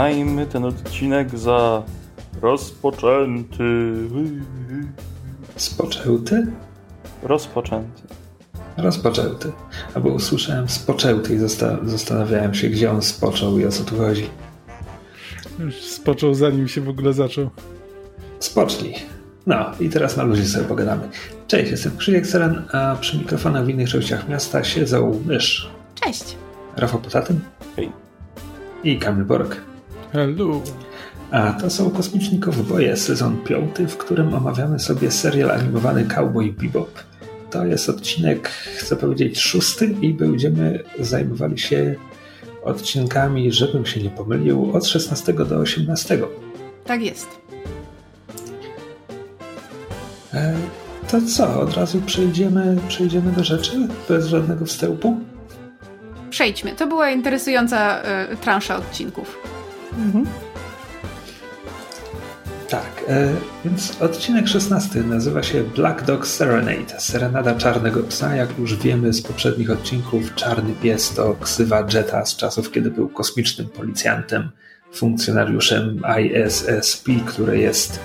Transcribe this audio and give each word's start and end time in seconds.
uznajmy 0.00 0.46
ten 0.46 0.64
odcinek 0.64 1.38
za 1.38 1.82
rozpoczęty. 2.42 3.92
Spoczęty? 5.56 6.46
Rozpoczęty. 7.22 8.02
Rozpoczęty. 8.76 9.52
Albo 9.94 10.08
usłyszałem 10.08 10.68
spoczęty 10.68 11.34
i 11.34 11.38
zastanawiałem 11.84 12.54
się, 12.54 12.68
gdzie 12.68 12.90
on 12.90 13.02
spoczął 13.02 13.58
i 13.58 13.66
o 13.66 13.70
co 13.70 13.84
tu 13.84 13.96
chodzi. 13.96 14.30
Już 15.58 15.74
spoczął 15.74 16.34
zanim 16.34 16.68
się 16.68 16.80
w 16.80 16.88
ogóle 16.88 17.12
zaczął. 17.12 17.50
Spocznij. 18.38 18.94
No 19.46 19.70
i 19.80 19.88
teraz 19.88 20.16
na 20.16 20.22
luzie 20.22 20.44
sobie 20.44 20.64
pogadamy. 20.64 21.08
Cześć, 21.46 21.70
jestem 21.70 21.96
Krzysiek 21.96 22.26
Seren, 22.26 22.62
a 22.72 22.96
przy 23.00 23.18
mikrofonach 23.18 23.64
w 23.64 23.68
innych 23.68 23.88
częściach 23.88 24.28
miasta 24.28 24.64
siedzą 24.64 25.20
Mysz. 25.26 25.70
Cześć. 26.04 26.36
Rafał 26.76 27.00
Potatyn. 27.00 27.40
Hej. 27.76 27.92
I 28.84 28.98
Kamil 28.98 29.24
Borek. 29.24 29.69
Hello. 30.12 30.62
A 31.30 31.52
to 31.52 31.70
są 31.70 31.90
Kosmiczni 31.90 32.38
Kowboje, 32.38 32.96
sezon 32.96 33.36
piąty, 33.44 33.86
w 33.86 33.96
którym 33.96 34.34
omawiamy 34.34 34.78
sobie 34.78 35.10
serial 35.10 35.50
animowany 35.50 36.04
Cowboy 36.04 36.52
Bebop. 36.52 37.04
To 37.50 37.66
jest 37.66 37.88
odcinek, 37.88 38.48
chcę 38.48 38.96
powiedzieć, 38.96 39.40
szósty 39.40 39.94
i 40.00 40.14
będziemy 40.14 40.84
zajmowali 40.98 41.58
się 41.58 41.94
odcinkami, 42.64 43.52
żebym 43.52 43.86
się 43.86 44.02
nie 44.02 44.10
pomylił, 44.10 44.70
od 44.72 44.86
16 44.86 45.32
do 45.32 45.56
18. 45.56 46.18
Tak 46.84 47.02
jest. 47.02 47.28
E, 50.34 50.54
to 51.10 51.18
co, 51.36 51.60
od 51.60 51.74
razu 51.74 52.02
przejdziemy, 52.06 52.76
przejdziemy 52.88 53.32
do 53.32 53.44
rzeczy? 53.44 53.88
Bez 54.08 54.26
żadnego 54.26 54.64
wstępu? 54.64 55.20
Przejdźmy. 56.30 56.72
To 56.72 56.86
była 56.86 57.10
interesująca 57.10 58.02
y, 58.32 58.36
transza 58.36 58.76
odcinków. 58.76 59.59
Mhm. 59.98 60.26
Tak, 62.68 63.04
e, 63.08 63.34
więc 63.64 64.02
odcinek 64.02 64.48
16 64.48 65.02
nazywa 65.02 65.42
się 65.42 65.64
Black 65.64 66.04
Dog 66.04 66.26
Serenade, 66.26 67.00
serenada 67.00 67.54
czarnego 67.54 68.02
psa. 68.02 68.34
Jak 68.36 68.58
już 68.58 68.76
wiemy 68.76 69.12
z 69.12 69.22
poprzednich 69.22 69.70
odcinków, 69.70 70.34
czarny 70.34 70.74
pies 70.82 71.14
to 71.14 71.36
ksywa 71.40 71.86
Jetta 71.92 72.24
z 72.26 72.36
czasów, 72.36 72.70
kiedy 72.70 72.90
był 72.90 73.08
kosmicznym 73.08 73.68
policjantem, 73.68 74.50
funkcjonariuszem 74.92 76.02
ISSP, 76.20 77.12
które 77.26 77.58
jest 77.58 78.00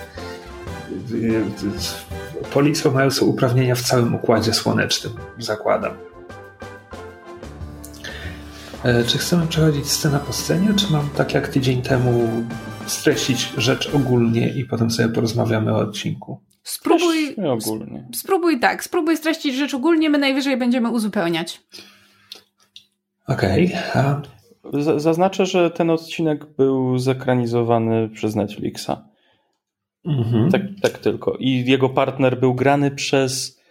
policją 2.54 2.92
mającą 2.92 3.26
uprawnienia 3.26 3.76
w 3.76 3.82
całym 3.82 4.16
układzie 4.16 4.54
słonecznym, 4.54 5.14
zakładam. 5.40 5.94
E, 8.86 9.04
czy 9.04 9.18
chcemy 9.18 9.48
przechodzić 9.48 9.88
scena 9.88 10.20
po 10.20 10.34
scenie, 10.34 10.74
czy 10.74 10.94
mam 10.94 11.10
tak 11.10 11.34
jak 11.34 11.48
tydzień 11.48 11.82
temu 11.82 12.28
streścić 12.86 13.54
rzecz 13.58 13.96
ogólnie 13.96 14.50
i 14.50 14.66
potem 14.66 14.92
sobie 14.92 15.10
porozmawiamy 15.10 15.74
o 15.74 15.78
odcinku? 15.78 16.42
Spróbuj 16.64 17.36
ogólnie. 17.36 18.08
Spróbuj 18.16 18.60
tak, 18.60 18.84
spróbuj 18.84 19.18
streścić 19.18 19.56
rzecz 19.56 19.74
ogólnie, 19.74 20.10
my 20.10 20.18
najwyżej 20.18 20.58
będziemy 20.58 20.90
uzupełniać. 20.90 21.62
Okej. 23.28 23.74
Okay. 23.90 24.22
Zaznaczę, 25.00 25.46
że 25.46 25.72
ten 25.72 25.90
odcinek 25.90 26.46
był 26.58 27.00
zekranizowany 27.00 28.10
przez 28.10 28.36
Netflixa. 28.36 28.92
Mhm. 30.06 30.52
Tak, 30.52 30.62
tak 30.82 30.98
tylko. 30.98 31.38
I 31.40 31.66
jego 31.66 31.90
partner 31.90 32.40
był 32.40 32.54
grany 32.54 32.92
przez. 32.92 33.62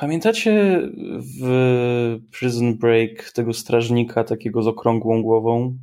Pamiętacie 0.00 0.80
w 1.40 2.20
Prison 2.38 2.78
Break 2.78 3.32
tego 3.32 3.54
strażnika 3.54 4.24
takiego 4.24 4.62
z 4.62 4.66
okrągłą 4.66 5.22
głową? 5.22 5.78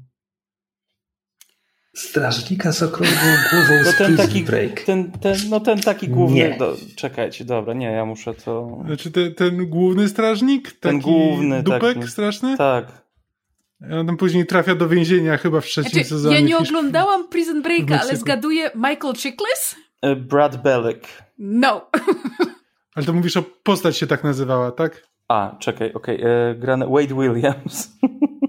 Strażnika 1.96 2.72
z 2.72 2.84
okrągłą 2.84 3.32
głową 3.52 3.74
no 3.86 3.92
z 3.92 3.98
ten 3.98 4.08
Prison 4.08 4.28
taki, 4.28 4.44
Break. 4.44 4.82
Ten, 4.82 5.12
ten, 5.12 5.36
no 5.50 5.60
ten 5.60 5.82
taki 5.82 6.08
główny. 6.08 6.56
Do, 6.60 6.78
czekajcie, 6.96 7.46
dobra, 7.46 7.74
nie, 7.74 7.86
ja 7.86 8.06
muszę 8.06 8.34
to. 8.34 8.82
Znaczy 8.86 9.12
ten, 9.12 9.36
ten 9.36 9.70
główny 9.70 10.10
strażnik? 10.10 10.72
Ten 10.72 11.00
główny. 11.00 11.64
Dupek 11.64 11.96
taki, 11.96 12.08
straszny? 12.08 12.58
Tak. 12.58 13.08
On 13.92 14.08
tam 14.08 14.18
później 14.18 14.46
trafia 14.46 14.76
do 14.76 14.90
więzienia 14.90 15.38
chyba 15.38 15.62
w 15.62 15.66
trzecim 15.66 15.92
znaczy, 15.92 16.10
sezonie. 16.10 16.36
Ja 16.36 16.42
nie 16.42 16.58
oglądałam 16.58 17.28
Prison 17.28 17.62
Breaka, 17.62 18.02
ale 18.02 18.18
zgaduję 18.18 18.72
Michael 18.76 19.14
Chiklis? 19.16 19.76
E, 20.02 20.16
Brad 20.16 20.64
Bellick. 20.64 21.08
No. 21.38 21.82
ale 22.98 23.06
to 23.06 23.14
mówisz 23.14 23.38
o 23.38 23.44
postać 23.64 23.98
się 23.98 24.08
tak 24.08 24.24
nazywała, 24.24 24.72
tak? 24.72 25.08
A, 25.28 25.56
czekaj, 25.60 25.94
okej. 25.94 26.18
Okay. 26.18 26.32
E, 26.32 26.56
grane 26.56 26.88
Wade 26.88 27.16
Williams. 27.16 27.92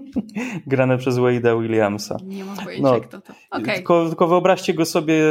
grane 0.67 0.97
przez 0.97 1.15
Wade'a 1.15 1.61
Williamsa. 1.61 2.17
Nie 2.23 2.45
mam 2.45 2.57
pojęcia, 2.57 2.83
no, 2.83 3.01
kto 3.01 3.21
to. 3.21 3.33
Okay. 3.51 3.75
Tylko, 3.75 4.07
tylko 4.07 4.27
wyobraźcie 4.27 4.73
go 4.73 4.85
sobie 4.85 5.23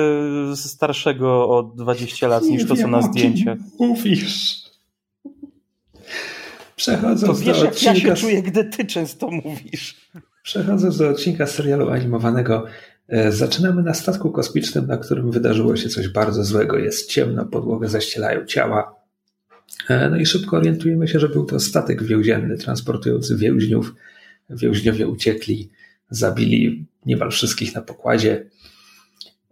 starszego 0.54 1.48
o 1.48 1.62
20 1.62 2.28
lat 2.28 2.42
niż 2.42 2.66
to, 2.66 2.76
co 2.76 2.88
na 2.88 3.02
zdjęciach. 3.02 3.58
Mówisz. 3.78 4.62
Przechodząc 6.76 7.20
to 7.20 7.34
wiesz, 7.34 7.60
do 7.60 7.68
odcinka... 7.68 7.94
jak 7.94 8.04
ja 8.04 8.16
się 8.16 8.22
czuję, 8.22 8.42
gdy 8.42 8.64
ty 8.64 8.84
często 8.84 9.30
mówisz. 9.30 10.10
Przechodząc 10.42 10.98
do 10.98 11.08
odcinka 11.08 11.46
serialu 11.46 11.90
animowanego, 11.90 12.64
e, 13.08 13.32
zaczynamy 13.32 13.82
na 13.82 13.94
statku 13.94 14.30
kosmicznym, 14.30 14.86
na 14.86 14.96
którym 14.96 15.30
wydarzyło 15.30 15.76
się 15.76 15.88
coś 15.88 16.08
bardzo 16.08 16.44
złego. 16.44 16.78
Jest 16.78 17.10
ciemno, 17.10 17.44
podłogę 17.44 17.88
zaścielają 17.88 18.44
ciała. 18.44 18.97
E, 19.88 20.10
no 20.10 20.16
i 20.16 20.26
szybko 20.26 20.56
orientujemy 20.56 21.08
się, 21.08 21.20
że 21.20 21.28
był 21.28 21.44
to 21.44 21.60
statek 21.60 22.02
więzienny 22.02 22.56
transportujący 22.56 23.36
więźniów. 23.36 23.94
Więźniowie 24.50 25.08
uciekli, 25.08 25.70
zabili 26.10 26.86
niemal 27.06 27.30
wszystkich 27.30 27.74
na 27.74 27.82
pokładzie. 27.82 28.46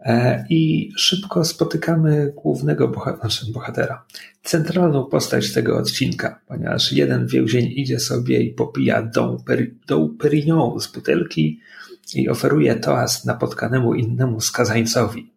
E, 0.00 0.44
I 0.50 0.90
szybko 0.96 1.44
spotykamy 1.44 2.32
głównego 2.36 2.92
znaczy 3.20 3.52
bohatera, 3.52 4.04
centralną 4.42 5.04
postać 5.04 5.52
tego 5.52 5.78
odcinka, 5.78 6.40
ponieważ 6.46 6.92
jeden 6.92 7.26
więzień 7.26 7.72
idzie 7.76 8.00
sobie 8.00 8.42
i 8.42 8.50
popija 8.50 9.02
Dom, 9.02 9.36
Dom 9.86 10.16
Perignon 10.16 10.80
z 10.80 10.86
butelki 10.86 11.60
i 12.14 12.28
oferuje 12.28 12.74
toast 12.74 13.24
napotkanemu 13.24 13.94
innemu 13.94 14.40
skazańcowi. 14.40 15.35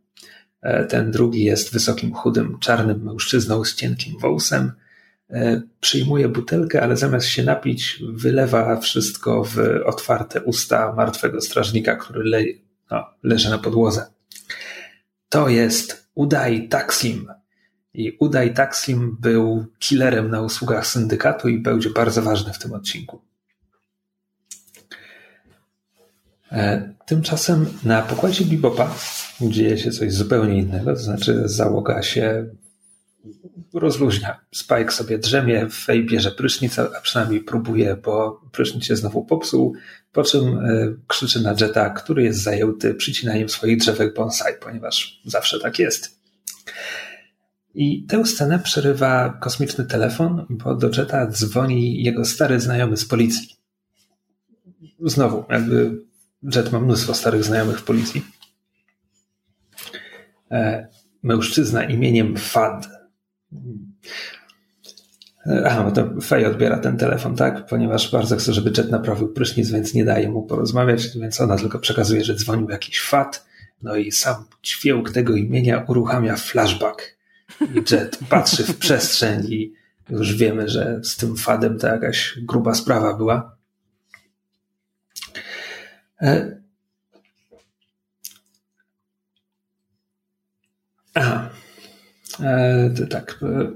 E, 0.61 0.85
ten 0.85 1.11
drugi 1.11 1.43
jest 1.43 1.73
wysokim, 1.73 2.13
chudym, 2.13 2.59
czarnym 2.59 3.03
mężczyzną 3.03 3.63
z 3.63 3.75
cienkim 3.75 4.19
wąsem. 4.19 4.71
E, 5.29 5.61
przyjmuje 5.79 6.29
butelkę, 6.29 6.81
ale 6.81 6.97
zamiast 6.97 7.27
się 7.27 7.43
napić, 7.43 8.03
wylewa 8.13 8.79
wszystko 8.79 9.43
w 9.43 9.57
otwarte 9.85 10.41
usta 10.41 10.93
martwego 10.93 11.41
strażnika, 11.41 11.95
który 11.95 12.23
le, 12.23 12.43
no, 12.91 13.05
leży 13.23 13.49
na 13.49 13.57
podłodze 13.57 14.05
to 15.29 15.49
jest 15.49 16.09
Udaj 16.15 16.67
Taksim. 16.67 17.27
I 17.93 18.17
Udaj 18.19 18.53
Taksim 18.53 19.17
był 19.19 19.65
killerem 19.79 20.31
na 20.31 20.41
usługach 20.41 20.87
syndykatu 20.87 21.49
i 21.49 21.59
będzie 21.59 21.89
bardzo 21.89 22.21
ważny 22.21 22.53
w 22.53 22.59
tym 22.59 22.73
odcinku. 22.73 23.21
E, 24.91 26.38
tymczasem 27.05 27.65
na 27.83 28.01
pokładzie 28.01 28.45
Bibopa 28.45 28.95
dzieje 29.41 29.77
się 29.77 29.91
coś 29.91 30.13
zupełnie 30.13 30.57
innego, 30.57 30.93
to 30.93 30.99
znaczy 30.99 31.41
załoga 31.45 32.01
się 32.01 32.45
rozluźnia. 33.73 34.39
Spike 34.51 34.91
sobie 34.91 35.17
drzemie, 35.17 35.69
Fej 35.69 36.05
bierze 36.05 36.31
prysznic, 36.31 36.79
a 36.79 37.01
przynajmniej 37.01 37.41
próbuje, 37.41 37.95
bo 37.95 38.41
prysznic 38.51 38.83
się 38.83 38.95
znowu 38.95 39.25
popsuł, 39.25 39.73
po 40.11 40.23
czym 40.23 40.57
e, 40.57 40.93
krzyczy 41.07 41.41
na 41.41 41.55
Jetta, 41.61 41.89
który 41.89 42.23
jest 42.23 42.43
zajęty 42.43 42.93
przycinaniem 42.93 43.49
swoich 43.49 43.77
drzewek 43.77 44.15
bonsai, 44.15 44.53
ponieważ 44.61 45.21
zawsze 45.25 45.59
tak 45.59 45.79
jest. 45.79 46.19
I 47.73 48.05
tę 48.05 48.25
scenę 48.25 48.59
przerywa 48.59 49.37
kosmiczny 49.41 49.85
telefon, 49.85 50.45
bo 50.49 50.75
do 50.75 50.89
Jetta 50.97 51.27
dzwoni 51.27 52.03
jego 52.03 52.25
stary 52.25 52.59
znajomy 52.59 52.97
z 52.97 53.05
policji. 53.05 53.55
Znowu, 55.05 55.43
jakby 55.49 56.08
Jet 56.43 56.71
ma 56.71 56.79
mnóstwo 56.79 57.13
starych 57.13 57.43
znajomych 57.43 57.79
w 57.79 57.83
policji. 57.83 58.25
E, 60.51 60.87
mężczyzna 61.23 61.83
imieniem 61.83 62.37
Fad 62.37 62.99
Aha, 65.65 65.83
bo 65.83 65.91
to 65.91 66.21
Fej 66.21 66.45
odbiera 66.45 66.77
ten 66.77 66.97
telefon, 66.97 67.35
tak? 67.35 67.65
Ponieważ 67.65 68.11
bardzo 68.11 68.35
chce, 68.35 68.53
żeby 68.53 68.71
Jet 68.77 68.91
naprawił 68.91 69.27
prysznic, 69.27 69.71
więc 69.71 69.93
nie 69.93 70.05
daje 70.05 70.29
mu 70.29 70.43
porozmawiać, 70.43 71.07
więc 71.17 71.41
ona 71.41 71.57
tylko 71.57 71.79
przekazuje, 71.79 72.23
że 72.23 72.35
dzwonił 72.35 72.69
jakiś 72.69 73.01
fat, 73.01 73.45
no 73.81 73.95
i 73.95 74.11
sam 74.11 74.45
ćwiełk 74.65 75.11
tego 75.11 75.35
imienia 75.35 75.85
uruchamia 75.87 76.35
flashback. 76.35 77.17
I 77.61 77.83
Jet 77.91 78.19
patrzy 78.29 78.63
w 78.63 78.77
przestrzeń 78.77 79.45
i 79.45 79.73
już 80.09 80.35
wiemy, 80.35 80.69
że 80.69 80.99
z 81.03 81.17
tym 81.17 81.37
fadem 81.37 81.79
to 81.79 81.87
jakaś 81.87 82.39
gruba 82.41 82.73
sprawa 82.73 83.13
była. 83.13 83.57
E, 86.21 86.61
aha. 91.13 91.49
E, 92.39 93.07
tak. 93.09 93.39
E, 93.43 93.71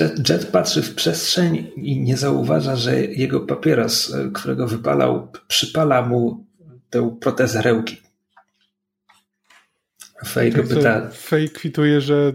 Jet, 0.00 0.28
Jet 0.28 0.46
patrzy 0.46 0.82
w 0.82 0.94
przestrzeń 0.94 1.72
i 1.76 2.00
nie 2.00 2.16
zauważa, 2.16 2.76
że 2.76 3.00
jego 3.00 3.40
papieros, 3.40 4.14
którego 4.34 4.66
wypalał, 4.66 5.32
przypala 5.48 6.02
mu 6.02 6.46
tę 6.90 7.16
protezę 7.20 7.62
rełki. 7.62 8.02
Fej 10.26 10.52
tak, 10.52 10.68
pyta... 10.68 11.10
Fej 11.10 11.50
kwituje, 11.50 12.00
że 12.00 12.32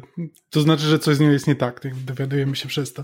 to 0.50 0.62
znaczy, 0.62 0.84
że 0.84 1.00
coś 1.00 1.18
z 1.18 1.20
nią 1.20 1.30
jest 1.30 1.48
nie 1.48 1.56
tak. 1.56 1.82
Dowiadujemy 2.06 2.56
się 2.56 2.68
przez 2.68 2.94
to. 2.94 3.04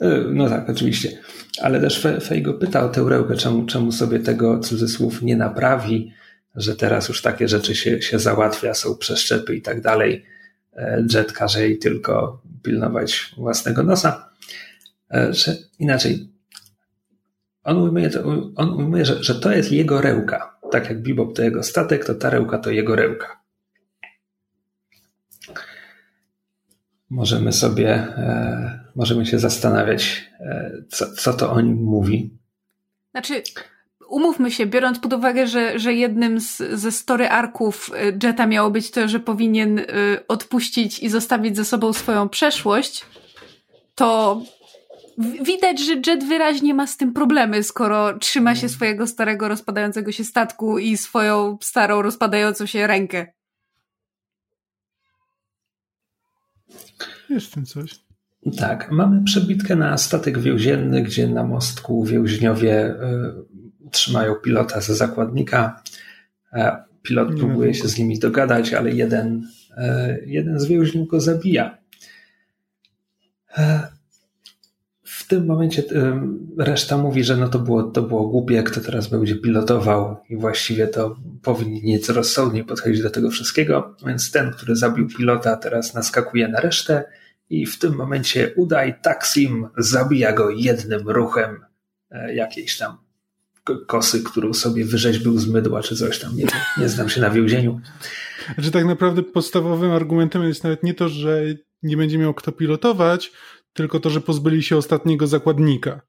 E, 0.00 0.24
no 0.30 0.48
tak, 0.48 0.70
oczywiście. 0.70 1.18
Ale 1.62 1.80
też 1.80 2.06
Fej 2.22 2.42
go 2.42 2.54
pyta 2.54 2.84
o 2.84 2.88
tę 2.88 3.04
rełkę, 3.08 3.36
czemu, 3.36 3.66
czemu 3.66 3.92
sobie 3.92 4.20
tego 4.20 4.58
cudzysłów 4.58 5.22
nie 5.22 5.36
naprawi, 5.36 6.12
że 6.54 6.76
teraz 6.76 7.08
już 7.08 7.22
takie 7.22 7.48
rzeczy 7.48 7.74
się, 7.74 8.02
się 8.02 8.18
załatwia, 8.18 8.74
są 8.74 8.96
przeszczepy 8.96 9.56
i 9.56 9.62
tak 9.62 9.80
dalej. 9.80 10.24
E, 10.76 11.04
Jet 11.14 11.32
każe 11.32 11.62
jej 11.62 11.78
tylko 11.78 12.42
pilnować 12.62 13.34
własnego 13.36 13.82
nosa. 13.82 14.30
E, 15.14 15.34
że 15.34 15.56
inaczej, 15.78 16.28
on 17.64 17.76
ujmuje, 17.76 18.10
on 18.56 18.70
ujmuje 18.74 19.04
że, 19.04 19.24
że 19.24 19.34
to 19.34 19.52
jest 19.52 19.72
jego 19.72 20.00
rełka. 20.00 20.56
Tak 20.70 20.88
jak 20.88 21.02
Bebop 21.02 21.36
to 21.36 21.42
jego 21.42 21.62
statek, 21.62 22.04
to 22.04 22.14
ta 22.14 22.30
rełka 22.30 22.58
to 22.58 22.70
jego 22.70 22.96
rełka. 22.96 23.40
Możemy 27.10 27.52
sobie, 27.52 28.06
możemy 29.00 29.26
się 29.26 29.38
zastanawiać, 29.38 30.30
e, 30.40 30.72
co, 30.88 31.12
co 31.12 31.32
to 31.32 31.52
o 31.52 31.60
nim 31.60 31.82
mówi. 31.82 32.30
Znaczy, 33.10 33.42
umówmy 34.08 34.50
się, 34.50 34.66
biorąc 34.66 34.98
pod 34.98 35.12
uwagę, 35.12 35.46
że, 35.46 35.78
że 35.78 35.94
jednym 35.94 36.40
z, 36.40 36.56
ze 36.56 36.92
story 36.92 37.28
arków 37.28 37.90
y, 37.94 38.18
Jetta 38.22 38.46
miało 38.46 38.70
być 38.70 38.90
to, 38.90 39.08
że 39.08 39.20
powinien 39.20 39.78
y, 39.78 39.84
odpuścić 40.28 40.98
i 40.98 41.08
zostawić 41.08 41.56
ze 41.56 41.64
sobą 41.64 41.92
swoją 41.92 42.28
przeszłość, 42.28 43.04
to 43.94 44.42
widać, 45.42 45.80
że 45.80 45.94
Jet 46.06 46.24
wyraźnie 46.24 46.74
ma 46.74 46.86
z 46.86 46.96
tym 46.96 47.12
problemy, 47.12 47.62
skoro 47.62 48.18
trzyma 48.18 48.54
się 48.54 48.66
mm. 48.66 48.70
swojego 48.70 49.06
starego, 49.06 49.48
rozpadającego 49.48 50.12
się 50.12 50.24
statku 50.24 50.78
i 50.78 50.96
swoją 50.96 51.58
starą, 51.60 52.02
rozpadającą 52.02 52.66
się 52.66 52.86
rękę. 52.86 53.26
Jest 57.30 57.46
w 57.46 57.50
tym 57.54 57.66
coś. 57.66 58.09
Tak, 58.56 58.90
mamy 58.90 59.24
przebitkę 59.24 59.76
na 59.76 59.98
statek 59.98 60.38
więzienny, 60.38 61.02
gdzie 61.02 61.28
na 61.28 61.44
mostku 61.44 62.04
więźniowie 62.04 62.90
y, 62.90 63.90
trzymają 63.90 64.34
pilota 64.34 64.80
za 64.80 64.94
zakładnika. 64.94 65.82
E, 66.52 66.84
pilot 67.02 67.28
próbuje 67.38 67.74
się 67.74 67.88
z 67.88 67.98
nimi 67.98 68.18
dogadać, 68.18 68.74
ale 68.74 68.90
jeden, 68.90 69.48
e, 69.76 70.18
jeden 70.26 70.60
z 70.60 70.66
więźniów 70.66 71.08
go 71.08 71.20
zabija. 71.20 71.78
E, 73.58 73.88
w 75.02 75.28
tym 75.28 75.46
momencie 75.46 75.82
reszta 76.58 76.96
mówi, 76.96 77.24
że 77.24 77.36
no 77.36 77.48
to 77.48 77.58
było, 77.58 77.82
to 77.82 78.02
było 78.02 78.28
głupie, 78.28 78.62
kto 78.62 78.80
teraz 78.80 79.06
będzie 79.06 79.36
pilotował 79.36 80.16
i 80.28 80.36
właściwie 80.36 80.88
to 80.88 81.16
powinni 81.42 81.82
nieco 81.82 82.12
rozsądnie 82.12 82.64
podchodzić 82.64 83.02
do 83.02 83.10
tego 83.10 83.30
wszystkiego, 83.30 83.96
więc 84.06 84.30
ten, 84.30 84.50
który 84.50 84.76
zabił 84.76 85.08
pilota 85.08 85.56
teraz 85.56 85.94
naskakuje 85.94 86.48
na 86.48 86.60
resztę 86.60 87.04
i 87.50 87.66
w 87.66 87.78
tym 87.78 87.96
momencie 87.96 88.52
udaj 88.56 88.94
Taksim 89.02 89.68
zabija 89.78 90.32
go 90.32 90.50
jednym 90.50 91.08
ruchem 91.08 91.64
jakiejś 92.34 92.78
tam 92.78 92.98
kosy, 93.86 94.22
którą 94.22 94.54
sobie 94.54 94.84
wyrzeźbił 94.84 95.38
z 95.38 95.48
mydła 95.48 95.82
czy 95.82 95.96
coś 95.96 96.18
tam. 96.18 96.36
Nie, 96.36 96.46
nie 96.78 96.88
znam 96.88 97.08
się 97.08 97.20
na 97.20 97.30
więzieniu. 97.30 97.80
Znaczy 98.54 98.70
tak 98.70 98.84
naprawdę 98.84 99.22
podstawowym 99.22 99.90
argumentem 99.90 100.42
jest 100.42 100.64
nawet 100.64 100.82
nie 100.82 100.94
to, 100.94 101.08
że 101.08 101.42
nie 101.82 101.96
będzie 101.96 102.18
miał 102.18 102.34
kto 102.34 102.52
pilotować, 102.52 103.32
tylko 103.72 104.00
to, 104.00 104.10
że 104.10 104.20
pozbyli 104.20 104.62
się 104.62 104.76
ostatniego 104.76 105.26
zakładnika. 105.26 106.00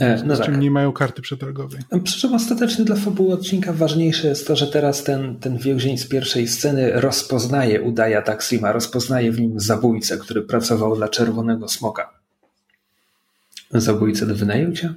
E, 0.00 0.22
no 0.24 0.34
z 0.36 0.38
tak. 0.38 0.46
czym 0.46 0.60
nie 0.60 0.70
mają 0.70 0.92
karty 0.92 1.22
przetargowej. 1.22 1.80
Przy 2.04 2.20
czym 2.20 2.34
ostatecznie 2.34 2.84
dla 2.84 2.96
fabuły 2.96 3.34
odcinka 3.34 3.72
ważniejsze 3.72 4.28
jest 4.28 4.46
to, 4.46 4.56
że 4.56 4.66
teraz 4.66 5.04
ten, 5.04 5.38
ten 5.38 5.58
więzień 5.58 5.98
z 5.98 6.08
pierwszej 6.08 6.48
sceny 6.48 6.92
rozpoznaje 6.92 7.82
Udaja 7.82 8.22
Taksima, 8.22 8.72
rozpoznaje 8.72 9.32
w 9.32 9.40
nim 9.40 9.60
zabójcę, 9.60 10.18
który 10.18 10.42
pracował 10.42 10.96
dla 10.96 11.08
Czerwonego 11.08 11.68
Smoka. 11.68 12.10
Zabójcę 13.70 14.26
do 14.26 14.34
wynajęcia. 14.34 14.94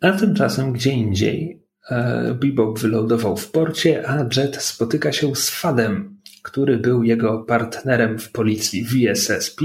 A 0.00 0.12
tymczasem 0.12 0.72
gdzie 0.72 0.90
indziej 0.90 1.62
e, 1.90 2.34
Bebop 2.34 2.78
wylądował 2.78 3.36
w 3.36 3.50
porcie, 3.50 4.08
a 4.08 4.28
Jet 4.36 4.56
spotyka 4.56 5.12
się 5.12 5.36
z 5.36 5.50
Fadem, 5.50 6.16
który 6.42 6.78
był 6.78 7.02
jego 7.02 7.38
partnerem 7.38 8.18
w 8.18 8.32
policji 8.32 8.84
VSSP. 8.84 9.64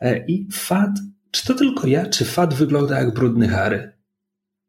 E, 0.00 0.26
I 0.26 0.48
Fad, 0.52 0.90
czy 1.34 1.46
to 1.46 1.54
tylko 1.54 1.86
ja, 1.86 2.06
czy 2.06 2.24
Fad 2.24 2.54
wygląda 2.54 2.98
jak 2.98 3.14
brudny 3.14 3.48
Harry? 3.48 3.92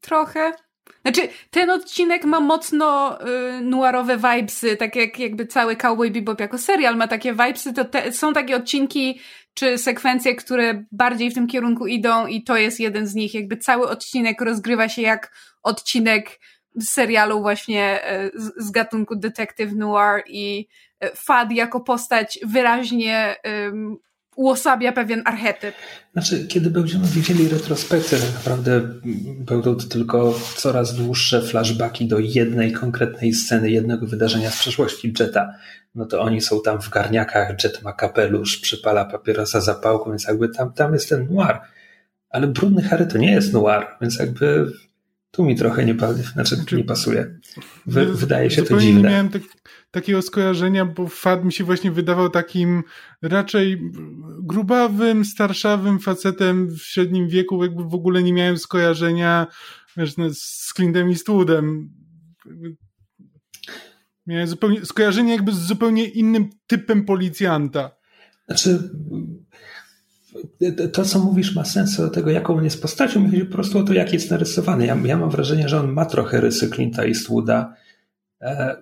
Trochę. 0.01 0.53
Znaczy, 1.01 1.21
ten 1.49 1.69
odcinek 1.69 2.25
ma 2.25 2.39
mocno 2.39 3.19
y, 3.21 3.61
noirowe 3.61 4.17
vibesy, 4.17 4.77
tak 4.77 4.95
jak 4.95 5.19
jakby 5.19 5.47
cały 5.47 5.75
Cowboy 5.75 6.11
Bebop 6.11 6.39
jako 6.39 6.57
serial 6.57 6.97
ma 6.97 7.07
takie 7.07 7.31
vibesy, 7.31 7.73
to 7.73 7.85
te, 7.85 8.11
są 8.11 8.33
takie 8.33 8.55
odcinki 8.55 9.19
czy 9.53 9.77
sekwencje, 9.77 10.35
które 10.35 10.85
bardziej 10.91 11.31
w 11.31 11.33
tym 11.33 11.47
kierunku 11.47 11.87
idą 11.87 12.27
i 12.27 12.43
to 12.43 12.57
jest 12.57 12.79
jeden 12.79 13.07
z 13.07 13.15
nich. 13.15 13.33
Jakby 13.33 13.57
cały 13.57 13.87
odcinek 13.87 14.41
rozgrywa 14.41 14.89
się 14.89 15.01
jak 15.01 15.31
odcinek 15.63 16.39
serialu 16.81 17.41
właśnie 17.41 18.03
e, 18.03 18.29
z, 18.35 18.53
z 18.57 18.71
gatunku 18.71 19.15
Detective 19.15 19.75
Noir 19.75 20.23
i 20.27 20.67
e, 20.99 21.15
Fad 21.15 21.51
jako 21.51 21.79
postać 21.79 22.39
wyraźnie 22.45 23.35
uosabia 24.35 24.91
pewien 24.91 25.21
archetyp. 25.25 25.75
Znaczy, 26.13 26.47
kiedy 26.47 26.69
będziemy 26.69 27.07
widzieli 27.07 27.47
retrospekcję, 27.47 28.17
tak 28.17 28.33
naprawdę 28.33 28.81
będą 29.39 29.75
to 29.75 29.87
tylko 29.87 30.39
coraz 30.55 30.95
dłuższe 30.95 31.41
flashbacki 31.41 32.07
do 32.07 32.19
jednej 32.19 32.71
konkretnej 32.71 33.33
sceny, 33.33 33.71
jednego 33.71 34.07
wydarzenia 34.07 34.51
z 34.51 34.59
przeszłości 34.59 35.13
Jetta. 35.19 35.53
No 35.95 36.05
to 36.05 36.21
oni 36.21 36.41
są 36.41 36.61
tam 36.61 36.81
w 36.81 36.89
garniakach, 36.89 37.63
Jet 37.63 37.83
ma 37.83 37.93
kapelusz, 37.93 38.57
przypala 38.57 39.05
papierosa 39.05 39.61
zapałką, 39.61 40.09
więc 40.09 40.27
jakby 40.27 40.49
tam, 40.49 40.73
tam 40.73 40.93
jest 40.93 41.09
ten 41.09 41.27
noir. 41.33 41.59
Ale 42.29 42.47
Brudny 42.47 42.81
Harry 42.81 43.05
to 43.05 43.17
nie 43.17 43.31
jest 43.31 43.53
noir, 43.53 43.87
więc 44.01 44.19
jakby 44.19 44.71
tu 45.31 45.43
mi 45.43 45.55
trochę 45.55 45.85
nie, 45.85 45.95
znaczy, 46.33 46.55
znaczy, 46.55 46.75
nie 46.75 46.83
pasuje. 46.83 47.39
Wy, 47.85 48.05
wydaje 48.05 48.51
się 48.51 48.63
to 48.63 48.79
dziwne. 48.79 49.01
Nie 49.01 49.09
miałem 49.09 49.29
tak, 49.29 49.41
takiego 49.95 50.21
skojarzenia, 50.21 50.85
bo 50.85 51.07
Fad 51.07 51.45
mi 51.45 51.53
się 51.53 51.63
właśnie 51.63 51.91
wydawał 51.91 52.29
takim 52.29 52.83
raczej 53.21 53.81
grubawym, 54.43 55.25
starszawym 55.25 55.99
facetem 55.99 56.69
w 56.69 56.81
średnim 56.81 57.27
wieku, 57.27 57.63
jakby 57.63 57.83
w 57.83 57.93
ogóle 57.93 58.23
nie 58.23 58.33
miałem 58.33 58.57
skojarzenia 58.57 59.47
wiesz, 59.97 60.17
no, 60.17 60.29
z 60.33 60.73
Clintem 60.75 61.07
Eastwoodem. 61.07 61.89
Miałem 64.27 64.47
zupełnie, 64.47 64.85
skojarzenie 64.85 65.31
jakby 65.31 65.51
z 65.51 65.59
zupełnie 65.59 66.07
innym 66.07 66.49
typem 66.67 67.05
policjanta. 67.05 67.91
Znaczy, 68.45 68.89
to, 70.93 71.03
co 71.03 71.19
mówisz, 71.19 71.55
ma 71.55 71.65
sens 71.65 71.97
do 71.97 72.09
tego, 72.09 72.29
jaką 72.29 72.57
on 72.57 72.63
jest 72.63 72.81
postacią. 72.81 73.25
Chodzi 73.25 73.45
po 73.45 73.53
prostu 73.53 73.79
o 73.79 73.83
to, 73.83 73.93
jak 73.93 74.13
jest 74.13 74.31
narysowany. 74.31 74.85
Ja, 74.85 74.97
ja 75.05 75.17
mam 75.17 75.29
wrażenie, 75.29 75.69
że 75.69 75.79
on 75.79 75.93
ma 75.93 76.05
trochę 76.05 76.41
rysy 76.41 76.69
Clint'a 76.69 77.07
Eastwooda. 77.07 77.73
E, 78.41 78.75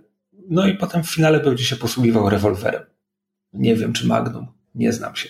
no 0.54 0.68
i 0.68 0.78
potem 0.78 1.04
w 1.04 1.10
finale 1.10 1.40
będzie 1.40 1.64
się 1.64 1.76
posługiwał 1.76 2.30
rewolwerem. 2.30 2.84
Nie 3.54 3.76
wiem, 3.76 3.94
czy 3.94 4.08
Magnum. 4.08 4.48
Nie 4.76 4.94
znam 4.94 5.16
się. 5.16 5.30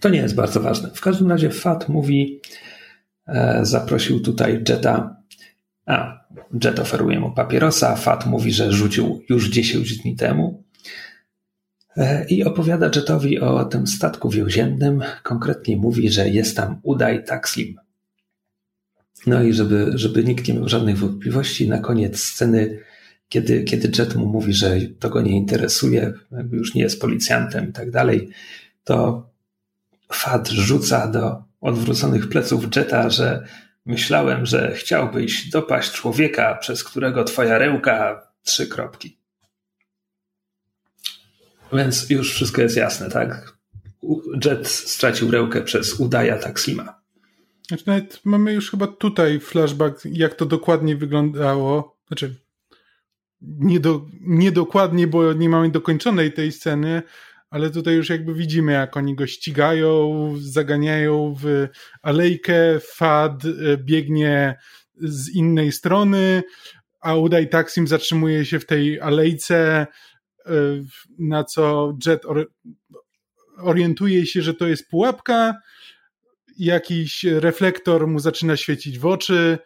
To 0.00 0.08
nie 0.08 0.18
jest 0.18 0.34
bardzo 0.34 0.60
ważne. 0.60 0.90
W 0.94 1.00
każdym 1.00 1.30
razie 1.30 1.50
Fat 1.50 1.88
mówi, 1.88 2.40
e, 3.26 3.60
zaprosił 3.62 4.20
tutaj 4.20 4.64
Jetta. 4.68 5.16
A, 5.86 6.24
Jet 6.64 6.78
oferuje 6.78 7.20
mu 7.20 7.32
papierosa. 7.32 7.96
Fat 7.96 8.26
mówi, 8.26 8.52
że 8.52 8.72
rzucił 8.72 9.22
już 9.28 9.50
10 9.50 9.98
dni 9.98 10.16
temu. 10.16 10.64
E, 11.96 12.26
I 12.28 12.44
opowiada 12.44 12.90
Jetowi 12.96 13.40
o 13.40 13.64
tym 13.64 13.86
statku 13.86 14.30
więziennym. 14.30 15.02
Konkretnie 15.22 15.76
mówi, 15.76 16.10
że 16.10 16.28
jest 16.28 16.56
tam 16.56 16.80
Udaj 16.82 17.24
Taksim. 17.24 17.76
No 19.26 19.42
i 19.42 19.52
żeby, 19.52 19.92
żeby 19.94 20.24
nikt 20.24 20.48
nie 20.48 20.54
miał 20.54 20.68
żadnych 20.68 20.98
wątpliwości, 20.98 21.68
na 21.68 21.78
koniec 21.78 22.20
sceny, 22.20 22.78
kiedy, 23.30 23.64
kiedy 23.64 23.90
Jet 23.98 24.14
mu 24.14 24.26
mówi, 24.26 24.52
że 24.52 24.76
to 24.98 25.10
go 25.10 25.20
nie 25.20 25.36
interesuje, 25.36 26.12
jakby 26.32 26.56
już 26.56 26.74
nie 26.74 26.82
jest 26.82 27.00
policjantem 27.00 27.70
i 27.70 27.72
tak 27.72 27.90
dalej, 27.90 28.30
to 28.84 29.26
Fad 30.12 30.48
rzuca 30.48 31.06
do 31.06 31.42
odwróconych 31.60 32.28
pleców 32.28 32.76
Jeta, 32.76 33.10
że 33.10 33.44
myślałem, 33.86 34.46
że 34.46 34.72
chciałbyś 34.74 35.50
dopaść 35.50 35.92
człowieka, 35.92 36.54
przez 36.54 36.84
którego 36.84 37.24
twoja 37.24 37.58
rełka 37.58 38.26
trzy 38.42 38.66
kropki. 38.66 39.16
Więc 41.72 42.10
już 42.10 42.34
wszystko 42.34 42.62
jest 42.62 42.76
jasne, 42.76 43.10
tak? 43.10 43.56
Jet 44.44 44.68
stracił 44.68 45.30
rękę 45.30 45.62
przez 45.62 46.00
Udaja 46.00 46.38
Taksima. 46.38 47.00
Znaczy 47.68 47.84
nawet 47.86 48.20
mamy 48.24 48.52
już 48.52 48.70
chyba 48.70 48.86
tutaj 48.86 49.40
flashback, 49.40 50.04
jak 50.04 50.34
to 50.34 50.46
dokładnie 50.46 50.96
wyglądało. 50.96 51.96
Znaczy, 52.06 52.34
nie 53.42 53.80
do, 53.80 54.06
niedokładnie, 54.20 55.06
bo 55.06 55.32
nie 55.32 55.48
mamy 55.48 55.70
dokończonej 55.70 56.32
tej 56.32 56.52
sceny, 56.52 57.02
ale 57.50 57.70
tutaj 57.70 57.94
już 57.94 58.08
jakby 58.08 58.34
widzimy, 58.34 58.72
jak 58.72 58.96
oni 58.96 59.14
go 59.14 59.26
ścigają, 59.26 60.34
zaganiają 60.40 61.34
w 61.40 61.68
alejkę, 62.02 62.80
Fad 62.80 63.44
e, 63.44 63.76
biegnie 63.76 64.58
z 64.96 65.28
innej 65.28 65.72
strony, 65.72 66.42
a 67.00 67.14
Udaj 67.14 67.48
Taksim 67.48 67.88
zatrzymuje 67.88 68.44
się 68.44 68.58
w 68.60 68.66
tej 68.66 69.00
alejce, 69.00 69.86
e, 70.46 70.52
na 71.18 71.44
co 71.44 71.96
Jet 72.06 72.22
orientuje 73.58 74.26
się, 74.26 74.42
że 74.42 74.54
to 74.54 74.66
jest 74.66 74.88
pułapka, 74.88 75.54
jakiś 76.58 77.24
reflektor 77.24 78.06
mu 78.06 78.18
zaczyna 78.18 78.56
świecić 78.56 78.98
w 78.98 79.06
oczy, 79.06 79.58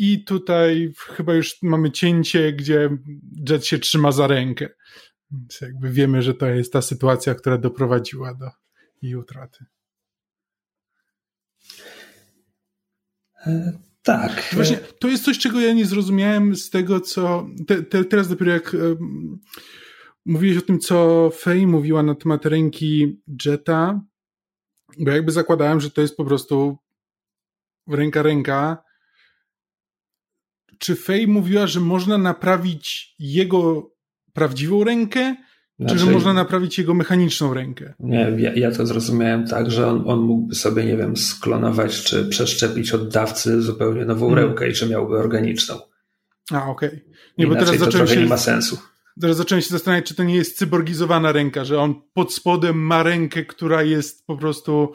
i 0.00 0.24
tutaj 0.24 0.92
chyba 0.98 1.34
już 1.34 1.62
mamy 1.62 1.90
cięcie, 1.90 2.52
gdzie 2.52 2.90
Jet 3.48 3.66
się 3.66 3.78
trzyma 3.78 4.12
za 4.12 4.26
rękę. 4.26 4.68
Więc 5.30 5.60
jakby 5.60 5.90
wiemy, 5.90 6.22
że 6.22 6.34
to 6.34 6.46
jest 6.46 6.72
ta 6.72 6.82
sytuacja, 6.82 7.34
która 7.34 7.58
doprowadziła 7.58 8.34
do 8.34 8.50
jej 9.02 9.16
utraty. 9.16 9.64
E, 13.46 13.72
tak. 14.02 14.50
Właśnie 14.52 14.76
to 14.76 15.08
jest 15.08 15.24
coś, 15.24 15.38
czego 15.38 15.60
ja 15.60 15.72
nie 15.72 15.86
zrozumiałem 15.86 16.56
z 16.56 16.70
tego, 16.70 17.00
co. 17.00 17.46
Te, 17.66 17.82
te, 17.82 18.04
teraz 18.04 18.28
dopiero 18.28 18.52
jak 18.52 18.74
um, 18.74 19.38
mówiłeś 20.24 20.58
o 20.58 20.66
tym, 20.66 20.78
co 20.78 21.30
Faye 21.30 21.66
mówiła 21.66 22.02
na 22.02 22.14
temat 22.14 22.46
ręki 22.46 23.20
Jetta, 23.44 24.00
bo 24.98 25.10
jakby 25.10 25.32
zakładałem, 25.32 25.80
że 25.80 25.90
to 25.90 26.00
jest 26.00 26.16
po 26.16 26.24
prostu 26.24 26.78
ręka 27.88 28.22
ręka 28.22 28.89
czy 30.80 30.96
Faye 30.96 31.26
mówiła, 31.26 31.66
że 31.66 31.80
można 31.80 32.18
naprawić 32.18 33.14
jego 33.18 33.90
prawdziwą 34.32 34.84
rękę, 34.84 35.36
znaczy, 35.78 35.94
czy 35.94 35.98
że 35.98 36.04
znaczy- 36.04 36.14
można 36.14 36.32
naprawić 36.32 36.78
jego 36.78 36.94
mechaniczną 36.94 37.54
rękę? 37.54 37.94
Nie, 38.00 38.32
ja, 38.38 38.54
ja 38.54 38.70
to 38.70 38.86
zrozumiałem 38.86 39.46
tak, 39.46 39.70
że 39.70 39.86
on, 39.86 40.02
on 40.06 40.20
mógłby 40.20 40.54
sobie, 40.54 40.84
nie 40.84 40.96
wiem, 40.96 41.16
sklonować 41.16 42.02
czy 42.02 42.28
przeszczepić 42.28 42.92
od 42.92 43.08
dawcy 43.08 43.62
zupełnie 43.62 44.04
nową 44.04 44.28
hmm. 44.28 44.44
rękę 44.44 44.68
i 44.68 44.74
że 44.74 44.86
miałby 44.86 45.18
organiczną. 45.18 45.74
A, 46.50 46.66
okej. 46.66 46.88
Okay. 46.88 47.00
Nie, 47.38 47.46
Inaczej 47.46 47.66
bo 47.66 47.72
teraz 47.72 47.80
zacząłem 47.80 48.08
się... 48.08 48.16
nie 48.16 48.26
ma 48.26 48.36
sensu. 48.36 48.78
Teraz 49.20 49.36
zacząłem 49.36 49.62
się 49.62 49.68
zastanawiać, 49.68 50.06
czy 50.06 50.14
to 50.14 50.24
nie 50.24 50.34
jest 50.34 50.58
cyborgizowana 50.58 51.32
ręka, 51.32 51.64
że 51.64 51.80
on 51.80 51.94
pod 52.12 52.34
spodem 52.34 52.78
ma 52.78 53.02
rękę, 53.02 53.44
która 53.44 53.82
jest 53.82 54.26
po 54.26 54.36
prostu 54.36 54.92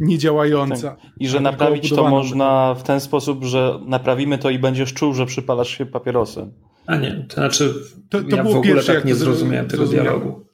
niedziałająca. 0.00 0.90
Tak. 0.90 1.10
I 1.20 1.28
że 1.28 1.40
naprawić 1.40 1.90
to 1.90 2.10
można 2.10 2.74
w 2.74 2.82
ten 2.82 3.00
sposób, 3.00 3.44
że 3.44 3.80
naprawimy 3.86 4.38
to 4.38 4.50
i 4.50 4.58
będziesz 4.58 4.94
czuł, 4.94 5.14
że 5.14 5.26
przypalasz 5.26 5.78
się 5.78 5.86
papierosem. 5.86 6.52
A 6.86 6.96
nie, 6.96 7.26
to 7.28 7.34
znaczy 7.34 7.74
to, 8.10 8.22
to 8.22 8.36
ja 8.36 8.42
było 8.42 8.54
w 8.54 8.58
ogóle 8.58 8.74
pierwsze, 8.74 8.94
tak 8.94 9.04
nie 9.04 9.14
zrozumiałem 9.14 9.68
tego 9.68 9.86
zrozumiałem. 9.86 10.20
dialogu. 10.20 10.46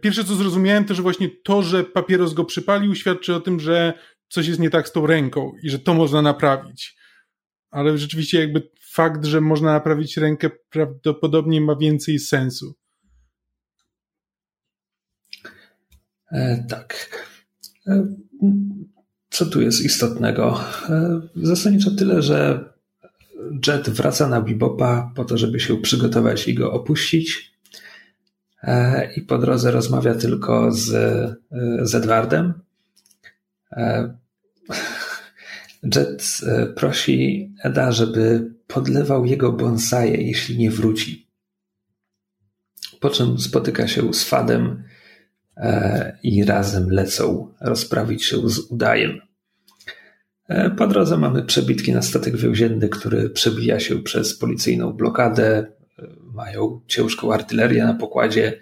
Pierwsze 0.00 0.24
co 0.24 0.34
zrozumiałem 0.34 0.84
to, 0.84 0.94
że 0.94 1.02
właśnie 1.02 1.28
to, 1.44 1.62
że 1.62 1.84
papieros 1.84 2.34
go 2.34 2.44
przypalił 2.44 2.94
świadczy 2.94 3.34
o 3.34 3.40
tym, 3.40 3.60
że 3.60 3.92
coś 4.28 4.46
jest 4.46 4.60
nie 4.60 4.70
tak 4.70 4.88
z 4.88 4.92
tą 4.92 5.06
ręką 5.06 5.52
i 5.62 5.70
że 5.70 5.78
to 5.78 5.94
można 5.94 6.22
naprawić. 6.22 6.96
Ale 7.70 7.98
rzeczywiście 7.98 8.40
jakby 8.40 8.70
fakt, 8.90 9.24
że 9.24 9.40
można 9.40 9.72
naprawić 9.72 10.16
rękę, 10.16 10.50
prawdopodobnie 10.70 11.60
ma 11.60 11.76
więcej 11.76 12.18
sensu. 12.18 12.74
E, 16.32 16.64
tak. 16.68 17.08
E, 17.86 18.06
co 19.30 19.46
tu 19.46 19.60
jest 19.60 19.84
istotnego? 19.84 20.60
E, 20.88 21.20
zasadniczo 21.36 21.90
tyle, 21.90 22.22
że 22.22 22.70
Jet 23.66 23.90
wraca 23.90 24.28
na 24.28 24.40
Bibopa 24.40 25.12
po 25.14 25.24
to, 25.24 25.38
żeby 25.38 25.60
się 25.60 25.76
przygotować 25.76 26.48
i 26.48 26.54
go 26.54 26.72
opuścić. 26.72 27.52
E, 28.62 29.12
I 29.16 29.22
po 29.22 29.38
drodze 29.38 29.70
rozmawia 29.70 30.14
tylko 30.14 30.72
z, 30.72 30.92
e, 30.92 31.36
z 31.82 31.94
Edwardem. 31.94 32.52
E, 33.72 34.14
Jet 35.94 36.40
prosi 36.76 37.50
Eda, 37.62 37.92
żeby 37.92 38.54
podlewał 38.72 39.24
jego 39.24 39.52
bonsaje, 39.52 40.22
jeśli 40.22 40.58
nie 40.58 40.70
wróci. 40.70 41.30
Po 43.00 43.10
czym 43.10 43.38
spotyka 43.38 43.88
się 43.88 44.14
z 44.14 44.24
Fadem 44.24 44.84
e, 45.56 46.18
i 46.22 46.44
razem 46.44 46.90
lecą 46.90 47.54
rozprawić 47.60 48.24
się 48.24 48.48
z 48.48 48.58
Udajem. 48.58 49.20
E, 50.48 50.70
po 50.70 50.86
drodze 50.86 51.18
mamy 51.18 51.42
przebitki 51.42 51.92
na 51.92 52.02
statek 52.02 52.36
więzienny, 52.36 52.88
który 52.88 53.30
przebija 53.30 53.80
się 53.80 54.02
przez 54.02 54.38
policyjną 54.38 54.92
blokadę. 54.92 55.46
E, 55.48 56.06
mają 56.34 56.80
ciężką 56.86 57.32
artylerię 57.32 57.84
na 57.84 57.94
pokładzie, 57.94 58.60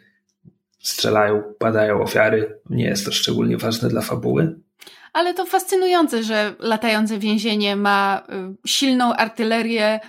strzelają, 0.79 1.43
padają 1.59 2.03
ofiary. 2.03 2.61
Nie 2.71 2.85
jest 2.85 3.05
to 3.05 3.13
szczególnie 3.13 3.57
ważne 3.57 3.89
dla 3.89 4.01
fabuły. 4.01 4.61
Ale 5.13 5.35
to 5.35 5.47
fascynujące, 5.47 6.23
że 6.23 6.57
latające 6.59 7.19
więzienie 7.19 7.77
ma 7.77 8.23
y, 8.63 8.69
silną 8.69 9.15
artylerię 9.15 10.01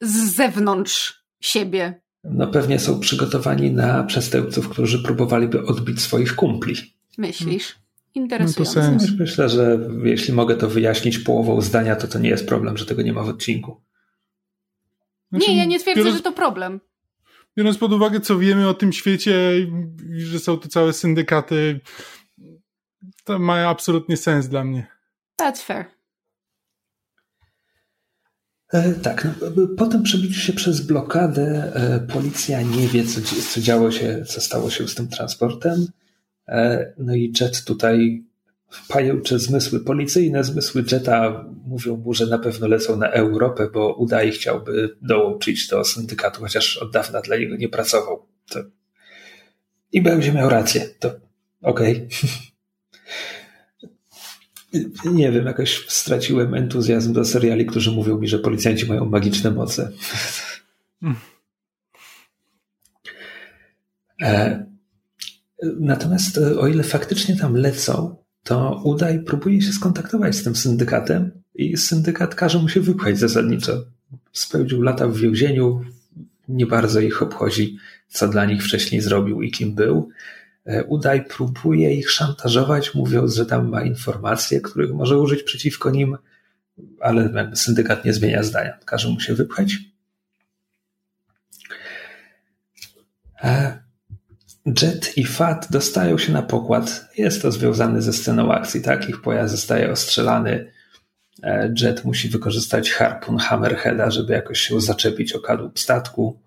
z 0.00 0.34
zewnątrz 0.34 1.24
siebie. 1.40 2.00
No 2.24 2.46
pewnie 2.46 2.78
są 2.78 3.00
przygotowani 3.00 3.70
na 3.70 4.04
przestępców, 4.04 4.68
którzy 4.68 5.02
próbowaliby 5.02 5.66
odbić 5.66 6.00
swoich 6.00 6.36
kumpli. 6.36 6.74
Myślisz? 7.18 7.78
Interesujące. 8.14 9.06
No 9.10 9.16
Myślę, 9.18 9.48
że 9.48 9.78
jeśli 10.04 10.34
mogę 10.34 10.56
to 10.56 10.68
wyjaśnić 10.68 11.18
połową 11.18 11.60
zdania, 11.60 11.96
to 11.96 12.08
to 12.08 12.18
nie 12.18 12.28
jest 12.28 12.46
problem, 12.46 12.76
że 12.76 12.86
tego 12.86 13.02
nie 13.02 13.12
ma 13.12 13.22
w 13.22 13.28
odcinku. 13.28 13.80
Znaczy, 15.30 15.50
nie, 15.50 15.56
ja 15.56 15.64
nie 15.64 15.80
twierdzę, 15.80 16.00
biorąc, 16.00 16.16
że 16.16 16.22
to 16.22 16.32
problem. 16.32 16.80
Biorąc 17.56 17.78
pod 17.78 17.92
uwagę, 17.92 18.20
co 18.20 18.38
wiemy 18.38 18.68
o 18.68 18.74
tym 18.74 18.92
świecie, 18.92 19.52
że 20.18 20.38
są 20.38 20.58
to 20.58 20.68
całe 20.68 20.92
syndykaty, 20.92 21.80
to 23.30 23.38
ma 23.38 23.68
absolutnie 23.68 24.16
sens 24.16 24.48
dla 24.48 24.64
mnie. 24.64 24.86
That's 25.40 25.62
fair. 25.62 25.84
E, 28.72 28.92
tak, 28.92 29.28
no, 29.56 29.66
po 29.76 29.86
tym 29.86 30.02
przebiciu 30.02 30.40
się 30.40 30.52
przez 30.52 30.80
blokadę 30.80 31.72
e, 31.74 32.00
policja 32.00 32.62
nie 32.62 32.88
wie, 32.88 33.04
co, 33.04 33.20
co 33.50 33.60
działo 33.60 33.90
się, 33.90 34.24
co 34.24 34.40
stało 34.40 34.70
się 34.70 34.88
z 34.88 34.94
tym 34.94 35.08
transportem. 35.08 35.86
E, 36.48 36.92
no 36.98 37.14
i 37.14 37.32
Jet 37.40 37.64
tutaj 37.64 38.24
pajęcze 38.88 39.38
zmysły 39.38 39.80
policyjne, 39.80 40.44
zmysły 40.44 40.84
Jeta 40.92 41.44
mówią 41.66 41.96
mu, 41.96 42.14
że 42.14 42.26
na 42.26 42.38
pewno 42.38 42.68
lecą 42.68 42.96
na 42.96 43.10
Europę, 43.10 43.68
bo 43.72 43.94
Udaj 43.94 44.32
chciałby 44.32 44.96
dołączyć 45.02 45.68
do 45.68 45.84
syndykatu, 45.84 46.40
chociaż 46.40 46.76
od 46.76 46.92
dawna 46.92 47.20
dla 47.20 47.36
niego 47.36 47.56
nie 47.56 47.68
pracował. 47.68 48.26
To... 48.50 48.60
I 49.92 50.02
będzie 50.02 50.32
miał 50.32 50.48
rację. 50.48 50.88
To 50.98 51.10
okej. 51.62 51.96
Okay. 51.96 52.08
Nie 55.04 55.32
wiem, 55.32 55.46
jakoś 55.46 55.86
straciłem 55.88 56.54
entuzjazm 56.54 57.12
do 57.12 57.24
seriali, 57.24 57.66
którzy 57.66 57.92
mówią 57.92 58.18
mi, 58.18 58.28
że 58.28 58.38
policjanci 58.38 58.86
mają 58.86 59.04
magiczne 59.04 59.50
moce. 59.50 59.92
E, 64.22 64.66
natomiast 65.80 66.38
e, 66.38 66.58
o 66.58 66.68
ile 66.68 66.82
faktycznie 66.82 67.36
tam 67.36 67.56
lecą, 67.56 68.16
to 68.44 68.80
Udaj 68.84 69.22
próbuje 69.22 69.62
się 69.62 69.72
skontaktować 69.72 70.36
z 70.36 70.44
tym 70.44 70.56
syndykatem 70.56 71.30
i 71.54 71.76
syndykat 71.76 72.34
każe 72.34 72.58
mu 72.58 72.68
się 72.68 72.80
wypchać 72.80 73.18
zasadniczo. 73.18 73.84
Spędził 74.32 74.82
lata 74.82 75.08
w 75.08 75.16
więzieniu, 75.16 75.84
nie 76.48 76.66
bardzo 76.66 77.00
ich 77.00 77.22
obchodzi, 77.22 77.76
co 78.08 78.28
dla 78.28 78.44
nich 78.44 78.64
wcześniej 78.64 79.00
zrobił 79.00 79.42
i 79.42 79.50
kim 79.50 79.74
był. 79.74 80.08
E, 80.66 80.84
Udaj 80.84 81.24
próbuje 81.24 81.94
ich 81.94 82.10
szantażować, 82.10 82.94
mówiąc, 82.94 83.34
że 83.34 83.46
tam 83.46 83.68
ma 83.68 83.82
informacje, 83.82 84.60
których 84.60 84.92
może 84.92 85.18
użyć 85.18 85.42
przeciwko 85.42 85.90
nim, 85.90 86.16
ale 87.00 87.50
syndykat 87.54 88.04
nie 88.04 88.12
zmienia 88.12 88.42
zdania. 88.42 88.78
Każe 88.84 89.08
mu 89.08 89.20
się 89.20 89.34
wypchać. 89.34 89.76
E, 93.42 93.78
Jet 94.82 95.18
i 95.18 95.24
Fat 95.24 95.66
dostają 95.70 96.18
się 96.18 96.32
na 96.32 96.42
pokład. 96.42 97.08
Jest 97.18 97.42
to 97.42 97.52
związane 97.52 98.02
ze 98.02 98.12
sceną 98.12 98.52
akcji, 98.52 98.82
tak? 98.82 99.08
Ich 99.08 99.22
pojazd 99.22 99.54
zostaje 99.54 99.90
ostrzelany. 99.90 100.72
E, 101.42 101.74
Jet 101.80 102.04
musi 102.04 102.28
wykorzystać 102.28 102.90
harpun 102.90 103.38
Hammerheada, 103.38 104.10
żeby 104.10 104.32
jakoś 104.32 104.60
się 104.60 104.80
zaczepić 104.80 105.32
o 105.32 105.40
kadłub 105.40 105.78
statku. 105.78 106.40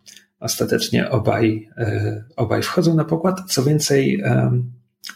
Ostatecznie 0.43 1.09
obaj, 1.09 1.69
e, 1.77 2.23
obaj 2.35 2.61
wchodzą 2.61 2.95
na 2.95 3.05
pokład, 3.05 3.41
co 3.47 3.63
więcej 3.63 4.23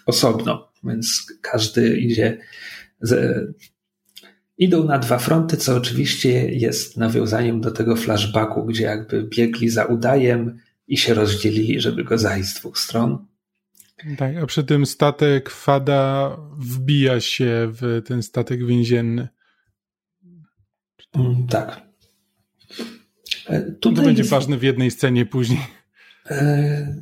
osobno, 0.05 0.71
więc 0.83 1.25
każdy 1.41 1.97
idzie 1.97 2.37
z, 3.01 3.37
idą 4.57 4.83
na 4.83 4.99
dwa 4.99 5.19
fronty, 5.19 5.57
co 5.57 5.75
oczywiście 5.75 6.49
jest 6.51 6.97
nawiązaniem 6.97 7.61
do 7.61 7.71
tego 7.71 7.95
flashbacku, 7.95 8.65
gdzie 8.65 8.83
jakby 8.83 9.23
biegli 9.23 9.69
za 9.69 9.85
udajem 9.85 10.59
i 10.87 10.97
się 10.97 11.13
rozdzielili, 11.13 11.81
żeby 11.81 12.03
go 12.03 12.17
zajść 12.17 12.49
z 12.49 12.59
dwóch 12.59 12.79
stron. 12.79 13.25
Tak, 14.17 14.37
a 14.43 14.45
przy 14.45 14.63
tym 14.63 14.85
statek 14.85 15.49
Fada 15.49 16.37
wbija 16.57 17.19
się 17.19 17.71
w 17.71 18.01
ten 18.05 18.23
statek 18.23 18.65
więzienny. 18.65 19.27
Mm, 21.15 21.47
tak. 21.47 21.86
E, 23.49 23.61
tutaj 23.61 23.95
to 23.95 24.01
będzie 24.01 24.21
jest, 24.21 24.31
ważne 24.31 24.57
w 24.57 24.63
jednej 24.63 24.91
scenie 24.91 25.25
później. 25.25 25.59
E, 26.29 26.95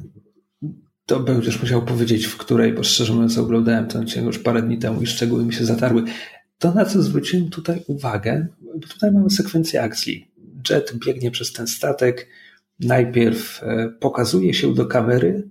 to 1.05 1.19
będziesz 1.19 1.61
musiał 1.61 1.85
powiedzieć, 1.85 2.25
w 2.25 2.37
której, 2.37 2.73
bo 2.73 2.83
szczerze 2.83 3.13
mówiąc 3.13 3.37
oglądałem 3.37 3.87
ten 3.87 4.01
odcinek 4.01 4.25
już 4.25 4.39
parę 4.39 4.61
dni 4.61 4.77
temu 4.77 5.01
i 5.01 5.07
szczegóły 5.07 5.45
mi 5.45 5.53
się 5.53 5.65
zatarły. 5.65 6.03
To, 6.59 6.73
na 6.73 6.85
co 6.85 7.01
zwróciłem 7.01 7.49
tutaj 7.49 7.83
uwagę, 7.87 8.47
bo 8.61 8.87
tutaj 8.87 9.11
mamy 9.11 9.29
sekwencję 9.29 9.81
akcji. 9.81 10.31
Jet 10.69 10.93
biegnie 11.05 11.31
przez 11.31 11.53
ten 11.53 11.67
statek, 11.67 12.27
najpierw 12.79 13.63
e, 13.63 13.89
pokazuje 13.99 14.53
się 14.53 14.73
do 14.73 14.85
kamery 14.85 15.49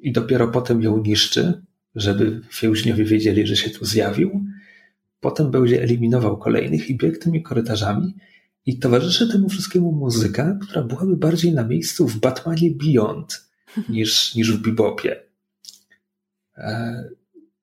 i 0.00 0.12
dopiero 0.12 0.48
potem 0.48 0.82
ją 0.82 1.02
niszczy, 1.02 1.62
żeby 1.94 2.40
więźniowie 2.62 3.04
wiedzieli, 3.04 3.46
że 3.46 3.56
się 3.56 3.70
tu 3.70 3.84
zjawił. 3.84 4.44
Potem 5.20 5.50
będzie 5.50 5.82
eliminował 5.82 6.38
kolejnych 6.38 6.90
i 6.90 6.96
biegł 6.96 7.18
tymi 7.18 7.42
korytarzami 7.42 8.14
i 8.70 8.78
towarzyszy 8.78 9.28
temu 9.28 9.48
wszystkiemu 9.48 9.92
muzyka, 9.92 10.58
która 10.62 10.82
byłaby 10.82 11.16
bardziej 11.16 11.52
na 11.52 11.64
miejscu 11.64 12.08
w 12.08 12.16
Batmanie 12.16 12.70
Beyond 12.70 13.50
niż, 13.88 14.34
niż 14.34 14.52
w 14.52 14.62
Bebopie. 14.62 15.22
E, 16.56 17.04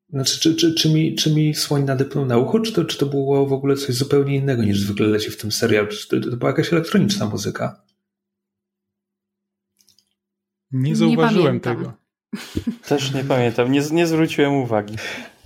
znaczy, 0.09 0.39
czy, 0.39 0.55
czy, 0.55 0.73
czy, 0.73 0.89
mi, 0.89 1.15
czy 1.15 1.33
mi 1.33 1.55
słoń 1.55 1.83
nadepnął 1.83 2.25
na 2.25 2.37
ucho, 2.37 2.59
czy 2.59 2.73
to, 2.73 2.85
czy 2.85 2.97
to 2.97 3.05
było 3.05 3.45
w 3.45 3.53
ogóle 3.53 3.75
coś 3.75 3.95
zupełnie 3.95 4.35
innego 4.35 4.63
niż 4.63 4.79
zwykle 4.79 5.07
leci 5.07 5.31
w 5.31 5.37
tym 5.37 5.51
serialu? 5.51 5.87
Czy 5.87 6.07
to, 6.07 6.29
to 6.29 6.37
była 6.37 6.51
jakaś 6.51 6.73
elektroniczna 6.73 7.25
muzyka? 7.25 7.81
Nie 10.71 10.95
zauważyłem 10.95 11.55
nie 11.55 11.61
tego. 11.61 11.93
Też 12.87 13.13
nie 13.13 13.23
pamiętam, 13.23 13.71
nie, 13.71 13.81
nie 13.91 14.07
zwróciłem 14.07 14.53
uwagi. 14.53 14.95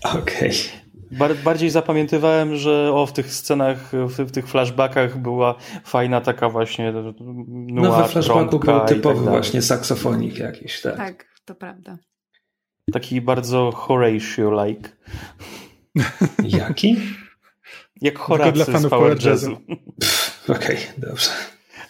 Okej. 0.03 0.21
Okay. 0.49 0.81
Bar 1.11 1.35
bardziej 1.35 1.69
zapamiętywałem, 1.69 2.55
że 2.55 2.91
o, 2.93 3.05
w 3.05 3.13
tych 3.13 3.33
scenach, 3.33 3.91
w, 3.91 4.17
w 4.17 4.31
tych 4.31 4.47
flashbackach 4.47 5.17
była 5.17 5.55
fajna 5.83 6.21
taka 6.21 6.49
właśnie 6.49 6.91
noir, 6.91 7.13
No 7.19 7.97
we 7.97 8.07
flashbacku 8.07 8.59
był 8.59 8.79
tak 8.79 8.87
typowy 8.87 9.23
tak 9.23 9.29
właśnie 9.29 9.61
saksofonik 9.61 10.37
jakiś, 10.37 10.81
tak. 10.81 10.97
Tak, 10.97 11.25
to 11.45 11.55
prawda. 11.55 11.97
Taki 12.93 13.21
bardzo 13.21 13.71
Horatio-like. 13.71 14.89
Jaki? 16.59 16.97
Jak 18.01 18.19
Horacy 18.19 18.51
dla 18.51 18.65
fanów 18.65 18.81
z 18.81 18.89
Power 18.89 19.25
Jazzu. 19.25 19.57
Okej, 20.47 20.57
okay, 20.57 20.77
dobrze. 20.97 21.29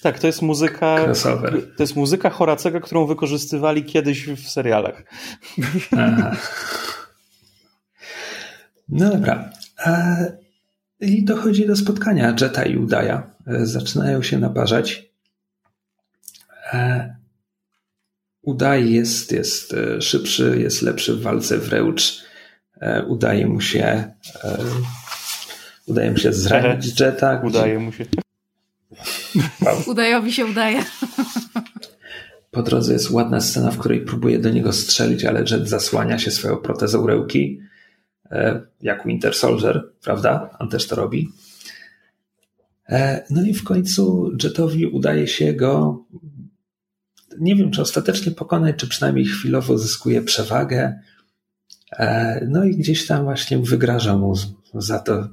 Tak, 0.02 0.20
to 0.20 0.28
jest 0.28 0.42
muzyka. 0.42 0.96
Crossover. 1.04 1.76
To 1.78 1.84
jest 1.84 1.96
muzyka 1.96 2.30
Horacego, 2.30 2.82
którą 2.82 3.06
wykorzystywali 3.06 3.84
kiedyś 3.84 4.28
w 4.28 4.50
serialach. 4.50 5.04
Aha. 5.98 6.32
No 8.92 9.10
dobra. 9.10 9.50
E, 9.86 10.38
I 11.00 11.26
dochodzi 11.26 11.68
do 11.68 11.76
spotkania 11.76 12.36
Jetta 12.42 12.66
i 12.66 12.78
Udaya. 12.78 13.22
E, 13.48 13.66
zaczynają 13.66 14.24
się 14.24 14.40
naparzać. 14.40 15.12
E, 16.74 17.16
Udaj 18.42 18.92
jest, 18.92 19.32
jest 19.32 19.76
szybszy, 20.00 20.58
jest 20.60 20.82
lepszy 20.82 21.14
w 21.14 21.22
walce 21.22 21.58
wręcz. 21.58 22.24
Udaje 23.08 23.48
mu 23.48 23.62
się 23.62 24.14
udaje 25.86 26.12
mu 26.12 26.18
się 26.18 26.34
zranić 26.34 27.00
Jetta. 27.00 27.42
Udaje 27.44 27.80
mu 27.80 27.92
się. 27.92 28.06
Udajowi 29.88 30.34
się 30.34 30.46
udaje. 30.46 30.84
Po 32.52 32.64
drodze 32.64 32.94
jest 32.94 33.12
ładna 33.12 33.42
scena, 33.42 33.72
w 33.72 33.78
której 33.78 34.02
próbuje 34.02 34.40
do 34.40 34.50
niego 34.50 34.74
strzelić, 34.74 35.26
ale 35.26 35.40
Jet 35.40 35.70
zasłania 35.70 36.20
się 36.20 36.32
swoją 36.32 36.58
protezą 36.58 37.08
ręki 37.08 37.62
E, 37.62 37.71
jak 38.82 39.06
Winter 39.06 39.36
Soldier, 39.36 39.84
prawda? 40.04 40.58
On 40.60 40.70
też 40.70 40.88
to 40.88 40.96
robi. 40.96 41.30
E, 42.90 43.26
no 43.30 43.44
i 43.46 43.54
w 43.54 43.64
końcu 43.64 44.32
Jetowi 44.44 44.86
udaje 44.86 45.28
się 45.28 45.54
go, 45.54 46.04
nie 47.40 47.56
wiem 47.56 47.72
czy 47.72 47.82
ostatecznie 47.82 48.32
pokonać, 48.32 48.76
czy 48.76 48.88
przynajmniej 48.88 49.26
chwilowo 49.26 49.78
zyskuje 49.78 50.22
przewagę. 50.22 51.00
E, 51.92 52.46
no 52.50 52.64
i 52.64 52.76
gdzieś 52.76 53.08
tam 53.08 53.24
właśnie 53.24 53.60
wygraża 53.60 54.18
mu 54.18 54.36
za 54.74 55.00
to, 55.00 55.28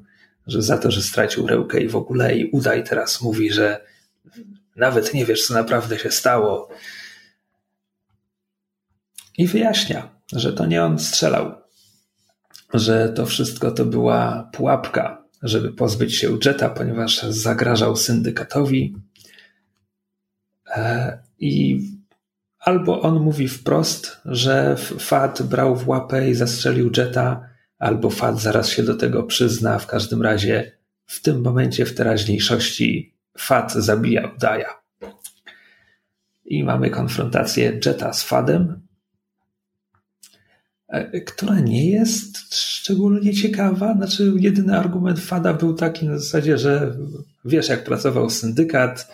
że 0.46 0.62
za 0.62 0.78
to, 0.78 0.90
że 0.90 1.02
stracił 1.02 1.46
rękę 1.46 1.80
i 1.80 1.88
w 1.88 1.96
ogóle 1.96 2.36
i 2.36 2.50
udaj 2.50 2.84
teraz 2.84 3.22
mówi, 3.22 3.52
że 3.52 3.80
nawet 4.76 5.14
nie 5.14 5.26
wiesz, 5.26 5.46
co 5.46 5.54
naprawdę 5.54 5.98
się 5.98 6.10
stało. 6.10 6.68
I 9.38 9.46
wyjaśnia, 9.46 10.08
że 10.32 10.52
to 10.52 10.66
nie 10.66 10.84
on 10.84 10.98
strzelał, 10.98 11.54
że 12.74 13.08
to 13.08 13.26
wszystko 13.26 13.70
to 13.70 13.84
była 13.84 14.50
pułapka, 14.52 15.24
żeby 15.42 15.72
pozbyć 15.72 16.16
się 16.16 16.38
Jetta, 16.44 16.68
ponieważ 16.68 17.22
zagrażał 17.22 17.96
syndykatowi. 17.96 18.96
E, 20.76 21.18
I 21.38 21.80
albo 22.58 23.00
on 23.00 23.20
mówi 23.20 23.48
wprost, 23.48 24.20
że 24.24 24.76
Fat 24.98 25.42
brał 25.42 25.76
w 25.76 25.88
łapę 25.88 26.30
i 26.30 26.34
zastrzelił 26.34 26.90
Jetta, 26.96 27.48
albo 27.78 28.10
Fat 28.10 28.40
zaraz 28.40 28.68
się 28.68 28.82
do 28.82 28.94
tego 28.94 29.22
przyzna. 29.22 29.78
W 29.78 29.86
każdym 29.86 30.22
razie 30.22 30.72
w 31.06 31.22
tym 31.22 31.42
momencie, 31.42 31.86
w 31.86 31.94
teraźniejszości, 31.94 33.14
Fat 33.38 33.72
zabija 33.72 34.30
Udaja. 34.36 34.82
I 36.44 36.64
mamy 36.64 36.90
konfrontację 36.90 37.80
Jetta 37.86 38.12
z 38.12 38.22
Fadem, 38.22 38.87
która 41.26 41.60
nie 41.60 41.90
jest 41.90 42.54
szczególnie 42.54 43.34
ciekawa. 43.34 43.94
Znaczy, 43.94 44.32
jedyny 44.36 44.78
argument 44.78 45.20
Fada 45.20 45.54
był 45.54 45.74
taki 45.74 46.06
na 46.06 46.18
zasadzie, 46.18 46.58
że 46.58 46.96
wiesz, 47.44 47.68
jak 47.68 47.84
pracował 47.84 48.30
syndykat, 48.30 49.08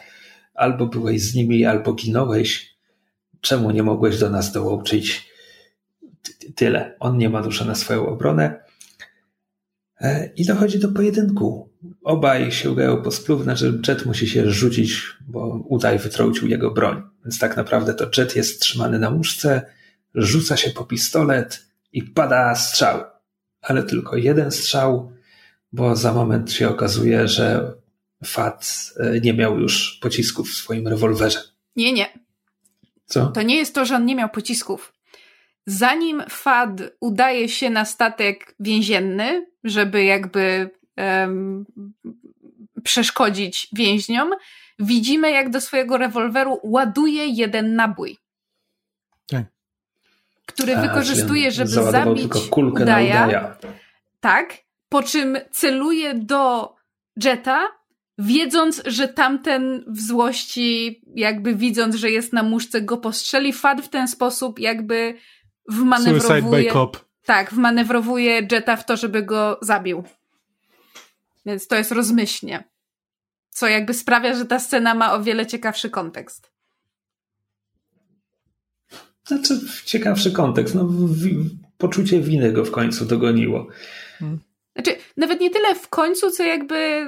albo 0.55 0.87
byłeś 0.87 1.23
z 1.23 1.35
nimi, 1.35 1.65
albo 1.65 1.93
ginąłeś. 1.93 2.75
Czemu 3.41 3.71
nie 3.71 3.83
mogłeś 3.83 4.19
do 4.19 4.31
nas 4.31 4.53
dołączyć? 4.53 5.29
Tyle. 6.55 6.97
On 7.01 7.19
nie 7.19 7.31
ma 7.31 7.43
duszy 7.43 7.65
na 7.65 7.75
swoją 7.75 8.07
obronę. 8.07 8.61
E, 10.01 10.31
I 10.37 10.45
dochodzi 10.45 10.79
do 10.79 10.89
pojedynku. 10.89 11.69
Obaj 12.03 12.53
sięgają 12.53 13.03
po 13.03 13.11
spluw, 13.11 13.43
że 13.55 13.73
Jet 13.89 14.07
musi 14.07 14.29
się 14.29 14.51
rzucić, 14.51 15.03
bo 15.29 15.65
Udaj 15.69 15.99
wytrącił 15.99 16.49
jego 16.49 16.71
broń. 16.71 17.03
Więc 17.25 17.39
tak 17.39 17.57
naprawdę 17.57 17.95
to 17.95 18.07
Jet 18.19 18.37
jest 18.37 18.61
trzymany 18.61 18.99
na 18.99 19.11
muszce, 19.11 19.63
rzuca 20.15 20.57
się 20.57 20.71
po 20.71 20.85
pistolet 20.85 21.67
i 21.93 22.03
pada 22.03 22.55
strzał. 22.55 23.05
Ale 23.61 23.83
tylko 23.83 24.17
jeden 24.17 24.51
strzał, 24.53 25.13
bo 25.73 25.97
za 25.97 26.13
moment 26.13 26.53
się 26.53 26.69
okazuje, 26.69 27.29
że 27.29 27.75
Fat 28.25 28.93
e, 28.97 29.21
nie 29.21 29.35
miał 29.35 29.61
już 29.61 29.99
pocisków 30.03 30.51
w 30.51 30.55
swoim 30.55 30.89
rewolwerze. 30.89 31.41
Nie, 31.77 31.93
nie. 31.93 32.19
Co? 33.07 33.27
To 33.27 33.43
nie 33.43 33.57
jest 33.57 33.75
to, 33.75 33.85
że 33.85 33.97
on 33.97 34.05
nie 34.05 34.15
miał 34.15 34.29
pocisków. 34.29 34.93
Zanim 35.67 36.23
Fad 36.29 36.83
udaje 37.01 37.49
się 37.49 37.71
na 37.71 37.85
statek 37.85 38.55
więzienny, 38.61 39.47
żeby 39.65 40.05
jakby 40.05 40.71
um, 40.97 41.67
przeszkodzić 42.85 43.69
więźniom, 43.73 44.31
widzimy, 44.79 45.31
jak 45.31 45.51
do 45.51 45.61
swojego 45.61 45.99
rewolweru 45.99 46.61
ładuje 46.63 47.27
jeden 47.27 47.75
nabój. 47.75 48.19
Tak 49.27 49.54
który 50.47 50.77
wykorzystuje, 50.77 51.51
żeby 51.51 51.71
zabić 51.71 52.21
tylko 52.21 52.41
kulkę 52.41 52.83
Udaya. 52.83 53.09
Udaya. 53.09 53.55
Tak, 54.21 54.55
po 54.89 55.03
czym 55.03 55.39
celuje 55.51 56.15
do 56.15 56.75
Jetta, 57.25 57.69
wiedząc, 58.19 58.83
że 58.87 59.09
tamten 59.09 59.85
w 59.89 60.01
złości, 60.01 61.03
jakby 61.15 61.55
widząc, 61.55 61.95
że 61.95 62.11
jest 62.11 62.33
na 62.33 62.43
muszce, 62.43 62.81
go 62.81 62.97
postrzeli. 62.97 63.53
Fad 63.53 63.81
w 63.81 63.89
ten 63.89 64.09
sposób 64.09 64.59
jakby 64.59 65.15
wmanewrowuje... 65.69 66.43
Suicide 66.43 66.51
by 66.51 66.73
cop. 66.73 67.05
Tak, 67.25 67.55
wmanewrowuje 67.55 68.47
Jetta 68.53 68.77
w 68.77 68.87
to, 68.87 68.97
żeby 68.97 69.23
go 69.23 69.59
zabił. 69.63 70.05
Więc 71.47 71.67
to 71.69 71.77
jest 71.77 71.93
rozmyślnie. 71.93 72.65
Co 73.51 73.69
jakby 73.69 73.95
sprawia, 73.95 74.35
że 74.35 74.47
ta 74.47 74.59
scena 74.59 74.95
ma 74.95 75.13
o 75.13 75.23
wiele 75.23 75.47
ciekawszy 75.47 75.91
kontekst. 75.91 76.54
Znaczy, 79.27 79.61
ciekawszy 79.85 80.33
kontekst. 80.33 80.75
No, 80.75 80.89
poczucie 81.79 82.21
winy 82.21 82.53
go 82.53 82.65
w 82.65 82.71
końcu 82.71 83.05
dogoniło. 83.05 83.67
Znaczy, 84.75 84.97
nawet 85.17 85.41
nie 85.41 85.51
tyle 85.51 85.75
w 85.75 85.89
końcu, 85.89 86.31
co 86.31 86.43
jakby 86.43 87.07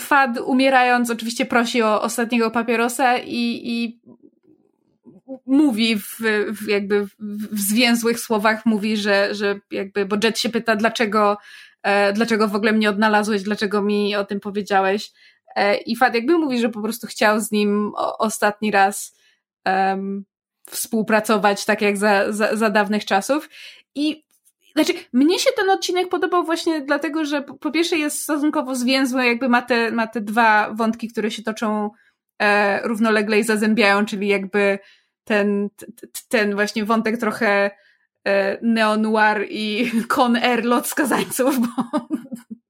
Fad 0.00 0.38
umierając 0.38 1.10
oczywiście 1.10 1.46
prosi 1.46 1.82
o 1.82 2.02
ostatniego 2.02 2.50
papierosa 2.50 3.18
i, 3.18 3.60
i 3.64 4.00
mówi 5.46 5.96
w, 5.96 6.20
w 6.52 6.68
jakby 6.68 7.06
w 7.52 7.60
zwięzłych 7.60 8.20
słowach 8.20 8.66
mówi, 8.66 8.96
że, 8.96 9.34
że 9.34 9.60
jakby, 9.70 10.06
bo 10.06 10.16
Jet 10.24 10.38
się 10.38 10.48
pyta, 10.48 10.76
dlaczego, 10.76 11.36
e, 11.82 12.12
dlaczego 12.12 12.48
w 12.48 12.54
ogóle 12.54 12.72
mnie 12.72 12.90
odnalazłeś, 12.90 13.42
dlaczego 13.42 13.82
mi 13.82 14.16
o 14.16 14.24
tym 14.24 14.40
powiedziałeś. 14.40 15.12
E, 15.56 15.76
I 15.76 15.96
Fad 15.96 16.14
jakby 16.14 16.38
mówi, 16.38 16.58
że 16.58 16.68
po 16.68 16.82
prostu 16.82 17.06
chciał 17.06 17.40
z 17.40 17.50
nim 17.50 17.92
o, 17.94 18.18
ostatni 18.18 18.70
raz 18.70 19.18
um, 19.66 20.24
współpracować 20.70 21.64
tak 21.64 21.82
jak 21.82 21.96
za, 21.96 22.32
za, 22.32 22.56
za 22.56 22.70
dawnych 22.70 23.04
czasów. 23.04 23.48
I 23.94 24.26
znaczy, 24.76 24.92
mnie 25.12 25.38
się 25.38 25.50
ten 25.56 25.70
odcinek 25.70 26.08
podobał 26.08 26.44
właśnie 26.44 26.80
dlatego, 26.80 27.24
że 27.24 27.42
po, 27.42 27.70
pierwsze 27.70 27.96
jest 27.96 28.22
stosunkowo 28.22 28.74
zwięzły, 28.74 29.26
jakby 29.26 29.48
ma 29.48 29.62
te, 29.62 29.90
ma 29.90 30.06
te 30.06 30.20
dwa 30.20 30.70
wątki, 30.74 31.08
które 31.08 31.30
się 31.30 31.42
toczą 31.42 31.90
e, 32.42 32.80
równolegle 32.88 33.38
i 33.38 33.42
zazębiają, 33.42 34.06
czyli 34.06 34.28
jakby 34.28 34.78
ten, 35.24 35.68
ten 36.28 36.54
właśnie 36.54 36.84
wątek 36.84 37.18
trochę 37.18 37.70
e, 38.26 38.58
neo-noir 38.62 39.46
i 39.50 39.90
Con 40.14 40.36
Air 40.36 40.64
lot 40.64 40.86
skazańców, 40.86 41.58
bo 41.58 42.00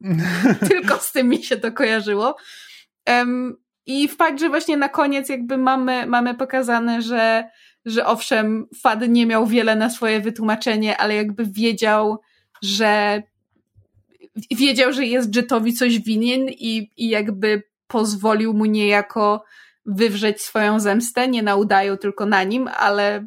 tylko 0.68 0.96
z 0.98 1.12
tym 1.12 1.28
mi 1.28 1.42
się 1.42 1.56
to 1.56 1.72
kojarzyło. 1.72 2.36
Um, 3.08 3.56
I 3.86 4.08
fakt, 4.08 4.40
że 4.40 4.48
właśnie 4.48 4.76
na 4.76 4.88
koniec 4.88 5.28
jakby 5.28 5.58
mamy, 5.58 6.06
mamy 6.06 6.34
pokazane, 6.34 7.02
że, 7.02 7.50
że 7.86 8.06
owszem, 8.06 8.66
Fad 8.80 9.08
nie 9.08 9.26
miał 9.26 9.46
wiele 9.46 9.76
na 9.76 9.90
swoje 9.90 10.20
wytłumaczenie, 10.20 10.96
ale 10.96 11.14
jakby 11.14 11.46
wiedział, 11.46 12.20
że 12.62 13.22
wiedział, 14.50 14.92
że 14.92 15.06
jest 15.06 15.36
Jetowi 15.36 15.72
coś 15.72 15.98
winien 15.98 16.48
i, 16.48 16.90
i 16.96 17.08
jakby 17.08 17.62
pozwolił 17.86 18.54
mu 18.54 18.64
niejako 18.64 19.44
wywrzeć 19.86 20.42
swoją 20.42 20.80
zemstę, 20.80 21.28
nie 21.28 21.42
na 21.42 21.56
udaju, 21.56 21.96
tylko 21.96 22.26
na 22.26 22.44
nim, 22.44 22.68
ale 22.76 23.26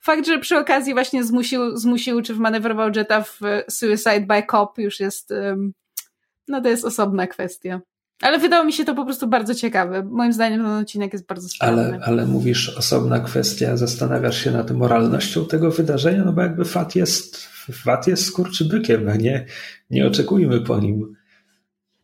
fakt, 0.00 0.26
że 0.26 0.38
przy 0.38 0.58
okazji 0.58 0.94
właśnie 0.94 1.24
zmusił, 1.24 1.76
zmusił 1.76 2.22
czy 2.22 2.34
wmanewrował 2.34 2.90
Jetta 2.96 3.22
w 3.22 3.40
Suicide 3.70 4.20
by 4.20 4.42
Cop 4.50 4.78
już 4.78 5.00
jest, 5.00 5.34
no 6.48 6.60
to 6.60 6.68
jest 6.68 6.84
osobna 6.84 7.26
kwestia. 7.26 7.80
Ale 8.22 8.38
wydało 8.38 8.64
mi 8.64 8.72
się 8.72 8.84
to 8.84 8.94
po 8.94 9.04
prostu 9.04 9.26
bardzo 9.26 9.54
ciekawe. 9.54 10.02
Moim 10.02 10.32
zdaniem 10.32 10.62
ten 10.62 10.70
odcinek 10.70 11.12
jest 11.12 11.26
bardzo 11.26 11.48
sprawny. 11.48 11.84
Ale, 11.84 12.00
ale 12.04 12.26
mówisz 12.26 12.68
osobna 12.68 13.20
kwestia, 13.20 13.76
zastanawiasz 13.76 14.44
się 14.44 14.50
nad 14.50 14.70
moralnością 14.70 15.46
tego 15.46 15.70
wydarzenia, 15.70 16.24
no 16.24 16.32
bo 16.32 16.42
jakby 16.42 16.64
Fat 16.64 16.96
jest, 16.96 17.48
Fat 17.72 18.06
jest 18.06 18.24
skurczybykiem, 18.24 19.18
nie, 19.18 19.46
nie 19.90 20.06
oczekujmy 20.06 20.60
po 20.60 20.80
nim. 20.80 21.16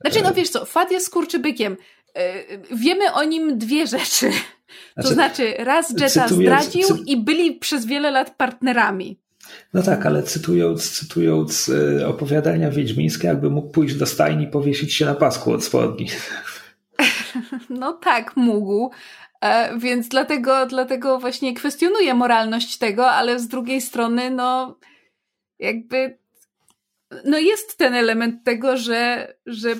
Znaczy, 0.00 0.22
no 0.22 0.35
wiesz 0.35 0.48
co, 0.48 0.64
Fat 0.64 0.90
jest 0.90 1.07
skurczybykiem. 1.07 1.77
E, 2.16 2.33
wiemy 2.77 3.12
o 3.12 3.24
nim 3.24 3.59
dwie 3.59 3.87
rzeczy. 3.87 4.31
To 4.96 5.09
znaczy, 5.09 5.14
znaczy 5.14 5.64
raz 5.64 5.90
Jetta 5.90 6.29
zdradził 6.29 6.83
cy... 6.83 7.03
i 7.07 7.16
byli 7.24 7.53
przez 7.53 7.87
wiele 7.87 8.11
lat 8.11 8.37
partnerami. 8.37 9.20
No 9.75 9.83
tak, 9.83 10.07
ale 10.07 10.23
cytując, 10.23 10.90
cytując 10.90 11.71
e, 12.01 12.09
opowiadania 12.09 12.71
wiedźmińskie, 12.71 13.29
jakby 13.29 13.51
mógł 13.51 13.71
pójść 13.71 13.95
do 13.95 14.07
stajni 14.07 14.45
i 14.45 14.49
powiesić 14.49 14.95
się 14.95 15.05
na 15.05 15.14
pasku 15.14 15.53
od 15.53 15.64
spodni. 15.64 16.07
No 17.71 17.93
tak, 17.93 18.37
mógł. 18.37 18.90
E, 19.40 19.79
więc 19.79 20.09
dlatego, 20.09 20.67
dlatego 20.67 21.19
właśnie 21.19 21.55
kwestionuję 21.55 22.14
moralność 22.14 22.77
tego, 22.77 23.11
ale 23.11 23.38
z 23.38 23.49
drugiej 23.49 23.81
strony, 23.81 24.31
no 24.31 24.79
jakby 25.59 26.19
no 27.25 27.38
jest 27.38 27.79
ten 27.79 27.95
element 27.95 28.45
tego, 28.45 28.77
że, 28.77 29.35
że 29.47 29.75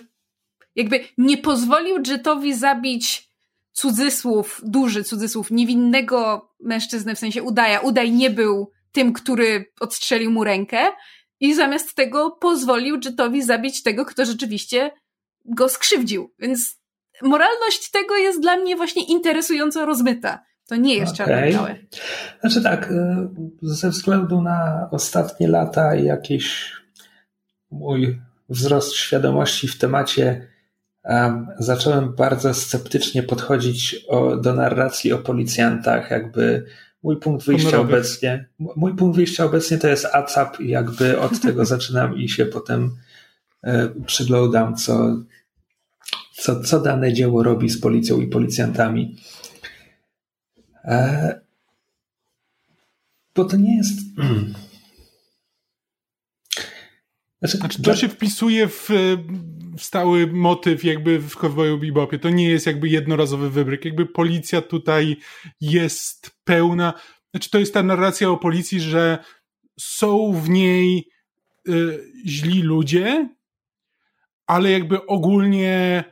jakby 0.77 1.01
nie 1.19 1.37
pozwolił 1.37 2.03
Jetowi 2.07 2.55
zabić 2.55 3.29
cudzysłów, 3.73 4.61
duży 4.65 5.05
cudzysłów, 5.05 5.51
niewinnego 5.51 6.49
mężczyznę, 6.61 7.15
w 7.15 7.19
sensie 7.19 7.43
Udaja. 7.43 7.81
Udaj 7.81 8.13
nie 8.13 8.31
był 8.31 8.71
tym, 8.95 9.13
który 9.13 9.73
odstrzelił 9.81 10.31
mu 10.31 10.45
rękę 10.45 10.79
i 11.41 11.55
zamiast 11.55 11.95
tego 11.95 12.31
pozwolił 12.31 13.01
Jetowi 13.05 13.43
zabić 13.43 13.83
tego, 13.83 14.05
kto 14.05 14.25
rzeczywiście 14.25 14.91
go 15.45 15.69
skrzywdził. 15.69 16.35
Więc 16.39 16.81
moralność 17.23 17.91
tego 17.91 18.17
jest 18.17 18.41
dla 18.41 18.57
mnie 18.57 18.77
właśnie 18.77 19.05
interesująco 19.07 19.87
rozmyta. 19.87 20.45
To 20.69 20.77
nie 20.77 20.95
jest 20.95 21.15
okay. 21.15 21.27
czarno-białe. 21.27 21.77
Znaczy 22.41 22.63
tak, 22.63 22.91
y, 22.91 22.97
ze 23.63 23.91
względu 23.91 24.43
na 24.43 24.89
ostatnie 24.91 25.49
lata 25.49 25.95
i 25.95 26.05
jakiś 26.05 26.73
mój 27.71 28.21
wzrost 28.49 28.95
świadomości 28.95 29.69
w 29.69 29.79
temacie 29.79 30.49
um, 31.05 31.47
zacząłem 31.59 32.15
bardzo 32.15 32.55
sceptycznie 32.55 33.23
podchodzić 33.23 34.05
o, 34.09 34.37
do 34.37 34.55
narracji 34.55 35.13
o 35.13 35.19
policjantach, 35.19 36.11
jakby 36.11 36.67
mój 37.05 37.17
punkt 37.17 37.47
wyjścia 37.47 37.81
obecnie, 37.81 38.49
mój 38.59 38.95
punkt 38.95 39.17
wyjścia 39.17 39.45
obecnie 39.45 39.79
to 39.79 39.89
jest 39.89 40.05
ACAP 40.05 40.61
i 40.61 40.69
jakby 40.69 41.21
od 41.21 41.41
tego 41.41 41.65
zaczynam 41.75 42.17
i 42.17 42.29
się 42.29 42.47
potem 42.47 42.97
e, 43.63 43.89
przyglądam, 44.07 44.77
co, 44.77 45.17
co, 46.33 46.61
co 46.61 46.81
dane 46.81 47.13
dzieło 47.13 47.43
robi 47.43 47.69
z 47.69 47.81
policją 47.81 48.21
i 48.21 48.27
policjantami. 48.27 49.17
E, 50.85 51.41
bo 53.35 53.45
to 53.45 53.57
nie 53.57 53.77
jest. 53.77 53.99
Znaczy, 57.39 57.59
znaczy, 57.59 57.83
to 57.83 57.97
się 57.97 58.09
wpisuje 58.09 58.69
w, 58.69 58.89
w, 58.89 59.17
stały 59.79 60.27
motyw 60.27 60.85
jakby 60.85 61.19
w 61.19 61.37
Cowboyu 61.37 61.79
Bebopie. 61.79 62.19
To 62.19 62.31
nie 62.31 62.49
jest 62.49 62.67
jakby 62.67 62.89
jednorazowy 62.89 63.51
wybryk. 63.51 63.85
Jakby 63.85 64.07
policja 64.07 64.63
tutaj 64.63 65.17
jest 65.61 66.31
pełna. 66.45 66.93
Znaczy 67.31 67.51
to 67.51 67.59
jest 67.59 67.75
ta 67.75 67.83
narracja 67.83 68.31
o 68.31 68.37
policji, 68.37 68.81
że 68.81 69.19
są 69.81 70.33
w 70.33 70.51
niej 70.51 71.09
y, 71.69 72.13
źli 72.27 72.63
ludzie, 72.63 73.29
ale 74.47 74.71
jakby 74.71 75.07
ogólnie 75.07 76.05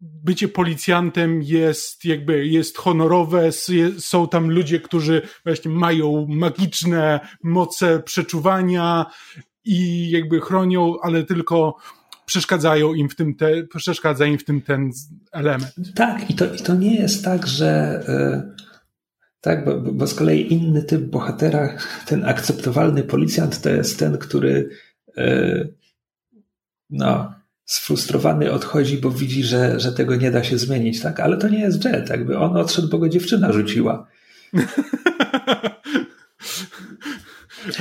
bycie 0.00 0.48
policjantem 0.48 1.42
jest 1.42 2.04
jakby 2.04 2.46
jest 2.46 2.78
honorowe, 2.78 3.50
są 3.98 4.28
tam 4.28 4.50
ludzie, 4.50 4.80
którzy 4.80 5.22
właśnie 5.44 5.70
mają 5.70 6.26
magiczne 6.28 7.20
moce 7.42 8.02
przeczuwania 8.02 9.06
i 9.64 10.10
jakby 10.10 10.40
chronią, 10.40 10.94
ale 11.02 11.24
tylko 11.24 11.76
przeszkadzają 12.26 12.94
im 12.94 13.08
w 13.08 13.14
tym 13.14 13.34
te, 13.34 13.62
przeszkadza 13.62 14.26
im 14.26 14.38
w 14.38 14.44
tym 14.44 14.62
ten 14.62 14.90
element. 15.32 15.74
Tak, 15.94 16.30
i 16.30 16.34
to, 16.34 16.54
i 16.54 16.58
to 16.58 16.74
nie 16.74 16.96
jest 16.96 17.24
tak, 17.24 17.46
że 17.46 18.00
yy, 18.08 18.54
tak, 19.40 19.64
bo, 19.64 19.80
bo 19.80 20.06
z 20.06 20.14
kolei 20.14 20.52
inny 20.52 20.82
typ 20.82 21.02
bohatera, 21.02 21.76
ten 22.06 22.24
akceptowalny 22.24 23.02
policjant, 23.02 23.60
to 23.60 23.70
jest 23.70 23.98
ten, 23.98 24.18
który 24.18 24.68
yy, 25.16 25.74
no, 26.90 27.34
sfrustrowany 27.64 28.52
odchodzi, 28.52 28.98
bo 28.98 29.10
widzi, 29.10 29.44
że, 29.44 29.80
że 29.80 29.92
tego 29.92 30.16
nie 30.16 30.30
da 30.30 30.44
się 30.44 30.58
zmienić, 30.58 31.00
tak? 31.00 31.20
Ale 31.20 31.36
to 31.36 31.48
nie 31.48 31.60
jest 31.60 31.84
Jet, 31.84 32.08
jakby 32.08 32.38
on 32.38 32.56
odszedł, 32.56 32.88
bo 32.88 32.98
go 32.98 33.08
dziewczyna 33.08 33.52
rzuciła. 33.52 34.06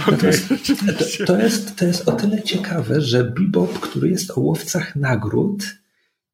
Okay, 0.07 0.31
to, 1.17 1.25
to, 1.25 1.41
jest, 1.41 1.75
to 1.75 1.85
jest 1.85 2.07
o 2.09 2.11
tyle 2.11 2.43
ciekawe, 2.43 3.01
że 3.01 3.23
Bebop, 3.23 3.79
który 3.79 4.09
jest 4.09 4.31
o 4.31 4.39
łowcach 4.39 4.95
nagród, 4.95 5.63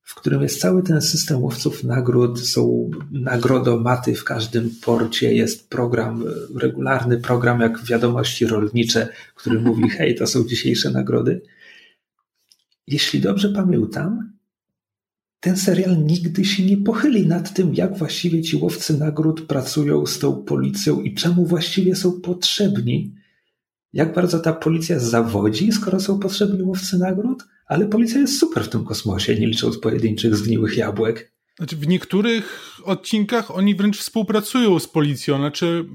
w 0.03 0.15
którym 0.15 0.41
jest 0.41 0.61
cały 0.61 0.83
ten 0.83 1.01
system 1.01 1.43
łowców 1.43 1.83
nagród, 1.83 2.39
są 2.39 2.89
nagrodomaty 3.11 4.15
w 4.15 4.23
każdym 4.23 4.69
porcie, 4.81 5.33
jest 5.33 5.69
program, 5.69 6.23
regularny 6.55 7.17
program 7.17 7.61
jak 7.61 7.83
wiadomości 7.83 8.45
rolnicze, 8.45 9.07
który 9.35 9.59
mówi, 9.59 9.89
hej, 9.97 10.15
to 10.15 10.27
są 10.27 10.43
dzisiejsze 10.43 10.91
nagrody. 10.91 11.41
Jeśli 12.87 13.19
dobrze 13.19 13.49
pamiętam, 13.49 14.33
ten 15.39 15.57
serial 15.57 16.03
nigdy 16.05 16.45
się 16.45 16.65
nie 16.65 16.77
pochyli 16.77 17.27
nad 17.27 17.53
tym, 17.53 17.75
jak 17.75 17.97
właściwie 17.97 18.41
ci 18.41 18.57
łowcy 18.57 18.97
nagród 18.97 19.41
pracują 19.41 20.05
z 20.05 20.19
tą 20.19 20.43
policją 20.43 21.01
i 21.01 21.13
czemu 21.13 21.45
właściwie 21.45 21.95
są 21.95 22.21
potrzebni 22.21 23.15
jak 23.93 24.13
bardzo 24.13 24.39
ta 24.39 24.53
policja 24.53 24.99
zawodzi, 24.99 25.71
skoro 25.71 25.99
są 25.99 26.19
potrzebni 26.19 26.63
łowcy 26.63 26.97
nagród, 26.97 27.43
ale 27.65 27.87
policja 27.87 28.21
jest 28.21 28.39
super 28.39 28.63
w 28.63 28.69
tym 28.69 28.85
kosmosie, 28.85 29.35
nie 29.35 29.47
licząc 29.47 29.77
pojedynczych 29.77 30.35
zgniłych 30.35 30.77
jabłek. 30.77 31.37
Znaczy 31.57 31.75
w 31.75 31.87
niektórych 31.87 32.71
odcinkach 32.83 33.51
oni 33.51 33.75
wręcz 33.75 33.97
współpracują 33.97 34.79
z 34.79 34.87
policją, 34.87 35.37
znaczy 35.37 35.85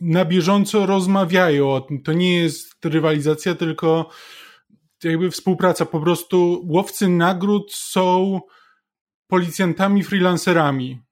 na 0.00 0.24
bieżąco 0.24 0.86
rozmawiają 0.86 1.72
o 1.72 1.80
tym. 1.80 2.02
To 2.02 2.12
nie 2.12 2.36
jest 2.36 2.84
rywalizacja, 2.84 3.54
tylko 3.54 4.10
jakby 5.04 5.30
współpraca. 5.30 5.86
Po 5.86 6.00
prostu 6.00 6.66
łowcy 6.68 7.08
nagród 7.08 7.74
są 7.74 8.40
policjantami, 9.26 10.02
freelancerami. 10.02 11.02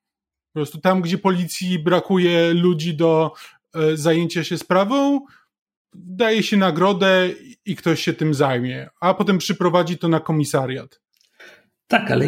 Po 0.52 0.58
prostu 0.58 0.80
tam, 0.80 1.02
gdzie 1.02 1.18
policji 1.18 1.78
brakuje 1.78 2.54
ludzi 2.54 2.94
do 2.96 3.32
e, 3.74 3.96
zajęcia 3.96 4.44
się 4.44 4.58
sprawą, 4.58 5.20
daje 5.94 6.42
się 6.42 6.56
nagrodę 6.56 7.28
i 7.64 7.76
ktoś 7.76 8.02
się 8.02 8.12
tym 8.12 8.34
zajmie, 8.34 8.88
a 9.00 9.14
potem 9.14 9.38
przyprowadzi 9.38 9.98
to 9.98 10.08
na 10.08 10.20
komisariat. 10.20 11.00
Tak, 11.86 12.10
ale 12.10 12.26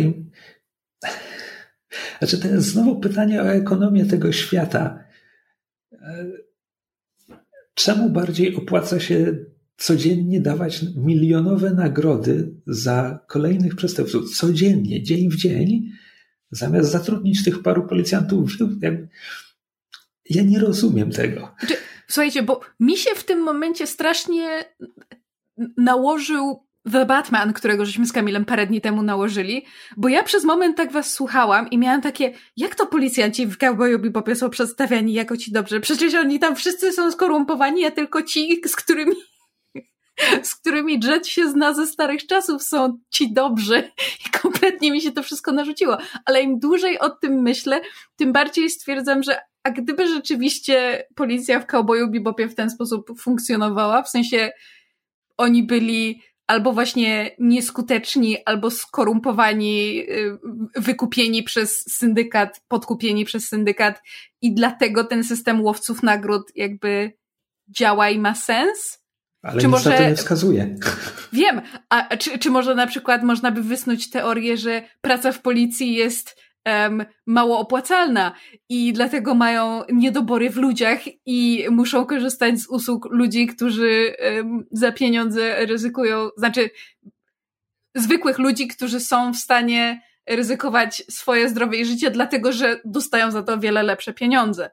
znaczy 2.18 2.38
to 2.38 2.48
jest 2.48 2.66
znowu 2.66 3.00
pytanie 3.00 3.42
o 3.42 3.52
ekonomię 3.52 4.04
tego 4.04 4.32
świata. 4.32 5.04
Czemu 7.74 8.10
bardziej 8.10 8.56
opłaca 8.56 9.00
się 9.00 9.36
codziennie 9.76 10.40
dawać 10.40 10.84
milionowe 10.96 11.70
nagrody 11.70 12.54
za 12.66 13.24
kolejnych 13.28 13.76
przestępców? 13.76 14.36
Codziennie, 14.36 15.02
dzień 15.02 15.30
w 15.30 15.36
dzień, 15.36 15.90
zamiast 16.50 16.90
zatrudnić 16.90 17.44
tych 17.44 17.62
paru 17.62 17.86
policjantów. 17.86 18.52
Ja 20.30 20.42
nie 20.42 20.58
rozumiem 20.58 21.10
tego. 21.10 21.54
Znaczy, 21.58 21.76
Słuchajcie, 22.12 22.42
bo 22.42 22.60
mi 22.80 22.96
się 22.96 23.10
w 23.14 23.24
tym 23.24 23.40
momencie 23.42 23.86
strasznie 23.86 24.64
nałożył 25.76 26.66
The 26.92 27.06
Batman, 27.06 27.52
którego 27.52 27.86
żeśmy 27.86 28.06
z 28.06 28.12
Kamilem 28.12 28.44
parę 28.44 28.66
dni 28.66 28.80
temu 28.80 29.02
nałożyli, 29.02 29.64
bo 29.96 30.08
ja 30.08 30.22
przez 30.22 30.44
moment 30.44 30.76
tak 30.76 30.92
was 30.92 31.12
słuchałam 31.12 31.70
i 31.70 31.78
miałam 31.78 32.02
takie, 32.02 32.32
jak 32.56 32.74
to 32.74 32.86
policjanci 32.86 33.46
w 33.46 33.58
Cowboyu 33.58 33.98
Bebopie 33.98 34.36
są 34.36 34.50
przedstawiani 34.50 35.12
jako 35.12 35.36
ci 35.36 35.52
dobrze? 35.52 35.80
Przecież 35.80 36.14
oni 36.14 36.38
tam 36.38 36.56
wszyscy 36.56 36.92
są 36.92 37.12
skorumpowani, 37.12 37.84
a 37.84 37.90
tylko 37.90 38.22
ci, 38.22 38.60
z 38.66 38.76
którymi 38.76 39.16
z 40.42 40.54
którymi 40.54 41.00
Jet 41.04 41.26
się 41.26 41.48
zna 41.48 41.74
ze 41.74 41.86
starych 41.86 42.26
czasów, 42.26 42.62
są 42.62 42.98
ci 43.10 43.32
dobrzy 43.32 43.90
i 44.26 44.30
kompletnie 44.30 44.92
mi 44.92 45.00
się 45.00 45.12
to 45.12 45.22
wszystko 45.22 45.52
narzuciło. 45.52 45.98
Ale 46.24 46.42
im 46.42 46.58
dłużej 46.58 46.98
o 46.98 47.10
tym 47.10 47.42
myślę, 47.42 47.80
tym 48.16 48.32
bardziej 48.32 48.70
stwierdzam, 48.70 49.22
że 49.22 49.51
a 49.62 49.70
gdyby 49.70 50.08
rzeczywiście 50.08 51.06
policja 51.14 51.60
w 51.60 51.66
Cowboyu 51.66 52.10
Bebopie 52.10 52.48
w 52.48 52.54
ten 52.54 52.70
sposób 52.70 53.20
funkcjonowała, 53.20 54.02
w 54.02 54.08
sensie 54.08 54.52
oni 55.38 55.62
byli 55.62 56.22
albo 56.46 56.72
właśnie 56.72 57.30
nieskuteczni, 57.38 58.36
albo 58.44 58.70
skorumpowani, 58.70 60.00
y, 60.10 60.38
wykupieni 60.76 61.42
przez 61.42 61.84
syndykat, 61.88 62.60
podkupieni 62.68 63.24
przez 63.24 63.48
syndykat 63.48 64.02
i 64.42 64.54
dlatego 64.54 65.04
ten 65.04 65.24
system 65.24 65.62
łowców 65.62 66.02
nagród 66.02 66.42
jakby 66.54 67.12
działa 67.68 68.10
i 68.10 68.18
ma 68.18 68.34
sens? 68.34 69.02
Ale 69.42 69.60
czy 69.60 69.68
może... 69.68 69.90
na 69.90 69.96
to 69.96 70.08
nie 70.08 70.16
wskazuje. 70.16 70.76
Wiem, 71.32 71.60
a 71.88 72.16
czy, 72.16 72.38
czy 72.38 72.50
może 72.50 72.74
na 72.74 72.86
przykład 72.86 73.22
można 73.22 73.50
by 73.50 73.62
wysnuć 73.62 74.10
teorię, 74.10 74.56
że 74.56 74.82
praca 75.00 75.32
w 75.32 75.42
policji 75.42 75.94
jest 75.94 76.40
um, 76.66 77.04
mało 77.26 77.58
opłacalna 77.58 78.34
i 78.68 78.92
dlatego 78.92 79.34
mają 79.34 79.82
niedobory 79.92 80.50
w 80.50 80.56
ludziach 80.56 81.00
i 81.26 81.66
muszą 81.70 82.06
korzystać 82.06 82.60
z 82.60 82.68
usług 82.68 83.08
ludzi, 83.10 83.46
którzy 83.46 84.16
um, 84.36 84.64
za 84.70 84.92
pieniądze 84.92 85.66
ryzykują, 85.66 86.28
znaczy 86.36 86.70
zwykłych 87.94 88.38
ludzi, 88.38 88.68
którzy 88.68 89.00
są 89.00 89.32
w 89.32 89.36
stanie 89.36 90.02
ryzykować 90.26 91.02
swoje 91.10 91.48
zdrowie 91.48 91.80
i 91.80 91.84
życie, 91.84 92.10
dlatego 92.10 92.52
że 92.52 92.80
dostają 92.84 93.30
za 93.30 93.42
to 93.42 93.58
wiele 93.58 93.82
lepsze 93.82 94.12
pieniądze. 94.12 94.70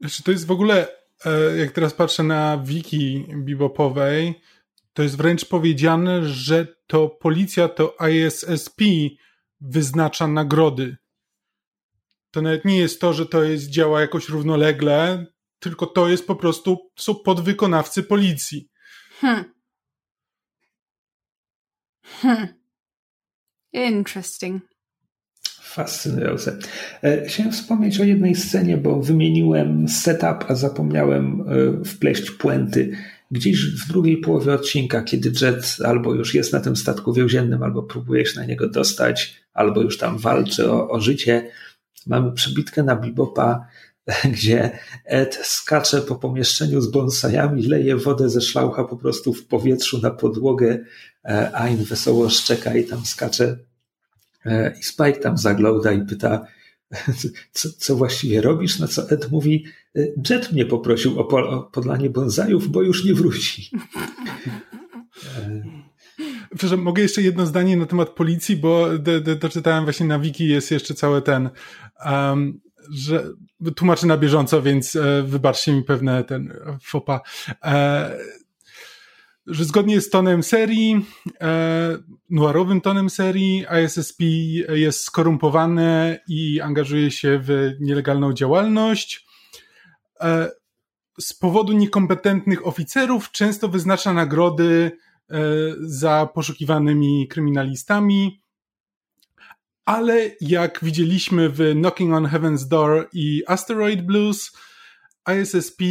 Znaczy, 0.00 0.22
to 0.22 0.30
jest 0.30 0.46
w 0.46 0.50
ogóle, 0.50 0.88
e, 1.24 1.56
jak 1.56 1.70
teraz 1.70 1.94
patrzę 1.94 2.22
na 2.22 2.58
wiki 2.64 3.26
bebopowej, 3.36 4.40
to 4.92 5.02
jest 5.02 5.16
wręcz 5.16 5.44
powiedziane, 5.44 6.24
że 6.24 6.66
to 6.86 7.08
policja 7.08 7.68
to 7.68 7.96
ISSP 8.10 8.82
wyznacza 9.60 10.26
nagrody. 10.26 10.96
To 12.30 12.42
nawet 12.42 12.64
nie 12.64 12.78
jest 12.78 13.00
to, 13.00 13.12
że 13.12 13.26
to 13.26 13.42
jest 13.42 13.70
działa 13.70 14.00
jakoś 14.00 14.28
równolegle, 14.28 15.26
tylko 15.58 15.86
to 15.86 16.08
jest 16.08 16.26
po 16.26 16.36
prostu, 16.36 16.90
są 16.98 17.14
podwykonawcy 17.14 18.02
policji. 18.02 18.68
Hmm. 19.20 19.44
Hmm. 22.02 22.48
Interesting. 23.72 24.62
Fascynujące. 25.62 26.58
E, 27.02 27.26
chciałem 27.26 27.52
wspomnieć 27.52 28.00
o 28.00 28.04
jednej 28.04 28.34
scenie, 28.34 28.76
bo 28.76 29.00
wymieniłem 29.00 29.88
setup, 29.88 30.44
a 30.48 30.54
zapomniałem 30.54 31.44
e, 31.80 31.84
wpleść 31.84 32.30
puenty 32.30 32.96
gdzieś 33.30 33.82
w 33.84 33.88
drugiej 33.88 34.16
połowie 34.16 34.52
odcinka, 34.52 35.02
kiedy 35.02 35.32
Jet 35.40 35.76
albo 35.84 36.14
już 36.14 36.34
jest 36.34 36.52
na 36.52 36.60
tym 36.60 36.76
statku 36.76 37.12
więziennym, 37.12 37.62
albo 37.62 37.82
próbuje 37.82 38.26
się 38.26 38.40
na 38.40 38.46
niego 38.46 38.68
dostać, 38.68 39.34
albo 39.54 39.82
już 39.82 39.98
tam 39.98 40.18
walczy 40.18 40.70
o, 40.70 40.90
o 40.90 41.00
życie, 41.00 41.50
mamy 42.06 42.32
przebitkę 42.32 42.82
na 42.82 42.96
Bibopa, 42.96 43.66
gdzie 44.34 44.78
Ed 45.04 45.34
skacze 45.42 46.02
po 46.02 46.16
pomieszczeniu 46.16 46.80
z 46.80 46.90
bonsajami, 46.90 47.66
leje 47.66 47.96
wodę 47.96 48.30
ze 48.30 48.40
szlaucha 48.40 48.84
po 48.84 48.96
prostu 48.96 49.34
w 49.34 49.46
powietrzu 49.46 50.00
na 50.00 50.10
podłogę, 50.10 50.78
e, 51.24 51.50
Ain 51.54 51.84
wesoło 51.84 52.30
szczeka 52.30 52.76
i 52.76 52.84
tam 52.84 53.06
skacze. 53.06 53.58
E, 54.46 54.74
I 54.80 54.82
Spike 54.82 55.20
tam 55.20 55.38
zagląda 55.38 55.92
i 55.92 56.06
pyta, 56.06 56.46
co, 57.52 57.68
co 57.78 57.96
właściwie 57.96 58.40
robisz? 58.40 58.78
Na 58.78 58.88
co 58.88 59.10
Ed 59.10 59.30
mówi, 59.30 59.64
Jet 60.30 60.52
mnie 60.52 60.66
poprosił 60.66 61.20
o, 61.20 61.28
o 61.28 61.62
podlanie 61.62 62.10
bonsajów, 62.10 62.68
bo 62.68 62.82
już 62.82 63.04
nie 63.04 63.14
wróci. 63.14 63.70
Przepraszam, 66.50 66.80
mogę 66.80 67.02
jeszcze 67.02 67.22
jedno 67.22 67.46
zdanie 67.46 67.76
na 67.76 67.86
temat 67.86 68.10
policji, 68.10 68.56
bo 68.56 68.88
doczytałem 69.40 69.84
właśnie 69.84 70.06
na 70.06 70.18
wiki, 70.18 70.48
jest 70.48 70.70
jeszcze 70.70 70.94
cały 70.94 71.22
ten, 71.22 71.50
um, 72.04 72.60
że 72.90 73.24
tłumaczę 73.76 74.06
na 74.06 74.16
bieżąco, 74.16 74.62
więc 74.62 74.96
e, 74.96 75.22
wybaczcie 75.22 75.72
mi 75.72 75.82
pewne 75.82 76.24
ten 76.24 76.52
fopa. 76.82 77.20
E, 77.64 78.18
że 79.48 79.64
zgodnie 79.64 80.00
z 80.00 80.10
tonem 80.10 80.42
serii, 80.42 81.06
e, 81.40 81.98
noirowym 82.30 82.80
tonem 82.80 83.10
serii, 83.10 83.64
ISSP 83.84 84.24
jest 84.68 85.04
skorumpowany 85.04 86.18
i 86.28 86.60
angażuje 86.60 87.10
się 87.10 87.40
w 87.42 87.76
nielegalną 87.80 88.32
działalność. 88.32 89.26
E, 90.20 90.50
z 91.20 91.34
powodu 91.34 91.72
niekompetentnych 91.72 92.66
oficerów 92.66 93.30
często 93.30 93.68
wyznacza 93.68 94.12
nagrody 94.12 94.92
e, 95.30 95.38
za 95.80 96.28
poszukiwanymi 96.34 97.28
kryminalistami. 97.28 98.42
Ale 99.84 100.30
jak 100.40 100.78
widzieliśmy 100.82 101.48
w 101.48 101.72
Knocking 101.74 102.14
on 102.14 102.26
Heaven's 102.26 102.68
Door 102.68 103.08
i 103.12 103.42
Asteroid 103.46 104.02
Blues, 104.02 104.52
ISSP 105.42 105.82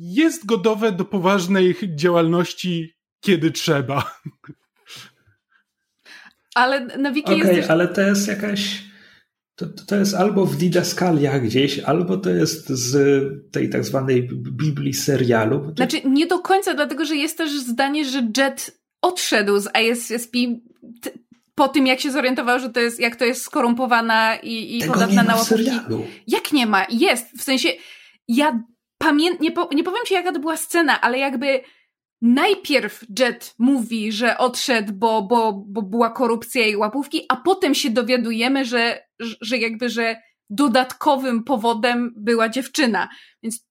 jest 0.00 0.46
gotowe 0.46 0.92
do 0.92 1.04
poważnej 1.04 1.76
działalności, 1.94 2.94
kiedy 3.20 3.50
trzeba. 3.50 4.20
Ale 6.54 6.86
na 6.86 7.12
wiki 7.12 7.34
okay, 7.34 7.54
jest... 7.54 7.70
ale 7.70 7.88
to 7.88 8.00
jest 8.00 8.28
jakaś... 8.28 8.82
To, 9.54 9.66
to 9.86 9.96
jest 9.96 10.14
albo 10.14 10.46
w 10.46 10.56
Didaskaliach 10.56 11.42
gdzieś, 11.42 11.78
albo 11.78 12.16
to 12.16 12.30
jest 12.30 12.68
z 12.68 13.52
tej 13.52 13.70
tak 13.70 13.84
zwanej 13.84 14.28
Biblii 14.32 14.94
serialu. 14.94 15.60
To... 15.60 15.74
Znaczy 15.76 15.96
nie 16.04 16.26
do 16.26 16.38
końca, 16.38 16.74
dlatego 16.74 17.04
że 17.04 17.16
jest 17.16 17.38
też 17.38 17.60
zdanie, 17.60 18.04
że 18.04 18.28
Jet 18.36 18.80
odszedł 19.02 19.58
z 19.58 19.68
ISSP 19.82 20.38
po 21.54 21.68
tym, 21.68 21.86
jak 21.86 22.00
się 22.00 22.10
zorientował, 22.10 22.58
że 22.60 22.70
to 22.70 22.80
jest, 22.80 23.00
jak 23.00 23.16
to 23.16 23.24
jest 23.24 23.42
skorumpowana 23.42 24.36
i, 24.36 24.76
i 24.76 24.80
Tego 24.80 24.92
podatna 24.92 25.22
na 25.22 25.36
łapówki. 25.36 25.70
Jak 26.26 26.52
nie 26.52 26.66
ma? 26.66 26.86
Jest. 26.90 27.38
W 27.38 27.42
sensie, 27.42 27.68
ja 28.28 28.62
pamiętam, 29.00 29.42
nie, 29.42 29.52
po, 29.52 29.68
nie 29.72 29.84
powiem 29.84 30.04
ci 30.06 30.14
jaka 30.14 30.32
to 30.32 30.40
była 30.40 30.56
scena, 30.56 31.00
ale 31.00 31.18
jakby 31.18 31.60
najpierw 32.22 33.04
Jet 33.18 33.54
mówi, 33.58 34.12
że 34.12 34.38
odszedł, 34.38 34.92
bo, 34.92 35.22
bo, 35.22 35.52
bo 35.52 35.82
była 35.82 36.10
korupcja 36.10 36.66
i 36.66 36.76
łapówki, 36.76 37.26
a 37.28 37.36
potem 37.36 37.74
się 37.74 37.90
dowiadujemy, 37.90 38.64
że, 38.64 39.06
że 39.20 39.58
jakby, 39.58 39.88
że 39.88 40.16
dodatkowym 40.50 41.44
powodem 41.44 42.14
była 42.16 42.48
dziewczyna. 42.48 43.08
Więc 43.42 43.69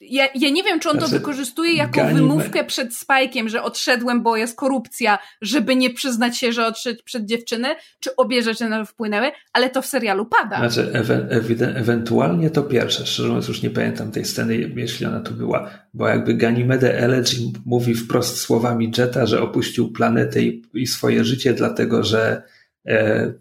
ja, 0.00 0.28
ja 0.34 0.50
nie 0.50 0.62
wiem, 0.62 0.80
czy 0.80 0.90
on 0.90 0.96
znaczy, 0.96 1.12
to 1.12 1.18
wykorzystuje 1.18 1.72
jako 1.72 2.04
wymówkę 2.04 2.64
przed 2.64 2.94
Spajkiem, 2.94 3.48
że 3.48 3.62
odszedłem, 3.62 4.22
bo 4.22 4.36
jest 4.36 4.56
korupcja, 4.56 5.18
żeby 5.42 5.76
nie 5.76 5.90
przyznać 5.90 6.38
się, 6.38 6.52
że 6.52 6.66
odszedł 6.66 7.02
przed 7.04 7.24
dziewczynę, 7.24 7.76
czy 8.00 8.16
obie 8.16 8.42
rzeczy 8.42 8.68
na 8.68 8.78
to 8.78 8.84
wpłynęły, 8.84 9.30
ale 9.52 9.70
to 9.70 9.82
w 9.82 9.86
serialu 9.86 10.26
pada. 10.26 10.58
Znaczy, 10.58 10.90
ewe, 10.92 11.28
ewentualnie 11.74 12.50
to 12.50 12.62
pierwsze, 12.62 13.06
szczerze 13.06 13.28
mówiąc 13.28 13.48
już 13.48 13.62
nie 13.62 13.70
pamiętam 13.70 14.10
tej 14.10 14.24
sceny, 14.24 14.72
jeśli 14.76 15.06
ona 15.06 15.20
tu 15.20 15.34
była, 15.34 15.70
bo 15.94 16.08
jakby 16.08 16.34
Ganymede 16.34 16.98
Elegy 16.98 17.36
mówi 17.66 17.94
wprost 17.94 18.40
słowami 18.40 18.92
Jetta, 18.98 19.26
że 19.26 19.42
opuścił 19.42 19.92
planetę 19.92 20.42
i, 20.42 20.62
i 20.74 20.86
swoje 20.86 21.24
życie, 21.24 21.54
dlatego 21.54 22.02
że 22.02 22.42
e, 22.86 23.32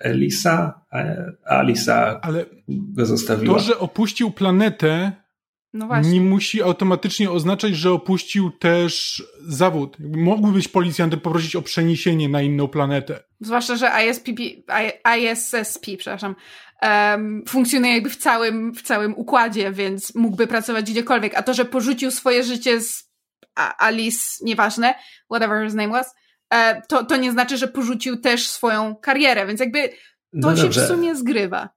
Elisa, 0.00 0.80
e, 0.92 1.32
Alisa 1.44 2.20
ale 2.20 2.44
go 2.68 3.06
zostawiła. 3.06 3.54
To, 3.54 3.60
że 3.60 3.78
opuścił 3.78 4.30
planetę 4.30 5.21
no 5.72 6.00
nie 6.00 6.20
musi 6.20 6.62
automatycznie 6.62 7.30
oznaczać, 7.30 7.76
że 7.76 7.92
opuścił 7.92 8.50
też 8.50 9.22
zawód. 9.40 9.96
Mógłby 10.16 10.52
być 10.52 10.68
policjantem 10.68 11.20
poprosić 11.20 11.56
o 11.56 11.62
przeniesienie 11.62 12.28
na 12.28 12.42
inną 12.42 12.68
planetę. 12.68 13.22
Zwłaszcza, 13.40 13.76
że 13.76 13.90
ISPP, 14.10 14.42
ISSP, 15.18 15.96
przepraszam, 15.98 16.36
um, 16.82 17.44
funkcjonuje 17.48 17.94
jakby 17.94 18.10
w 18.10 18.16
całym, 18.16 18.74
w 18.74 18.82
całym 18.82 19.14
układzie, 19.18 19.72
więc 19.72 20.14
mógłby 20.14 20.46
pracować 20.46 20.90
gdziekolwiek. 20.90 21.34
A 21.34 21.42
to, 21.42 21.54
że 21.54 21.64
porzucił 21.64 22.10
swoje 22.10 22.44
życie 22.44 22.80
z 22.80 23.12
Alice, 23.54 24.44
nieważne, 24.44 24.94
whatever 25.30 25.64
his 25.66 25.74
name 25.74 25.92
was, 25.92 26.14
e, 26.50 26.82
to, 26.88 27.04
to 27.04 27.16
nie 27.16 27.32
znaczy, 27.32 27.56
że 27.56 27.68
porzucił 27.68 28.16
też 28.16 28.48
swoją 28.48 28.96
karierę, 28.96 29.46
więc 29.46 29.60
jakby 29.60 29.88
to 30.42 30.50
no 30.50 30.56
się 30.56 30.68
w 30.68 30.86
sumie 30.86 31.16
zgrywa. 31.16 31.68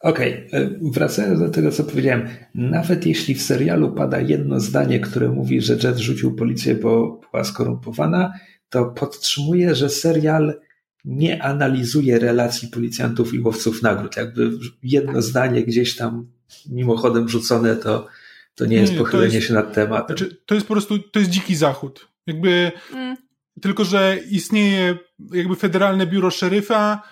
Okej, 0.00 0.46
okay. 0.46 0.60
E, 0.60 0.70
wracając 0.82 1.40
do 1.40 1.48
tego, 1.48 1.70
co 1.70 1.84
powiedziałem. 1.84 2.28
Nawet 2.54 3.06
jeśli 3.06 3.34
w 3.34 3.42
serialu 3.42 3.92
pada 3.92 4.20
jedno 4.20 4.60
zdanie, 4.60 5.00
które 5.00 5.28
mówi, 5.28 5.60
że 5.60 5.76
Jet 5.82 5.98
rzucił 5.98 6.36
policję, 6.36 6.74
bo 6.74 7.20
była 7.30 7.44
skorumpowana, 7.44 8.32
to 8.70 8.84
podtrzymuję, 8.84 9.74
że 9.74 9.90
serial 9.90 10.60
nie 11.04 11.42
analizuje 11.42 12.18
relacji 12.18 12.68
policjantów 12.68 13.34
i 13.34 13.40
łowców 13.40 13.82
nagród. 13.82 14.16
Jakby 14.16 14.50
jedno 14.82 15.22
zdanie 15.22 15.64
gdzieś 15.64 15.96
tam 15.96 16.26
mimochodem 16.70 17.28
rzucone, 17.28 17.76
to, 17.76 18.06
to 18.54 18.66
nie 18.66 18.76
jest 18.76 18.94
pochylenie 18.94 19.34
jest, 19.34 19.46
się 19.46 19.54
nad 19.54 19.74
tematem. 19.74 20.16
Znaczy, 20.16 20.36
to 20.46 20.54
jest 20.54 20.66
po 20.66 20.74
prostu, 20.74 20.98
to 20.98 21.18
jest 21.18 21.30
dziki 21.30 21.56
zachód. 21.56 22.08
Jakby, 22.26 22.72
mm. 22.92 23.16
tylko 23.62 23.84
że 23.84 24.18
istnieje 24.30 24.98
jakby 25.32 25.56
federalne 25.56 26.06
biuro 26.06 26.30
szeryfa, 26.30 27.02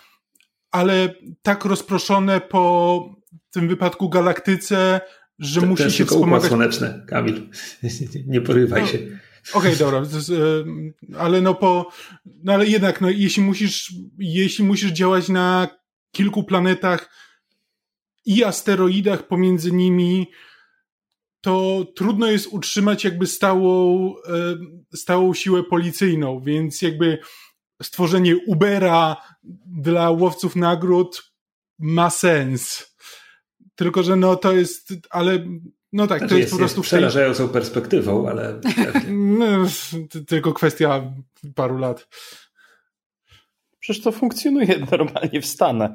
ale 0.77 1.15
tak 1.43 1.65
rozproszone 1.65 2.41
po 2.41 3.05
tym 3.51 3.69
wypadku 3.69 4.09
galaktyce, 4.09 5.01
że 5.39 5.61
to, 5.61 5.67
musi 5.67 5.83
to 5.83 5.91
się 5.91 5.97
tylko 5.97 6.15
wspomagać. 6.15 6.49
słoneczny, 6.49 7.05
Kamil. 7.09 7.49
Nie 8.27 8.41
porywaj 8.41 8.81
no, 8.81 8.87
się. 8.87 8.99
Okej, 8.99 9.75
okay, 9.75 9.77
dobra, 9.77 10.03
ale 11.19 11.41
no 11.41 11.55
po, 11.55 11.91
no 12.27 12.53
ale 12.53 12.67
jednak, 12.67 13.01
no 13.01 13.11
jeśli 13.11 13.43
musisz, 13.43 13.95
jeśli 14.19 14.65
musisz 14.65 14.91
działać 14.91 15.29
na 15.29 15.69
kilku 16.13 16.45
planetach 16.45 17.11
i 18.25 18.45
asteroidach 18.45 19.27
pomiędzy 19.27 19.73
nimi, 19.73 20.27
to 21.41 21.87
trudno 21.97 22.27
jest 22.27 22.47
utrzymać 22.47 23.05
jakby 23.05 23.27
stałą, 23.27 24.15
stałą 24.95 25.35
siłę 25.35 25.63
policyjną, 25.63 26.41
więc 26.41 26.83
jakby 26.83 27.19
stworzenie 27.83 28.37
Ubera 28.47 29.17
dla 29.67 30.11
łowców 30.11 30.57
nagród 30.57 31.33
ma 31.79 32.11
sens. 32.11 32.97
Tylko, 33.75 34.03
że 34.03 34.17
no 34.17 34.37
to 34.37 34.53
jest, 34.53 34.93
ale 35.11 35.39
no 35.93 36.07
tak, 36.07 36.19
znaczy 36.19 36.35
to 36.35 36.39
jest, 36.39 36.45
jest 36.45 36.53
po 36.53 36.59
prostu... 36.59 36.81
Jest 36.81 36.89
przerażającą 36.89 37.49
perspektywą, 37.49 38.29
ale... 38.29 38.61
no, 39.39 39.47
tylko 40.27 40.53
kwestia 40.53 41.13
paru 41.55 41.79
lat. 41.79 42.09
Przecież 43.79 44.03
to 44.03 44.13
funkcjonuje 44.13 44.87
normalnie 44.93 45.41
w 45.41 45.47
Stanach. 45.47 45.91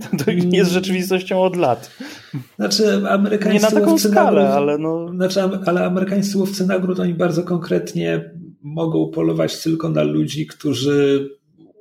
To, 0.00 0.24
to 0.24 0.30
jest 0.30 0.70
rzeczywistością 0.70 1.42
od 1.42 1.56
lat. 1.56 1.98
Znaczy, 2.56 3.08
amerykańscy 3.08 3.66
Nie 3.68 3.74
na 3.74 3.80
taką 3.80 3.98
skalę, 3.98 4.42
nagród, 4.42 4.56
ale 4.56 4.78
no. 4.78 5.08
Znaczy, 5.14 5.40
ale 5.66 5.84
amerykańscy 5.84 6.38
łowcy 6.38 6.66
nagród, 6.66 7.00
oni 7.00 7.14
bardzo 7.14 7.42
konkretnie 7.42 8.30
mogą 8.62 9.10
polować 9.10 9.62
tylko 9.62 9.88
na 9.88 10.02
ludzi, 10.02 10.46
którzy 10.46 11.28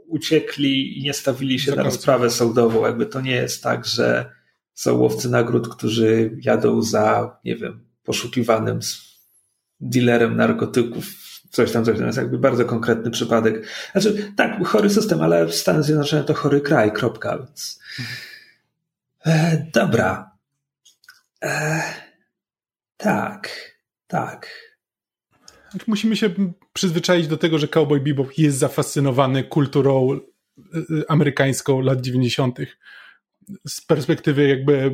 uciekli 0.08 1.00
i 1.00 1.04
nie 1.04 1.13
stawili 1.13 1.60
się 1.60 1.76
na 1.76 1.84
rozprawę 1.84 2.30
sądową. 2.30 2.86
Jakby 2.86 3.06
to 3.06 3.22
nie 3.22 3.36
jest 3.36 3.63
tak, 3.63 3.86
że 3.86 4.32
są 4.74 4.98
łowcy 4.98 5.30
nagród, 5.30 5.76
którzy 5.76 6.38
jadą 6.42 6.82
za, 6.82 7.38
nie 7.46 7.56
wiem, 7.56 7.86
poszukiwanym 8.04 8.80
dealerem 9.80 10.38
narkotyków, 10.38 11.06
coś 11.52 11.72
tam, 11.72 11.86
coś 11.86 11.98
tam. 11.98 12.06
jest 12.06 12.18
jakby 12.18 12.39
bardzo 12.39 12.65
konkretny 12.65 13.12
przypadek. 13.12 13.68
Znaczy, 13.92 14.34
tak, 14.36 14.68
chory 14.68 14.89
system, 14.89 15.22
ale 15.22 15.52
Stany 15.52 15.84
Zjednoczone 15.84 16.24
to 16.24 16.34
chory 16.34 16.62
kraj, 16.62 16.92
kropka, 16.92 17.38
więc... 17.38 17.80
E, 19.26 19.65
dobra. 19.74 20.32
E, 21.44 21.82
tak, 22.98 23.50
tak. 24.08 24.69
Musimy 25.88 26.16
się 26.16 26.30
przyzwyczaić 26.74 27.28
do 27.28 27.38
tego, 27.38 27.60
że 27.60 27.68
Cowboy 27.68 28.00
Bebop 28.00 28.38
jest 28.38 28.58
zafascynowany 28.58 29.44
kulturą 29.44 30.12
e, 30.14 30.18
e, 30.78 31.12
amerykańską 31.12 31.82
lat 31.82 32.02
90. 32.02 32.60
z 33.68 33.82
perspektywy 33.82 34.48
jakby 34.48 34.92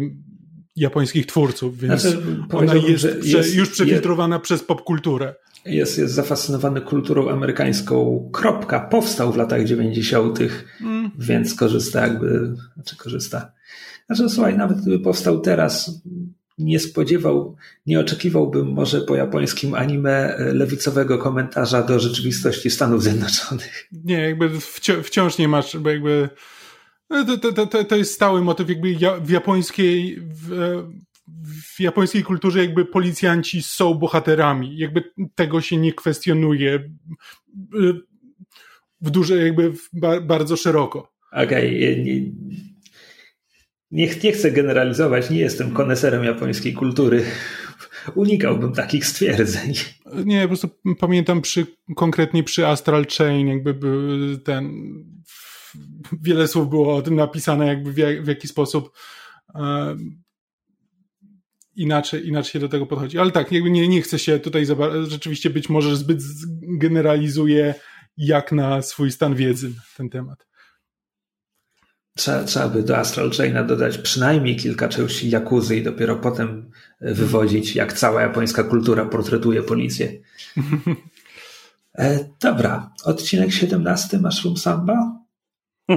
japońskich 0.76 1.26
twórców, 1.26 1.80
więc 1.80 2.02
znaczy, 2.02 2.22
ona 2.54 2.76
jest, 2.76 3.08
jest, 3.24 3.56
już 3.56 3.70
przefiltrowana 3.70 4.36
jest, 4.36 4.44
przez 4.44 4.64
popkulturę. 4.64 5.36
Jest, 5.66 5.98
jest 5.98 6.14
zafascynowany 6.14 6.82
kulturą 6.82 7.30
amerykańską. 7.30 8.30
Kropka. 8.34 8.80
Powstał 8.80 9.34
w 9.34 9.38
latach 9.38 9.66
90., 9.66 10.40
mm. 10.82 11.12
więc 11.20 11.56
korzysta 11.56 12.02
jakby, 12.02 12.56
znaczy 12.74 12.98
korzysta. 12.98 13.52
Znaczy, 14.08 14.30
słuchaj, 14.30 14.58
nawet 14.58 14.82
gdyby 14.82 15.00
powstał 15.00 15.40
teraz, 15.40 16.02
nie 16.58 16.80
spodziewał, 16.80 17.56
nie 17.86 18.00
oczekiwałbym 18.00 18.68
może 18.68 19.02
po 19.02 19.16
japońskim 19.16 19.74
anime 19.74 20.36
e, 20.36 20.54
lewicowego 20.54 21.18
komentarza 21.18 21.84
do 21.84 22.00
rzeczywistości 22.00 22.70
Stanów 22.70 23.04
Zjednoczonych. 23.04 23.88
Nie, 23.92 24.20
jakby 24.20 24.60
wci 24.60 24.92
wciąż 25.04 25.38
nie 25.38 25.48
masz, 25.48 25.78
bo 25.78 25.90
jakby 25.90 26.30
no, 27.10 27.26
to, 27.26 27.52
to, 27.52 27.68
to, 27.68 27.84
to 27.84 27.96
jest 27.96 28.14
stały 28.14 28.42
motyw 28.42 28.70
jakby 28.70 28.96
w 29.22 29.30
japońskiej 29.30 30.22
w, 30.22 30.84
w 31.76 31.80
japońskiej 31.80 32.24
kulturze 32.24 32.60
jakby 32.60 32.86
policjanci 32.86 33.64
są 33.64 33.94
bohaterami. 33.94 34.78
Jakby 34.78 35.04
tego 35.36 35.62
się 35.62 35.78
nie 35.78 35.94
kwestionuje 35.94 36.90
w 39.02 39.10
duże, 39.10 39.38
jakby 39.38 39.74
bardzo 40.22 40.58
szeroko. 40.58 41.12
Okej, 41.32 41.94
okay 41.94 42.75
nie, 43.96 44.10
nie 44.24 44.32
chcę 44.32 44.52
generalizować, 44.52 45.30
nie 45.30 45.40
jestem 45.40 45.72
koneserem 45.72 46.24
japońskiej 46.24 46.74
kultury. 46.74 47.24
Unikałbym 48.16 48.74
takich 48.74 49.06
stwierdzeń. 49.06 49.74
Nie, 50.26 50.42
po 50.42 50.48
prostu 50.48 50.70
pamiętam 51.00 51.42
przy, 51.42 51.66
konkretnie 51.96 52.44
przy 52.44 52.68
Astral 52.68 53.06
Chain, 53.18 53.48
jakby 53.48 53.74
ten 54.44 54.74
wiele 56.22 56.48
słów 56.48 56.70
było 56.70 56.96
o 56.96 57.02
tym 57.02 57.16
napisane, 57.16 57.68
jakby 57.68 57.94
w, 57.94 57.98
jak, 57.98 58.24
w 58.24 58.28
jaki 58.28 58.48
sposób 58.48 58.92
e, 59.56 59.96
inaczej, 61.76 62.28
inaczej 62.28 62.52
się 62.52 62.60
do 62.60 62.70
tego 62.70 62.86
podchodzi. 62.86 63.20
Ale 63.20 63.32
tak, 63.32 63.52
jakby 63.52 63.70
nie, 63.70 63.88
nie 63.88 64.02
chcę 64.02 64.20
się 64.20 64.40
tutaj 64.40 64.66
rzeczywiście 65.08 65.50
być 65.50 65.70
może 65.70 65.96
zbyt 65.96 66.20
generalizuje 66.62 67.76
jak 68.18 68.52
na 68.52 68.82
swój 68.82 69.12
stan 69.12 69.36
wiedzy 69.36 69.72
ten 69.98 70.10
temat. 70.10 70.46
Trzeba, 72.18 72.44
trzeba 72.44 72.68
by 72.68 72.84
do 72.84 72.98
Astral 72.98 73.32
Chaina 73.32 73.64
dodać 73.64 73.98
przynajmniej 73.98 74.56
kilka 74.56 74.88
części 74.88 75.30
Jakuzy 75.30 75.78
i 75.78 75.84
dopiero 75.84 76.16
potem 76.16 76.72
e, 77.02 77.14
wywodzić, 77.14 77.76
jak 77.76 77.94
cała 77.94 78.22
japońska 78.22 78.64
kultura 78.64 79.06
portretuje 79.06 79.64
policję. 79.64 80.12
E, 81.98 82.20
dobra, 82.42 82.94
odcinek 83.06 83.52
17 83.52 84.20
Mushroom 84.20 84.58
Samba? 84.58 85.20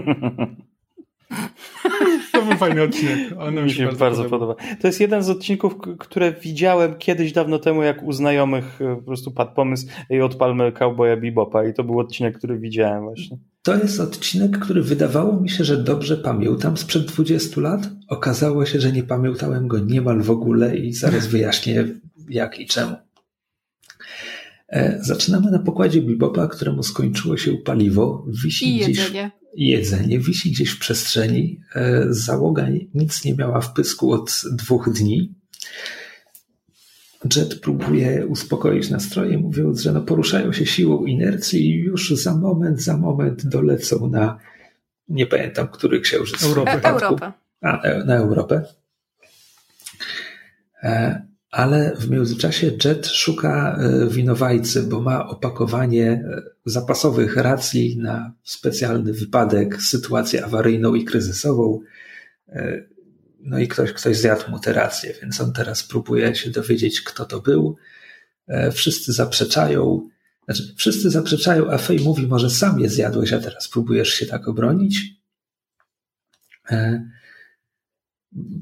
To 2.33 2.43
był 2.43 2.57
fajny 2.57 2.83
odcinek. 2.83 3.19
On 3.39 3.65
mi 3.65 3.71
się, 3.71 3.85
bardzo, 3.85 3.99
bardzo 3.99 4.25
podoba. 4.25 4.55
podoba. 4.55 4.77
To 4.81 4.87
jest 4.87 5.01
jeden 5.01 5.23
z 5.23 5.31
odcinków, 5.31 5.77
które 5.99 6.33
widziałem 6.33 6.95
kiedyś 6.95 7.33
dawno 7.33 7.59
temu, 7.59 7.83
jak 7.83 8.03
u 8.03 8.13
znajomych 8.13 8.81
e, 8.83 8.97
po 8.97 9.03
prostu 9.03 9.31
padł 9.31 9.55
pomysł 9.55 9.87
i 10.11 10.21
odpalmy 10.21 10.73
Cowboya 10.73 11.17
Bebopa 11.17 11.65
i 11.65 11.75
to 11.75 11.85
był 11.85 11.99
odcinek, 11.99 12.39
który 12.39 12.59
widziałem 12.59 13.05
właśnie. 13.05 13.39
To 13.69 13.77
jest 13.77 14.01
odcinek, 14.01 14.59
który 14.59 14.83
wydawało 14.83 15.41
mi 15.41 15.51
się, 15.51 15.65
że 15.65 15.77
dobrze 15.77 16.17
pamiętam 16.17 16.77
sprzed 16.77 17.07
20 17.07 17.61
lat. 17.61 17.91
Okazało 18.09 18.67
się, 18.67 18.81
że 18.81 18.93
nie 18.93 19.03
pamiętałem 19.03 19.69
go 19.69 19.79
niemal 19.79 20.23
w 20.23 20.31
ogóle 20.31 20.77
i 20.77 20.93
zaraz 20.93 21.27
wyjaśnię 21.33 21.85
jak 22.29 22.61
i 22.61 22.67
czemu. 22.67 22.97
E, 24.69 24.99
zaczynamy 25.03 25.51
na 25.51 25.59
pokładzie 25.59 26.03
Bebopa, 26.03 26.47
któremu 26.47 26.83
skończyło 26.83 27.37
się 27.37 27.53
paliwo. 27.53 28.27
Wisi 28.45 28.69
I 28.69 28.77
jedzenie. 28.77 29.31
Gdzieś, 29.55 29.69
jedzenie 29.69 30.19
wisi 30.19 30.51
gdzieś 30.51 30.71
w 30.71 30.79
przestrzeni. 30.79 31.61
E, 31.75 32.07
załoga 32.09 32.69
nic 32.95 33.25
nie 33.25 33.35
miała 33.35 33.61
w 33.61 33.73
pysku 33.73 34.13
od 34.13 34.43
dwóch 34.53 34.93
dni. 34.93 35.35
Jet 37.25 37.61
próbuje 37.61 38.27
uspokoić 38.27 38.91
nastroje, 38.91 39.39
mówiąc, 39.39 39.81
że 39.81 39.93
no 39.93 40.01
poruszają 40.01 40.53
się 40.53 40.67
siłą 40.67 41.05
inercji 41.05 41.71
i 41.71 41.79
już 41.79 42.11
za 42.11 42.35
moment, 42.35 42.83
za 42.83 42.97
moment 42.97 43.47
dolecą 43.47 44.09
na, 44.09 44.39
nie 45.09 45.27
pamiętam, 45.27 45.69
który 45.69 46.01
księżyc. 46.01 46.45
Europę. 46.45 46.81
E, 46.85 46.89
Europę. 46.89 47.33
A, 47.61 47.83
e, 47.83 48.05
na 48.05 48.17
Europę. 48.17 48.63
E, 50.83 51.23
ale 51.51 51.97
w 51.97 52.11
międzyczasie 52.11 52.71
Jet 52.85 53.07
szuka 53.07 53.79
winowajcy, 54.09 54.83
bo 54.83 55.01
ma 55.01 55.29
opakowanie 55.29 56.25
zapasowych 56.65 57.37
racji 57.37 57.99
na 57.99 58.33
specjalny 58.43 59.13
wypadek, 59.13 59.83
sytuację 59.83 60.45
awaryjną 60.45 60.95
i 60.95 61.05
kryzysową 61.05 61.81
no 63.41 63.59
i 63.59 63.69
ktoś, 63.69 63.93
ktoś 63.93 64.17
zjadł 64.17 64.51
mu 64.51 64.59
te 64.59 64.73
racje, 64.73 65.15
więc 65.23 65.41
on 65.41 65.53
teraz 65.53 65.83
próbuje 65.83 66.35
się 66.35 66.51
dowiedzieć, 66.51 67.01
kto 67.01 67.25
to 67.25 67.41
był. 67.41 67.77
E, 68.49 68.73
wszyscy 68.73 69.13
zaprzeczają, 69.13 70.09
znaczy 70.45 70.75
wszyscy 70.77 71.11
zaprzeczają, 71.11 71.71
a 71.71 71.79
Fej 71.79 72.01
mówi, 72.01 72.27
może 72.27 72.51
sam 72.51 72.81
je 72.81 72.89
zjadłeś, 72.89 73.33
a 73.33 73.39
teraz 73.39 73.69
próbujesz 73.69 74.09
się 74.09 74.27
tak 74.27 74.49
obronić. 74.49 75.01
E, 76.71 77.09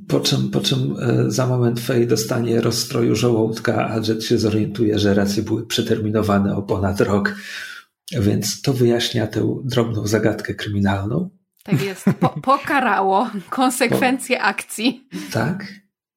po 0.08 0.20
czym, 0.20 0.50
po 0.50 0.60
czym 0.60 0.96
e, 1.00 1.30
za 1.30 1.46
moment 1.46 1.80
Fej 1.80 2.06
dostanie 2.06 2.60
rozstroju 2.60 3.14
żołądka, 3.14 3.90
a 3.90 4.00
Jet 4.08 4.24
się 4.24 4.38
zorientuje, 4.38 4.98
że 4.98 5.14
racje 5.14 5.42
były 5.42 5.66
przeterminowane 5.66 6.56
o 6.56 6.62
ponad 6.62 7.00
rok. 7.00 7.34
Więc 8.12 8.62
to 8.62 8.72
wyjaśnia 8.72 9.26
tę 9.26 9.60
drobną 9.64 10.06
zagadkę 10.06 10.54
kryminalną. 10.54 11.30
Tak 11.66 11.82
jest. 11.82 12.04
Po, 12.20 12.28
pokarało 12.28 13.30
konsekwencje 13.50 14.42
akcji. 14.42 15.08
Tak. 15.32 15.64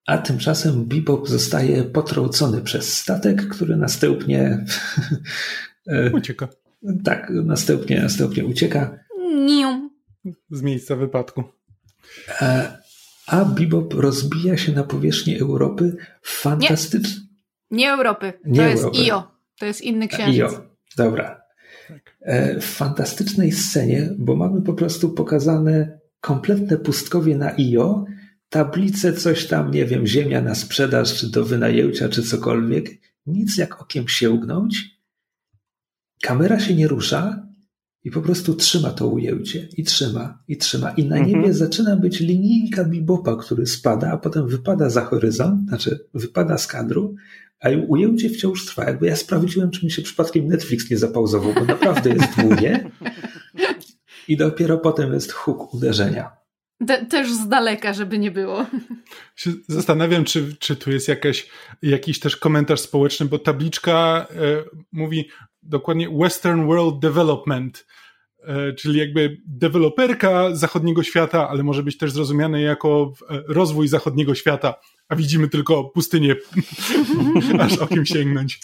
A 0.06 0.18
tymczasem 0.18 0.86
Bebop 0.86 1.28
zostaje 1.28 1.84
potrącony 1.84 2.62
przez 2.62 2.98
statek, 2.98 3.48
który 3.48 3.76
następnie 3.76 4.66
e, 5.88 6.12
ucieka. 6.12 6.48
Tak, 7.04 7.32
następnie, 7.46 8.02
następnie 8.02 8.46
ucieka. 8.46 9.00
Nium. 9.46 9.90
Z 10.50 10.62
miejsca 10.62 10.96
wypadku. 10.96 11.44
E, 12.42 12.78
a 13.28 13.46
Bebop 13.46 13.94
rozbija 13.94 14.58
się 14.58 14.72
na 14.72 14.84
powierzchni 14.84 15.40
Europy 15.40 15.98
fantastycznie. 16.22 17.22
Nie. 17.72 17.78
nie 17.78 17.92
Europy. 17.92 18.34
To 18.44 18.50
nie 18.50 18.62
jest 18.62 18.84
Europy. 18.84 19.00
IO. 19.00 19.32
To 19.60 19.66
jest 19.66 19.82
inny 19.82 20.08
księżyc. 20.08 20.40
IO, 20.40 20.76
dobra. 20.98 21.42
E, 22.22 22.60
w 22.60 22.66
fantastycznej 22.66 23.52
scenie, 23.52 24.10
bo 24.18 24.36
mamy 24.36 24.62
po 24.62 24.74
prostu 24.74 25.10
pokazane 25.10 26.00
kompletne 26.22 26.78
pustkowie 26.78 27.38
na 27.38 27.56
IO, 27.58 28.06
tablice, 28.50 29.14
coś 29.14 29.48
tam, 29.48 29.72
nie 29.72 29.86
wiem, 29.86 30.08
ziemia 30.08 30.42
na 30.42 30.56
sprzedaż, 30.56 31.14
czy 31.14 31.32
do 31.32 31.46
wynajęcia, 31.46 32.10
czy 32.10 32.24
cokolwiek. 32.24 32.90
Nic 33.26 33.58
jak 33.58 33.82
okiem 33.82 34.08
sięgnąć. 34.08 35.00
Kamera 36.22 36.60
się 36.60 36.76
nie 36.76 36.88
rusza 36.88 37.48
i 38.04 38.12
po 38.12 38.22
prostu 38.22 38.54
trzyma 38.54 38.92
to 38.92 39.08
ujęcie 39.08 39.68
i 39.78 39.84
trzyma, 39.84 40.44
i 40.48 40.58
trzyma. 40.58 40.92
I 40.92 41.06
na 41.06 41.18
mhm. 41.18 41.36
niebie 41.36 41.54
zaczyna 41.54 41.96
być 41.96 42.20
linijka 42.20 42.84
bibopa, 42.84 43.36
który 43.36 43.66
spada, 43.66 44.12
a 44.12 44.18
potem 44.18 44.48
wypada 44.48 44.90
za 44.90 45.02
horyzont, 45.02 45.68
znaczy 45.68 46.00
wypada 46.14 46.58
z 46.58 46.68
kadru, 46.68 47.16
a 47.60 47.70
ujęcie 47.88 48.30
wciąż 48.30 48.66
trwa. 48.66 48.84
Jakby 48.84 49.08
ja 49.08 49.16
sprawdziłem, 49.16 49.72
czy 49.72 49.86
mi 49.86 49.92
się 49.92 50.02
przypadkiem 50.02 50.48
Netflix 50.48 50.90
nie 50.90 50.98
zapauzował, 50.98 51.54
bo 51.54 51.66
naprawdę 51.66 52.10
jest 52.10 52.42
długie. 52.42 52.90
I 54.28 54.38
dopiero 54.38 54.78
potem 54.78 55.14
jest 55.14 55.32
huk 55.32 55.74
uderzenia. 55.74 56.40
Te, 56.88 57.06
też 57.06 57.34
z 57.34 57.48
daleka, 57.48 57.94
żeby 57.94 58.20
nie 58.20 58.32
było. 58.32 58.66
Zastanawiam, 59.68 60.26
czy, 60.26 60.56
czy 60.60 60.76
tu 60.76 60.92
jest 60.92 61.08
jakaś, 61.08 61.50
jakiś 61.82 62.20
też 62.20 62.38
komentarz 62.38 62.80
społeczny, 62.80 63.26
bo 63.26 63.40
tabliczka 63.40 64.28
e, 64.30 64.64
mówi 64.92 65.30
dokładnie 65.64 66.10
Western 66.10 66.68
World 66.68 67.00
Development, 67.00 67.86
e, 68.44 68.74
czyli 68.74 69.00
jakby 69.00 69.38
deweloperka 69.48 70.56
zachodniego 70.56 71.04
świata, 71.04 71.50
ale 71.50 71.64
może 71.64 71.84
być 71.84 71.98
też 71.98 72.12
zrozumiane 72.12 72.62
jako 72.62 73.14
e, 73.30 73.44
rozwój 73.48 73.88
zachodniego 73.88 74.36
świata, 74.36 74.76
a 75.10 75.16
widzimy 75.16 75.48
tylko 75.48 75.84
pustynię, 75.84 76.36
aż 77.60 77.78
okiem 77.78 78.06
sięgnąć. 78.06 78.60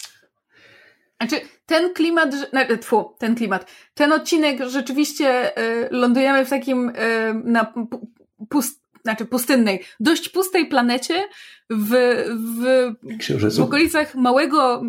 Znaczy, 1.20 1.40
ten 1.66 1.94
klimat, 1.94 2.34
tfu, 2.80 3.14
ten 3.18 3.34
klimat, 3.34 3.70
ten 3.94 4.12
odcinek 4.12 4.68
rzeczywiście 4.68 5.58
y, 5.58 5.88
lądujemy 5.90 6.44
w 6.44 6.50
takim 6.50 6.88
y, 6.88 6.92
na 7.44 7.74
pust, 8.48 8.82
znaczy 9.02 9.24
pustynnej, 9.26 9.84
dość 10.00 10.28
pustej 10.28 10.66
planecie 10.66 11.28
w, 11.70 11.90
w, 12.36 13.56
w 13.56 13.60
okolicach 13.60 14.14
małego, 14.14 14.82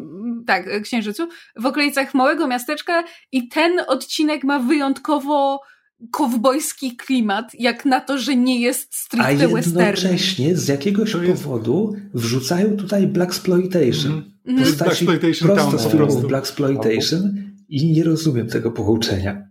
tak, 0.47 0.82
Księżycu, 0.82 1.30
w 1.55 1.66
okolicach 1.66 2.14
małego 2.14 2.47
miasteczka 2.47 3.03
i 3.32 3.47
ten 3.47 3.82
odcinek 3.88 4.43
ma 4.43 4.60
wyjątkowo 4.60 5.62
kowbojski 6.12 6.95
klimat, 6.95 7.52
jak 7.60 7.86
na 7.86 8.02
to, 8.02 8.18
że 8.18 8.36
nie 8.36 8.62
jest 8.62 8.95
stricte 8.95 9.28
A 9.28 9.32
jednocześnie 9.32 10.56
z 10.56 10.68
jakiegoś 10.68 11.14
powodu 11.14 11.95
wrzucają 12.14 12.78
tutaj 12.78 13.08
Blaxploitation. 13.08 14.12
Mm. 14.12 14.32
Mm. 14.45 14.64
Postaci 14.64 15.06
Blaxploitation 15.06 15.48
prosto 15.48 15.80
z 15.80 15.91
filmu 15.91 16.22
Blaxploitation 16.22 17.34
i 17.70 17.91
nie 17.91 18.04
rozumiem 18.04 18.48
tego 18.48 18.72
połączenia. 18.72 19.48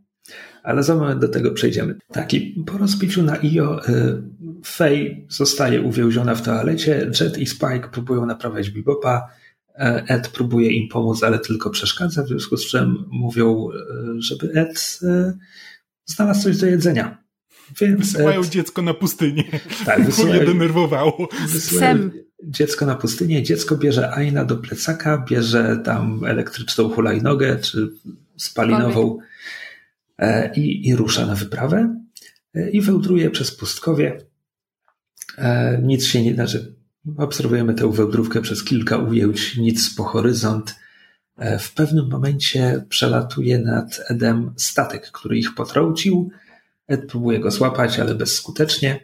Ale 0.62 0.82
za 0.82 0.94
moment 0.94 1.20
do 1.20 1.28
tego 1.28 1.51
przejdziemy. 1.51 1.99
Taki, 2.12 2.64
po 2.66 2.78
rozbiciu 2.78 3.22
na 3.22 3.38
IO 3.42 3.88
y, 3.88 4.22
Faye 4.64 5.26
zostaje 5.28 5.82
uwięziona 5.82 6.34
w 6.34 6.42
toalecie, 6.42 7.11
Jet 7.20 7.38
i 7.38 7.47
Spike 7.47 7.88
próbują 7.92 8.26
naprawiać 8.26 8.70
Bebopa, 8.70 9.28
y, 9.68 9.82
Ed 10.09 10.28
próbuje 10.28 10.70
im 10.72 10.88
pomóc, 10.88 11.22
ale 11.22 11.38
tylko 11.38 11.70
przeszkadza, 11.70 12.22
w 12.22 12.28
związku 12.28 12.57
z 12.57 12.66
czym 12.66 13.05
mówią, 13.11 13.68
y, 13.70 14.22
żeby 14.22 14.53
Ed 14.53 15.01
znalazł 16.07 16.42
coś 16.42 16.57
do 16.59 16.66
jedzenia. 16.66 17.26
Więc 17.80 18.00
wysyłają 18.00 18.40
Ed, 18.40 18.48
dziecko 18.48 18.82
na 18.82 18.94
pustynię. 18.94 19.44
Tak, 19.86 20.04
wysyłają, 20.04 20.36
mnie 20.36 20.46
denerwowało. 20.46 21.28
Wysyłają 21.48 22.11
dziecko 22.44 22.86
na 22.86 22.94
pustynię. 22.94 23.42
Dziecko 23.42 23.76
bierze 23.76 24.12
Aina 24.12 24.44
do 24.44 24.57
plecaka, 24.57 25.24
bierze 25.28 25.80
tam 25.84 26.24
elektryczną 26.24 26.88
hulajnogę 26.88 27.59
czy 27.59 27.88
spalinową 28.36 29.18
e, 30.18 30.54
i, 30.54 30.88
i 30.88 30.96
rusza 30.96 31.26
na 31.26 31.34
wyprawę 31.34 32.00
e, 32.54 32.70
i 32.70 32.80
wełdruje 32.80 33.30
przez 33.30 33.57
pustkowie. 33.57 34.18
E, 35.38 35.80
nic 35.82 36.07
się 36.07 36.22
nie, 36.22 36.34
znaczy 36.34 36.76
obserwujemy 37.16 37.74
tę 37.74 37.92
wełdrówkę 37.92 38.42
przez 38.42 38.64
kilka 38.64 38.96
ujęć, 38.96 39.57
nic 39.57 39.94
po 39.94 40.04
horyzont. 40.04 40.74
E, 41.39 41.59
w 41.59 41.72
pewnym 41.72 42.09
momencie 42.11 42.84
przelatuje 42.89 43.59
nad 43.59 44.01
Edem 44.09 44.55
statek, 44.57 45.11
który 45.11 45.39
ich 45.39 45.55
potrącił. 45.55 46.30
Ed 46.89 47.07
próbuje 47.07 47.41
go 47.41 47.51
złapać, 47.51 47.99
ale 47.99 48.14
bezskutecznie. 48.14 49.01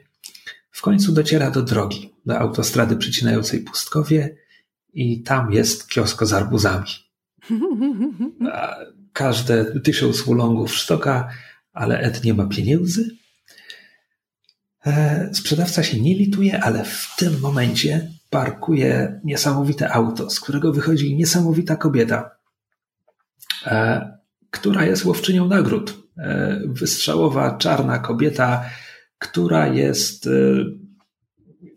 W 0.70 0.82
końcu 0.82 1.12
dociera 1.12 1.50
do 1.50 1.62
drogi, 1.62 2.12
do 2.26 2.38
autostrady 2.38 2.96
przycinającej 2.96 3.60
pustkowie 3.60 4.36
i 4.94 5.22
tam 5.22 5.52
jest 5.52 5.88
kiosko 5.88 6.26
z 6.26 6.32
arbuzami. 6.32 6.86
Każde 9.12 9.80
tysiąc 9.80 10.26
ulongów 10.26 10.74
sztoka, 10.74 11.28
ale 11.72 12.00
Ed 12.00 12.24
nie 12.24 12.34
ma 12.34 12.46
pieniędzy. 12.46 13.16
E, 14.86 15.30
sprzedawca 15.34 15.82
się 15.82 16.00
nie 16.00 16.14
lituje, 16.14 16.64
ale 16.64 16.84
w 16.84 17.14
tym 17.18 17.40
momencie 17.40 18.10
parkuje 18.32 19.20
niesamowite 19.24 19.92
auto, 19.92 20.30
z 20.30 20.40
którego 20.40 20.72
wychodzi 20.72 21.16
niesamowita 21.16 21.76
kobieta, 21.76 22.30
e, 23.66 24.18
która 24.50 24.84
jest 24.86 25.04
łowczynią 25.04 25.48
nagród. 25.48 25.98
E, 26.18 26.60
wystrzałowa, 26.66 27.56
czarna 27.58 27.98
kobieta, 27.98 28.64
która 29.18 29.66
jest, 29.66 30.26
e, 30.26 30.30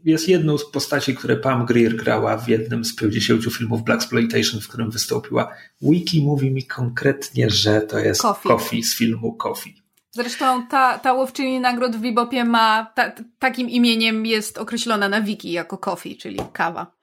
jest 0.03 0.30
jedną 0.30 0.58
z 0.58 0.72
postaci, 0.72 1.16
które 1.16 1.38
Pam 1.38 1.66
Greer 1.66 1.95
grała 1.95 2.38
w 2.38 2.49
jednym 2.49 2.86
z 2.86 2.95
50 2.95 3.53
filmów 3.53 3.84
Black 3.84 4.01
Exploitation, 4.01 4.62
w 4.62 4.68
którym 4.68 4.91
wystąpiła. 4.91 5.51
Wiki 5.82 6.22
mówi 6.22 6.51
mi 6.51 6.64
konkretnie, 6.66 7.49
że 7.49 7.82
to 7.82 7.99
jest 7.99 8.22
Coffee, 8.22 8.47
Coffee 8.47 8.84
z 8.84 8.95
filmu 8.95 9.34
Coffee. 9.34 9.84
Zresztą 10.16 10.68
ta, 10.68 10.99
ta 10.99 11.13
łowczyni 11.13 11.59
nagród 11.59 11.95
w 11.95 12.01
Bebopie 12.01 12.45
ma, 12.45 12.91
ta, 12.95 13.11
takim 13.39 13.70
imieniem 13.70 14.26
jest 14.26 14.57
określona 14.57 15.09
na 15.09 15.22
wiki 15.22 15.51
jako 15.51 15.78
coffee, 15.78 16.18
czyli 16.18 16.39
kawa. 16.53 16.95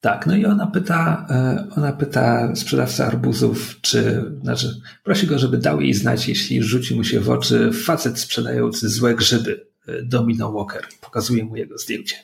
Tak, 0.00 0.26
no 0.26 0.36
i 0.36 0.46
ona 0.46 0.66
pyta, 0.66 1.26
e, 1.30 1.66
ona 1.76 1.92
pyta 1.92 2.56
sprzedawcę 2.56 3.06
arbuzów, 3.06 3.80
czy, 3.80 4.24
znaczy, 4.42 4.80
prosi 5.04 5.26
go, 5.26 5.38
żeby 5.38 5.58
dał 5.58 5.80
jej 5.80 5.94
znać, 5.94 6.28
jeśli 6.28 6.62
rzuci 6.62 6.96
mu 6.96 7.04
się 7.04 7.20
w 7.20 7.30
oczy 7.30 7.70
facet 7.72 8.18
sprzedający 8.18 8.88
złe 8.88 9.14
grzyby, 9.14 9.66
e, 9.88 10.02
Domino 10.02 10.52
Walker. 10.52 10.86
Pokazuje 11.00 11.44
mu 11.44 11.56
jego 11.56 11.78
zdjęcie. 11.78 12.16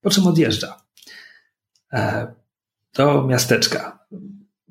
Po 0.00 0.10
czym 0.10 0.26
odjeżdża 0.26 0.82
e, 1.92 2.26
do 2.94 3.26
miasteczka. 3.26 3.97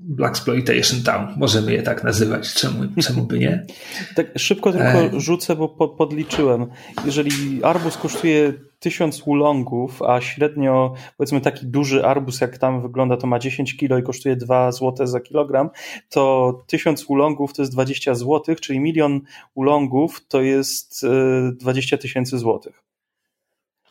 Blaxploitation 0.10 1.03
Town, 1.03 1.28
możemy 1.38 1.74
je 1.74 1.84
tak 1.84 2.03
nazywać, 2.03 2.53
czemu, 2.53 2.84
czemu 3.01 3.24
by 3.24 3.39
nie? 3.39 3.66
tak 4.16 4.28
szybko 4.38 4.72
tylko 4.72 4.88
e... 4.88 5.20
rzucę, 5.20 5.55
bo 5.55 5.70
po, 5.70 5.88
podliczyłem. 5.88 6.68
Jeżeli 7.05 7.64
arbus 7.64 7.97
kosztuje 7.97 8.53
1000 8.80 9.22
ulongów, 9.26 10.01
a 10.01 10.22
średnio 10.22 10.93
powiedzmy 11.18 11.41
taki 11.41 11.66
duży 11.66 12.05
arbus 12.05 12.41
jak 12.41 12.58
tam 12.58 12.82
wygląda 12.82 13.18
to 13.18 13.28
ma 13.28 13.39
10 13.39 13.78
kilo 13.78 13.97
i 13.97 14.03
kosztuje 14.03 14.36
2 14.36 14.72
zł 14.72 15.08
za 15.08 15.20
kilogram, 15.20 15.70
to 16.10 16.53
1000 16.68 17.05
ulongów 17.05 17.53
to 17.53 17.62
jest 17.62 17.72
20 17.72 18.16
zł, 18.16 18.55
czyli 18.62 18.80
milion 18.80 19.22
ulongów 19.55 20.28
to 20.28 20.41
jest 20.41 21.05
20 21.53 21.95
e, 21.95 21.99
tysięcy 21.99 22.39
złotych. 22.39 22.84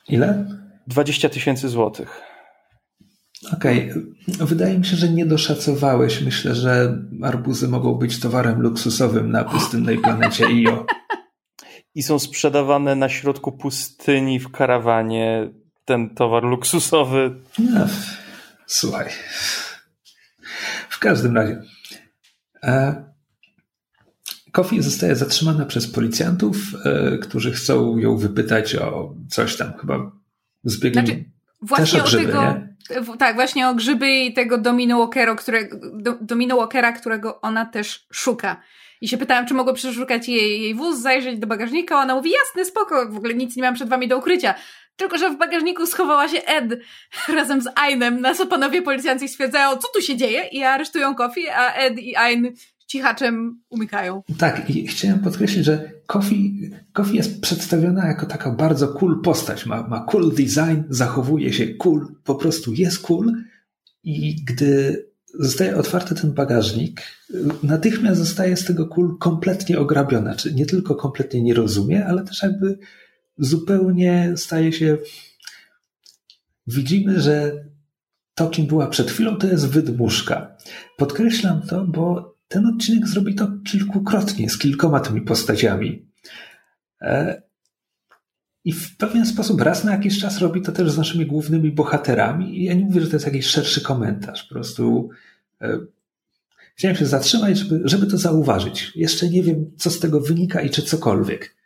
Ile? 0.08 0.46
20 0.86 1.28
tysięcy 1.28 1.68
złotych. 1.68 2.35
Okej, 3.52 3.90
okay. 3.90 4.46
wydaje 4.46 4.78
mi 4.78 4.86
się, 4.86 4.96
że 4.96 5.08
nie 5.08 5.26
doszacowałeś. 5.26 6.20
Myślę, 6.20 6.54
że 6.54 7.02
arbuzy 7.22 7.68
mogą 7.68 7.94
być 7.94 8.20
towarem 8.20 8.60
luksusowym 8.60 9.30
na 9.30 9.44
pustynnej 9.44 9.98
planecie 9.98 10.44
Io. 10.44 10.86
I 11.94 12.02
są 12.02 12.18
sprzedawane 12.18 12.96
na 12.96 13.08
środku 13.08 13.52
pustyni 13.52 14.40
w 14.40 14.50
karawanie 14.50 15.50
ten 15.84 16.14
towar 16.14 16.44
luksusowy. 16.44 17.34
No, 17.58 17.86
słuchaj. 18.66 19.08
W 20.88 20.98
każdym 20.98 21.36
razie. 21.36 21.62
E, 22.62 23.04
Kofi 24.52 24.82
zostaje 24.82 25.16
zatrzymana 25.16 25.66
przez 25.66 25.86
policjantów, 25.86 26.56
e, 26.84 27.18
którzy 27.18 27.52
chcą 27.52 27.98
ją 27.98 28.16
wypytać 28.16 28.76
o 28.76 29.14
coś 29.28 29.56
tam, 29.56 29.72
chyba 29.80 30.12
zbiegiem. 30.64 31.06
Znaczy, 31.06 31.24
właśnie 31.62 32.02
o, 32.02 32.04
grzyby, 32.04 32.26
tego. 32.26 32.42
Nie? 32.42 32.75
Tak, 33.18 33.34
właśnie 33.34 33.68
o 33.68 33.74
grzyby 33.74 34.10
i 34.10 34.32
tego 34.32 34.58
Domino 34.58 34.98
Walkera, 34.98 35.34
którego, 35.34 35.76
Domino 36.20 36.56
Walkera, 36.56 36.92
którego 36.92 37.40
ona 37.40 37.66
też 37.66 38.06
szuka. 38.12 38.60
I 39.00 39.08
się 39.08 39.18
pytałam, 39.18 39.46
czy 39.46 39.54
mogło 39.54 39.72
przeszukać 39.72 40.28
jej, 40.28 40.62
jej 40.62 40.74
wóz, 40.74 40.98
zajrzeć 40.98 41.38
do 41.38 41.46
bagażnika. 41.46 42.00
Ona 42.00 42.14
mówi, 42.14 42.30
jasne, 42.30 42.64
spoko, 42.64 43.08
w 43.08 43.16
ogóle 43.16 43.34
nic 43.34 43.56
nie 43.56 43.62
mam 43.62 43.74
przed 43.74 43.88
wami 43.88 44.08
do 44.08 44.18
ukrycia. 44.18 44.54
Tylko, 44.96 45.18
że 45.18 45.30
w 45.30 45.36
bagażniku 45.36 45.86
schowała 45.86 46.28
się 46.28 46.44
Ed 46.44 46.80
razem 47.36 47.60
z 47.60 47.68
Ainem, 47.74 48.20
na 48.20 48.34
co 48.34 48.46
panowie 48.46 48.82
policjanci 48.82 49.28
stwierdzają, 49.28 49.76
co 49.76 49.88
tu 49.94 50.02
się 50.02 50.16
dzieje 50.16 50.48
i 50.52 50.62
aresztują 50.62 51.14
Kofi, 51.14 51.48
a 51.48 51.72
Ed 51.74 51.98
i 51.98 52.16
Ain 52.16 52.52
cichaczem 52.96 53.60
umykają. 53.70 54.22
Tak, 54.38 54.70
i 54.70 54.86
chciałem 54.86 55.18
podkreślić, 55.18 55.64
że 55.64 55.90
Kofi, 56.06 56.70
Kofi 56.92 57.16
jest 57.16 57.40
przedstawiona 57.40 58.06
jako 58.06 58.26
taka 58.26 58.50
bardzo 58.50 58.88
cool 58.88 59.22
postać. 59.22 59.66
Ma, 59.66 59.88
ma 59.88 60.00
cool 60.00 60.30
design, 60.30 60.82
zachowuje 60.88 61.52
się 61.52 61.66
cool, 61.66 62.06
po 62.24 62.34
prostu 62.34 62.72
jest 62.72 62.98
cool. 62.98 63.32
I 64.04 64.44
gdy 64.44 65.04
zostaje 65.34 65.76
otwarty 65.76 66.14
ten 66.14 66.32
bagażnik, 66.32 67.02
natychmiast 67.62 68.20
zostaje 68.20 68.56
z 68.56 68.64
tego 68.64 68.86
kul 68.86 69.18
kompletnie 69.18 69.78
ograbiona. 69.78 70.34
Czy 70.34 70.54
nie 70.54 70.66
tylko 70.66 70.94
kompletnie 70.94 71.42
nie 71.42 71.54
rozumie, 71.54 72.06
ale 72.06 72.24
też 72.24 72.42
jakby 72.42 72.78
zupełnie 73.38 74.32
staje 74.36 74.72
się. 74.72 74.98
Widzimy, 76.66 77.20
że 77.20 77.64
to, 78.34 78.50
kim 78.50 78.66
była 78.66 78.86
przed 78.86 79.10
chwilą, 79.10 79.36
to 79.36 79.46
jest 79.46 79.68
wydmuszka. 79.68 80.56
Podkreślam 80.96 81.62
to, 81.62 81.84
bo 81.84 82.35
ten 82.48 82.66
odcinek 82.66 83.08
zrobi 83.08 83.34
to 83.34 83.48
kilkukrotnie 83.70 84.50
z 84.50 84.58
kilkoma 84.58 85.00
tymi 85.00 85.20
postaciami. 85.20 86.06
E, 87.00 87.42
I 88.64 88.72
w 88.72 88.96
pewien 88.96 89.26
sposób 89.26 89.60
raz 89.60 89.84
na 89.84 89.92
jakiś 89.92 90.20
czas 90.20 90.38
robi 90.38 90.62
to 90.62 90.72
też 90.72 90.90
z 90.90 90.98
naszymi 90.98 91.26
głównymi 91.26 91.70
bohaterami. 91.70 92.60
I 92.60 92.64
ja 92.64 92.74
nie 92.74 92.84
mówię, 92.84 93.00
że 93.00 93.06
to 93.06 93.16
jest 93.16 93.26
jakiś 93.26 93.46
szerszy 93.46 93.80
komentarz. 93.80 94.42
Po 94.42 94.54
prostu 94.54 95.08
e, 95.60 95.78
chciałem 96.74 96.96
się 96.96 97.06
zatrzymać, 97.06 97.58
żeby, 97.58 97.80
żeby 97.84 98.06
to 98.06 98.18
zauważyć. 98.18 98.92
Jeszcze 98.94 99.28
nie 99.28 99.42
wiem, 99.42 99.70
co 99.76 99.90
z 99.90 100.00
tego 100.00 100.20
wynika 100.20 100.60
i 100.60 100.70
czy 100.70 100.82
cokolwiek. 100.82 101.56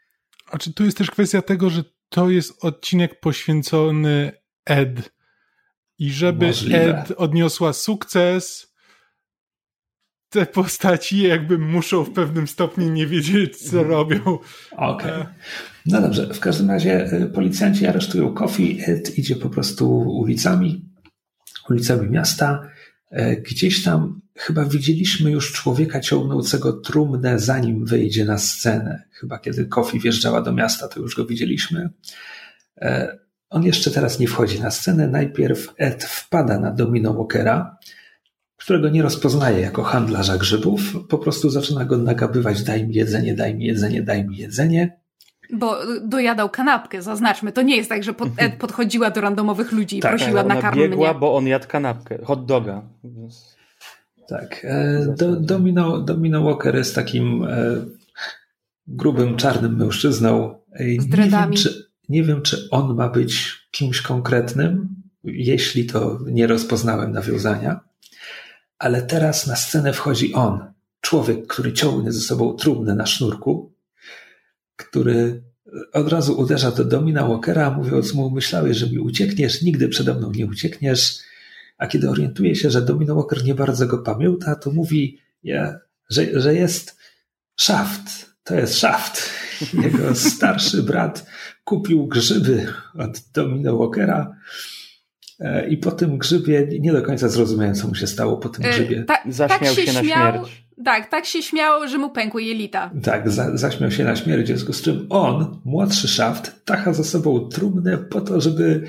A 0.51 0.59
czy 0.59 0.73
tu 0.73 0.85
jest 0.85 0.99
też 0.99 1.11
kwestia 1.11 1.43
tego, 1.43 1.71
że 1.71 1.85
to 2.09 2.31
jest 2.31 2.65
odcinek 2.65 3.21
poświęcony 3.21 4.33
Ed. 4.65 5.13
I 5.99 6.11
żeby 6.11 6.47
Możliwe. 6.47 7.01
Ed 7.01 7.13
odniosła 7.17 7.73
sukces, 7.73 8.70
te 10.31 10.47
postaci 10.47 11.23
jakby 11.23 11.59
muszą 11.59 12.05
w 12.05 12.11
pewnym 12.11 12.49
stopniu 12.49 12.89
nie 12.89 13.07
wiedzieć, 13.07 13.57
co 13.57 13.79
mhm. 13.79 13.89
robią. 13.89 14.39
Okej. 14.77 15.13
Okay. 15.13 15.27
No 15.87 16.01
dobrze, 16.01 16.35
w 16.35 16.41
każdym 16.41 16.71
razie 16.71 17.13
y, 17.13 17.27
policjanci 17.27 17.87
aresztują 17.87 18.35
Kofi, 18.35 18.81
Ed 18.87 19.19
idzie 19.19 19.37
po 19.37 19.51
prostu 19.51 20.01
ulicami, 20.01 20.85
ulicami 21.71 22.11
miasta. 22.11 22.69
E, 23.11 23.37
gdzieś 23.37 23.83
tam 23.83 24.21
chyba 24.37 24.65
widzieliśmy 24.65 25.31
już 25.31 25.53
człowieka 25.53 26.01
ciągnącego 26.01 26.73
trumnę, 26.73 27.39
zanim 27.39 27.85
wyjdzie 27.85 28.25
na 28.25 28.39
scenę. 28.39 29.03
Chyba 29.13 29.39
kiedy 29.39 29.67
Kofi 29.67 30.01
wjeżdżała 30.01 30.43
do 30.43 30.53
miasta, 30.53 30.89
to 30.89 31.01
już 31.01 31.17
go 31.17 31.27
widzieliśmy. 31.27 31.91
E, 32.77 33.19
on 33.51 33.63
jeszcze 33.63 33.91
teraz 33.91 34.19
nie 34.19 34.29
wchodzi 34.29 34.61
na 34.61 34.71
scenę. 34.71 35.09
Najpierw 35.09 35.75
Ed 35.77 36.05
wpada 36.05 36.61
na 36.61 36.71
Domino 36.71 37.15
Walkera, 37.15 37.77
którego 38.61 38.89
nie 38.89 39.03
rozpoznaje 39.03 39.61
jako 39.61 39.83
handlarza 39.83 40.39
grzybów, 40.39 40.81
po 41.09 41.19
prostu 41.19 41.51
zaczyna 41.51 41.85
go 41.85 41.97
nagabywać: 41.97 42.63
daj 42.63 42.87
mi 42.87 42.95
jedzenie, 42.95 43.35
daj 43.35 43.55
mi 43.55 43.65
jedzenie, 43.65 44.03
daj 44.03 44.25
mi 44.25 44.37
jedzenie. 44.37 45.01
Bo 45.53 45.77
dojadał 46.03 46.49
kanapkę, 46.49 47.03
zaznaczmy. 47.03 47.53
To 47.53 47.63
nie 47.63 47.77
jest 47.77 47.89
tak, 47.89 48.05
że 48.05 48.13
pod, 48.13 48.29
Ed 48.37 48.55
podchodziła 48.55 49.11
do 49.11 49.21
randomowych 49.21 49.73
ludzi 49.73 49.99
i 49.99 50.01
tak, 50.01 50.17
prosiła 50.17 50.43
na 50.43 50.63
karmę 50.63 50.83
biegła, 50.89 51.15
bo 51.15 51.37
on 51.37 51.47
jadł 51.47 51.69
kanapkę, 51.69 52.19
hot 52.25 52.47
doga. 52.47 52.83
Tak. 54.29 54.61
E, 54.65 55.07
do, 55.19 55.37
Domino, 55.37 55.99
Domino 55.99 56.43
Walker 56.43 56.75
jest 56.75 56.95
takim 56.95 57.45
e, 57.45 57.77
grubym, 58.87 59.37
czarnym 59.37 59.77
mężczyzną. 59.77 60.55
Z 60.99 61.09
nie 61.09 61.29
wiem, 61.29 61.53
czy, 61.53 61.91
nie 62.09 62.25
wiem, 62.25 62.43
czy 62.43 62.69
on 62.71 62.95
ma 62.95 63.09
być 63.09 63.61
kimś 63.71 64.03
konkretnym, 64.03 64.89
jeśli 65.25 65.87
to 65.87 66.19
nie 66.27 66.47
rozpoznałem 66.47 67.13
nawiązania 67.13 67.90
ale 68.81 69.03
teraz 69.03 69.47
na 69.47 69.57
scenę 69.57 69.93
wchodzi 69.93 70.33
on, 70.35 70.73
człowiek, 71.01 71.47
który 71.47 71.73
ciągnie 71.73 72.13
ze 72.13 72.21
sobą 72.21 72.57
trumnę 72.57 72.95
na 72.95 73.07
sznurku, 73.07 73.73
który 74.77 75.43
od 75.93 76.09
razu 76.09 76.41
uderza 76.41 76.71
do 76.71 76.85
Domina 76.85 77.27
Walkera, 77.27 77.71
mówiąc 77.71 78.15
mu, 78.15 78.31
myślałeś, 78.31 78.77
że 78.77 78.87
mi 78.87 78.99
uciekniesz, 78.99 79.63
nigdy 79.63 79.89
przede 79.89 80.15
mną 80.15 80.33
nie 80.33 80.47
uciekniesz, 80.47 81.19
a 81.79 81.87
kiedy 81.87 82.11
orientuje 82.11 82.55
się, 82.55 82.71
że 82.71 82.83
Domino 82.83 83.15
Walker 83.15 83.45
nie 83.45 83.55
bardzo 83.55 83.87
go 83.87 83.99
pamięta, 83.99 84.57
to 84.57 84.71
mówi, 84.71 85.19
że, 86.11 86.41
że 86.41 86.55
jest 86.55 86.97
Shaft, 87.57 88.31
to 88.45 88.55
jest 88.55 88.75
Shaft. 88.75 89.31
Jego 89.85 90.15
starszy 90.15 90.83
brat 90.83 91.27
kupił 91.65 92.07
grzyby 92.07 92.67
od 92.99 93.21
Domino 93.35 93.77
Walkera, 93.77 94.37
I 95.69 95.77
po 95.77 95.91
tym 95.91 96.19
grzybie 96.19 96.69
nie 96.81 96.93
do 96.93 97.03
końca 97.03 97.29
zrozumiałem, 97.29 97.75
co 97.75 97.89
mu 97.89 97.95
się 97.95 98.07
stało 98.07 98.37
po 98.37 98.49
tym 98.49 98.65
e, 98.65 98.71
grzybie. 98.71 99.05
Ta, 99.05 99.19
Zaśmiał 99.29 99.59
tak 99.59 99.69
się, 99.69 99.87
się 99.87 99.93
na 99.93 100.05
śmiał, 100.05 100.33
śmierć. 100.33 100.65
Tak, 100.85 101.09
tak 101.09 101.27
się 101.27 101.43
śmiał, 101.43 101.89
że 101.89 101.99
mu 101.99 102.11
pękły 102.11 102.43
jelita. 102.43 102.91
Tak, 103.03 103.31
za, 103.31 103.57
zaśmiał 103.57 103.91
się 103.91 104.05
na 104.05 104.17
śmierć, 104.17 104.45
w 104.45 104.47
związku 104.47 104.73
z 104.73 104.83
czym 104.83 105.07
on, 105.11 105.61
młodszy 105.65 106.09
szaft, 106.09 106.65
tacha 106.65 106.93
za 106.93 107.05
sobą 107.05 107.49
trumnę 107.49 107.99
po 107.99 108.21
to, 108.21 108.41
żeby, 108.41 108.87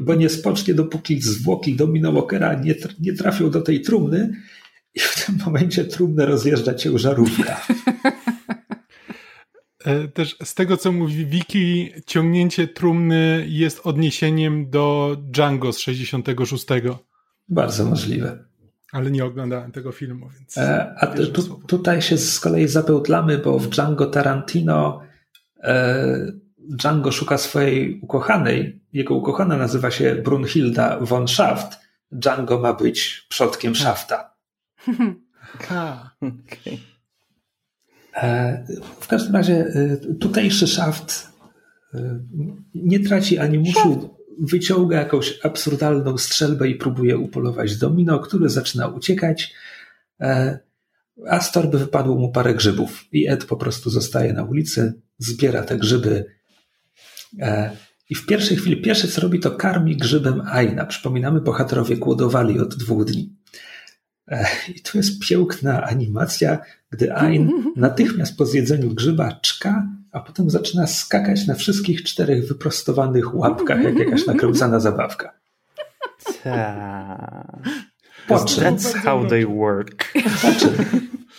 bo 0.00 0.14
nie 0.14 0.28
spocznie, 0.28 0.74
dopóki 0.74 1.20
zwłoki 1.20 1.76
Domino 1.76 2.12
Walkera 2.12 2.54
nie, 2.54 2.74
nie 3.00 3.12
trafią 3.12 3.50
do 3.50 3.60
tej 3.60 3.80
trumny 3.80 4.32
i 4.94 5.00
w 5.00 5.26
tym 5.26 5.38
momencie 5.46 5.84
trumnę 5.84 6.26
rozjeżdża 6.26 6.74
ciężarówka. 6.74 7.60
E, 9.84 10.08
też 10.08 10.36
z 10.44 10.54
tego, 10.54 10.76
co 10.76 10.92
mówi 10.92 11.26
Wiki, 11.26 11.92
ciągnięcie 12.06 12.68
trumny 12.68 13.44
jest 13.48 13.86
odniesieniem 13.86 14.70
do 14.70 15.16
Django 15.20 15.72
z 15.72 15.78
66. 15.78 16.66
Bardzo 17.48 17.84
możliwe. 17.84 18.44
Ale 18.92 19.10
nie 19.10 19.24
oglądałem 19.24 19.72
tego 19.72 19.92
filmu, 19.92 20.28
więc. 20.38 20.58
E, 20.58 20.94
a 20.98 21.06
tu, 21.06 21.42
tutaj 21.58 22.02
się 22.02 22.18
z 22.18 22.40
kolei 22.40 22.68
zapełtlamy, 22.68 23.38
bo 23.38 23.58
w 23.58 23.68
Django 23.68 24.06
Tarantino 24.06 25.00
e, 25.62 26.32
Django 26.58 27.12
szuka 27.12 27.38
swojej 27.38 28.00
ukochanej. 28.00 28.80
Jego 28.92 29.14
ukochana 29.14 29.56
nazywa 29.56 29.90
się 29.90 30.14
Brunhilda 30.14 30.98
von 31.00 31.28
Schaft. 31.28 31.78
Django 32.12 32.58
ma 32.58 32.72
być 32.72 33.26
przodkiem 33.28 33.76
Schafta. 33.76 34.34
okay. 36.20 36.78
E, 38.22 38.64
w 39.00 39.06
każdym 39.06 39.36
razie 39.36 39.54
e, 39.54 39.96
tutejszy 40.14 40.66
szaft 40.66 41.28
e, 41.94 42.20
nie 42.74 43.00
traci 43.00 43.38
ani 43.38 43.58
muszu, 43.58 44.18
wyciąga 44.40 44.98
jakąś 44.98 45.38
absurdalną 45.42 46.18
strzelbę 46.18 46.68
i 46.68 46.74
próbuje 46.74 47.18
upolować 47.18 47.76
domino, 47.76 48.18
który 48.18 48.48
zaczyna 48.48 48.88
uciekać, 48.88 49.54
a 51.28 51.40
z 51.40 51.52
torby 51.52 51.78
wypadło 51.78 52.14
mu 52.16 52.32
parę 52.32 52.54
grzybów 52.54 53.04
i 53.12 53.28
Ed 53.28 53.44
po 53.44 53.56
prostu 53.56 53.90
zostaje 53.90 54.32
na 54.32 54.44
ulicy, 54.44 54.94
zbiera 55.18 55.62
te 55.62 55.78
grzyby 55.78 56.24
i 58.10 58.14
w 58.14 58.26
pierwszej 58.26 58.56
chwili 58.56 58.82
pierwsze 58.82 59.08
co 59.08 59.20
robi 59.20 59.40
to 59.40 59.50
karmi 59.50 59.96
grzybem 59.96 60.42
Aina. 60.46 60.86
Przypominamy, 60.86 61.40
bohaterowie 61.40 61.96
głodowali 61.96 62.60
od 62.60 62.74
dwóch 62.74 63.04
dni. 63.04 63.36
I 64.76 64.82
tu 64.82 64.98
jest 64.98 65.22
piękna 65.28 65.82
animacja, 65.82 66.58
gdy 66.90 67.16
Ain 67.16 67.52
natychmiast 67.76 68.36
po 68.36 68.46
zjedzeniu 68.46 68.94
grzyba 68.94 69.32
czka, 69.42 69.86
a 70.12 70.20
potem 70.20 70.50
zaczyna 70.50 70.86
skakać 70.86 71.46
na 71.46 71.54
wszystkich 71.54 72.02
czterech 72.02 72.48
wyprostowanych 72.48 73.34
łapkach, 73.34 73.82
jak 73.82 73.98
jakaś 73.98 74.26
nakręcana 74.26 74.80
zabawka. 74.80 75.32
Ta. 76.42 77.62
That's 78.28 78.94
how 78.94 79.26
they 79.26 79.46
work. 79.46 80.12
Znaczy, 80.40 80.68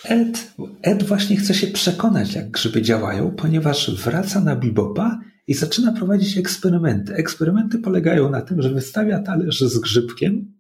Ed, 0.04 0.54
Ed 0.82 1.04
właśnie 1.04 1.38
chce 1.38 1.54
się 1.54 1.68
przekonać, 1.68 2.34
jak 2.36 2.52
grzyby 2.52 2.82
działają, 2.82 3.32
ponieważ 3.32 4.04
wraca 4.04 4.42
na 4.42 4.56
Bibopa 4.56 5.20
i 5.48 5.54
zaczyna 5.54 5.92
prowadzić 5.92 6.38
eksperymenty. 6.38 7.14
Eksperymenty 7.14 7.80
polegają 7.80 8.30
na 8.30 8.42
tym, 8.42 8.62
że 8.62 8.70
wystawia 8.70 9.20
talerz 9.20 9.60
z 9.60 9.80
grzybkiem 9.80 10.54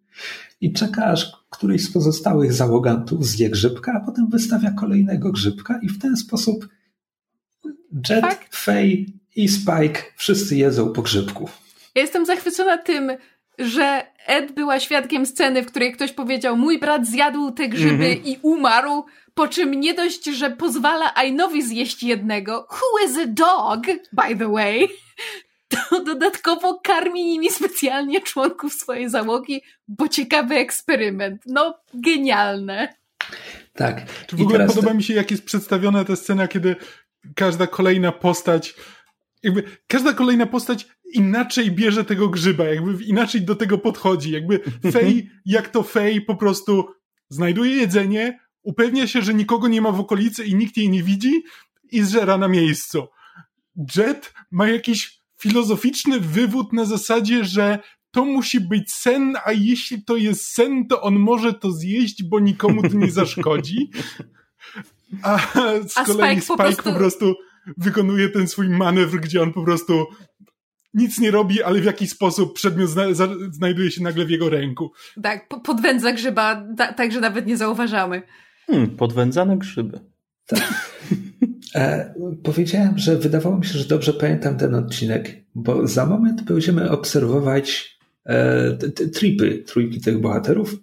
i 0.61 0.73
czeka, 0.73 1.05
aż 1.05 1.31
któryś 1.49 1.83
z 1.83 1.91
pozostałych 1.91 2.53
załogantów 2.53 3.25
zje 3.25 3.49
grzybka, 3.49 3.93
a 3.93 4.05
potem 4.05 4.29
wystawia 4.29 4.71
kolejnego 4.71 5.31
grzybka 5.31 5.79
i 5.83 5.89
w 5.89 5.99
ten 5.99 6.17
sposób 6.17 6.67
Jet, 8.09 8.21
tak? 8.21 8.47
Faye 8.51 9.05
i 9.35 9.47
Spike 9.47 10.01
wszyscy 10.15 10.57
jedzą 10.57 10.93
po 10.93 11.01
grzybku. 11.01 11.49
Ja 11.95 12.01
jestem 12.01 12.25
zachwycona 12.25 12.77
tym, 12.77 13.11
że 13.59 14.03
Ed 14.27 14.51
była 14.51 14.79
świadkiem 14.79 15.25
sceny, 15.25 15.63
w 15.63 15.65
której 15.65 15.91
ktoś 15.91 16.11
powiedział: 16.11 16.57
Mój 16.57 16.79
brat 16.79 17.07
zjadł 17.07 17.51
te 17.51 17.69
grzyby 17.69 18.05
mm 18.05 18.17
-hmm. 18.17 18.27
i 18.27 18.39
umarł, 18.41 19.05
po 19.33 19.47
czym 19.47 19.71
nie 19.71 19.93
dość, 19.93 20.25
że 20.25 20.51
pozwala 20.51 21.15
Ainowi 21.15 21.61
zjeść 21.61 22.03
jednego, 22.03 22.67
who 22.71 23.09
is 23.09 23.17
a 23.17 23.25
dog, 23.27 23.85
by 24.13 24.35
the 24.37 24.51
way, 24.51 24.87
to 25.69 26.03
dodatkowo 26.03 26.79
karmi 26.83 27.25
nimi 27.25 27.51
specjalnie 27.51 28.21
członków 28.21 28.73
swojej 28.73 29.09
załogi, 29.09 29.61
bo 29.87 30.07
ciekawy 30.07 30.55
eksperyment. 30.55 31.41
No, 31.45 31.79
genialne. 31.93 32.93
Tak. 33.73 34.25
Czy 34.27 34.35
w 34.35 34.39
I 34.39 34.43
ogóle 34.43 34.67
podoba 34.67 34.87
to... 34.87 34.93
mi 34.93 35.03
się, 35.03 35.13
jak 35.13 35.31
jest 35.31 35.45
przedstawiona 35.45 36.05
ta 36.05 36.15
scena, 36.15 36.47
kiedy 36.47 36.75
każda 37.35 37.67
kolejna 37.67 38.11
postać, 38.11 38.75
jakby 39.43 39.63
każda 39.87 40.13
kolejna 40.13 40.45
postać 40.45 40.87
inaczej 41.13 41.71
bierze 41.71 42.05
tego 42.05 42.29
grzyba, 42.29 42.65
jakby 42.65 43.03
inaczej 43.03 43.41
do 43.41 43.55
tego 43.55 43.77
podchodzi. 43.77 44.31
Jakby 44.31 44.59
Fej, 44.91 45.31
jak 45.45 45.69
to 45.69 45.83
Fej 45.83 46.21
po 46.21 46.35
prostu 46.35 46.87
znajduje 47.29 47.75
jedzenie, 47.75 48.39
upewnia 48.63 49.07
się, 49.07 49.21
że 49.21 49.33
nikogo 49.33 49.67
nie 49.67 49.81
ma 49.81 49.91
w 49.91 49.99
okolicy 49.99 50.45
i 50.45 50.55
nikt 50.55 50.77
jej 50.77 50.89
nie 50.89 51.03
widzi 51.03 51.43
i 51.91 52.03
zżera 52.03 52.37
na 52.37 52.47
miejscu. 52.47 53.07
Jet 53.95 54.33
ma 54.51 54.67
jakiś 54.67 55.18
filozoficzny 55.41 56.19
wywód 56.19 56.73
na 56.73 56.85
zasadzie, 56.85 57.43
że 57.45 57.79
to 58.11 58.25
musi 58.25 58.59
być 58.61 58.91
sen, 58.93 59.35
a 59.45 59.51
jeśli 59.51 60.03
to 60.03 60.15
jest 60.15 60.45
sen, 60.45 60.87
to 60.87 61.01
on 61.01 61.15
może 61.19 61.53
to 61.53 61.71
zjeść, 61.71 62.23
bo 62.23 62.39
nikomu 62.39 62.81
to 62.81 62.97
nie 62.97 63.11
zaszkodzi. 63.11 63.89
A 65.23 65.37
z 65.87 65.97
A 65.97 66.05
kolei 66.05 66.41
Spike 66.41 66.47
po 66.47 66.53
Spike 66.53 66.73
prostu- 66.73 66.83
po 66.93 66.99
prostu 66.99 67.35
wykonuje 67.77 68.29
ten 68.29 68.47
swój 68.47 68.69
manewr, 68.69 69.19
gdzie 69.19 69.41
on 69.41 69.53
po 69.53 69.63
prostu 69.63 70.05
nic 70.93 71.19
nie 71.19 71.31
robi, 71.31 71.63
ale 71.63 71.81
w 71.81 71.85
jakiś 71.85 72.09
sposób 72.09 72.53
przedmiot 72.53 72.89
zna 72.89 73.03
znajduje 73.51 73.91
się 73.91 74.03
nagle 74.03 74.25
w 74.25 74.29
jego 74.29 74.49
ręku. 74.49 74.91
Tak, 75.23 75.47
po- 75.47 75.59
podwędza 75.59 76.13
grzyba, 76.13 76.63
ta, 76.77 76.93
tak, 76.93 77.11
że 77.11 77.19
nawet 77.19 77.47
nie 77.47 77.57
zauważamy. 77.57 78.21
Hmm, 78.67 78.89
podwędzane 78.97 79.57
grzyby. 79.57 79.99
E, 81.75 82.13
powiedziałem, 82.43 82.97
że 82.97 83.17
wydawało 83.17 83.57
mi 83.57 83.65
się, 83.65 83.79
że 83.79 83.85
dobrze 83.85 84.13
pamiętam 84.13 84.57
ten 84.57 84.75
odcinek, 84.75 85.43
bo 85.55 85.87
za 85.87 86.05
moment 86.05 86.41
będziemy 86.43 86.91
obserwować 86.91 87.97
e, 88.25 88.71
t- 88.77 88.91
t- 88.91 89.07
tripy 89.07 89.63
trójki 89.67 90.01
tych 90.01 90.21
bohaterów. 90.21 90.75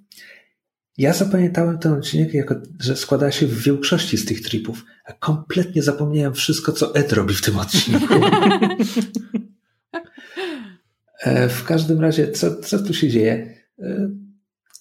Ja 0.99 1.12
zapamiętałem 1.12 1.78
ten 1.78 1.93
odcinek, 1.93 2.34
jako, 2.34 2.55
że 2.80 2.97
składa 2.97 3.30
się 3.30 3.47
w 3.47 3.62
większości 3.62 4.16
z 4.16 4.24
tych 4.24 4.43
tripów, 4.43 4.84
a 5.05 5.12
kompletnie 5.12 5.82
zapomniałem 5.82 6.34
wszystko, 6.34 6.72
co 6.72 6.95
Ed 6.95 7.12
robi 7.12 7.34
w 7.34 7.43
tym 7.43 7.59
odcinku. 7.59 8.14
E, 11.20 11.49
w 11.49 11.64
każdym 11.64 12.01
razie, 12.01 12.32
co, 12.32 12.57
co 12.57 12.78
tu 12.78 12.95
się 12.95 13.09
dzieje? 13.09 13.55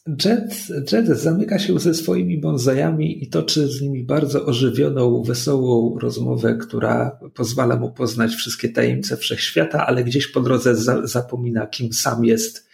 Jet, 0.07 0.67
Jet 0.91 1.07
zamyka 1.07 1.59
się 1.59 1.79
ze 1.79 1.93
swoimi 1.93 2.37
bonsajami 2.37 3.23
i 3.23 3.29
toczy 3.29 3.67
z 3.67 3.81
nimi 3.81 4.03
bardzo 4.03 4.45
ożywioną, 4.45 5.23
wesołą 5.23 5.99
rozmowę, 5.99 6.57
która 6.61 7.19
pozwala 7.33 7.75
mu 7.75 7.91
poznać 7.91 8.35
wszystkie 8.35 8.69
tajemnice 8.69 9.17
wszechświata, 9.17 9.87
ale 9.87 10.03
gdzieś 10.03 10.27
po 10.27 10.41
drodze 10.41 10.75
za, 10.75 11.07
zapomina, 11.07 11.67
kim 11.67 11.93
sam 11.93 12.25
jest 12.25 12.67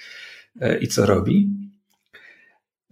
e, 0.62 0.78
i 0.80 0.88
co 0.88 1.06
robi. 1.06 1.50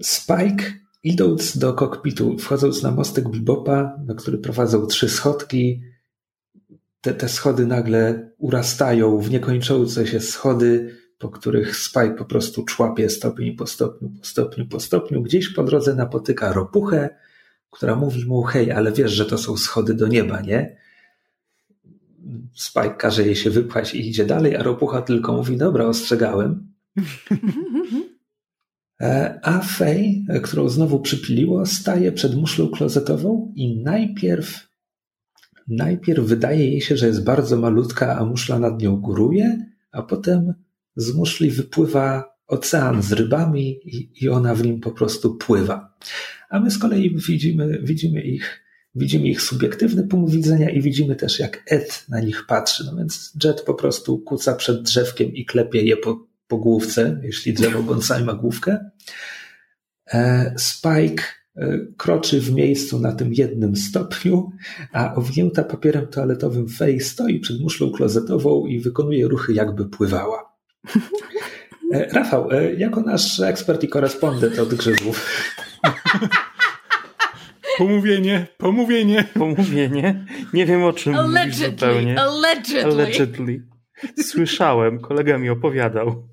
Spike, 0.02 0.74
idąc 1.04 1.58
do 1.58 1.74
kokpitu, 1.74 2.38
wchodząc 2.38 2.84
na 2.84 2.92
mostek 2.92 3.30
Bibopa, 3.30 4.00
na 4.06 4.14
który 4.14 4.38
prowadzą 4.38 4.86
trzy 4.86 5.10
schodki, 5.10 5.82
te, 7.02 7.14
te 7.14 7.30
schody 7.30 7.66
nagle 7.66 8.30
urastają 8.38 9.20
w 9.20 9.32
niekończące 9.32 10.08
się 10.08 10.20
schody, 10.20 10.99
po 11.20 11.30
których 11.30 11.76
Spike 11.76 12.16
po 12.18 12.26
prostu 12.26 12.64
człapie 12.64 13.10
stopień 13.10 13.56
po 13.56 13.68
stopniu, 13.68 14.10
po 14.10 14.26
stopniu, 14.26 14.68
po 14.68 14.80
stopniu. 14.80 15.22
Gdzieś 15.22 15.50
po 15.50 15.64
drodze 15.64 15.96
napotyka 15.96 16.54
ropuchę, 16.54 17.10
która 17.72 17.96
mówi 17.96 18.26
mu, 18.26 18.44
hej, 18.44 18.72
ale 18.72 18.92
wiesz, 18.92 19.12
że 19.12 19.26
to 19.26 19.38
są 19.38 19.58
schody 19.58 19.94
do 19.94 20.08
nieba, 20.08 20.42
nie? 20.42 20.78
Spike 22.56 22.96
każe 22.98 23.26
jej 23.26 23.36
się 23.36 23.50
wypchać 23.50 23.96
i 23.96 24.10
idzie 24.10 24.26
dalej, 24.26 24.56
a 24.56 24.64
ropucha 24.64 25.02
tylko 25.02 25.34
mówi, 25.34 25.58
dobra, 25.58 25.86
ostrzegałem. 25.86 26.68
E, 29.02 29.40
A 29.44 29.60
Fej, 29.60 30.26
którą 30.44 30.70
znowu 30.70 31.00
przypiliło, 31.00 31.66
staje 31.66 32.12
przed 32.12 32.36
muszlą 32.36 32.70
klozetową 32.70 33.54
i 33.56 33.82
najpierw 33.82 34.70
najpierw 35.68 36.26
wydaje 36.26 36.72
jej 36.72 36.82
się, 36.82 36.98
że 36.98 37.08
jest 37.08 37.24
bardzo 37.24 37.58
malutka, 37.58 38.18
a 38.18 38.26
muszla 38.26 38.60
nad 38.60 38.82
nią 38.82 38.96
góruje, 38.96 39.66
a 39.92 40.02
potem 40.02 40.54
z 41.00 41.14
muszli 41.14 41.52
wypływa 41.52 42.36
ocean 42.48 43.02
z 43.02 43.12
rybami 43.12 43.80
i, 43.86 44.12
i 44.22 44.30
ona 44.30 44.56
w 44.56 44.64
nim 44.64 44.80
po 44.80 44.92
prostu 44.92 45.36
pływa. 45.36 45.98
A 46.50 46.60
my 46.60 46.72
z 46.72 46.78
kolei 46.78 47.16
widzimy, 47.16 47.80
widzimy 47.84 48.22
ich 48.22 48.70
widzimy 48.96 49.28
ich 49.28 49.42
subiektywny 49.42 50.08
punkt 50.08 50.34
widzenia 50.34 50.70
i 50.70 50.82
widzimy 50.82 51.16
też, 51.16 51.40
jak 51.40 51.64
Ed 51.68 52.06
na 52.10 52.20
nich 52.20 52.46
patrzy. 52.48 52.84
No 52.86 52.96
więc 52.96 53.34
Jet 53.44 53.62
po 53.62 53.74
prostu 53.74 54.20
kuca 54.20 54.56
przed 54.56 54.82
drzewkiem 54.82 55.34
i 55.34 55.46
klepie 55.46 55.84
je 55.84 55.98
po, 55.98 56.28
po 56.48 56.58
główce, 56.58 57.22
jeśli 57.24 57.54
drzewo 57.54 57.84
bonsai 57.84 58.24
ma 58.24 58.34
główkę. 58.34 58.90
E, 60.14 60.54
Spike 60.58 61.24
e, 61.56 61.78
kroczy 61.98 62.42
w 62.42 62.52
miejscu 62.52 63.00
na 63.00 63.14
tym 63.16 63.34
jednym 63.34 63.76
stopniu, 63.76 64.52
a 64.92 65.16
owinięta 65.16 65.64
papierem 65.64 66.08
toaletowym 66.08 66.68
Fej 66.68 67.00
stoi 67.00 67.40
przed 67.40 67.62
muszlą 67.62 67.92
klozetową 67.92 68.66
i 68.66 68.80
wykonuje 68.80 69.28
ruchy, 69.28 69.54
jakby 69.54 69.86
pływała. 69.86 70.49
E, 71.94 72.08
Rafał, 72.14 72.52
e, 72.52 72.74
jako 72.74 73.02
nasz 73.02 73.40
ekspert 73.40 73.84
i 73.84 73.88
korespondent 73.90 74.60
od 74.60 74.74
grzybów, 74.74 75.46
Pomówienie, 77.78 78.48
pomówienie. 78.58 79.24
Pomówienie? 79.34 80.26
Nie 80.54 80.66
wiem 80.66 80.84
o 80.84 80.94
czym 80.94 81.14
mówisz 81.14 81.30
Allegedly, 81.36 81.70
zupełnie. 81.72 82.22
allegedly. 82.22 82.84
Allegedly. 82.92 83.68
Słyszałem, 84.24 85.00
kolega 85.00 85.38
mi 85.38 85.50
opowiadał. 85.50 86.28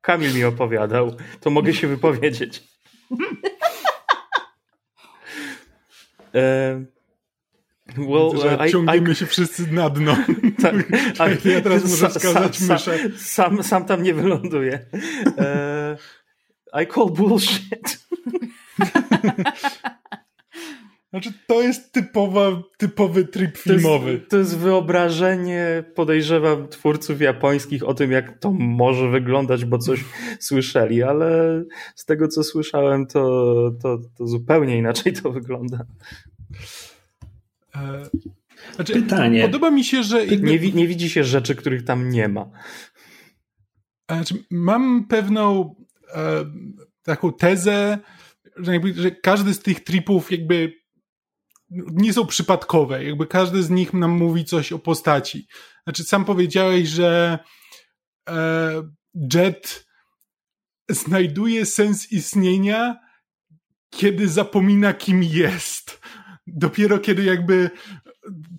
Kamil 0.00 0.34
mi 0.34 0.44
opowiadał. 0.44 1.16
To 1.40 1.50
mogę 1.50 1.74
się 1.74 1.88
wypowiedzieć. 1.88 2.62
E, 6.34 6.84
well, 7.96 8.30
Widzę, 8.34 8.58
że 8.58 8.68
I- 8.68 9.10
I- 9.12 9.14
się 9.14 9.26
wszyscy 9.26 9.72
na 9.72 9.90
dno. 9.90 10.16
Tak, 10.62 10.74
ale 11.18 11.36
ja 11.44 11.60
teraz 11.60 11.84
muszę 11.84 12.10
skazać 12.10 12.58
sam, 12.58 12.68
myszę. 12.68 12.98
Sam, 13.16 13.62
sam, 13.62 13.84
tam 13.84 14.02
nie 14.02 14.14
wyląduję. 14.14 14.86
E, 15.38 15.96
I 16.82 16.86
call 16.94 17.10
bullshit. 17.10 17.98
Znaczy, 21.10 21.32
to 21.46 21.62
jest 21.62 21.92
typowa, 21.92 22.62
typowy 22.78 23.24
trip 23.24 23.52
To 23.52 23.72
jest, 23.72 23.82
filmowy. 23.82 24.20
to 24.28 24.36
jest 24.36 24.58
wyobrażenie, 24.58 25.84
podejrzewam, 25.94 26.68
twórców 26.68 27.20
japońskich 27.20 27.88
o 27.88 27.94
tym, 27.94 28.12
jak 28.12 28.38
to 28.38 28.52
może 28.52 29.08
wyglądać, 29.08 29.64
bo 29.64 29.78
coś 29.78 30.04
słyszeli, 30.40 31.02
ale 31.02 31.62
z 31.94 32.04
tego, 32.04 32.28
co 32.28 32.42
słyszałem, 32.44 33.06
to, 33.06 33.20
to, 33.82 33.98
to 34.18 34.26
zupełnie 34.26 34.76
inaczej 34.78 35.12
to 35.12 35.32
wygląda. 35.32 35.84
E, 37.74 38.08
Znaczy, 38.74 38.92
Pytanie. 38.92 39.42
Podoba 39.42 39.70
mi 39.70 39.84
się, 39.84 40.02
że 40.02 40.26
jakby, 40.26 40.46
Nie, 40.46 40.72
nie 40.72 40.88
widzi 40.88 41.10
się 41.10 41.24
rzeczy, 41.24 41.54
których 41.54 41.84
tam 41.84 42.08
nie 42.08 42.28
ma. 42.28 42.50
znaczy, 44.10 44.44
mam 44.50 45.06
pewną 45.08 45.74
e, 46.14 46.44
taką 47.02 47.32
tezę, 47.32 47.98
że, 48.56 48.72
jakby, 48.72 48.94
że 48.94 49.10
każdy 49.10 49.54
z 49.54 49.60
tych 49.60 49.84
tripów 49.84 50.32
jakby 50.32 50.72
nie 51.92 52.12
są 52.12 52.26
przypadkowe. 52.26 53.04
Jakby 53.04 53.26
każdy 53.26 53.62
z 53.62 53.70
nich 53.70 53.92
nam 53.92 54.10
mówi 54.10 54.44
coś 54.44 54.72
o 54.72 54.78
postaci. 54.78 55.46
Znaczy, 55.84 56.04
sam 56.04 56.24
powiedziałeś, 56.24 56.88
że 56.88 57.38
e, 58.28 58.82
Jet 59.34 59.86
znajduje 60.90 61.66
sens 61.66 62.12
istnienia, 62.12 62.96
kiedy 63.90 64.28
zapomina, 64.28 64.94
kim 64.94 65.22
jest. 65.22 66.00
Dopiero 66.46 66.98
kiedy 66.98 67.24
jakby 67.24 67.70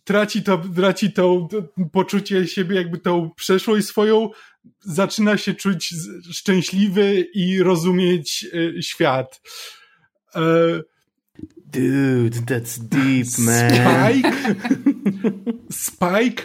traci 0.03 0.43
to, 0.43 0.61
traci 0.75 1.13
to, 1.13 1.47
to 1.51 1.85
poczucie 1.91 2.47
siebie, 2.47 2.75
jakby 2.75 2.97
tą 2.97 3.31
przeszłość 3.35 3.87
swoją, 3.87 4.29
zaczyna 4.79 5.37
się 5.37 5.53
czuć 5.53 5.93
szczęśliwy 6.31 7.27
i 7.33 7.63
rozumieć 7.63 8.45
e, 8.77 8.81
świat. 8.81 9.41
E, 10.35 10.41
Dude, 11.65 12.41
that's 12.45 12.77
deep, 12.79 13.27
man. 13.39 13.71
Spike, 13.71 14.55
Spike 15.85 16.43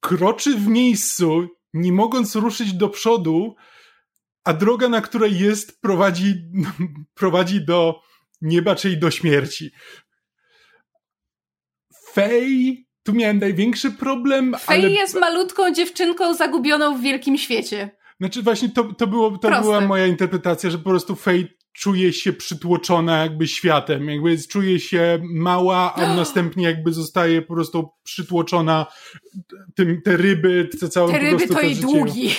kroczy 0.00 0.54
w 0.56 0.66
miejscu, 0.66 1.48
nie 1.74 1.92
mogąc 1.92 2.34
ruszyć 2.34 2.72
do 2.72 2.88
przodu, 2.88 3.54
a 4.44 4.52
droga, 4.52 4.88
na 4.88 5.00
której 5.00 5.38
jest, 5.38 5.80
prowadzi, 5.80 6.34
prowadzi 7.14 7.64
do 7.64 8.00
nieba, 8.40 8.74
czyli 8.74 8.98
do 8.98 9.10
śmierci. 9.10 9.70
Fej, 12.12 12.86
tu 13.02 13.12
miałem 13.12 13.38
największy 13.38 13.90
problem, 13.90 14.56
Fej 14.60 14.80
ale... 14.80 14.90
jest 14.90 15.20
malutką 15.20 15.72
dziewczynką 15.74 16.34
zagubioną 16.34 16.98
w 16.98 17.00
wielkim 17.02 17.38
świecie. 17.38 17.90
Znaczy 18.20 18.42
właśnie 18.42 18.68
to, 18.68 18.84
to, 18.84 19.06
było, 19.06 19.30
to 19.30 19.38
Proste. 19.38 19.62
była 19.62 19.80
moja 19.80 20.06
interpretacja, 20.06 20.70
że 20.70 20.78
po 20.78 20.90
prostu 20.90 21.16
Fej 21.16 21.56
czuje 21.72 22.12
się 22.12 22.32
przytłoczona 22.32 23.22
jakby 23.22 23.46
światem, 23.48 24.08
jakby 24.08 24.38
czuje 24.48 24.80
się 24.80 25.18
mała, 25.22 25.94
a 25.94 26.14
następnie 26.16 26.64
jakby 26.64 26.92
zostaje 26.92 27.42
po 27.42 27.54
prostu 27.54 27.88
przytłoczona 28.02 28.86
tym, 29.74 30.02
te 30.02 30.16
ryby, 30.16 30.68
te 30.80 30.88
całe 30.88 31.12
Te 31.12 31.18
ryby 31.18 31.48
to 31.48 31.54
to 31.54 31.60
i 31.60 31.68
życie. 31.68 31.80
długi. 31.80 32.30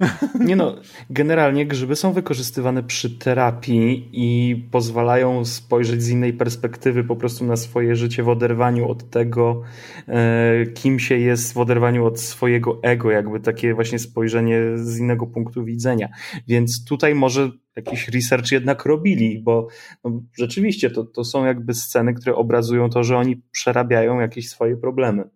Nie 0.40 0.56
no, 0.56 0.76
generalnie 1.10 1.66
grzyby 1.66 1.96
są 1.96 2.12
wykorzystywane 2.12 2.82
przy 2.82 3.18
terapii 3.18 4.08
i 4.12 4.56
pozwalają 4.70 5.44
spojrzeć 5.44 6.02
z 6.02 6.08
innej 6.08 6.32
perspektywy 6.32 7.04
po 7.04 7.16
prostu 7.16 7.44
na 7.44 7.56
swoje 7.56 7.96
życie 7.96 8.22
w 8.22 8.28
oderwaniu 8.28 8.88
od 8.88 9.10
tego, 9.10 9.62
e, 10.08 10.66
kim 10.66 10.98
się 10.98 11.18
jest, 11.18 11.52
w 11.52 11.58
oderwaniu 11.58 12.06
od 12.06 12.20
swojego 12.20 12.78
ego, 12.82 13.10
jakby 13.10 13.40
takie 13.40 13.74
właśnie 13.74 13.98
spojrzenie 13.98 14.60
z 14.74 14.98
innego 14.98 15.26
punktu 15.26 15.64
widzenia. 15.64 16.08
Więc 16.48 16.84
tutaj 16.84 17.14
może 17.14 17.50
jakiś 17.76 18.08
research 18.08 18.52
jednak 18.52 18.84
robili, 18.84 19.42
bo 19.42 19.68
no, 20.04 20.22
rzeczywiście 20.38 20.90
to, 20.90 21.04
to 21.04 21.24
są 21.24 21.44
jakby 21.44 21.74
sceny, 21.74 22.14
które 22.14 22.36
obrazują 22.36 22.90
to, 22.90 23.04
że 23.04 23.16
oni 23.16 23.42
przerabiają 23.52 24.20
jakieś 24.20 24.48
swoje 24.48 24.76
problemy. 24.76 25.30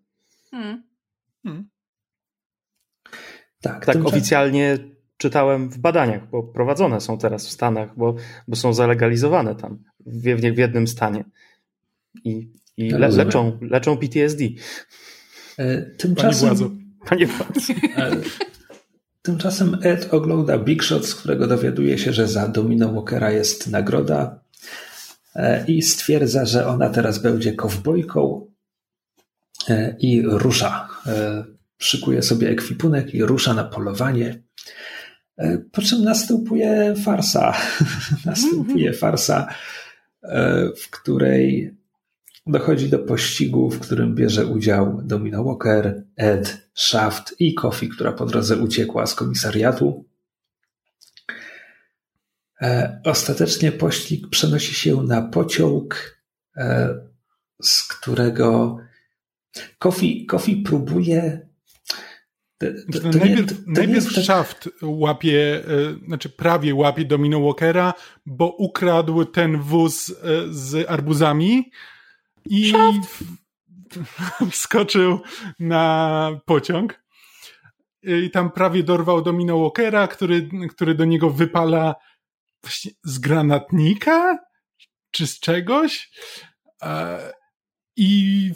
Hmm. 0.50 0.82
Hmm. 1.42 1.68
Tak, 3.60 3.86
Tak 3.86 4.06
oficjalnie 4.06 4.78
czytałem 5.16 5.68
w 5.68 5.78
badaniach, 5.78 6.30
bo 6.30 6.42
prowadzone 6.42 7.00
są 7.00 7.18
teraz 7.18 7.46
w 7.46 7.50
Stanach, 7.50 7.96
bo, 7.96 8.14
bo 8.48 8.56
są 8.56 8.74
zalegalizowane 8.74 9.54
tam 9.54 9.78
w, 10.06 10.22
w 10.54 10.58
jednym 10.58 10.88
stanie. 10.88 11.24
I, 12.24 12.52
i 12.76 12.90
le, 12.90 13.08
leczą, 13.08 13.58
leczą 13.60 13.96
PTSD. 13.96 14.44
E, 15.58 15.82
tymczasem, 15.82 16.88
Panie 17.06 17.26
władzy. 17.26 17.74
E, 17.96 18.10
tymczasem 19.22 19.78
Ed 19.82 20.14
ogląda 20.14 20.58
Big 20.58 20.82
Shot, 20.82 21.06
z 21.06 21.14
którego 21.14 21.46
dowiaduje 21.46 21.98
się, 21.98 22.12
że 22.12 22.28
za 22.28 22.48
Domino 22.48 22.92
Walkera 22.92 23.30
jest 23.30 23.70
nagroda 23.70 24.40
e, 25.34 25.64
i 25.66 25.82
stwierdza, 25.82 26.44
że 26.44 26.66
ona 26.66 26.90
teraz 26.90 27.18
będzie 27.18 27.52
kowbojką 27.52 28.48
i 29.98 30.22
rusza. 30.26 30.88
Szykuje 31.78 32.22
sobie 32.22 32.50
ekwipunek 32.50 33.14
i 33.14 33.24
rusza 33.24 33.54
na 33.54 33.64
polowanie. 33.64 34.42
Po 35.72 35.82
czym 35.82 36.04
następuje 36.04 36.94
farsa. 37.04 37.56
następuje 38.26 38.92
farsa, 38.92 39.46
w 40.82 40.90
której 40.90 41.74
dochodzi 42.48 42.88
do 42.88 42.98
pościgu, 42.98 43.70
w 43.70 43.80
którym 43.80 44.14
bierze 44.14 44.46
udział 44.46 45.00
Domino 45.04 45.44
Walker, 45.44 46.02
Ed, 46.16 46.70
Shaft 46.74 47.34
i 47.38 47.54
Kofi, 47.54 47.88
która 47.88 48.12
po 48.12 48.26
drodze 48.26 48.56
uciekła 48.56 49.06
z 49.06 49.14
komisariatu. 49.14 50.04
E, 52.62 53.00
ostatecznie 53.04 53.72
pościg 53.72 54.28
przenosi 54.28 54.74
się 54.74 55.02
na 55.02 55.22
pociąg, 55.22 56.18
e, 56.56 56.94
z 57.62 57.82
którego 57.88 58.78
Kofi, 59.78 60.26
Kofi 60.26 60.56
próbuje. 60.56 61.47
To, 62.58 62.66
to, 62.92 63.10
to 63.10 63.18
najpierw 63.18 63.66
nie, 63.66 63.72
najpierw 63.74 64.14
tak... 64.14 64.24
Shaft 64.24 64.68
łapie, 64.82 65.64
e, 65.64 66.06
znaczy 66.06 66.28
prawie 66.28 66.74
łapie 66.74 67.04
Domino 67.04 67.40
Walkera, 67.40 67.94
bo 68.26 68.56
ukradł 68.56 69.24
ten 69.24 69.58
wóz 69.58 70.14
z 70.50 70.90
arbuzami 70.90 71.70
i 72.44 72.72
wskoczył 74.50 75.20
na 75.58 76.40
pociąg. 76.44 77.02
I 78.02 78.30
tam 78.30 78.50
prawie 78.50 78.82
dorwał 78.82 79.22
Domino 79.22 79.58
Walkera, 79.58 80.08
który, 80.08 80.48
który 80.70 80.94
do 80.94 81.04
niego 81.04 81.30
wypala 81.30 81.94
z 83.04 83.18
granatnika? 83.18 84.38
Czy 85.10 85.26
z 85.26 85.40
czegoś? 85.40 86.10
I 88.00 88.52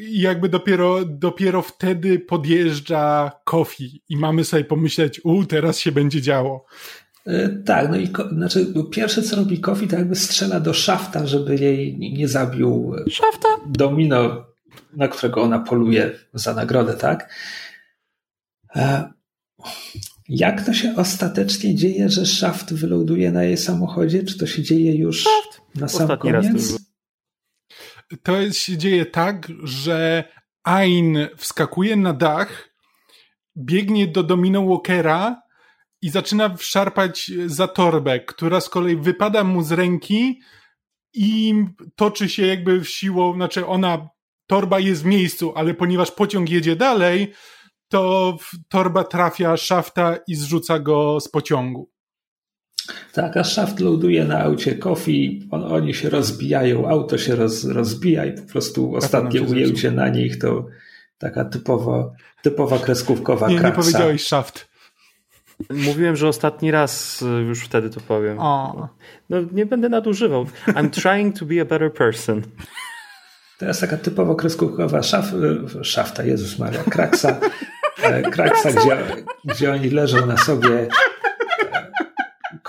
jakby 0.00 0.48
dopiero, 0.48 1.04
dopiero 1.04 1.62
wtedy 1.62 2.18
podjeżdża 2.18 3.32
Kofi 3.44 4.02
i 4.08 4.16
mamy 4.16 4.44
sobie 4.44 4.64
pomyśleć, 4.64 5.20
u, 5.24 5.44
teraz 5.44 5.78
się 5.78 5.92
będzie 5.92 6.22
działo. 6.22 6.64
E, 7.26 7.48
tak, 7.48 7.90
no 7.90 7.96
i 7.96 8.08
znaczy, 8.32 8.66
pierwsze 8.90 9.22
co 9.22 9.36
robi 9.36 9.60
Kofi, 9.60 9.88
to 9.88 9.96
jakby 9.96 10.16
strzela 10.16 10.60
do 10.60 10.74
szafta, 10.74 11.26
żeby 11.26 11.56
jej 11.56 11.98
nie 11.98 12.28
zabił 12.28 12.92
szafta? 13.10 13.48
domino, 13.66 14.46
na 14.96 15.08
którego 15.08 15.42
ona 15.42 15.58
poluje 15.58 16.10
za 16.34 16.54
nagrodę, 16.54 16.94
tak? 16.94 17.34
E, 18.76 19.10
jak 20.28 20.66
to 20.66 20.74
się 20.74 20.94
ostatecznie 20.96 21.74
dzieje, 21.74 22.08
że 22.08 22.26
szaft 22.26 22.74
wyląduje 22.74 23.32
na 23.32 23.44
jej 23.44 23.56
samochodzie? 23.56 24.24
Czy 24.24 24.38
to 24.38 24.46
się 24.46 24.62
dzieje 24.62 24.94
już 24.94 25.20
Shaft. 25.20 25.60
na 25.74 25.88
sam 25.88 26.02
Ostatni 26.02 26.32
koniec? 26.32 26.89
To, 28.22 28.52
się 28.52 28.76
dzieje 28.76 29.06
tak, 29.06 29.48
że 29.62 30.24
Ain 30.64 31.28
wskakuje 31.36 31.96
na 31.96 32.12
dach, 32.12 32.68
biegnie 33.56 34.06
do 34.06 34.22
Domino 34.22 34.66
Walkera, 34.66 35.42
i 36.02 36.10
zaczyna 36.10 36.56
szarpać 36.60 37.30
za 37.46 37.68
torbę, 37.68 38.20
która 38.20 38.60
z 38.60 38.68
kolei 38.68 38.96
wypada 38.96 39.44
mu 39.44 39.62
z 39.62 39.72
ręki 39.72 40.40
i 41.14 41.54
toczy 41.96 42.28
się 42.28 42.46
jakby 42.46 42.84
siłą, 42.84 43.34
znaczy 43.34 43.66
ona, 43.66 44.08
torba 44.46 44.80
jest 44.80 45.02
w 45.02 45.06
miejscu, 45.06 45.52
ale 45.56 45.74
ponieważ 45.74 46.10
pociąg 46.10 46.50
jedzie 46.50 46.76
dalej, 46.76 47.32
to 47.88 48.36
torba 48.68 49.04
trafia 49.04 49.56
szafta 49.56 50.16
i 50.28 50.34
zrzuca 50.34 50.78
go 50.78 51.20
z 51.20 51.28
pociągu. 51.28 51.90
Tak, 53.12 53.36
a 53.36 53.44
szaft 53.44 53.80
ląduje 53.80 54.24
na 54.24 54.40
aucie 54.40 54.74
Kofi, 54.74 55.48
on, 55.50 55.64
oni 55.64 55.94
się 55.94 56.10
rozbijają, 56.10 56.88
auto 56.88 57.18
się 57.18 57.36
roz, 57.36 57.64
rozbija 57.64 58.24
i 58.24 58.32
po 58.32 58.42
prostu 58.52 58.94
ostatnie 58.96 59.42
ujęcie 59.42 59.90
na 59.90 60.08
nich 60.08 60.38
to 60.38 60.66
taka 61.18 61.44
typowo, 61.44 62.12
typowa 62.42 62.78
kreskówkowa 62.78 63.48
Nie, 63.48 63.58
kraksa. 63.58 63.78
nie 63.78 63.84
powiedziałeś 63.84 64.22
szaft. 64.22 64.70
Mówiłem, 65.70 66.16
że 66.16 66.28
ostatni 66.28 66.70
raz 66.70 67.22
y, 67.22 67.26
już 67.26 67.60
wtedy 67.60 67.90
to 67.90 68.00
powiem. 68.00 68.38
O. 68.38 68.88
No 69.30 69.36
nie 69.52 69.66
będę 69.66 69.88
nadużywał. 69.88 70.46
I'm 70.66 70.90
trying 71.02 71.38
to 71.38 71.44
be 71.44 71.60
a 71.60 71.64
better 71.64 71.92
person. 71.92 72.42
To 73.58 73.66
jest 73.66 73.80
taka 73.80 73.96
typowo 73.96 74.34
kreskówkowa 74.34 75.02
szaf, 75.02 75.32
y, 75.80 75.84
szafta, 75.84 76.24
Jezus 76.24 76.58
Maria, 76.58 76.82
kraksa, 76.82 77.40
e, 78.02 78.22
kraksa 78.22 78.72
gdzie, 78.72 78.96
gdzie 79.44 79.72
oni 79.72 79.90
leżą 79.90 80.26
na 80.26 80.36
sobie, 80.36 80.88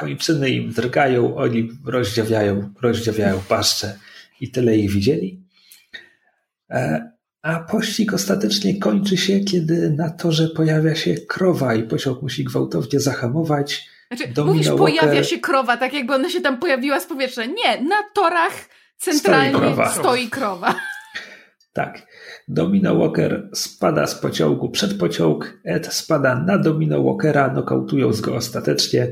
kończyny 0.01 0.49
im 0.49 0.71
drgają, 0.71 1.35
oni 1.35 1.69
rozdziawiają, 1.85 2.73
rozdziawiają 2.81 3.39
paszcze 3.49 3.97
i 4.41 4.51
tyle 4.51 4.77
ich 4.77 4.91
widzieli. 4.91 5.43
E, 6.69 7.11
a 7.41 7.59
pościg 7.59 8.13
ostatecznie 8.13 8.79
kończy 8.79 9.17
się, 9.17 9.39
kiedy 9.39 9.89
na 9.89 10.09
torze 10.09 10.47
pojawia 10.47 10.95
się 10.95 11.13
krowa 11.13 11.75
i 11.75 11.83
pociąg 11.83 12.21
musi 12.21 12.43
gwałtownie 12.43 12.99
zahamować. 12.99 13.89
Znaczy, 14.11 14.33
Domino 14.33 14.53
mówisz, 14.53 14.67
Walker... 14.67 14.85
pojawia 14.85 15.23
się 15.23 15.39
krowa, 15.39 15.77
tak 15.77 15.93
jakby 15.93 16.13
ona 16.13 16.29
się 16.29 16.41
tam 16.41 16.59
pojawiła 16.59 16.99
z 16.99 17.05
powietrza. 17.05 17.45
Nie, 17.45 17.81
na 17.81 18.03
torach 18.13 18.53
centralnie 18.97 19.49
stoi 19.49 19.61
krowa. 19.61 19.89
Stoi 19.89 20.27
krowa. 20.27 20.75
Tak. 21.73 22.07
Domino 22.47 22.95
Walker 22.95 23.49
spada 23.53 24.07
z 24.07 24.15
pociągu 24.15 24.69
przed 24.69 24.97
pociąg, 24.97 25.59
Ed 25.63 25.93
spada 25.93 26.35
na 26.35 26.57
Domino 26.57 27.03
Walkera, 27.03 27.53
nokautując 27.53 28.21
go 28.21 28.35
ostatecznie. 28.35 29.07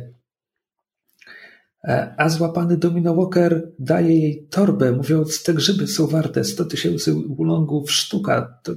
E, 1.84 2.14
a 2.18 2.30
złapany 2.30 2.78
Domino 2.78 3.16
Walker 3.16 3.72
daje 3.80 4.20
jej 4.20 4.48
torbę, 4.50 4.92
mówiąc, 4.92 5.44
te 5.44 5.54
grzyby 5.54 5.88
są 5.88 6.08
warte 6.08 6.44
100 6.44 6.66
tysięcy 6.66 7.14
ulongów 7.14 7.92
sztuka, 7.92 8.60
to, 8.64 8.74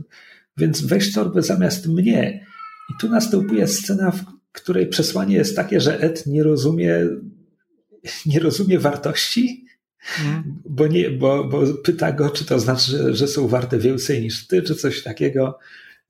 więc 0.56 0.80
weź 0.80 1.12
torbę 1.12 1.42
zamiast 1.42 1.86
mnie. 1.86 2.46
I 2.90 2.92
tu 3.00 3.08
następuje 3.08 3.66
scena, 3.66 4.10
w 4.10 4.24
której 4.52 4.86
przesłanie 4.86 5.36
jest 5.36 5.56
takie, 5.56 5.80
że 5.80 6.00
Ed 6.00 6.26
nie 6.26 6.42
rozumie, 6.42 7.06
nie 8.26 8.40
rozumie 8.40 8.78
wartości, 8.78 9.66
mm. 10.24 10.60
bo, 10.64 10.86
nie, 10.86 11.10
bo, 11.10 11.44
bo 11.44 11.66
pyta 11.74 12.12
go, 12.12 12.30
czy 12.30 12.44
to 12.44 12.58
znaczy, 12.58 12.90
że, 12.90 13.14
że 13.14 13.28
są 13.28 13.48
warte 13.48 13.78
więcej 13.78 14.22
niż 14.22 14.46
ty, 14.46 14.62
czy 14.62 14.74
coś 14.74 15.02
takiego. 15.02 15.58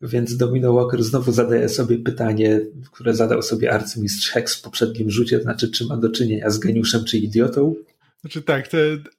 Więc 0.02 0.36
Domino 0.36 0.72
Walker 0.72 1.02
znowu 1.02 1.32
zadaje 1.32 1.68
sobie 1.68 1.98
pytanie, 1.98 2.60
które 2.92 3.14
zadał 3.14 3.42
sobie 3.42 3.72
arcymistrz 3.72 4.30
Hex 4.30 4.56
w 4.56 4.62
poprzednim 4.62 5.10
rzucie, 5.10 5.36
to 5.36 5.42
znaczy, 5.42 5.70
czy 5.70 5.86
ma 5.86 5.96
do 5.96 6.10
czynienia 6.10 6.50
z 6.50 6.58
geniuszem 6.58 7.04
czy 7.04 7.18
idiotą. 7.18 7.74
Znaczy 8.20 8.42
tak, 8.42 8.68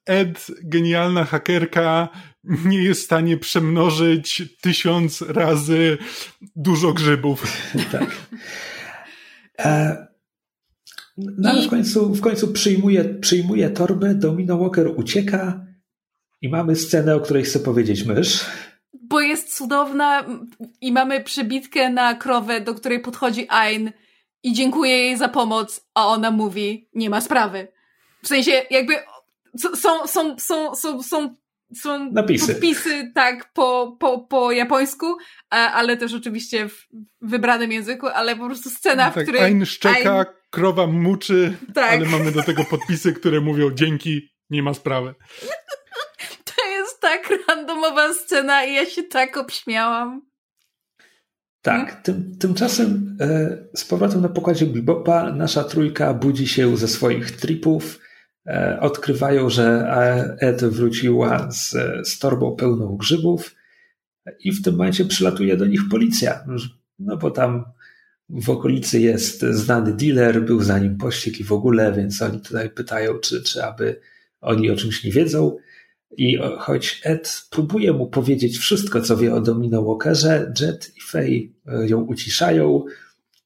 Ed, 0.05 0.47
genialna 0.63 1.25
hakerka, 1.25 2.09
nie 2.65 2.83
jest 2.83 3.01
w 3.01 3.05
stanie 3.05 3.37
przemnożyć 3.37 4.43
tysiąc 4.61 5.21
razy 5.21 5.97
dużo 6.55 6.93
grzybów. 6.93 7.43
tak. 7.91 8.11
E, 9.59 9.97
no 11.17 11.49
ale 11.49 11.61
w 11.61 11.69
końcu, 11.69 12.13
w 12.13 12.21
końcu 12.21 12.47
przyjmuje, 12.47 13.03
przyjmuje 13.03 13.69
torbę, 13.69 14.15
Domino 14.15 14.57
Walker 14.57 14.87
ucieka 14.95 15.65
i 16.41 16.49
mamy 16.49 16.75
scenę, 16.75 17.15
o 17.15 17.19
której 17.19 17.43
chcę 17.43 17.59
powiedzieć 17.59 18.05
mysz 18.05 18.45
bo 19.13 19.21
jest 19.21 19.57
cudowna 19.57 20.25
i 20.81 20.91
mamy 20.91 21.23
przebitkę 21.23 21.89
na 21.89 22.15
krowę, 22.15 22.61
do 22.61 22.73
której 22.73 22.99
podchodzi 22.99 23.45
Ain 23.49 23.91
i 24.43 24.53
dziękuję 24.53 24.97
jej 24.97 25.17
za 25.17 25.29
pomoc, 25.29 25.89
a 25.93 26.07
ona 26.07 26.31
mówi, 26.31 26.89
nie 26.95 27.09
ma 27.09 27.21
sprawy. 27.21 27.67
W 28.23 28.27
sensie 28.27 28.51
jakby 28.69 28.93
są, 29.57 30.07
są, 30.07 30.37
są, 30.37 30.75
są, 30.75 31.03
są, 31.03 31.35
są 31.75 32.11
Napisy. 32.11 32.53
podpisy 32.53 33.11
tak 33.15 33.53
po, 33.53 33.97
po, 33.99 34.19
po 34.19 34.51
japońsku, 34.51 35.17
ale 35.49 35.97
też 35.97 36.13
oczywiście 36.13 36.69
w 36.69 36.87
wybranym 37.21 37.71
języku, 37.71 38.07
ale 38.07 38.35
po 38.35 38.45
prostu 38.45 38.69
scena, 38.69 39.11
w 39.11 39.13
tak, 39.13 39.23
której... 39.23 39.41
Ain 39.41 39.65
szczeka, 39.65 40.17
Ain... 40.17 40.25
krowa 40.49 40.87
muczy, 40.87 41.57
tak. 41.73 41.93
ale 41.93 42.05
mamy 42.05 42.31
do 42.31 42.43
tego 42.43 42.63
podpisy, 42.65 43.13
które 43.13 43.41
mówią 43.41 43.71
dzięki, 43.71 44.33
nie 44.49 44.63
ma 44.63 44.73
sprawy 44.73 45.15
tak 47.03 47.33
randomowa 47.47 48.13
scena 48.13 48.65
i 48.65 48.73
ja 48.73 48.85
się 48.85 49.03
tak 49.03 49.37
obśmiałam. 49.37 50.21
Tak, 51.61 52.01
tym, 52.03 52.37
tymczasem 52.39 53.17
e, 53.21 53.57
z 53.75 53.85
powrotem 53.85 54.21
na 54.21 54.29
pokładzie 54.29 54.65
Bebopa 54.65 55.31
nasza 55.31 55.63
trójka 55.63 56.13
budzi 56.13 56.47
się 56.47 56.77
ze 56.77 56.87
swoich 56.87 57.31
tripów. 57.31 57.99
E, 58.47 58.77
odkrywają, 58.81 59.49
że 59.49 59.87
Ed 60.39 60.63
wróciła 60.63 61.51
z, 61.51 61.71
z 62.07 62.19
torbą 62.19 62.55
pełną 62.55 62.97
grzybów 62.97 63.55
i 64.39 64.51
w 64.51 64.61
tym 64.61 64.75
momencie 64.75 65.05
przylatuje 65.05 65.57
do 65.57 65.65
nich 65.65 65.81
policja. 65.91 66.45
No 66.99 67.17
bo 67.17 67.31
tam 67.31 67.63
w 68.29 68.49
okolicy 68.49 68.99
jest 68.99 69.41
znany 69.41 69.93
dealer, 69.93 70.45
był 70.45 70.61
za 70.61 70.79
nim 70.79 70.97
pościg 70.97 71.39
i 71.39 71.43
w 71.43 71.51
ogóle, 71.51 71.93
więc 71.93 72.21
oni 72.21 72.39
tutaj 72.41 72.69
pytają, 72.69 73.19
czy, 73.19 73.43
czy 73.43 73.63
aby 73.63 73.99
oni 74.41 74.69
o 74.69 74.75
czymś 74.75 75.03
nie 75.03 75.11
wiedzą. 75.11 75.57
I 76.17 76.39
choć 76.59 77.01
Ed 77.03 77.43
próbuje 77.49 77.93
mu 77.93 78.07
powiedzieć 78.07 78.57
wszystko, 78.57 79.01
co 79.01 79.17
wie 79.17 79.33
o 79.33 79.41
Domino 79.41 79.83
Walkerze, 79.83 80.53
Jet 80.59 80.91
i 80.97 81.01
Faye 81.01 81.49
ją 81.87 82.01
uciszają, 82.01 82.83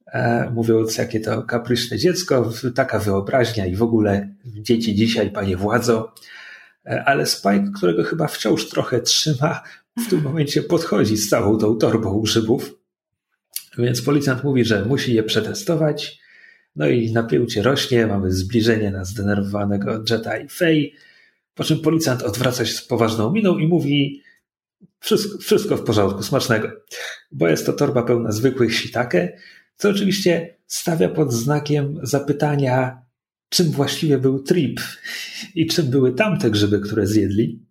e, 0.08 0.50
mówiąc, 0.56 0.98
jakie 0.98 1.20
to 1.20 1.44
kapryśne 1.44 1.98
dziecko, 1.98 2.52
taka 2.76 3.00
wyobraźnia 3.00 3.66
i 3.66 3.76
w 3.76 3.84
ogóle 3.84 4.30
dzieci 4.46 4.96
dzisiaj, 4.96 5.32
panie 5.32 5.58
władzo. 5.58 6.14
E, 6.86 7.04
ale 7.06 7.26
Spike, 7.26 7.72
którego 7.76 8.04
chyba 8.04 8.28
wciąż 8.28 8.70
trochę 8.70 9.02
trzyma, 9.02 9.64
w 10.06 10.10
tym 10.10 10.22
momencie 10.22 10.62
podchodzi 10.62 11.18
z 11.18 11.30
całą 11.30 11.58
tą 11.58 11.78
torbą 11.78 12.22
grzybów. 12.22 12.74
Więc 13.78 14.02
policjant 14.02 14.44
mówi, 14.44 14.66
że 14.66 14.86
musi 14.86 15.14
je 15.14 15.24
przetestować. 15.24 16.20
No 16.76 16.88
i 16.88 17.12
napięcie 17.12 17.64
rośnie, 17.64 18.08
mamy 18.08 18.32
zbliżenie 18.32 18.92
na 18.92 19.06
zdenerwowanego 19.06 20.04
Jetta 20.10 20.38
i 20.38 20.50
Faye, 20.50 20.90
po 21.58 21.64
czym 21.64 21.80
policjant 21.80 22.24
odwraca 22.24 22.66
się 22.66 22.74
z 22.74 22.82
poważną 22.82 23.32
miną 23.32 23.58
i 23.58 23.68
mówi 23.68 24.22
wszystko, 25.00 25.38
wszystko 25.38 25.78
w 25.78 25.84
porządku, 25.84 26.24
smacznego. 26.24 26.72
Bo 27.32 27.48
jest 27.48 27.66
to 27.66 27.74
torba 27.74 28.04
pełna 28.04 28.32
zwykłych 28.32 28.76
shiitake, 28.76 29.38
co 29.76 29.90
oczywiście 29.90 30.58
stawia 30.68 31.10
pod 31.10 31.34
znakiem 31.34 32.00
zapytania, 32.04 33.02
czym 33.50 33.72
właściwie 33.72 34.18
był 34.18 34.44
trip 34.44 34.82
i 35.56 35.68
czym 35.68 35.90
były 35.90 36.14
tamte 36.14 36.52
grzyby, 36.52 36.80
które 36.80 37.08
zjedli. 37.08 37.66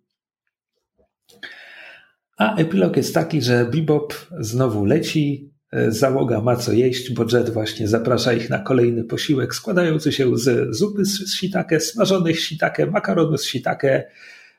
A 2.37 2.55
epilog 2.55 2.97
jest 2.97 3.13
taki, 3.13 3.41
że 3.41 3.65
Bebop 3.65 4.13
znowu 4.39 4.85
leci, 4.85 5.53
załoga 5.87 6.41
ma 6.41 6.55
co 6.55 6.73
jeść, 6.73 7.13
bo 7.13 7.25
Jet 7.31 7.49
właśnie 7.49 7.87
zaprasza 7.87 8.33
ich 8.33 8.49
na 8.49 8.59
kolejny 8.59 9.03
posiłek 9.03 9.55
składający 9.55 10.11
się 10.11 10.37
z 10.37 10.75
zupy 10.75 11.05
z 11.05 11.33
shiitake, 11.33 11.79
smażonych 11.79 12.39
shiitake, 12.39 12.85
makaronu 12.85 13.37
z 13.37 13.45
shiitake 13.45 14.11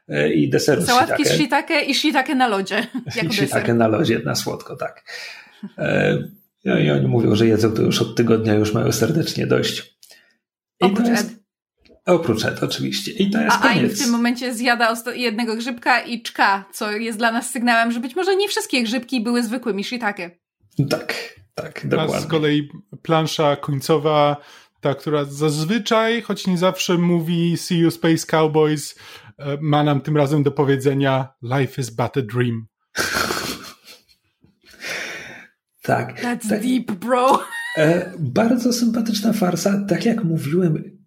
e, 0.08 0.32
i 0.32 0.50
deseru 0.50 0.82
Sałatki 0.82 1.24
z 1.24 1.32
shiitake 1.32 1.80
i 1.80 1.94
shiitake 1.94 2.34
na 2.34 2.48
lodzie. 2.48 2.86
I 3.30 3.32
shiitake 3.32 3.74
na 3.74 3.88
lodzie, 3.88 4.20
na 4.24 4.34
słodko, 4.34 4.76
tak. 4.76 5.04
E, 5.78 6.18
no 6.64 6.78
i 6.78 6.90
oni 6.90 7.06
mówią, 7.06 7.34
że 7.34 7.46
jedzą 7.46 7.72
to 7.72 7.82
już 7.82 8.02
od 8.02 8.16
tygodnia, 8.16 8.54
już 8.54 8.74
mają 8.74 8.92
serdecznie 8.92 9.46
dość. 9.46 9.98
I 10.80 10.84
Oprócz 10.84 11.08
jest, 11.08 11.38
Oprócz 12.06 12.44
Ed, 12.44 12.62
oczywiście. 12.62 13.12
I 13.12 13.30
to 13.30 13.40
jest 13.40 13.56
A 13.56 13.68
koniec. 13.68 13.94
w 13.94 14.02
tym 14.02 14.10
momencie 14.10 14.54
zjada 14.54 14.94
jednego 15.14 15.56
grzybka 15.56 16.00
i 16.00 16.22
czka, 16.22 16.64
co 16.72 16.90
jest 16.92 17.18
dla 17.18 17.32
nas 17.32 17.50
sygnałem, 17.50 17.92
że 17.92 18.00
być 18.00 18.16
może 18.16 18.36
nie 18.36 18.48
wszystkie 18.48 18.82
grzybki 18.82 19.20
były 19.20 19.42
zwykłymi 19.42 19.84
shiitake. 19.84 20.30
Tak, 20.86 21.34
tak, 21.54 21.86
dokładnie. 21.88 22.16
A 22.16 22.20
z 22.20 22.26
kolei 22.26 22.68
plansza 23.02 23.56
końcowa, 23.56 24.36
ta, 24.80 24.94
która 24.94 25.24
zazwyczaj, 25.24 26.22
choć 26.22 26.46
nie 26.46 26.58
zawsze 26.58 26.98
mówi 26.98 27.56
See 27.56 27.78
you 27.78 27.90
Space 27.90 28.26
Cowboys, 28.26 28.94
e, 29.38 29.58
ma 29.60 29.84
nam 29.84 30.00
tym 30.00 30.16
razem 30.16 30.42
do 30.42 30.50
powiedzenia 30.50 31.28
Life 31.42 31.82
is 31.82 31.90
but 31.90 32.16
a 32.16 32.22
dream. 32.22 32.66
tak. 35.82 36.22
That's 36.22 36.48
tak. 36.48 36.62
deep, 36.62 36.92
bro. 36.92 37.42
E, 37.76 38.12
bardzo 38.18 38.72
sympatyczna 38.72 39.32
farsa. 39.32 39.84
Tak 39.88 40.04
jak 40.04 40.24
mówiłem, 40.24 40.97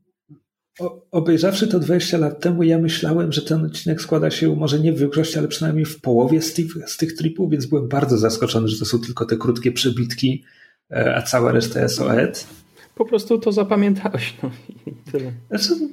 obejrzawszy 1.11 1.67
to 1.67 1.79
20 1.79 2.17
lat 2.17 2.39
temu, 2.39 2.63
ja 2.63 2.77
myślałem, 2.77 3.31
że 3.31 3.41
ten 3.41 3.65
odcinek 3.65 4.01
składa 4.01 4.31
się 4.31 4.55
może 4.55 4.79
nie 4.79 4.93
w 4.93 4.99
większości, 4.99 5.39
ale 5.39 5.47
przynajmniej 5.47 5.85
w 5.85 6.01
połowie 6.01 6.41
z 6.41 6.53
tych, 6.53 6.89
z 6.89 6.97
tych 6.97 7.13
tripów, 7.13 7.51
więc 7.51 7.65
byłem 7.65 7.87
bardzo 7.87 8.17
zaskoczony, 8.17 8.67
że 8.67 8.79
to 8.79 8.85
są 8.85 8.99
tylko 8.99 9.25
te 9.25 9.37
krótkie 9.37 9.71
przebitki, 9.71 10.43
e, 10.91 11.15
a 11.15 11.21
cała 11.21 11.51
reszta 11.51 11.81
jest 11.81 12.01
o 12.01 12.15
Ed. 12.15 12.47
Po 12.95 13.05
prostu 13.05 13.39
to 13.39 13.51
zapamiętałeś. 13.51 14.33
No 14.43 14.51
i 14.87 15.11
tyle. 15.11 15.31
Znaczy, 15.49 15.87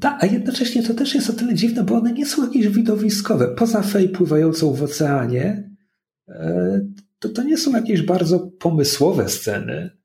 ta, 0.00 0.18
a 0.20 0.26
jednocześnie 0.26 0.82
to 0.82 0.94
też 0.94 1.14
jest 1.14 1.30
o 1.30 1.32
tyle 1.32 1.54
dziwne, 1.54 1.84
bo 1.84 1.94
one 1.94 2.12
nie 2.12 2.26
są 2.26 2.44
jakieś 2.44 2.68
widowiskowe. 2.68 3.48
Poza 3.48 3.82
fej 3.82 4.08
pływającą 4.08 4.72
w 4.72 4.82
oceanie, 4.82 5.70
e, 6.28 6.80
to, 7.18 7.28
to 7.28 7.42
nie 7.42 7.58
są 7.58 7.70
jakieś 7.70 8.02
bardzo 8.02 8.38
pomysłowe 8.38 9.28
sceny 9.28 9.99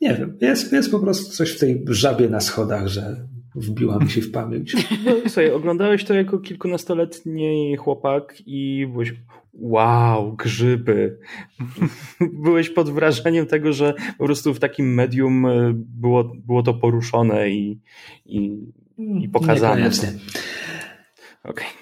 nie 0.00 0.14
wiem, 0.14 0.38
jest, 0.40 0.72
jest 0.72 0.90
po 0.90 0.98
prostu 0.98 1.32
coś 1.32 1.50
w 1.50 1.58
tej 1.58 1.84
żabie 1.88 2.28
na 2.28 2.40
schodach, 2.40 2.86
że 2.86 3.26
wbiła 3.54 3.98
mi 3.98 4.10
się 4.10 4.20
w 4.20 4.30
pamięć. 4.30 4.74
No, 5.04 5.12
słuchaj, 5.26 5.50
oglądałeś 5.50 6.04
to 6.04 6.14
jako 6.14 6.38
kilkunastoletni 6.38 7.76
chłopak 7.76 8.42
i 8.46 8.86
byłeś 8.92 9.14
wow, 9.52 10.36
grzyby. 10.36 11.18
Byłeś 12.44 12.70
pod 12.70 12.90
wrażeniem 12.90 13.46
tego, 13.46 13.72
że 13.72 13.94
po 14.18 14.24
prostu 14.24 14.54
w 14.54 14.60
takim 14.60 14.94
medium 14.94 15.46
e, 15.46 15.72
było, 15.74 16.24
było 16.46 16.62
to 16.62 16.74
poruszone 16.74 17.50
i, 17.50 17.80
i, 18.26 18.66
i 19.20 19.28
pokazane. 19.28 19.76
Niekoniecznie. 19.76 20.08
Okej. 21.44 21.66
Okay. 21.66 21.80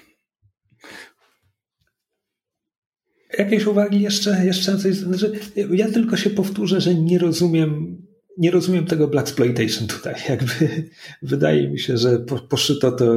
Jakieś 3.39 3.67
uwagi 3.67 4.01
jeszcze, 4.01 4.47
jeszcze 4.47 4.79
coś? 4.79 4.95
Znaczy, 4.95 5.33
ja 5.71 5.91
tylko 5.91 6.17
się 6.17 6.31
powtórzę, 6.31 6.81
że 6.81 6.95
nie 6.95 7.19
rozumiem 7.19 8.03
nie 8.39 8.51
rozumiem 8.51 8.87
tego 8.87 9.09
Blaxploitation 9.09 9.87
tutaj. 9.87 10.15
Jakby 10.29 10.89
wydaje 11.23 11.69
mi 11.69 11.81
się, 11.81 11.97
że 11.97 12.19
po, 12.19 12.39
poszyto 12.39 12.93
to 12.93 13.15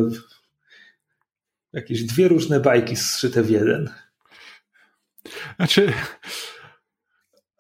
jakieś 1.74 2.04
dwie 2.04 2.28
różne 2.28 2.60
bajki 2.60 2.96
zszyte 2.96 3.44
w 3.44 3.50
jeden. 3.50 3.90
Znaczy, 5.56 5.94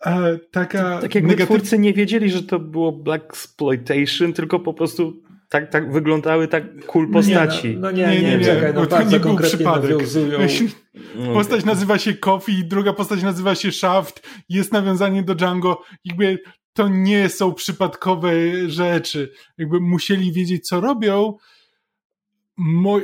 e, 0.05 0.39
taka. 0.51 1.01
Tak 1.01 1.15
jakby 1.15 1.29
negatyw... 1.29 1.57
twórcy 1.57 1.79
nie 1.79 1.93
wiedzieli, 1.93 2.31
że 2.31 2.43
to 2.43 2.59
było 2.59 2.91
Blaxploitation, 2.91 4.33
tylko 4.33 4.59
po 4.59 4.73
prostu 4.73 5.23
tak, 5.49 5.69
tak 5.69 5.91
wyglądały 5.91 6.47
tak 6.47 6.85
cool 6.85 7.11
postaci. 7.11 7.77
No 7.77 7.91
nie, 7.91 8.03
no, 8.03 8.07
no 8.07 8.13
nie, 8.13 8.21
nie, 8.21 8.29
nie, 8.29 8.37
nie, 8.37 8.45
czekaj, 8.45 8.73
no 8.73 8.85
bardzo 8.85 9.11
nie 9.11 9.19
był 9.19 9.37
przypadek. 9.37 9.91
Nawiązują... 9.91 10.39
Postać 11.33 11.65
nazywa 11.65 11.97
się 11.97 12.13
Coffee, 12.13 12.65
druga 12.65 12.93
postać 12.93 13.23
nazywa 13.23 13.55
się 13.55 13.71
Shaft, 13.71 14.27
jest 14.49 14.73
nawiązanie 14.73 15.23
do 15.23 15.35
Django. 15.35 15.83
Jakby 16.05 16.39
to 16.73 16.87
nie 16.87 17.29
są 17.29 17.53
przypadkowe 17.53 18.31
rzeczy. 18.69 19.31
Jakby 19.57 19.79
musieli 19.79 20.31
wiedzieć, 20.31 20.67
co 20.67 20.81
robią. 20.81 21.37
Mo 22.57 22.99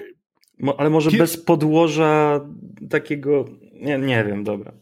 ale 0.77 0.89
może 0.89 1.11
bez 1.11 1.37
podłoża 1.37 2.41
takiego. 2.89 3.45
Nie, 3.73 3.97
nie 3.97 4.23
wiem, 4.23 4.43
dobra. 4.43 4.73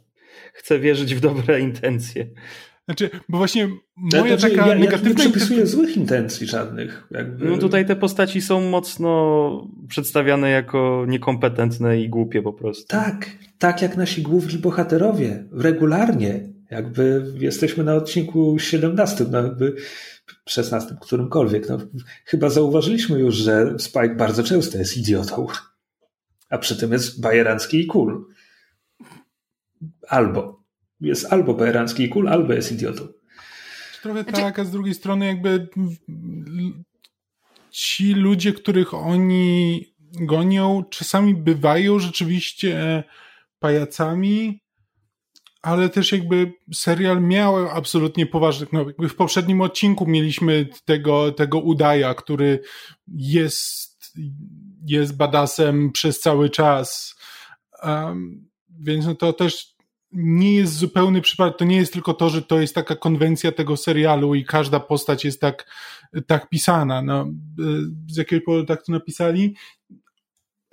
Chcę 0.54 0.80
wierzyć 0.80 1.16
w 1.16 1.20
dobre 1.20 1.60
intencje. 1.60 2.28
Znaczy, 2.86 3.10
bo 3.30 3.38
właśnie 3.38 3.70
moja 3.96 4.38
znaczy, 4.38 4.56
taka 4.56 4.68
ja, 4.68 4.76
negatywna... 4.76 5.10
Ja 5.10 5.16
nie 5.16 5.32
przypisuję 5.32 5.68
złych 5.68 5.98
intencji 5.98 6.48
żadnych. 6.48 7.08
Jakby... 7.12 7.46
No 7.46 7.58
tutaj 7.58 7.86
te 7.86 7.96
postaci 7.96 8.42
są 8.42 8.70
mocno 8.70 9.68
przedstawiane 9.88 10.50
jako 10.50 11.06
niekompetentne 11.08 12.02
i 12.02 12.10
głupie 12.10 12.42
po 12.42 12.54
prostu. 12.54 12.88
Tak, 12.88 13.30
tak 13.58 13.82
jak 13.82 13.98
nasi 13.98 14.22
główni 14.22 14.60
bohaterowie. 14.60 15.46
Regularnie. 15.52 16.55
Jakby 16.76 17.34
jesteśmy 17.40 17.84
na 17.84 17.96
odcinku 17.96 18.60
17, 18.60 19.26
no 19.32 19.44
jakby 19.44 19.76
16, 20.50 20.96
którymkolwiek. 21.02 21.70
No, 21.70 21.78
chyba 22.26 22.50
zauważyliśmy 22.50 23.20
już, 23.20 23.36
że 23.36 23.80
Spike 23.80 24.16
bardzo 24.16 24.44
często 24.44 24.78
jest 24.78 24.98
idiotą, 24.98 25.48
a 26.50 26.58
przy 26.58 26.78
tym 26.78 26.92
jest 26.92 27.22
bajerancki 27.22 27.80
i 27.80 27.88
cool. 27.88 28.26
Albo. 30.08 30.64
Jest 31.02 31.34
albo 31.34 31.54
bajerancki 31.54 32.04
i 32.04 32.10
cool, 32.10 32.28
albo 32.28 32.54
jest 32.54 32.72
idiotą. 32.72 33.08
Trochę 34.02 34.24
znaczy- 34.24 34.42
tak, 34.42 34.60
a 34.60 34.66
z 34.66 34.72
drugiej 34.72 34.94
strony 34.94 35.26
jakby 35.26 35.68
ci 37.72 38.14
ludzie, 38.14 38.54
których 38.54 38.94
oni 38.94 39.86
gonią, 40.22 40.84
czasami 40.90 41.36
bywają 41.36 42.00
rzeczywiście 42.00 43.04
pajacami, 43.60 44.65
ale 45.66 45.90
też 45.90 46.12
jakby 46.12 46.54
serial 46.74 47.22
miał 47.22 47.70
absolutnie 47.70 48.26
poważnych, 48.26 48.74
no 48.74 48.80
jakby 48.88 49.10
w 49.10 49.16
poprzednim 49.16 49.62
odcinku 49.62 50.08
mieliśmy 50.08 50.68
tego, 50.86 51.32
tego 51.32 51.60
Udaja, 51.60 52.14
który 52.14 52.60
jest, 53.08 54.14
jest 54.86 55.18
badasem 55.18 55.92
przez 55.92 56.20
cały 56.20 56.50
czas, 56.50 57.16
um, 57.84 58.50
więc 58.80 59.06
no 59.06 59.16
to 59.16 59.34
też 59.34 59.76
nie 60.12 60.56
jest 60.56 60.74
zupełny 60.74 61.22
przypadek, 61.22 61.58
to 61.58 61.66
nie 61.66 61.78
jest 61.78 61.94
tylko 61.94 62.14
to, 62.14 62.30
że 62.30 62.42
to 62.42 62.60
jest 62.60 62.76
taka 62.76 62.96
konwencja 62.96 63.52
tego 63.52 63.78
serialu 63.78 64.36
i 64.36 64.46
każda 64.46 64.80
postać 64.80 65.26
jest 65.26 65.42
tak, 65.42 65.72
tak 66.28 66.50
pisana, 66.50 67.02
no, 67.02 67.28
z 68.08 68.18
jakiego 68.18 68.46
powodu 68.46 68.66
tak 68.66 68.86
to 68.86 68.92
napisali. 68.92 69.56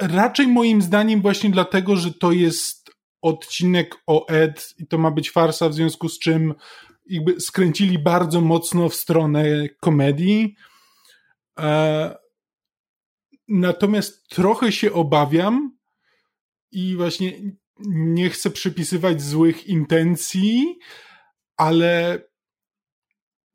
Raczej 0.00 0.46
moim 0.46 0.82
zdaniem 0.82 1.22
właśnie 1.22 1.50
dlatego, 1.50 1.96
że 1.96 2.14
to 2.14 2.32
jest 2.32 2.81
odcinek 3.22 3.94
o 4.06 4.28
Ed 4.28 4.74
i 4.78 4.86
to 4.86 4.98
ma 4.98 5.10
być 5.10 5.30
farsa, 5.30 5.68
w 5.68 5.74
związku 5.74 6.08
z 6.08 6.18
czym 6.18 6.54
jakby 7.06 7.40
skręcili 7.40 7.98
bardzo 7.98 8.40
mocno 8.40 8.88
w 8.88 8.94
stronę 8.94 9.68
komedii. 9.80 10.54
E, 11.58 12.16
natomiast 13.48 14.28
trochę 14.28 14.72
się 14.72 14.92
obawiam 14.92 15.76
i 16.72 16.96
właśnie 16.96 17.32
nie 17.88 18.30
chcę 18.30 18.50
przypisywać 18.50 19.22
złych 19.22 19.66
intencji, 19.66 20.78
ale 21.56 22.22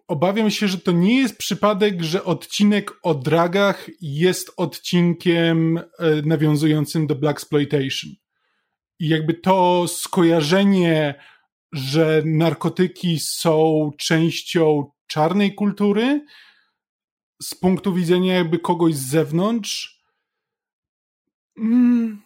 obawiam 0.07 0.51
się, 0.51 0.67
że 0.67 0.77
to 0.77 0.91
nie 0.91 1.21
jest 1.21 1.37
przypadek, 1.37 2.01
że 2.01 2.23
odcinek 2.23 2.91
o 3.03 3.15
dragach 3.15 3.89
jest 4.01 4.51
odcinkiem 4.57 5.77
e, 5.77 5.83
nawiązującym 6.25 7.07
do 7.07 7.15
Black 7.15 7.39
Exploitation. 7.39 8.26
I 8.99 9.07
jakby 9.07 9.33
to 9.33 9.85
skojarzenie, 9.87 11.15
że 11.73 12.21
narkotyki 12.25 13.19
są 13.19 13.91
częścią 13.97 14.91
czarnej 15.07 15.55
kultury, 15.55 16.25
z 17.41 17.55
punktu 17.55 17.93
widzenia 17.93 18.35
jakby 18.35 18.59
kogoś 18.59 18.95
z 18.95 19.09
zewnątrz. 19.09 20.03
Mm. 21.57 22.21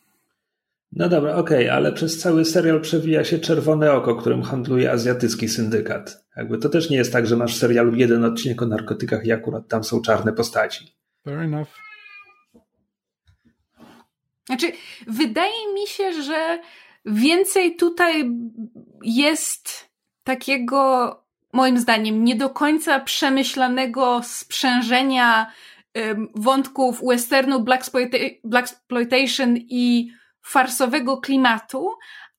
No 0.91 1.09
dobra, 1.09 1.35
okej, 1.35 1.65
okay, 1.65 1.73
ale 1.73 1.91
przez 1.91 2.19
cały 2.19 2.45
serial 2.45 2.81
przewija 2.81 3.23
się 3.23 3.39
czerwone 3.39 3.91
oko, 3.91 4.15
którym 4.15 4.43
handluje 4.43 4.91
azjatycki 4.91 5.49
syndykat. 5.49 6.25
Jakby 6.37 6.57
to 6.57 6.69
też 6.69 6.89
nie 6.89 6.97
jest 6.97 7.13
tak, 7.13 7.27
że 7.27 7.37
masz 7.37 7.55
w 7.55 7.59
serialu 7.59 7.95
jeden 7.95 8.25
odcinek 8.25 8.61
o 8.61 8.65
narkotykach 8.65 9.25
i 9.25 9.31
akurat 9.31 9.67
tam 9.67 9.83
są 9.83 10.01
czarne 10.01 10.33
postaci. 10.33 10.95
Fair 11.23 11.39
enough. 11.39 11.90
Znaczy, 14.51 14.71
wydaje 15.07 15.73
mi 15.73 15.87
się, 15.87 16.23
że 16.23 16.59
więcej 17.05 17.75
tutaj 17.75 18.31
jest 19.03 19.89
takiego, 20.23 21.15
moim 21.53 21.79
zdaniem, 21.79 22.23
nie 22.23 22.35
do 22.35 22.49
końca 22.49 22.99
przemyślanego 22.99 24.21
sprzężenia 24.23 25.51
wątków 26.35 27.01
westernu, 27.07 27.63
black 27.63 27.85
exploitation 28.53 29.57
i 29.57 30.11
farsowego 30.41 31.17
klimatu, 31.17 31.89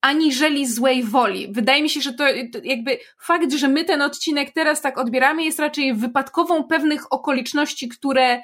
aniżeli 0.00 0.66
złej 0.66 1.04
woli. 1.04 1.52
Wydaje 1.52 1.82
mi 1.82 1.90
się, 1.90 2.00
że 2.00 2.12
to 2.12 2.24
jakby 2.64 2.98
fakt, 3.20 3.52
że 3.52 3.68
my 3.68 3.84
ten 3.84 4.02
odcinek 4.02 4.50
teraz 4.50 4.80
tak 4.80 4.98
odbieramy, 4.98 5.44
jest 5.44 5.58
raczej 5.58 5.94
wypadkową 5.94 6.64
pewnych 6.64 7.12
okoliczności, 7.12 7.88
które 7.88 8.42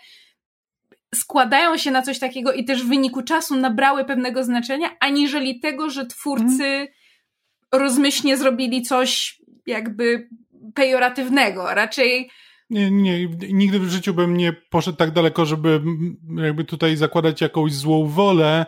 składają 1.14 1.76
się 1.76 1.90
na 1.90 2.02
coś 2.02 2.18
takiego 2.18 2.52
i 2.52 2.64
też 2.64 2.84
w 2.84 2.88
wyniku 2.88 3.22
czasu 3.22 3.56
nabrały 3.56 4.04
pewnego 4.04 4.44
znaczenia, 4.44 4.90
aniżeli 5.00 5.60
tego, 5.60 5.90
że 5.90 6.06
twórcy 6.06 6.88
rozmyślnie 7.72 8.36
zrobili 8.36 8.82
coś 8.82 9.40
jakby 9.66 10.28
pejoratywnego. 10.74 11.74
Raczej 11.74 12.30
nie, 12.70 12.90
nie, 12.90 13.26
nigdy 13.52 13.78
w 13.80 13.88
życiu 13.88 14.14
bym 14.14 14.36
nie 14.36 14.52
poszedł 14.52 14.98
tak 14.98 15.10
daleko, 15.10 15.46
żeby 15.46 15.82
jakby 16.36 16.64
tutaj 16.64 16.96
zakładać 16.96 17.40
jakąś 17.40 17.72
złą 17.72 18.06
wolę, 18.06 18.66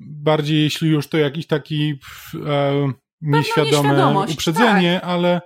bardziej 0.00 0.62
jeśli 0.62 0.88
już 0.88 1.08
to 1.08 1.18
jakiś 1.18 1.46
taki 1.46 1.98
e, 2.46 2.92
nieświadome 3.20 4.24
uprzedzenie, 4.32 4.98
tak. 5.00 5.10
ale, 5.10 5.40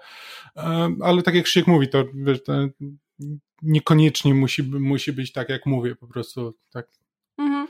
e, 0.57 0.91
ale 1.03 1.23
tak 1.23 1.35
jak 1.35 1.45
Krzysiek 1.45 1.67
mówi, 1.67 1.89
to, 1.89 2.05
wiesz, 2.15 2.45
to 2.45 2.53
niekoniecznie 3.63 4.35
musi, 4.35 4.63
musi 4.63 5.13
być 5.13 5.33
tak, 5.33 5.49
jak 5.49 5.67
mówię, 5.67 5.95
po 5.95 6.07
prostu 6.07 6.55
tak. 6.73 6.87
Mhm. 7.39 7.69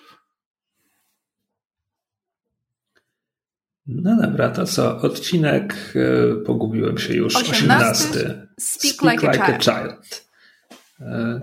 No 3.87 4.17
dobra, 4.23 4.51
to 4.51 4.67
co? 4.67 5.01
Odcinek, 5.01 5.95
e, 5.95 6.35
pogubiłem 6.45 6.99
się 6.99 7.15
już, 7.15 7.37
18. 7.37 8.05
Speak, 8.61 8.95
Speak 8.95 9.13
like, 9.13 9.33
like, 9.33 9.45
a 9.45 9.59
Child. 9.59 9.67
A 9.69 9.83
child. 9.83 10.29
E, 11.01 11.41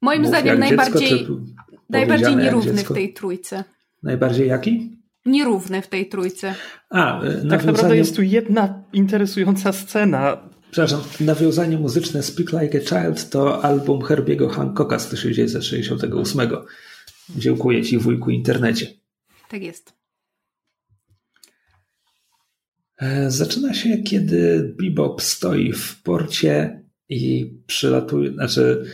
Moim 0.00 0.26
zdaniem 0.26 0.58
najbardziej, 0.58 1.08
dziecko, 1.08 1.34
najbardziej 1.90 2.36
nierówny 2.36 2.84
w 2.84 2.92
tej 2.92 3.12
trójce. 3.12 3.64
Najbardziej 4.02 4.48
jaki? 4.48 4.98
Nierówny 5.26 5.82
w 5.82 5.88
tej 5.88 6.08
trójce. 6.08 6.54
A, 6.90 7.18
nawiązanie... 7.18 7.50
Tak 7.50 7.64
naprawdę 7.64 7.96
jest 7.96 8.16
tu 8.16 8.22
jedna 8.22 8.82
interesująca 8.92 9.72
scena. 9.72 10.48
Przepraszam, 10.74 11.02
nawiązanie 11.20 11.78
muzyczne 11.78 12.22
Speak 12.22 12.52
Like 12.52 12.78
a 12.78 12.80
Child 12.80 13.30
to 13.30 13.64
album 13.64 14.02
Herbiego 14.02 14.48
Hancocka 14.48 14.98
z 14.98 15.08
1968. 15.08 16.50
Dziękuję 17.36 17.82
Ci, 17.82 17.98
wujku 17.98 18.30
internecie. 18.30 18.86
Tak 19.48 19.62
jest. 19.62 19.92
E, 22.98 23.30
zaczyna 23.30 23.74
się, 23.74 23.98
kiedy 23.98 24.74
Bebop 24.80 25.22
stoi 25.22 25.72
w 25.72 26.02
porcie 26.02 26.82
i 27.08 27.52
przylatuje, 27.66 28.32
znaczy 28.32 28.84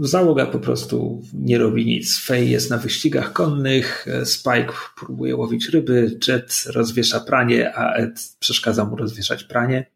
Załoga 0.00 0.46
po 0.46 0.58
prostu 0.58 1.22
nie 1.34 1.58
robi 1.58 1.86
nic. 1.86 2.18
Fej 2.18 2.50
jest 2.50 2.70
na 2.70 2.78
wyścigach 2.78 3.32
konnych, 3.32 4.06
Spike 4.24 4.72
próbuje 4.96 5.36
łowić 5.36 5.68
ryby, 5.68 6.18
Jet 6.28 6.64
rozwiesza 6.66 7.20
pranie, 7.20 7.76
a 7.76 7.94
Ed 7.94 8.36
przeszkadza 8.38 8.84
mu 8.84 8.96
rozwieszać 8.96 9.44
pranie. 9.44 9.90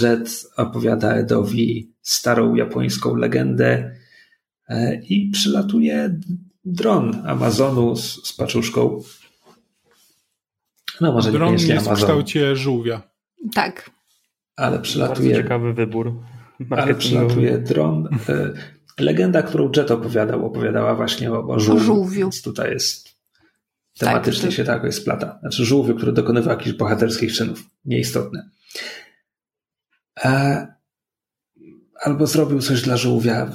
Jet 0.00 0.46
opowiada 0.56 1.14
Edowi 1.14 1.92
starą 2.02 2.54
japońską 2.54 3.14
legendę 3.14 3.96
i 5.08 5.30
przylatuje 5.30 6.20
dron 6.64 7.22
Amazonu 7.26 7.96
z, 7.96 8.28
z 8.28 8.32
paczuszką. 8.32 9.02
No 11.00 11.12
może 11.12 11.32
dron 11.32 11.54
nie 11.54 11.74
jest 11.74 11.88
w 11.88 11.94
kształcie 11.94 12.56
żółwia. 12.56 13.02
Tak. 13.54 13.90
Ale 14.56 14.78
przylatuje... 14.78 15.28
Bardzo 15.28 15.42
ciekawy 15.42 15.72
wybór. 15.72 16.20
Ale 16.70 16.94
przylatuje 16.94 17.58
dron. 17.58 18.08
E, 18.28 18.52
legenda, 18.98 19.42
którą 19.42 19.70
Jet 19.76 19.90
opowiadał, 19.90 20.46
opowiadała 20.46 20.94
właśnie 20.94 21.32
o, 21.32 21.46
o 21.46 21.60
żółwiu. 21.60 21.84
żółwiu. 21.84 22.20
Więc 22.20 22.42
tutaj 22.42 22.72
jest 22.72 23.08
tematycznie 23.98 24.42
tak, 24.42 24.50
to... 24.50 24.56
się 24.56 24.64
tak 24.64 24.74
jakoś 24.76 24.94
splata. 24.94 25.38
Znaczy 25.40 25.64
żółwiu, 25.64 25.94
który 25.94 26.12
dokonywał 26.12 26.58
jakichś 26.58 26.76
bohaterskich 26.76 27.32
czynów. 27.32 27.62
Nieistotne. 27.84 28.50
E, 30.24 30.66
albo 32.02 32.26
zrobił 32.26 32.60
coś 32.60 32.82
dla 32.82 32.96
żółwia. 32.96 33.48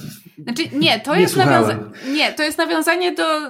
Znaczy, 0.43 0.63
nie, 0.73 0.99
to 0.99 1.15
nie 1.15 1.21
jest 1.21 1.37
nawiązanie. 1.37 1.83
Nie, 2.11 2.33
to 2.33 2.43
jest 2.43 2.57
nawiązanie 2.57 3.11
do 3.11 3.37
y, 3.37 3.49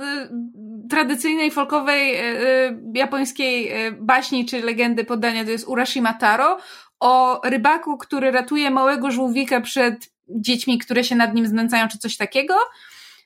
tradycyjnej 0.90 1.52
folkowej 1.52 2.16
y, 2.16 2.22
y, 2.22 2.78
japońskiej 2.94 3.72
baśni 4.00 4.46
czy 4.46 4.62
legendy 4.62 5.06
poddania, 5.06 5.46
to 5.46 5.52
jest 5.52 5.68
Urashima 5.68 6.14
Taro 6.14 6.58
o 7.00 7.42
rybaku, 7.44 7.98
który 7.98 8.32
ratuje 8.32 8.72
małego 8.72 9.12
żółwika 9.12 9.62
przed 9.62 10.10
dziećmi, 10.30 10.78
które 10.78 11.04
się 11.04 11.16
nad 11.16 11.34
nim 11.34 11.48
znęcają, 11.48 11.88
czy 11.88 11.98
coś 11.98 12.18
takiego. 12.18 12.56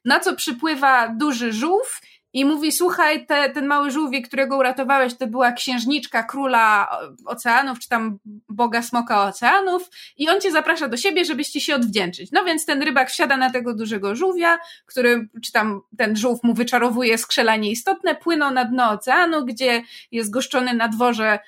Na 0.06 0.20
co 0.20 0.36
przypływa 0.36 1.08
duży 1.08 1.54
żółw 1.54 2.02
i 2.34 2.46
mówi: 2.46 2.72
Słuchaj, 2.72 3.26
te, 3.26 3.50
ten 3.50 3.66
mały 3.66 3.92
żółwik, 3.92 4.28
którego 4.28 4.58
uratowałeś, 4.58 5.14
to 5.16 5.28
była 5.28 5.52
księżniczka 5.52 6.24
króla 6.24 6.98
oceanów, 7.26 7.80
czy 7.80 7.90
tam 7.90 8.20
boga 8.50 8.82
smoka 8.82 9.26
oceanów, 9.26 9.90
i 10.18 10.30
on 10.30 10.42
cię 10.42 10.52
zaprasza 10.52 10.88
do 10.88 10.98
siebie, 10.98 11.26
żebyś 11.26 11.48
ci 11.48 11.62
się 11.62 11.76
odwdzięczyć. 11.76 12.32
No 12.32 12.46
więc 12.46 12.66
ten 12.66 12.82
rybak 12.82 13.10
wsiada 13.10 13.38
na 13.38 13.52
tego 13.52 13.76
dużego 13.76 14.16
żółwia, 14.16 14.58
który, 14.86 15.30
czy 15.44 15.52
tam 15.52 15.82
ten 15.98 16.16
żółw 16.16 16.44
mu 16.44 16.54
wyczarowuje 16.54 17.18
skrzela 17.18 17.56
nieistotne, 17.56 18.16
płyną 18.16 18.52
na 18.52 18.66
dno 18.66 18.90
oceanu, 18.90 19.46
gdzie 19.46 19.82
jest 20.12 20.32
goszczony 20.32 20.74
na 20.74 20.88
dworze 20.88 21.40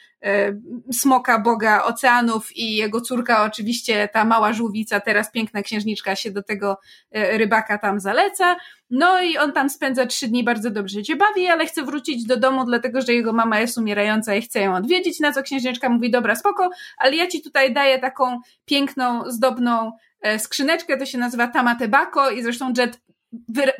smoka 0.91 1.39
boga 1.39 1.83
oceanów 1.83 2.57
i 2.57 2.75
jego 2.75 3.01
córka, 3.01 3.43
oczywiście 3.43 4.09
ta 4.13 4.25
mała 4.25 4.53
żółwica, 4.53 4.99
teraz 4.99 5.31
piękna 5.31 5.61
księżniczka 5.61 6.15
się 6.15 6.31
do 6.31 6.43
tego 6.43 6.77
e, 7.11 7.37
rybaka 7.37 7.77
tam 7.77 7.99
zaleca. 7.99 8.55
No 8.89 9.21
i 9.21 9.37
on 9.37 9.51
tam 9.51 9.69
spędza 9.69 10.05
trzy 10.05 10.27
dni, 10.27 10.43
bardzo 10.43 10.71
dobrze 10.71 11.05
się 11.05 11.15
bawi, 11.15 11.47
ale 11.47 11.65
chce 11.65 11.83
wrócić 11.83 12.25
do 12.25 12.37
domu, 12.37 12.65
dlatego 12.65 13.01
że 13.01 13.13
jego 13.13 13.33
mama 13.33 13.59
jest 13.59 13.77
umierająca 13.77 14.35
i 14.35 14.41
chce 14.41 14.59
ją 14.59 14.75
odwiedzić, 14.75 15.19
na 15.19 15.31
co 15.31 15.43
księżniczka 15.43 15.89
mówi, 15.89 16.11
dobra, 16.11 16.35
spoko, 16.35 16.69
ale 16.97 17.15
ja 17.15 17.27
ci 17.27 17.41
tutaj 17.41 17.73
daję 17.73 17.99
taką 17.99 18.39
piękną, 18.65 19.31
zdobną 19.31 19.91
e, 20.21 20.39
skrzyneczkę, 20.39 20.97
to 20.97 21.05
się 21.05 21.17
nazywa 21.17 21.47
Tamatebako 21.47 22.29
i 22.29 22.43
zresztą 22.43 22.73
Jet 22.77 22.99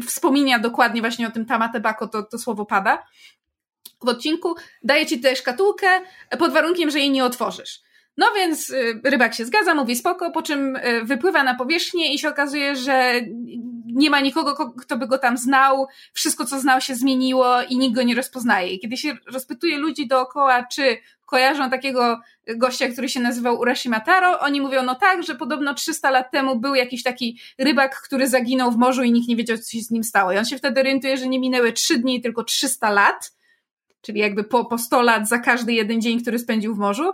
wspomina 0.08 0.60
dokładnie 0.60 1.02
właśnie 1.02 1.28
o 1.28 1.32
tym 1.32 1.46
Tamatebako, 1.46 2.08
to, 2.08 2.24
to 2.24 2.38
słowo 2.38 2.66
pada 2.66 3.04
w 4.06 4.10
odcinku, 4.10 4.56
daję 4.84 5.06
ci 5.06 5.20
tę 5.20 5.36
szkatułkę 5.36 5.88
pod 6.40 6.54
warunkiem, 6.54 6.92
że 6.92 7.00
jej 7.00 7.12
nie 7.12 7.26
otworzysz. 7.26 7.86
No 8.18 8.26
więc 8.36 8.70
y, 8.70 9.02
rybak 9.04 9.34
się 9.34 9.46
zgadza, 9.46 9.76
mówi 9.76 9.96
spoko, 9.96 10.32
po 10.32 10.42
czym 10.42 10.76
y, 10.76 11.04
wypływa 11.04 11.44
na 11.44 11.56
powierzchnię 11.56 12.14
i 12.14 12.20
się 12.20 12.30
okazuje, 12.30 12.76
że 12.76 13.14
nie 13.86 14.10
ma 14.10 14.20
nikogo, 14.20 14.74
kto 14.82 14.98
by 14.98 15.08
go 15.08 15.18
tam 15.18 15.38
znał, 15.38 15.88
wszystko 16.14 16.46
co 16.46 16.60
znał 16.60 16.82
się 16.82 16.96
zmieniło 16.96 17.62
i 17.70 17.78
nikt 17.78 17.96
go 17.96 18.04
nie 18.04 18.16
rozpoznaje. 18.16 18.70
I 18.70 18.80
kiedy 18.80 18.98
się 18.98 19.18
rozpytuje 19.28 19.78
ludzi 19.78 20.08
dookoła, 20.08 20.64
czy 20.64 20.98
kojarzą 21.26 21.70
takiego 21.70 22.20
gościa, 22.56 22.88
który 22.88 23.10
się 23.10 23.20
nazywał 23.20 23.60
Urashima 23.60 24.00
Taro, 24.00 24.40
oni 24.40 24.62
mówią, 24.62 24.84
no 24.84 24.96
tak, 24.96 25.24
że 25.24 25.36
podobno 25.36 25.74
300 25.74 26.12
lat 26.12 26.32
temu 26.32 26.60
był 26.60 26.76
jakiś 26.76 27.04
taki 27.04 27.40
rybak, 27.58 28.02
który 28.02 28.28
zaginął 28.28 28.72
w 28.72 28.78
morzu 28.78 29.04
i 29.04 29.12
nikt 29.12 29.28
nie 29.28 29.36
wiedział, 29.36 29.58
co 29.58 29.72
się 29.72 29.82
z 29.82 29.92
nim 29.92 30.04
stało. 30.04 30.32
I 30.32 30.38
on 30.38 30.46
się 30.46 30.58
wtedy 30.58 30.80
orientuje, 30.80 31.18
że 31.18 31.28
nie 31.28 31.40
minęły 31.40 31.74
3 31.74 31.98
dni, 31.98 32.22
tylko 32.22 32.44
300 32.44 32.90
lat 32.90 33.32
czyli 34.06 34.20
jakby 34.20 34.44
po, 34.44 34.66
po 34.66 34.78
100 34.78 35.02
lat 35.02 35.30
za 35.30 35.40
każdy 35.40 35.74
jeden 35.74 36.02
dzień, 36.02 36.22
który 36.22 36.40
spędził 36.40 36.76
w 36.76 36.78
morzu. 36.78 37.14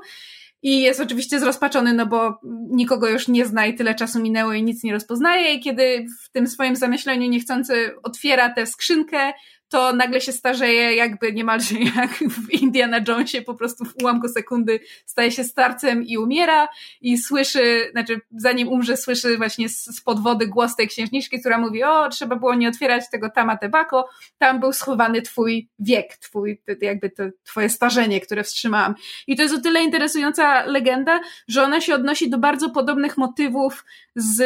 I 0.64 0.82
jest 0.82 1.00
oczywiście 1.00 1.40
zrozpaczony, 1.40 1.94
no 1.94 2.06
bo 2.06 2.40
nikogo 2.70 3.10
już 3.10 3.28
nie 3.28 3.46
zna 3.46 3.66
i 3.66 3.76
tyle 3.76 3.96
czasu 3.96 4.20
minęło 4.20 4.54
i 4.54 4.64
nic 4.64 4.84
nie 4.84 4.92
rozpoznaje. 4.94 5.54
I 5.54 5.60
kiedy 5.60 6.06
w 6.24 6.30
tym 6.32 6.48
swoim 6.48 6.76
zamyśleniu 6.76 7.30
niechcący 7.30 7.96
otwiera 8.04 8.50
tę 8.50 8.66
skrzynkę, 8.66 9.34
to 9.72 9.94
nagle 9.94 10.22
się 10.22 10.32
starzeje 10.32 10.96
jakby 10.96 11.34
niemalże 11.34 11.76
jak 11.96 12.12
w 12.12 12.50
Indiana 12.50 13.00
Jonesie, 13.08 13.42
po 13.42 13.54
prostu 13.54 13.86
w 13.86 13.94
ułamku 14.02 14.28
sekundy 14.28 14.80
staje 15.06 15.32
się 15.32 15.44
starcem 15.44 16.04
i 16.04 16.18
umiera 16.18 16.68
i 17.02 17.18
słyszy, 17.18 17.90
znaczy 17.92 18.22
zanim 18.32 18.68
umrze 18.68 18.98
słyszy 18.98 19.38
właśnie 19.38 19.70
spod 19.70 20.24
wody 20.24 20.48
głos 20.48 20.76
tej 20.76 20.88
księżniczki, 20.88 21.40
która 21.40 21.58
mówi, 21.58 21.84
o 21.84 22.10
trzeba 22.10 22.36
było 22.36 22.56
nie 22.56 22.70
otwierać 22.70 23.04
tego 23.12 23.30
tama 23.30 23.58
tebako, 23.58 24.10
tam 24.38 24.60
był 24.60 24.74
schowany 24.74 25.22
twój 25.22 25.70
wiek, 25.80 26.18
twój, 26.18 26.62
jakby 26.82 27.10
to 27.10 27.24
twoje 27.44 27.70
starzenie, 27.70 28.22
które 28.22 28.44
wstrzymałam. 28.44 28.96
I 29.28 29.36
to 29.36 29.44
jest 29.44 29.56
o 29.56 29.62
tyle 29.62 29.84
interesująca 29.84 30.66
legenda, 30.66 31.20
że 31.48 31.64
ona 31.64 31.82
się 31.82 31.96
odnosi 31.96 32.30
do 32.30 32.38
bardzo 32.38 32.70
podobnych 32.70 33.18
motywów 33.18 33.86
z 34.16 34.42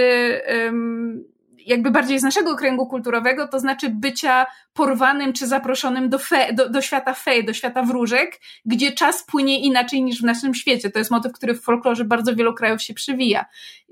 um, 0.66 1.35
jakby 1.66 1.92
bardziej 1.92 2.20
z 2.20 2.24
naszego 2.24 2.56
kręgu 2.56 2.88
kulturowego, 2.88 3.48
to 3.48 3.60
znaczy 3.60 3.90
bycia 3.90 4.46
porwanym 4.74 5.34
czy 5.34 5.48
zaproszonym 5.48 6.10
do, 6.10 6.20
fe, 6.20 6.54
do, 6.54 6.70
do 6.70 6.82
świata 6.82 7.14
fej, 7.14 7.46
do 7.46 7.54
świata 7.54 7.84
wróżek, 7.84 8.40
gdzie 8.66 8.92
czas 8.92 9.24
płynie 9.24 9.60
inaczej 9.60 10.04
niż 10.04 10.22
w 10.22 10.26
naszym 10.26 10.54
świecie. 10.54 10.90
To 10.90 11.00
jest 11.00 11.12
motyw, 11.12 11.32
który 11.32 11.54
w 11.54 11.62
folklorze 11.62 12.06
bardzo 12.06 12.36
wielu 12.36 12.54
krajów 12.54 12.82
się 12.82 12.94
przewija. 12.94 13.46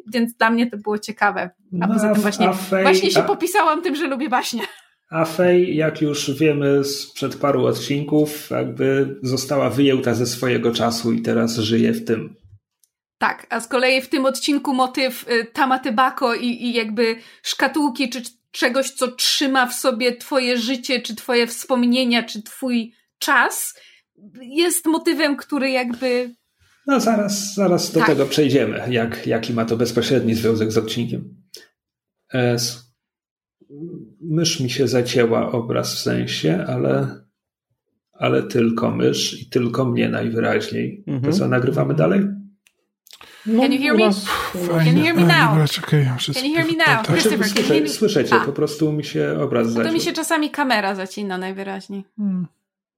Więc 0.08 0.34
dla 0.34 0.50
mnie 0.50 0.70
to 0.70 0.78
było 0.78 1.00
ciekawe. 1.00 1.50
A 1.82 1.88
no, 1.88 1.94
poza 1.94 2.14
tym 2.14 2.22
właśnie, 2.22 2.50
a 2.50 2.54
fej, 2.54 2.84
właśnie 2.84 3.12
się 3.12 3.20
a... 3.20 3.24
popisałam 3.24 3.82
tym, 3.82 3.96
że 3.96 4.08
lubię 4.08 4.30
baśnie. 4.30 4.62
A 5.10 5.26
Fej, 5.26 5.76
jak 5.76 6.02
już 6.02 6.32
wiemy 6.32 6.84
sprzed 6.84 7.36
paru 7.36 7.66
odcinków, 7.66 8.50
jakby 8.50 9.16
została 9.24 9.70
wyjęta 9.70 10.14
ze 10.14 10.26
swojego 10.26 10.72
czasu 10.72 11.12
i 11.12 11.22
teraz 11.22 11.58
żyje 11.58 11.94
w 11.94 12.06
tym. 12.06 12.36
Tak, 13.24 13.48
a 13.50 13.60
z 13.60 13.68
kolei 13.68 14.02
w 14.02 14.10
tym 14.10 14.26
odcinku 14.26 14.74
motyw 14.74 15.26
y, 15.32 15.46
Tamatybako 15.46 16.36
i, 16.36 16.48
i 16.48 16.74
jakby 16.74 17.16
szkatułki, 17.44 18.10
czy 18.10 18.22
czegoś, 18.52 18.90
co 18.92 19.12
trzyma 19.12 19.68
w 19.68 19.74
sobie 19.74 20.16
twoje 20.16 20.58
życie, 20.58 21.02
czy 21.02 21.16
twoje 21.16 21.48
wspomnienia, 21.48 22.24
czy 22.24 22.44
twój 22.44 22.94
czas, 23.20 23.80
jest 24.42 24.86
motywem, 24.86 25.36
który 25.36 25.72
jakby... 25.72 26.36
No 26.88 27.00
zaraz, 27.00 27.54
zaraz 27.54 27.92
do 27.92 28.00
tak. 28.00 28.10
tego 28.10 28.26
przejdziemy, 28.26 28.82
jak, 28.90 29.28
jaki 29.28 29.54
ma 29.54 29.66
to 29.66 29.78
bezpośredni 29.78 30.34
związek 30.34 30.72
z 30.72 30.78
odcinkiem. 30.78 31.36
E, 32.34 32.58
mysz 34.22 34.60
mi 34.60 34.70
się 34.70 34.88
zacięła 34.88 35.52
obraz 35.52 35.96
w 35.96 36.00
sensie, 36.00 36.66
ale, 36.68 37.24
ale 38.14 38.44
tylko 38.44 38.92
mysz 38.92 39.42
i 39.42 39.50
tylko 39.50 39.86
mnie 39.86 40.10
najwyraźniej. 40.10 41.04
Mhm. 41.08 41.34
To 41.34 41.40
co, 41.40 41.48
nagrywamy 41.48 41.94
dalej? 41.94 42.43
No, 43.46 43.62
can 43.62 43.72
you 43.72 43.80
hear 43.80 43.96
me? 43.96 44.10
Can 44.84 44.98
you 44.98 45.04
hear 45.04 45.16
me 45.16 45.24
now? 45.24 45.68
Can 46.34 46.46
you 46.46 46.56
hear 46.56 46.66
me 46.66 46.76
now? 46.88 47.06
Christopher, 47.08 47.48
słyszę, 47.48 47.80
can 47.80 47.90
Słyszycie, 47.90 48.36
po 48.46 48.52
prostu 48.52 48.92
mi 48.92 49.04
się 49.04 49.38
obraz 49.42 49.68
zaciął. 49.68 49.88
To 49.88 49.94
mi 49.94 50.02
się 50.02 50.14
czasami 50.14 50.50
kamera 50.50 50.96
zacina 50.96 51.38
najwyraźniej. 51.38 52.06
Hmm. 52.18 52.48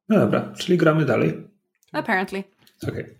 No 0.09 0.19
dobra, 0.19 0.53
czyli 0.57 0.77
gramy 0.77 1.05
dalej. 1.05 1.47
Apparently. 1.91 2.43
Okej. 2.83 3.03
Okay. 3.03 3.15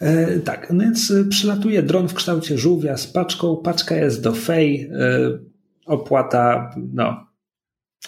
E, 0.00 0.40
tak, 0.40 0.70
no 0.70 0.84
więc 0.84 1.10
e, 1.10 1.24
przylatuje 1.24 1.82
dron 1.82 2.08
w 2.08 2.14
kształcie 2.14 2.58
żółwia 2.58 2.96
z 2.96 3.06
paczką. 3.06 3.56
Paczka 3.56 3.94
jest 3.94 4.22
do 4.22 4.32
fej. 4.32 4.90
E, 4.92 5.38
opłata, 5.86 6.74
no, 6.92 7.26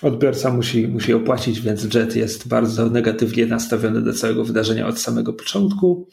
odbiorca 0.03 0.51
musi, 0.51 0.88
musi 0.88 1.14
opłacić, 1.14 1.61
więc 1.61 1.94
Jet 1.94 2.16
jest 2.16 2.49
bardzo 2.49 2.90
negatywnie 2.90 3.46
nastawiony 3.46 4.03
do 4.03 4.12
całego 4.12 4.44
wydarzenia 4.44 4.86
od 4.86 4.99
samego 4.99 5.32
początku. 5.32 6.09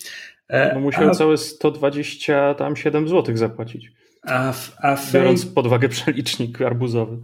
E, 0.47 0.73
no 0.73 0.79
musiał 0.79 1.09
a, 1.09 1.13
całe 1.13 1.37
127 1.37 3.07
zł 3.07 3.37
zapłacić. 3.37 3.91
A, 4.23 4.53
a 4.81 4.95
Fej, 4.95 5.21
Biorąc 5.21 5.45
pod 5.45 5.65
uwagę 5.65 5.89
przelicznik 5.89 6.61
arbuzowy. 6.61 7.17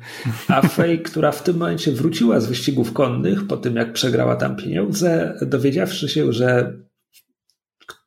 A 0.48 0.62
Fej, 0.62 1.02
która 1.02 1.32
w 1.32 1.44
tym 1.44 1.58
momencie 1.58 1.92
wróciła 1.92 2.40
z 2.40 2.48
wyścigów 2.48 2.94
konnych, 2.94 3.48
po 3.48 3.58
tym 3.58 3.76
jak 3.76 3.94
przegrała 3.94 4.36
tam 4.36 4.56
pieniądze, 4.56 5.38
dowiedziawszy 5.42 6.10
się, 6.10 6.34
że 6.34 6.78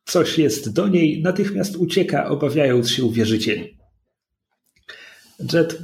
coś 0.05 0.37
jest 0.37 0.73
do 0.73 0.87
niej, 0.87 1.21
natychmiast 1.21 1.75
ucieka, 1.75 2.29
obawiając 2.29 2.91
się 2.91 3.11
wierzycieli. 3.11 3.77
Jet 5.53 5.79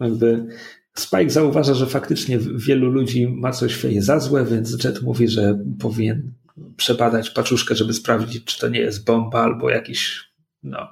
jakby 0.00 0.46
Spike 0.94 1.30
zauważa, 1.30 1.74
że 1.74 1.86
faktycznie 1.86 2.38
wielu 2.38 2.90
ludzi 2.90 3.28
ma 3.28 3.52
coś 3.52 3.76
Feje 3.76 4.02
za 4.02 4.20
złe, 4.20 4.44
więc 4.44 4.84
Jet 4.84 5.02
mówi, 5.02 5.28
że 5.28 5.58
powinien 5.78 6.32
przebadać 6.76 7.30
paczuszkę, 7.30 7.74
żeby 7.74 7.94
sprawdzić, 7.94 8.44
czy 8.44 8.60
to 8.60 8.68
nie 8.68 8.80
jest 8.80 9.04
bomba 9.04 9.42
albo 9.42 9.70
jakiś 9.70 10.30
no, 10.62 10.88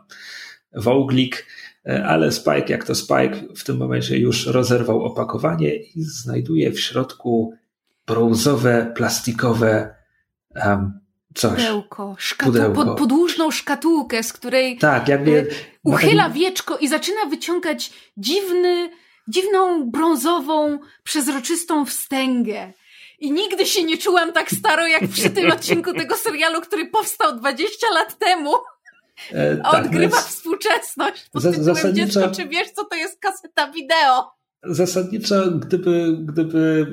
wąglik, 0.74 1.46
ale 1.84 2.32
Spike, 2.32 2.66
jak 2.68 2.84
to 2.84 2.94
Spike, 2.94 3.42
w 3.56 3.64
tym 3.64 3.76
momencie 3.76 4.18
już 4.18 4.46
rozerwał 4.46 5.04
opakowanie 5.04 5.74
i 5.76 6.02
znajduje 6.02 6.70
w 6.70 6.80
środku 6.80 7.54
brązowe, 8.06 8.92
plastikowe 8.96 9.94
um, 10.64 11.00
coś. 11.34 11.52
Pudełko, 11.52 12.16
szkatu- 12.18 12.44
Pudełko. 12.44 12.84
Pod, 12.84 12.98
podłużną 12.98 13.50
szkatułkę, 13.50 14.22
z 14.22 14.32
której 14.32 14.78
tak, 14.78 15.08
jakby, 15.08 15.38
e, 15.40 15.54
uchyla 15.82 16.30
wieczko 16.30 16.78
i 16.78 16.88
zaczyna 16.88 17.26
wyciągać 17.26 17.92
dziwny, 18.16 18.90
dziwną 19.28 19.90
brązową, 19.90 20.78
przezroczystą 21.02 21.84
wstęgę. 21.86 22.72
I 23.24 23.32
nigdy 23.32 23.66
się 23.66 23.84
nie 23.84 23.98
czułam 23.98 24.32
tak 24.32 24.50
staro, 24.50 24.86
jak 24.86 25.08
przy 25.08 25.30
tym 25.30 25.50
odcinku 25.56 25.92
tego 25.92 26.16
serialu, 26.16 26.60
który 26.60 26.86
powstał 26.86 27.36
20 27.36 27.86
lat 27.94 28.18
temu. 28.18 28.50
E, 29.32 29.60
A 29.64 29.72
tak, 29.72 29.84
odgrywa 29.84 30.16
więc... 30.16 30.28
współczesność 30.28 31.28
pod 31.32 31.42
tytułem 31.42 31.64
zasadniczo... 31.64 32.20
Dziecko, 32.20 32.34
czy 32.42 32.48
wiesz, 32.48 32.70
co 32.70 32.84
to 32.84 32.96
jest 32.96 33.20
kaseta 33.20 33.70
wideo? 33.70 34.30
Zasadniczo, 34.62 35.50
gdyby, 35.50 36.16
gdyby 36.20 36.86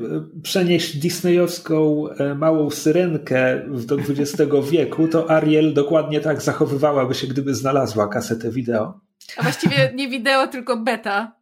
przenieść 0.43 0.97
disneyowską 0.97 2.09
e, 2.09 2.35
małą 2.35 2.69
syrenkę 2.69 3.61
do 3.67 3.95
XX 3.95 4.51
wieku, 4.71 5.07
to 5.07 5.31
Ariel 5.31 5.73
dokładnie 5.73 6.21
tak 6.21 6.41
zachowywałaby 6.41 7.15
się, 7.15 7.27
gdyby 7.27 7.55
znalazła 7.55 8.07
kasetę 8.07 8.51
wideo. 8.51 8.99
A 9.37 9.43
właściwie 9.43 9.91
nie 9.95 10.09
wideo, 10.09 10.47
tylko 10.47 10.77
beta. 10.77 11.40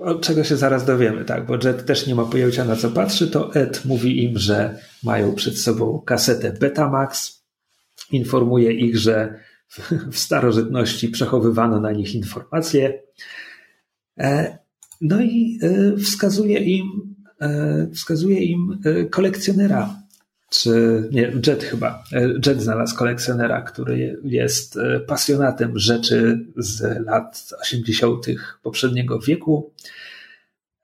Od 0.00 0.22
czego 0.22 0.44
się 0.44 0.56
zaraz 0.56 0.84
dowiemy, 0.84 1.24
tak, 1.24 1.46
bo 1.46 1.54
Jet 1.64 1.86
też 1.86 2.06
nie 2.06 2.14
ma 2.14 2.24
pojęcia 2.24 2.64
na 2.64 2.76
co 2.76 2.90
patrzy, 2.90 3.30
to 3.30 3.54
Ed 3.54 3.84
mówi 3.84 4.24
im, 4.24 4.38
że 4.38 4.78
mają 5.02 5.34
przed 5.34 5.58
sobą 5.58 6.02
kasetę 6.06 6.52
Betamax, 6.52 7.44
informuje 8.12 8.72
ich, 8.72 8.98
że 8.98 9.40
w 10.12 10.18
starożytności 10.18 11.08
przechowywano 11.08 11.80
na 11.80 11.92
nich 11.92 12.14
informacje, 12.14 13.02
e, 14.18 14.58
no 15.00 15.20
i 15.20 15.58
e, 15.62 15.96
wskazuje 15.96 16.58
im, 16.58 17.14
e, 17.40 17.88
wskazuje 17.94 18.44
im 18.44 18.80
kolekcjonera 19.10 20.00
czy 20.50 21.08
nie, 21.12 21.32
Jet 21.46 21.64
chyba. 21.64 22.04
Jet 22.46 22.62
znalazł 22.62 22.96
kolekcjonera, 22.96 23.62
który 23.62 24.20
jest 24.24 24.76
e, 24.76 25.00
pasjonatem 25.00 25.78
rzeczy 25.78 26.46
z 26.56 27.06
lat 27.06 27.50
80. 27.60 28.26
poprzedniego 28.62 29.18
wieku. 29.20 29.72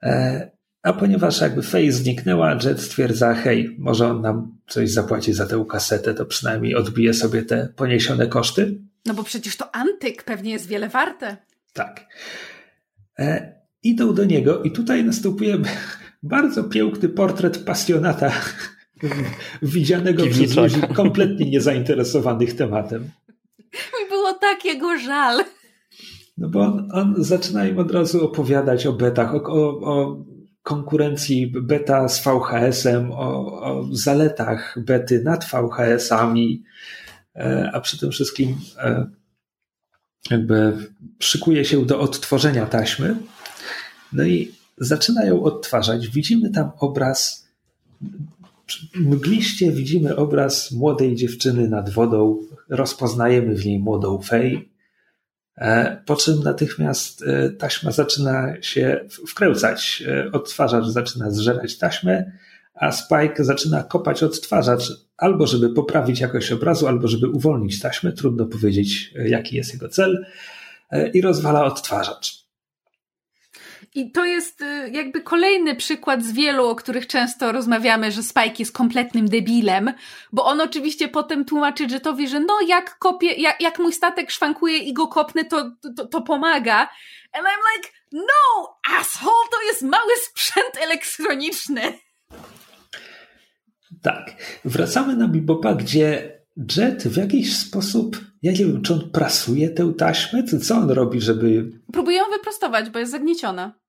E, 0.02 0.51
a 0.82 0.93
ponieważ 0.93 1.40
jakby 1.40 1.62
Faye 1.62 1.93
zniknęła, 1.93 2.59
Jet 2.64 2.80
stwierdza, 2.80 3.34
hej, 3.34 3.76
może 3.78 4.09
on 4.09 4.20
nam 4.20 4.59
coś 4.68 4.90
zapłaci 4.90 5.32
za 5.32 5.47
tę 5.47 5.64
kasetę, 5.68 6.14
to 6.14 6.26
przynajmniej 6.26 6.74
odbije 6.74 7.14
sobie 7.14 7.43
te 7.43 7.68
poniesione 7.76 8.26
koszty. 8.26 8.78
No 9.06 9.14
bo 9.14 9.22
przecież 9.22 9.56
to 9.56 9.74
antyk 9.74 10.24
pewnie 10.24 10.51
jest 10.51 10.66
wiele 10.66 10.88
warte. 10.88 11.36
Tak. 11.72 12.06
E, 13.18 13.55
idą 13.82 14.14
do 14.14 14.24
niego 14.24 14.62
i 14.62 14.70
tutaj 14.70 15.05
następuje 15.05 15.59
bardzo 16.22 16.64
piękny 16.64 17.09
portret 17.09 17.59
pasjonata 17.59 18.32
widzianego 19.62 20.23
Piwniczaka. 20.23 20.66
przez 20.66 20.77
ludzi 20.82 20.94
kompletnie 20.94 21.51
niezainteresowanych 21.51 22.56
tematem. 22.56 23.10
Mi 23.73 24.09
było 24.09 24.32
tak 24.32 24.64
jego 24.64 24.98
żal. 24.98 25.44
No 26.39 26.48
bo 26.48 26.60
on, 26.60 26.89
on 26.93 27.14
zaczyna 27.18 27.66
im 27.66 27.78
od 27.78 27.90
razu 27.90 28.24
opowiadać 28.24 28.86
o 28.86 28.93
betach, 28.93 29.35
o, 29.35 29.39
o, 29.39 29.68
o 29.81 30.24
konkurencji 30.62 31.47
beta 31.47 32.09
z 32.09 32.24
VHS-em, 32.24 33.12
o, 33.12 33.60
o 33.62 33.89
zaletach 33.93 34.78
bety 34.81 35.23
nad 35.24 35.44
VHS-ami, 35.44 36.62
e, 37.36 37.70
a 37.73 37.81
przy 37.81 37.98
tym 37.98 38.10
wszystkim 38.10 38.56
e, 38.78 39.06
jakby 40.31 40.77
szykuje 41.18 41.64
się 41.64 41.86
do 41.86 42.01
odtworzenia 42.01 42.66
taśmy. 42.66 43.16
No 44.12 44.24
i 44.24 44.52
zaczyna 44.78 45.24
ją 45.24 45.43
odtwarzać. 45.43 46.09
Widzimy 46.09 46.51
tam 46.51 46.70
obraz 46.78 47.47
mgliście 48.94 49.72
widzimy 49.72 50.16
obraz 50.16 50.72
młodej 50.72 51.14
dziewczyny 51.14 51.68
nad 51.68 51.90
wodą, 51.90 52.38
rozpoznajemy 52.68 53.55
w 53.55 53.66
niej 53.66 53.78
młodą 53.78 54.22
Fej, 54.22 54.72
e, 55.56 56.02
po 56.06 56.16
czym 56.16 56.43
natychmiast 56.43 57.22
e, 57.22 57.51
taśma 57.51 57.90
zaczyna 57.90 58.62
się 58.62 59.01
wkręcać, 59.28 60.02
e, 60.06 60.32
odtwarzacz 60.32 60.86
zaczyna 60.86 61.30
zżerać 61.30 61.78
taśmę, 61.78 62.32
a 62.74 62.93
Spike 62.93 63.44
zaczyna 63.44 63.82
kopać 63.82 64.22
odtwarzacz, 64.22 64.93
albo 65.16 65.47
żeby 65.47 65.70
poprawić 65.70 66.20
jakość 66.20 66.52
obrazu, 66.52 66.86
albo 66.86 67.09
żeby 67.09 67.28
uwolnić 67.28 67.80
taśmę, 67.80 68.12
trudno 68.12 68.47
powiedzieć 68.47 69.14
jaki 69.26 69.56
jest 69.56 69.72
jego 69.72 69.88
cel, 69.88 70.26
i 71.14 71.20
rozwala 71.20 71.64
odtwarzacz. 71.64 72.45
I 73.97 74.10
to 74.10 74.24
jest 74.24 74.62
y, 74.62 74.90
jakby 74.93 75.20
kolejny 75.20 75.77
przykład 75.77 76.24
z 76.24 76.32
wielu, 76.32 76.68
o 76.68 76.74
których 76.74 77.06
często 77.06 77.52
rozmawiamy, 77.52 78.12
że 78.12 78.23
Spike 78.23 78.55
jest 78.59 78.73
kompletnym 78.73 79.28
debilem, 79.28 79.93
bo 80.32 80.44
on 80.44 80.60
oczywiście 80.60 81.09
potem 81.09 81.44
tłumaczy 81.44 81.86
Jetowi, 81.90 82.28
że 82.28 82.40
no 82.40 82.55
jak 82.68 82.98
kopie, 82.98 83.32
jak, 83.32 83.60
jak 83.60 83.78
mój 83.78 83.93
statek 83.93 84.31
szwankuje 84.31 84.78
i 84.78 84.93
go 84.93 85.09
kopnę, 85.09 85.44
to, 85.44 85.70
to, 85.97 86.06
to 86.06 86.23
pomaga. 86.23 86.78
And 87.32 87.47
I'm 87.47 87.77
like, 87.77 87.89
no, 88.12 88.77
asshole, 88.98 89.48
to 89.51 89.62
jest 89.62 89.82
mały 89.82 90.12
sprzęt 90.31 90.77
elektroniczny. 90.81 91.81
Tak. 94.02 94.31
Wracamy 94.64 95.16
na 95.16 95.28
Bibopa, 95.28 95.74
gdzie 95.74 96.36
Jet 96.77 97.02
w 97.09 97.16
jakiś 97.16 97.56
sposób, 97.56 98.20
ja 98.43 98.52
nie 98.52 98.59
wiem, 98.59 98.82
czy 98.82 98.94
on 98.94 99.10
prasuje 99.10 99.70
tę 99.70 99.93
taśmę, 99.98 100.43
czy 100.43 100.60
co 100.60 100.77
on 100.77 100.90
robi, 100.90 101.20
żeby... 101.20 101.70
Próbuje 101.93 102.16
ją 102.16 102.24
wyprostować, 102.32 102.90
bo 102.90 102.98
jest 102.98 103.12
zagnieciona. 103.12 103.85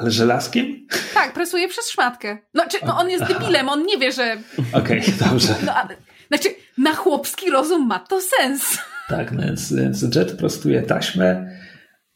Ale 0.00 0.10
żelazkiem? 0.10 0.86
Tak, 1.14 1.32
presuje 1.32 1.68
przez 1.68 1.90
szmatkę. 1.90 2.38
No, 2.54 2.64
czy, 2.70 2.78
no 2.86 2.98
on 2.98 3.10
jest 3.10 3.24
debilem, 3.24 3.68
on 3.68 3.86
nie 3.86 3.98
wie, 3.98 4.12
że... 4.12 4.36
Okej, 4.72 5.00
okay, 5.00 5.28
dobrze. 5.30 5.54
No, 5.66 5.74
ale, 5.74 5.96
znaczy, 6.28 6.48
na 6.78 6.94
chłopski 6.94 7.50
rozum 7.50 7.86
ma 7.86 7.98
to 7.98 8.20
sens. 8.20 8.78
Tak, 9.08 9.32
no 9.32 9.42
więc, 9.42 9.72
więc 9.72 10.02
Jet 10.14 10.32
prostuje 10.32 10.82
taśmę, 10.82 11.50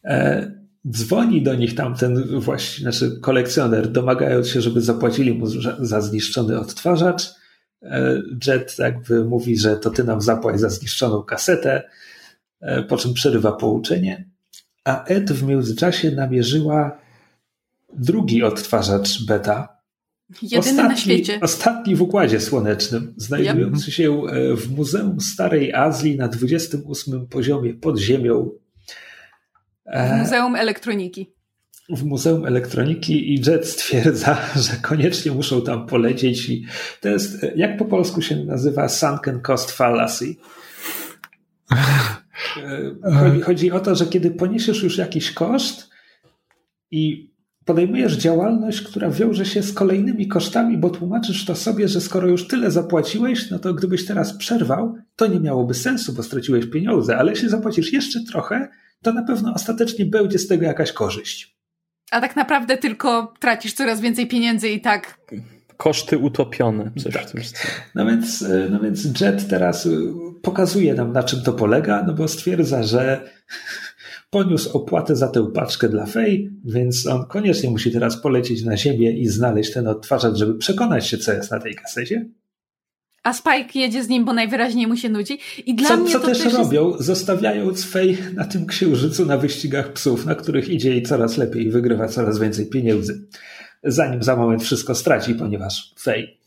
e, 0.03 0.51
dzwoni 0.91 1.43
do 1.43 1.55
nich 1.55 1.75
tamten 1.75 2.39
właśnie, 2.39 2.81
znaczy 2.81 3.19
kolekcjoner, 3.21 3.91
domagając 3.91 4.49
się, 4.49 4.61
żeby 4.61 4.81
zapłacili 4.81 5.33
mu 5.33 5.47
za 5.79 6.01
zniszczony 6.01 6.59
odtwarzacz. 6.59 7.29
E, 7.83 8.21
Jet 8.47 8.79
jakby 8.79 9.25
mówi, 9.25 9.57
że 9.57 9.77
to 9.77 9.89
ty 9.89 10.03
nam 10.03 10.21
zapłać 10.21 10.59
za 10.59 10.69
zniszczoną 10.69 11.23
kasetę, 11.23 11.83
e, 12.61 12.83
po 12.83 12.97
czym 12.97 13.13
przerywa 13.13 13.51
pouczenie, 13.51 14.29
a 14.83 15.05
Ed 15.05 15.31
w 15.31 15.43
międzyczasie 15.43 16.11
namierzyła 16.11 17.04
drugi 17.97 18.43
odtwarzacz 18.43 19.25
beta. 19.25 19.75
Jedyny 20.41 20.59
ostatni, 20.59 20.83
na 20.83 20.95
świecie. 20.95 21.39
Ostatni 21.41 21.95
w 21.95 22.01
Układzie 22.01 22.39
Słonecznym, 22.39 23.13
znajdujący 23.17 23.85
yep. 23.85 23.93
się 23.93 24.21
e, 24.25 24.55
w 24.55 24.71
Muzeum 24.71 25.21
Starej 25.21 25.73
Azji 25.73 26.17
na 26.17 26.27
28 26.27 27.27
poziomie 27.27 27.73
pod 27.73 27.99
ziemią. 27.99 28.49
W 29.85 30.19
Muzeum 30.19 30.55
Elektroniki. 30.55 31.35
W 31.89 32.03
Muzeum 32.03 32.45
Elektroniki 32.45 33.33
i 33.33 33.41
Jet 33.47 33.67
stwierdza, 33.67 34.37
że 34.65 34.77
koniecznie 34.81 35.31
muszą 35.31 35.61
tam 35.61 35.87
polecieć 35.87 36.49
i 36.49 36.65
to 37.01 37.09
jest, 37.09 37.43
e, 37.43 37.51
jak 37.55 37.77
po 37.77 37.85
polsku 37.85 38.21
się 38.21 38.35
nazywa, 38.35 38.89
sunken 38.89 39.41
cost 39.41 39.71
fallacy. 39.71 40.35
E, 42.63 43.15
chodzi, 43.19 43.41
chodzi 43.41 43.71
o 43.71 43.79
to, 43.79 43.95
że 43.95 44.05
kiedy 44.05 44.31
poniesiesz 44.31 44.83
już 44.83 44.97
jakiś 44.97 45.31
koszt 45.31 45.89
i 46.91 47.31
podejmujesz 47.65 48.13
działalność, 48.13 48.81
która 48.81 49.09
wiąże 49.09 49.45
się 49.45 49.63
z 49.63 49.73
kolejnymi 49.73 50.27
kosztami, 50.27 50.77
bo 50.77 50.89
tłumaczysz 50.89 51.45
to 51.45 51.55
sobie, 51.55 51.87
że 51.87 52.01
skoro 52.01 52.27
już 52.27 52.47
tyle 52.47 52.71
zapłaciłeś, 52.71 53.49
no 53.49 53.59
to 53.59 53.73
gdybyś 53.73 54.05
teraz 54.05 54.37
przerwał, 54.37 54.95
to 55.15 55.27
nie 55.27 55.39
miałoby 55.39 55.73
sensu, 55.73 56.13
bo 56.13 56.23
straciłeś 56.23 56.65
pieniądze, 56.65 57.17
ale 57.17 57.31
jeśli 57.31 57.49
zapłacisz 57.49 57.93
jeszcze 57.93 58.23
trochę, 58.23 58.67
to 59.01 59.13
na 59.13 59.23
pewno 59.23 59.53
ostatecznie 59.53 60.05
będzie 60.05 60.39
z 60.39 60.47
tego 60.47 60.65
jakaś 60.65 60.91
korzyść. 60.91 61.55
A 62.11 62.21
tak 62.21 62.35
naprawdę 62.35 62.77
tylko 62.77 63.33
tracisz 63.39 63.73
coraz 63.73 64.01
więcej 64.01 64.27
pieniędzy 64.27 64.69
i 64.69 64.81
tak. 64.81 65.17
Koszty 65.77 66.17
utopione. 66.17 66.91
Coś 67.03 67.13
tak. 67.13 67.25
No, 67.95 68.05
więc, 68.05 68.45
no 68.69 68.79
więc 68.79 69.21
Jet 69.21 69.47
teraz 69.47 69.87
pokazuje 70.41 70.93
nam, 70.93 71.13
na 71.13 71.23
czym 71.23 71.41
to 71.41 71.53
polega, 71.53 72.03
no 72.07 72.13
bo 72.13 72.27
stwierdza, 72.27 72.83
że 72.83 73.29
poniósł 74.35 74.77
opłatę 74.77 75.15
za 75.15 75.27
tę 75.27 75.51
paczkę 75.53 75.89
dla 75.89 76.05
Fej, 76.05 76.51
więc 76.65 77.07
on 77.07 77.25
koniecznie 77.25 77.69
musi 77.69 77.91
teraz 77.91 78.21
polecieć 78.21 78.63
na 78.63 78.77
ziemię 78.77 79.11
i 79.11 79.27
znaleźć 79.27 79.73
ten 79.73 79.87
odtwarzacz, 79.87 80.35
żeby 80.35 80.57
przekonać 80.57 81.07
się, 81.07 81.17
co 81.17 81.33
jest 81.33 81.51
na 81.51 81.59
tej 81.59 81.75
kasecie. 81.75 82.25
A 83.23 83.33
Spike 83.33 83.79
jedzie 83.79 84.03
z 84.03 84.09
nim, 84.09 84.25
bo 84.25 84.33
najwyraźniej 84.33 84.87
mu 84.87 84.97
się 84.97 85.09
nudzi. 85.09 85.39
I 85.65 85.75
dla 85.75 85.87
co, 85.87 85.97
mnie 85.97 86.11
co 86.11 86.19
to 86.19 86.25
też, 86.25 86.39
też 86.39 86.53
robią, 86.53 86.91
jest... 86.91 87.01
zostawiając 87.01 87.85
Fej 87.85 88.17
na 88.33 88.45
tym 88.45 88.65
księżycu 88.65 89.25
na 89.25 89.37
wyścigach 89.37 89.93
psów, 89.93 90.25
na 90.25 90.35
których 90.35 90.69
idzie 90.69 90.89
jej 90.89 91.03
coraz 91.03 91.37
lepiej 91.37 91.65
i 91.65 91.71
wygrywa 91.71 92.07
coraz 92.07 92.39
więcej 92.39 92.65
pieniędzy. 92.65 93.27
Zanim 93.83 94.23
za 94.23 94.35
moment 94.35 94.63
wszystko 94.63 94.95
straci, 94.95 95.35
ponieważ 95.35 95.93
Fej 96.01 96.37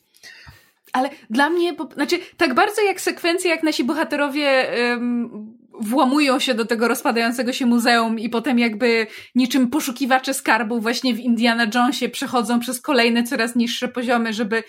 ale 0.93 1.11
dla 1.31 1.51
mnie, 1.51 1.77
znaczy, 1.95 2.19
tak 2.37 2.55
bardzo 2.55 2.83
jak 2.83 3.01
sekwencja, 3.01 3.51
jak 3.51 3.63
nasi 3.63 3.85
bohaterowie 3.85 4.67
um, 4.91 5.58
włamują 5.81 6.39
się 6.39 6.55
do 6.55 6.65
tego 6.65 6.89
rozpadającego 6.89 7.53
się 7.53 7.67
muzeum 7.67 8.19
i 8.19 8.29
potem 8.29 8.59
jakby 8.59 9.07
niczym 9.35 9.71
poszukiwacze 9.71 10.35
skarbu 10.35 10.81
właśnie 10.81 11.15
w 11.15 11.21
Indiana 11.21 11.67
Jonesie 11.75 12.09
przechodzą 12.09 12.61
przez 12.61 12.81
kolejne 12.81 13.23
coraz 13.23 13.57
niższe 13.57 13.89
poziomy, 13.89 14.33
żeby 14.33 14.63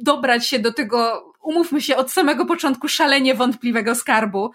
dobrać 0.00 0.46
się 0.46 0.58
do 0.58 0.72
tego, 0.72 1.32
umówmy 1.42 1.80
się, 1.80 1.96
od 1.96 2.12
samego 2.12 2.46
początku 2.46 2.88
szalenie 2.88 3.34
wątpliwego 3.34 3.94
skarbu, 3.94 4.50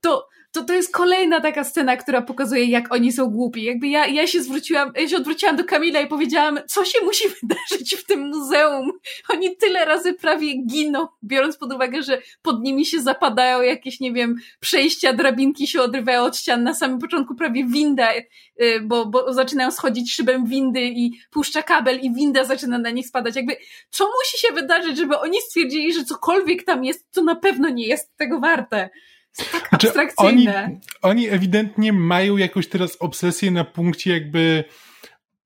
to 0.00 0.28
to, 0.56 0.64
to 0.64 0.72
jest 0.72 0.92
kolejna 0.92 1.40
taka 1.40 1.64
scena, 1.64 1.96
która 1.96 2.22
pokazuje, 2.22 2.64
jak 2.64 2.94
oni 2.94 3.12
są 3.12 3.26
głupi. 3.26 3.64
Jakby 3.64 3.88
ja, 3.88 4.06
ja 4.06 4.26
się 4.26 4.42
zwróciłam, 4.42 4.92
ja 4.94 5.08
się 5.08 5.16
odwróciłam 5.16 5.56
do 5.56 5.64
Kamila 5.64 6.00
i 6.00 6.06
powiedziałam, 6.06 6.58
co 6.66 6.84
się 6.84 6.98
musi 7.04 7.24
wydarzyć 7.42 7.94
w 7.94 8.04
tym 8.04 8.28
muzeum. 8.28 8.92
Oni 9.28 9.56
tyle 9.56 9.84
razy 9.84 10.14
prawie 10.14 10.54
giną, 10.66 11.06
biorąc 11.24 11.56
pod 11.56 11.72
uwagę, 11.72 12.02
że 12.02 12.22
pod 12.42 12.62
nimi 12.62 12.86
się 12.86 13.00
zapadają 13.00 13.62
jakieś, 13.62 14.00
nie 14.00 14.12
wiem, 14.12 14.36
przejścia, 14.60 15.12
drabinki 15.12 15.66
się 15.66 15.82
odrywają 15.82 16.22
od 16.22 16.36
ścian. 16.36 16.62
Na 16.62 16.74
samym 16.74 16.98
początku 16.98 17.34
prawie 17.34 17.64
winda, 17.64 18.14
y, 18.14 18.80
bo, 18.84 19.06
bo 19.06 19.32
zaczynają 19.32 19.70
schodzić 19.70 20.14
szybem 20.14 20.46
windy 20.46 20.82
i 20.82 21.12
puszcza 21.30 21.62
kabel 21.62 22.00
i 22.00 22.14
winda 22.14 22.44
zaczyna 22.44 22.78
na 22.78 22.90
nich 22.90 23.06
spadać. 23.06 23.36
Jakby, 23.36 23.56
co 23.90 24.04
musi 24.04 24.46
się 24.46 24.54
wydarzyć, 24.54 24.96
żeby 24.96 25.18
oni 25.18 25.40
stwierdzili, 25.40 25.92
że 25.92 26.04
cokolwiek 26.04 26.64
tam 26.64 26.84
jest, 26.84 27.12
to 27.12 27.22
na 27.22 27.34
pewno 27.34 27.68
nie 27.68 27.86
jest 27.86 28.16
tego 28.16 28.40
warte 28.40 28.90
tak 29.52 29.68
znaczy, 29.68 29.92
Oni, 30.16 30.48
oni 31.02 31.28
ewidentnie 31.28 31.92
mają 31.92 32.36
jakąś 32.36 32.68
teraz 32.68 32.96
obsesję 33.00 33.50
na 33.50 33.64
punkcie 33.64 34.12
jakby 34.12 34.64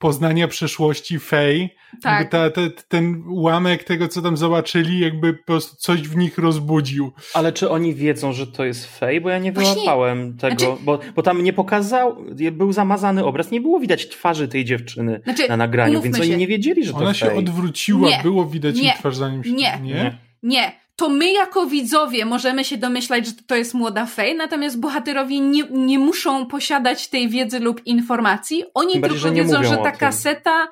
poznania 0.01 0.49
przeszłości 0.49 1.19
Fej. 1.19 1.77
Tak. 2.03 2.31
Ta, 2.31 2.51
ta, 2.51 2.61
ten 2.89 3.23
ułamek 3.29 3.85
tego, 3.85 4.09
co 4.09 4.23
tam 4.23 4.37
zobaczyli, 4.37 5.01
jakby 5.01 5.35
po 5.35 5.45
prostu 5.45 5.77
coś 5.77 6.01
w 6.01 6.17
nich 6.17 6.39
rozbudził. 6.39 7.13
Ale 7.35 7.53
czy 7.53 7.71
oni 7.71 7.95
wiedzą, 7.95 8.33
że 8.33 8.47
to 8.47 8.65
jest 8.65 8.99
Fej? 8.99 9.21
Bo 9.21 9.31
ja 9.31 9.39
nie 9.39 9.53
wyłapałem 9.53 10.37
tego, 10.37 10.65
znaczy... 10.65 10.83
bo, 10.85 10.99
bo 11.17 11.23
tam 11.23 11.45
nie 11.45 11.53
pokazał, 11.53 12.17
był 12.53 12.73
zamazany 12.73 13.25
obraz, 13.25 13.51
nie 13.51 13.61
było 13.61 13.81
widać 13.81 14.09
twarzy 14.09 14.49
tej 14.49 14.65
dziewczyny 14.65 15.21
znaczy, 15.25 15.49
na 15.49 15.57
nagraniu, 15.57 16.03
więc 16.03 16.17
się. 16.17 16.23
oni 16.23 16.37
nie 16.37 16.47
wiedzieli, 16.47 16.85
że 16.85 16.93
to 16.93 16.99
Ona 16.99 17.13
Fej. 17.13 17.15
się 17.15 17.35
odwróciła, 17.35 18.09
nie. 18.09 18.21
było 18.23 18.47
widać 18.47 18.77
nie. 18.77 18.83
jej 18.83 18.93
twarz 18.95 19.17
zanim 19.17 19.45
się... 19.45 19.53
Nie. 19.53 19.79
nie. 19.83 20.19
Nie, 20.43 20.73
to 21.01 21.09
my 21.09 21.33
jako 21.33 21.67
widzowie 21.67 22.25
możemy 22.25 22.65
się 22.65 22.77
domyślać, 22.77 23.27
że 23.27 23.33
to 23.47 23.57
jest 23.57 23.75
młoda 23.75 24.07
Fej, 24.07 24.37
natomiast 24.37 24.81
bohaterowie 24.81 25.41
nie, 25.41 25.63
nie 25.71 25.99
muszą 25.99 26.47
posiadać 26.47 27.09
tej 27.09 27.29
wiedzy 27.29 27.61
lub 27.61 27.87
informacji. 27.87 28.65
Oni 28.75 28.93
tylko 28.93 29.17
że 29.17 29.33
wiedzą, 29.33 29.65
że 29.65 29.77
ta 29.77 29.93
kaseta 29.93 30.69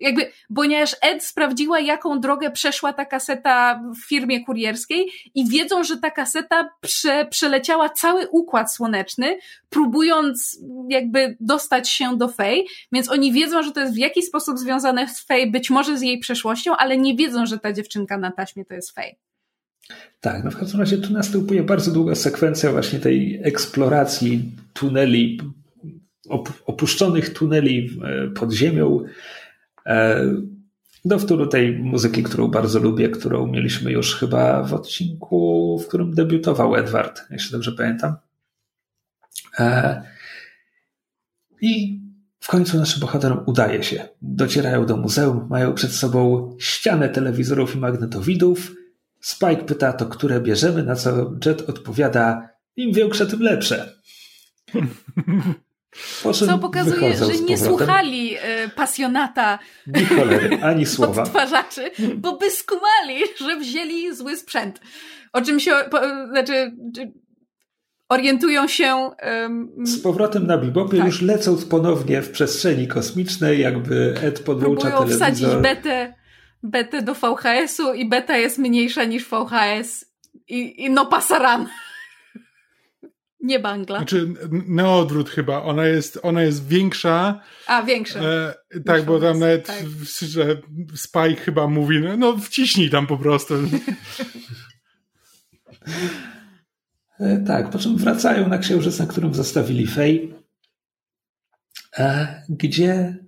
jakby, 0.00 0.30
ponieważ 0.54 0.96
Ed 1.02 1.24
sprawdziła, 1.24 1.80
jaką 1.80 2.20
drogę 2.20 2.50
przeszła 2.50 2.92
ta 2.92 3.04
kaseta 3.04 3.82
w 3.96 4.08
firmie 4.08 4.44
kurierskiej 4.44 5.10
i 5.34 5.48
wiedzą, 5.48 5.84
że 5.84 5.96
ta 5.96 6.10
kaseta 6.10 6.68
prze, 6.80 7.26
przeleciała 7.30 7.88
cały 7.88 8.28
układ 8.28 8.74
słoneczny, 8.74 9.38
próbując 9.68 10.58
jakby 10.88 11.36
dostać 11.40 11.88
się 11.88 12.16
do 12.16 12.28
Fej, 12.28 12.66
więc 12.92 13.10
oni 13.10 13.32
wiedzą, 13.32 13.62
że 13.62 13.72
to 13.72 13.80
jest 13.80 13.94
w 13.94 13.98
jakiś 13.98 14.24
sposób 14.24 14.58
związane 14.58 15.08
z 15.08 15.20
Fej, 15.26 15.50
być 15.50 15.70
może 15.70 15.98
z 15.98 16.02
jej 16.02 16.18
przeszłością, 16.18 16.76
ale 16.76 16.98
nie 16.98 17.16
wiedzą, 17.16 17.46
że 17.46 17.58
ta 17.58 17.72
dziewczynka 17.72 18.18
na 18.18 18.30
taśmie 18.30 18.64
to 18.64 18.74
jest 18.74 18.94
Fej. 18.94 19.29
Tak, 20.20 20.44
no 20.44 20.50
w 20.50 20.56
każdym 20.56 20.80
razie 20.80 20.98
tu 20.98 21.12
następuje 21.12 21.62
bardzo 21.62 21.92
długa 21.92 22.14
sekwencja 22.14 22.72
właśnie 22.72 22.98
tej 22.98 23.40
eksploracji 23.42 24.52
tuneli, 24.72 25.40
opuszczonych 26.66 27.32
tuneli 27.32 28.00
e, 28.04 28.28
pod 28.28 28.52
ziemią. 28.52 29.04
E, 29.86 30.26
do 31.04 31.18
wtóru 31.18 31.46
tej 31.46 31.78
muzyki, 31.78 32.22
którą 32.22 32.48
bardzo 32.48 32.78
lubię, 32.78 33.08
którą 33.08 33.46
mieliśmy 33.46 33.92
już 33.92 34.16
chyba 34.16 34.62
w 34.62 34.74
odcinku, 34.74 35.78
w 35.78 35.88
którym 35.88 36.14
debiutował 36.14 36.76
Edward, 36.76 37.22
jeśli 37.30 37.52
dobrze 37.52 37.72
pamiętam. 37.72 38.14
E, 39.58 40.02
I 41.60 42.00
w 42.40 42.48
końcu 42.48 42.78
naszym 42.78 43.00
bohaterom 43.00 43.42
udaje 43.46 43.82
się. 43.82 44.08
Docierają 44.22 44.86
do 44.86 44.96
muzeum, 44.96 45.46
mają 45.50 45.74
przed 45.74 45.92
sobą 45.92 46.56
ścianę 46.60 47.08
telewizorów 47.08 47.74
i 47.76 47.78
magnetowidów, 47.78 48.72
Spike 49.20 49.64
pyta 49.64 49.92
to, 49.92 50.06
które 50.06 50.40
bierzemy, 50.40 50.82
na 50.82 50.96
co 50.96 51.10
Jet 51.46 51.68
odpowiada, 51.68 52.48
im 52.76 52.92
większe, 52.92 53.26
tym 53.26 53.40
lepsze. 53.42 53.92
Co 56.46 56.58
pokazuje, 56.58 57.16
że 57.16 57.40
nie 57.48 57.58
słuchali 57.58 58.36
y, 58.36 58.38
pasjonata 58.76 59.58
cholery, 60.08 60.58
ani 60.62 60.86
słowa. 60.96 61.22
odtwarzaczy, 61.22 61.90
bo 62.16 62.36
by 62.36 62.50
skumali, 62.50 63.16
że 63.40 63.56
wzięli 63.56 64.14
zły 64.14 64.36
sprzęt. 64.36 64.80
O 65.32 65.42
czym 65.42 65.60
się, 65.60 65.72
po, 65.90 65.98
znaczy, 66.30 66.72
orientują 68.08 68.68
się. 68.68 69.10
Z 69.84 70.02
powrotem 70.02 70.46
na 70.46 70.58
bibopie, 70.58 70.96
tak. 70.96 71.06
już 71.06 71.22
lecąc 71.22 71.64
ponownie 71.64 72.22
w 72.22 72.30
przestrzeni 72.30 72.88
kosmicznej, 72.88 73.60
jakby 73.60 74.14
Ed 74.22 74.40
podłącza 74.40 74.80
Próbują 74.90 75.08
telewizor. 75.08 75.16
wsadzić 75.28 75.62
betę, 75.62 76.14
betę 76.62 77.02
do 77.02 77.14
VHS-u 77.14 77.94
i 77.94 78.08
beta 78.08 78.36
jest 78.36 78.58
mniejsza 78.58 79.04
niż 79.04 79.24
VHS. 79.24 80.04
I, 80.48 80.84
i 80.84 80.90
no 80.90 81.06
pasaran. 81.06 81.68
Nie 83.40 83.60
bangla. 83.60 83.98
Znaczy, 83.98 84.34
na 84.66 84.94
odwrót 84.94 85.30
chyba. 85.30 85.62
Ona 85.62 85.86
jest, 85.86 86.18
ona 86.22 86.42
jest 86.42 86.68
większa. 86.68 87.40
A, 87.66 87.82
większa. 87.82 88.20
E, 88.20 88.54
tak, 88.86 89.04
bo 89.04 89.20
tam 89.20 89.38
nawet, 89.38 89.66
tak. 89.66 89.84
że 90.22 90.60
Spike 90.94 91.36
chyba 91.36 91.66
mówi, 91.66 92.00
no, 92.00 92.16
no 92.16 92.38
wciśnij 92.38 92.90
tam 92.90 93.06
po 93.06 93.18
prostu. 93.18 93.54
e, 97.20 97.44
tak, 97.46 97.70
po 97.70 97.78
czym 97.78 97.96
wracają 97.96 98.48
na 98.48 98.58
księżyc, 98.58 98.98
na 98.98 99.06
którym 99.06 99.34
zostawili 99.34 99.86
Fej, 99.86 100.34
e, 101.98 102.42
gdzie 102.48 103.18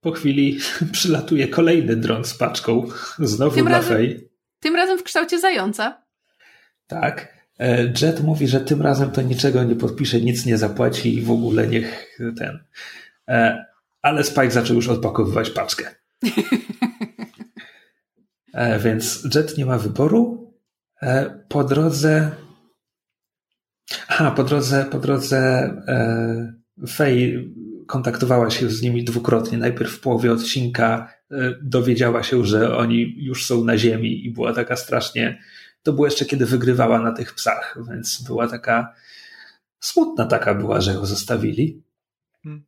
po 0.00 0.12
chwili 0.12 0.58
przylatuje 0.92 1.48
kolejny 1.48 1.96
dron 1.96 2.24
z 2.24 2.34
paczką, 2.34 2.88
znowu 3.18 3.56
tym 3.56 3.66
dla 3.66 3.82
Fej. 3.82 4.30
Tym 4.60 4.76
razem 4.76 4.98
w 4.98 5.02
kształcie 5.02 5.38
zająca. 5.38 6.02
Tak. 6.86 7.40
E, 7.58 7.92
Jet 8.02 8.22
mówi, 8.22 8.48
że 8.48 8.60
tym 8.60 8.82
razem 8.82 9.10
to 9.10 9.22
niczego 9.22 9.64
nie 9.64 9.76
podpisze, 9.76 10.20
nic 10.20 10.46
nie 10.46 10.58
zapłaci 10.58 11.14
i 11.14 11.22
w 11.22 11.30
ogóle 11.30 11.66
niech 11.66 12.18
ten. 12.38 12.64
E, 13.28 13.64
ale 14.02 14.24
Spike 14.24 14.50
zaczął 14.50 14.76
już 14.76 14.88
odpakowywać 14.88 15.50
paczkę. 15.50 15.84
E, 18.52 18.78
więc 18.78 19.28
Jet 19.34 19.58
nie 19.58 19.66
ma 19.66 19.78
wyboru. 19.78 20.54
Po 21.48 21.64
drodze. 21.64 22.30
Aha, 24.08 24.30
po 24.30 24.44
drodze, 24.44 24.86
po 24.90 24.98
drodze 24.98 25.70
Faye 26.88 27.42
kontaktowała 27.90 28.50
się 28.50 28.70
z 28.70 28.82
nimi 28.82 29.04
dwukrotnie. 29.04 29.58
Najpierw 29.58 29.92
w 29.92 30.00
połowie 30.00 30.32
odcinka 30.32 31.12
dowiedziała 31.62 32.22
się, 32.22 32.44
że 32.44 32.76
oni 32.76 33.14
już 33.16 33.46
są 33.46 33.64
na 33.64 33.78
ziemi 33.78 34.26
i 34.26 34.30
była 34.30 34.52
taka 34.52 34.76
strasznie 34.76 35.38
to 35.82 35.92
było 35.92 36.06
jeszcze 36.06 36.24
kiedy 36.24 36.46
wygrywała 36.46 37.00
na 37.00 37.12
tych 37.12 37.34
psach, 37.34 37.78
więc 37.90 38.22
była 38.22 38.48
taka 38.48 38.94
smutna 39.80 40.26
taka 40.26 40.54
była, 40.54 40.80
że 40.80 40.92
ją 40.92 41.06
zostawili. 41.06 41.82
Hmm. 42.42 42.64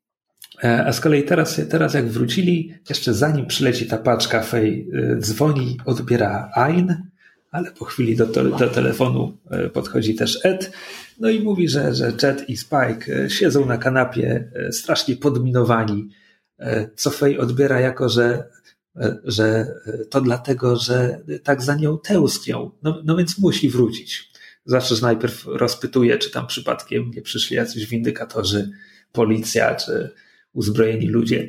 E, 0.65 0.87
a 0.87 0.93
z 0.93 1.01
kolei 1.01 1.23
teraz, 1.23 1.61
teraz 1.71 1.95
jak 1.95 2.09
wrócili, 2.09 2.75
jeszcze 2.89 3.15
zanim 3.15 3.47
przyleci 3.47 3.87
ta 3.87 3.99
paczka, 3.99 4.43
Fej 4.43 4.89
e, 4.93 5.17
dzwoni, 5.17 5.79
odbiera 5.85 6.51
Ain, 6.55 7.12
ale 7.53 7.71
po 7.71 7.85
chwili 7.85 8.17
do, 8.17 8.27
do 8.27 8.69
telefonu 8.69 9.39
e, 9.51 9.69
podchodzi 9.69 10.15
też 10.15 10.39
Ed, 10.45 10.73
no 11.21 11.31
i 11.31 11.41
mówi, 11.41 11.69
że, 11.69 11.95
że 11.95 12.13
Jet 12.23 12.51
i 12.51 12.57
Spike 12.57 13.31
siedzą 13.31 13.67
na 13.67 13.79
kanapie 13.79 14.51
strasznie 14.71 15.17
podminowani, 15.17 16.09
co 16.97 17.11
Fej 17.11 17.39
odbiera 17.39 17.81
jako, 17.81 18.09
że 18.09 18.45
E, 18.97 19.19
że 19.25 19.75
to 20.11 20.21
dlatego, 20.21 20.77
że 20.77 21.21
tak 21.43 21.63
za 21.63 21.75
nią 21.75 21.99
tęsknią. 21.99 22.71
No, 22.83 23.03
no 23.05 23.17
więc 23.17 23.39
musi 23.39 23.71
wrócić. 23.71 24.33
Zawsze, 24.65 24.95
najpierw 25.03 25.47
rozpytuje, 25.47 26.19
czy 26.19 26.31
tam 26.31 26.47
przypadkiem 26.47 27.11
nie 27.11 27.23
przyszli 27.23 27.57
jacyś 27.57 27.87
windykatorzy, 27.87 28.71
policja, 29.13 29.75
czy 29.75 30.11
uzbrojeni 30.53 31.07
ludzie. 31.07 31.49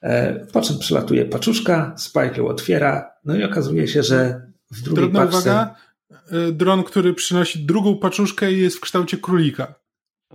E, 0.00 0.46
po 0.46 0.60
czym 0.60 0.78
przylatuje 0.78 1.24
paczuszka, 1.24 1.94
Spike 1.98 2.36
ją 2.36 2.48
otwiera, 2.48 3.10
no 3.24 3.36
i 3.36 3.44
okazuje 3.44 3.88
się, 3.88 4.02
że 4.02 4.47
w 4.70 4.82
drugiej 4.82 5.02
Drobna 5.02 5.20
paczce... 5.20 5.38
uwaga, 5.38 5.74
e, 6.10 6.52
dron, 6.52 6.84
który 6.84 7.14
przynosi 7.14 7.66
drugą 7.66 7.98
paczuszkę 7.98 8.52
i 8.52 8.62
jest 8.62 8.76
w 8.76 8.80
kształcie 8.80 9.18
królika. 9.18 9.74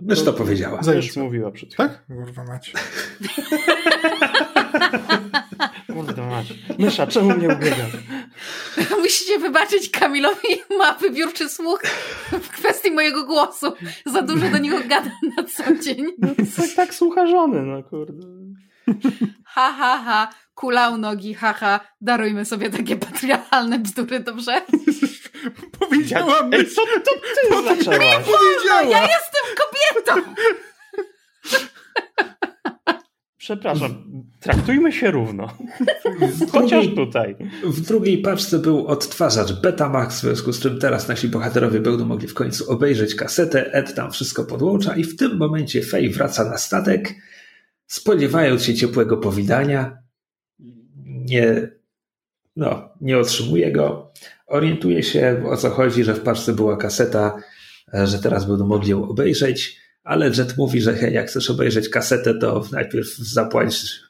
Mysz 0.02 0.22
to 0.22 0.32
powiedziała. 0.32 0.82
Zajesz 0.82 1.16
mówiła 1.16 1.50
przed 1.50 1.74
chwilą. 1.74 1.88
Tak? 1.88 2.06
Kurwa 2.06 2.44
macie. 2.44 2.72
Kurde 5.92 6.26
mać. 6.26 6.54
Mysza, 6.78 7.06
czemu 7.06 7.36
mnie 7.36 7.48
ubiegasz? 7.48 7.92
Musicie 9.02 9.38
wybaczyć 9.38 9.90
Kamilowi 9.90 10.48
ma 10.78 10.94
wybiórczy 10.94 11.48
słuch 11.48 11.82
w 12.30 12.48
kwestii 12.48 12.90
mojego 12.90 13.26
głosu. 13.26 13.72
Za 14.06 14.22
dużo 14.22 14.50
do 14.50 14.58
niego 14.58 14.78
gadam 14.88 15.12
na 15.36 15.44
co 15.44 15.82
dzień. 15.82 16.06
No, 16.18 16.28
tak, 16.56 16.70
tak 16.76 16.94
słucha 16.94 17.26
żony, 17.26 17.62
no 17.62 17.82
kurde. 17.82 18.26
Ha, 19.44 19.72
ha, 19.72 20.02
ha. 20.04 20.30
Kulał 20.54 20.98
nogi, 20.98 21.34
haha. 21.34 21.80
Darujmy 22.00 22.44
sobie 22.44 22.70
takie 22.70 22.96
patriarchalne 22.96 23.78
bzdury, 23.78 24.20
dobrze? 24.20 24.62
Powiedziałam. 25.78 26.54
Ej, 26.54 26.66
co 26.70 26.82
to 26.82 27.10
ty 27.10 27.62
zaczęłaś? 27.62 28.24
Powiedziała. 28.24 28.82
Ja 28.82 29.02
jestem 29.02 29.44
kobietą. 29.56 30.34
Przepraszam, 33.44 34.04
traktujmy 34.40 34.92
się 34.92 35.10
równo. 35.10 35.48
Chociaż 36.52 36.86
tutaj. 36.94 37.36
W 37.64 37.80
drugiej 37.80 38.18
paczce 38.18 38.58
był 38.58 38.86
odtwarzacz 38.86 39.52
Betamax, 39.52 40.16
w 40.16 40.20
związku 40.20 40.52
z 40.52 40.60
czym 40.60 40.78
teraz 40.78 41.08
nasi 41.08 41.28
bohaterowie 41.28 41.80
będą 41.80 42.04
mogli 42.04 42.28
w 42.28 42.34
końcu 42.34 42.70
obejrzeć 42.70 43.14
kasetę. 43.14 43.72
Ed 43.72 43.94
tam 43.94 44.12
wszystko 44.12 44.44
podłącza 44.44 44.96
i 44.96 45.04
w 45.04 45.16
tym 45.16 45.36
momencie 45.36 45.82
Faye 45.82 46.10
wraca 46.10 46.44
na 46.44 46.58
statek, 46.58 47.14
spodziewając 47.94 48.62
się 48.62 48.74
ciepłego 48.74 49.16
powitania. 49.16 49.98
Nie, 51.04 51.70
no, 52.56 52.88
nie 53.00 53.18
otrzymuje 53.18 53.72
go. 53.72 54.12
Orientuje 54.46 55.02
się 55.02 55.44
o 55.46 55.56
co 55.56 55.70
chodzi, 55.70 56.04
że 56.04 56.14
w 56.14 56.20
paczce 56.20 56.52
była 56.52 56.76
kaseta, 56.76 57.36
że 57.92 58.18
teraz 58.18 58.44
będą 58.44 58.66
mogli 58.66 58.90
ją 58.90 59.08
obejrzeć 59.08 59.84
ale 60.04 60.30
Jet 60.30 60.56
mówi, 60.56 60.80
że 60.80 60.94
hej, 60.94 61.14
jak 61.14 61.28
chcesz 61.28 61.50
obejrzeć 61.50 61.88
kasetę, 61.88 62.34
to 62.34 62.64
najpierw 62.72 63.16
zapłać, 63.16 64.00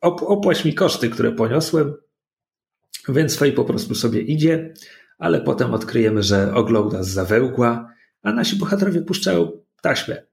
op, 0.00 0.22
opłać 0.22 0.64
mi 0.64 0.74
koszty, 0.74 1.10
które 1.10 1.32
poniosłem, 1.32 1.94
więc 3.08 3.36
Fej 3.36 3.52
po 3.52 3.64
prostu 3.64 3.94
sobie 3.94 4.20
idzie, 4.20 4.74
ale 5.18 5.40
potem 5.40 5.74
odkryjemy, 5.74 6.22
że 6.22 6.54
ogląda 6.54 7.02
z 7.02 7.08
zawełkła, 7.08 7.94
a 8.22 8.32
nasi 8.32 8.56
bohaterowie 8.56 9.02
puszczają 9.02 9.52
taśmę, 9.82 10.14
e, 10.14 10.26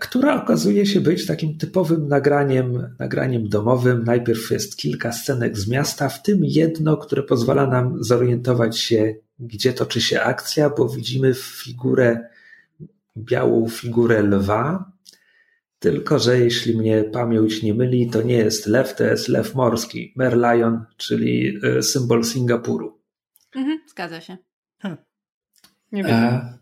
która 0.00 0.42
okazuje 0.42 0.86
się 0.86 1.00
być 1.00 1.26
takim 1.26 1.58
typowym 1.58 2.08
nagraniem, 2.08 2.96
nagraniem 2.98 3.48
domowym. 3.48 4.04
Najpierw 4.04 4.50
jest 4.50 4.76
kilka 4.76 5.12
scenek 5.12 5.58
z 5.58 5.68
miasta, 5.68 6.08
w 6.08 6.22
tym 6.22 6.40
jedno, 6.42 6.96
które 6.96 7.22
pozwala 7.22 7.66
nam 7.66 8.04
zorientować 8.04 8.78
się, 8.78 9.14
gdzie 9.38 9.72
toczy 9.72 10.00
się 10.00 10.20
akcja, 10.20 10.70
bo 10.70 10.88
widzimy 10.88 11.34
figurę 11.34 12.28
białą 13.16 13.68
figurę 13.68 14.22
lwa, 14.22 14.92
tylko 15.78 16.18
że 16.18 16.40
jeśli 16.40 16.78
mnie 16.78 17.04
pamięć 17.04 17.62
nie 17.62 17.74
myli, 17.74 18.10
to 18.10 18.22
nie 18.22 18.36
jest 18.36 18.66
lew, 18.66 18.96
to 18.96 19.04
jest 19.04 19.28
lew 19.28 19.54
morski, 19.54 20.12
merlion, 20.16 20.84
czyli 20.96 21.58
e, 21.62 21.82
symbol 21.82 22.24
Singapuru. 22.24 23.00
Mhm, 23.56 23.80
zgadza 23.88 24.20
się. 24.20 24.36
Hm. 24.78 24.96
Nie 25.92 26.04
wiem. 26.04 26.14
A, 26.14 26.58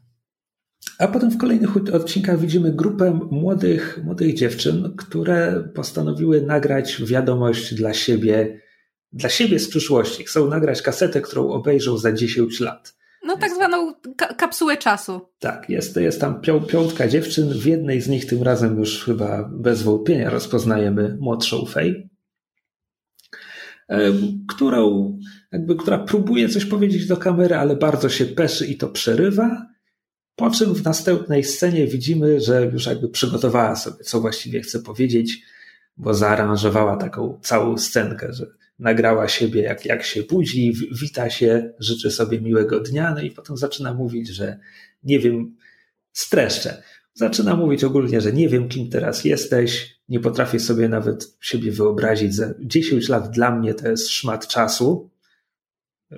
a 0.98 1.08
potem 1.08 1.30
w 1.30 1.38
kolejnych 1.38 1.76
odcinkach 1.76 2.40
widzimy 2.40 2.72
grupę 2.72 3.20
młodych, 3.30 4.00
młodych 4.04 4.34
dziewczyn, 4.34 4.94
które 4.96 5.68
postanowiły 5.74 6.42
nagrać 6.42 7.02
wiadomość 7.04 7.74
dla 7.74 7.94
siebie, 7.94 8.60
dla 9.12 9.28
siebie 9.28 9.58
z 9.58 9.68
przyszłości. 9.68 10.24
Chcą 10.24 10.48
nagrać 10.48 10.82
kasetę, 10.82 11.20
którą 11.20 11.48
obejrzą 11.48 11.98
za 11.98 12.12
10 12.12 12.60
lat. 12.60 12.98
No 13.24 13.36
tak 13.36 13.54
zwaną 13.54 13.94
ka 14.16 14.34
kapsułę 14.34 14.76
czasu. 14.76 15.20
Tak, 15.38 15.70
jest, 15.70 15.96
jest 15.96 16.20
tam 16.20 16.40
piątka 16.68 17.08
dziewczyn. 17.08 17.48
W 17.48 17.66
jednej 17.66 18.00
z 18.00 18.08
nich 18.08 18.26
tym 18.26 18.42
razem 18.42 18.78
już 18.78 19.04
chyba 19.04 19.50
bez 19.52 19.82
wątpienia 19.82 20.30
rozpoznajemy 20.30 21.16
młodszą 21.20 21.66
Fej, 21.66 22.10
którą, 24.48 25.12
jakby, 25.52 25.76
która 25.76 25.98
próbuje 25.98 26.48
coś 26.48 26.64
powiedzieć 26.64 27.06
do 27.06 27.16
kamery, 27.16 27.54
ale 27.54 27.76
bardzo 27.76 28.08
się 28.08 28.26
peszy 28.26 28.66
i 28.66 28.76
to 28.76 28.88
przerywa. 28.88 29.66
Po 30.39 30.51
czym 30.51 30.74
w 30.74 30.85
następnej 30.85 31.44
scenie 31.44 31.86
widzimy, 31.86 32.40
że 32.40 32.65
już 32.65 32.86
jakby 32.86 33.09
przygotowała 33.09 33.77
sobie, 33.77 34.05
co 34.05 34.20
właściwie 34.20 34.60
chce 34.60 34.78
powiedzieć, 34.78 35.43
bo 35.97 36.15
zaaranżowała 36.15 36.97
taką 36.97 37.39
całą 37.43 37.78
scenkę, 37.78 38.32
że 38.32 38.47
nagrała 38.78 39.28
siebie, 39.28 39.62
jak, 39.62 39.85
jak 39.85 40.02
się 40.02 40.23
budzi, 40.23 40.73
wita 41.01 41.31
się, 41.31 41.73
życzy 41.78 42.10
sobie 42.10 42.40
miłego 42.40 42.81
dnia, 42.81 43.15
no 43.15 43.20
i 43.20 43.31
potem 43.31 43.56
zaczyna 43.56 43.94
mówić, 43.94 44.28
że 44.28 44.59
nie 45.02 45.19
wiem, 45.19 45.56
streszczę. 46.12 46.82
Zaczyna 47.15 47.56
mówić 47.56 47.85
ogólnie, 47.85 48.20
że 48.20 48.32
nie 48.32 48.48
wiem, 48.48 48.69
kim 48.69 48.90
teraz 48.90 49.24
jesteś, 49.24 50.01
nie 50.09 50.20
potrafię 50.20 50.60
sobie 50.60 50.89
nawet 50.89 51.36
siebie 51.40 51.73
wyobrazić. 51.73 52.35
Za 52.35 52.55
10 52.60 53.09
lat 53.09 53.31
dla 53.31 53.51
mnie 53.51 53.74
to 53.74 53.89
jest 53.89 54.10
szmat 54.10 54.47
czasu. 54.47 55.10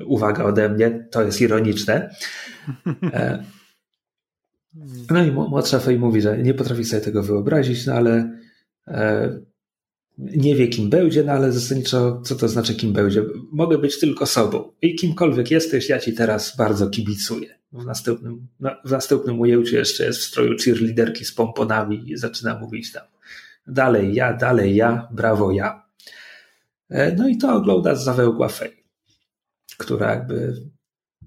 Uwaga 0.07 0.45
ode 0.45 0.69
mnie, 0.69 1.09
to 1.11 1.23
jest 1.23 1.41
ironiczne. 1.41 2.15
No 5.11 5.25
i 5.25 5.31
młodsza 5.31 5.79
Fej 5.79 5.99
mówi, 5.99 6.21
że 6.21 6.39
nie 6.39 6.55
potrafi 6.55 6.85
sobie 6.85 7.03
tego 7.03 7.23
wyobrazić, 7.23 7.87
no 7.87 7.95
ale 7.95 8.39
e, 8.89 9.39
nie 10.19 10.57
wie, 10.57 10.69
kim 10.69 10.91
będzie, 10.91 11.25
no 11.25 11.33
ale 11.33 11.53
zasadniczo, 11.53 12.21
co 12.25 12.35
to 12.35 12.49
znaczy, 12.49 12.75
kim 12.75 12.93
będzie? 12.93 13.25
Mogę 13.53 13.79
być 13.79 14.01
tylko 14.01 14.27
sobą. 14.27 14.73
I 14.83 14.95
kimkolwiek 14.95 15.51
jesteś, 15.51 15.89
ja 15.89 15.99
ci 15.99 16.15
teraz 16.15 16.57
bardzo 16.57 16.91
kibicuję. 16.91 17.59
W 17.73 17.85
następnym, 17.85 18.47
w 18.85 18.91
następnym 18.91 19.41
ujęciu 19.41 19.77
jeszcze 19.77 20.05
jest 20.05 20.21
w 20.21 20.25
stroju 20.25 20.57
cheerleaderki 20.65 21.25
z 21.25 21.33
pomponami 21.33 22.11
i 22.11 22.17
zaczyna 22.17 22.59
mówić 22.59 22.93
tam 22.93 23.05
dalej 23.67 24.15
ja, 24.15 24.33
dalej 24.33 24.77
ja, 24.77 25.09
brawo 25.11 25.53
ja. 25.53 25.87
E, 26.91 27.17
no 27.17 27.29
i 27.29 27.39
to 27.39 27.55
ogląda 27.55 27.95
zawełgła 27.95 28.49
Fej, 28.49 28.85
która 29.79 30.11
jakby 30.11 30.57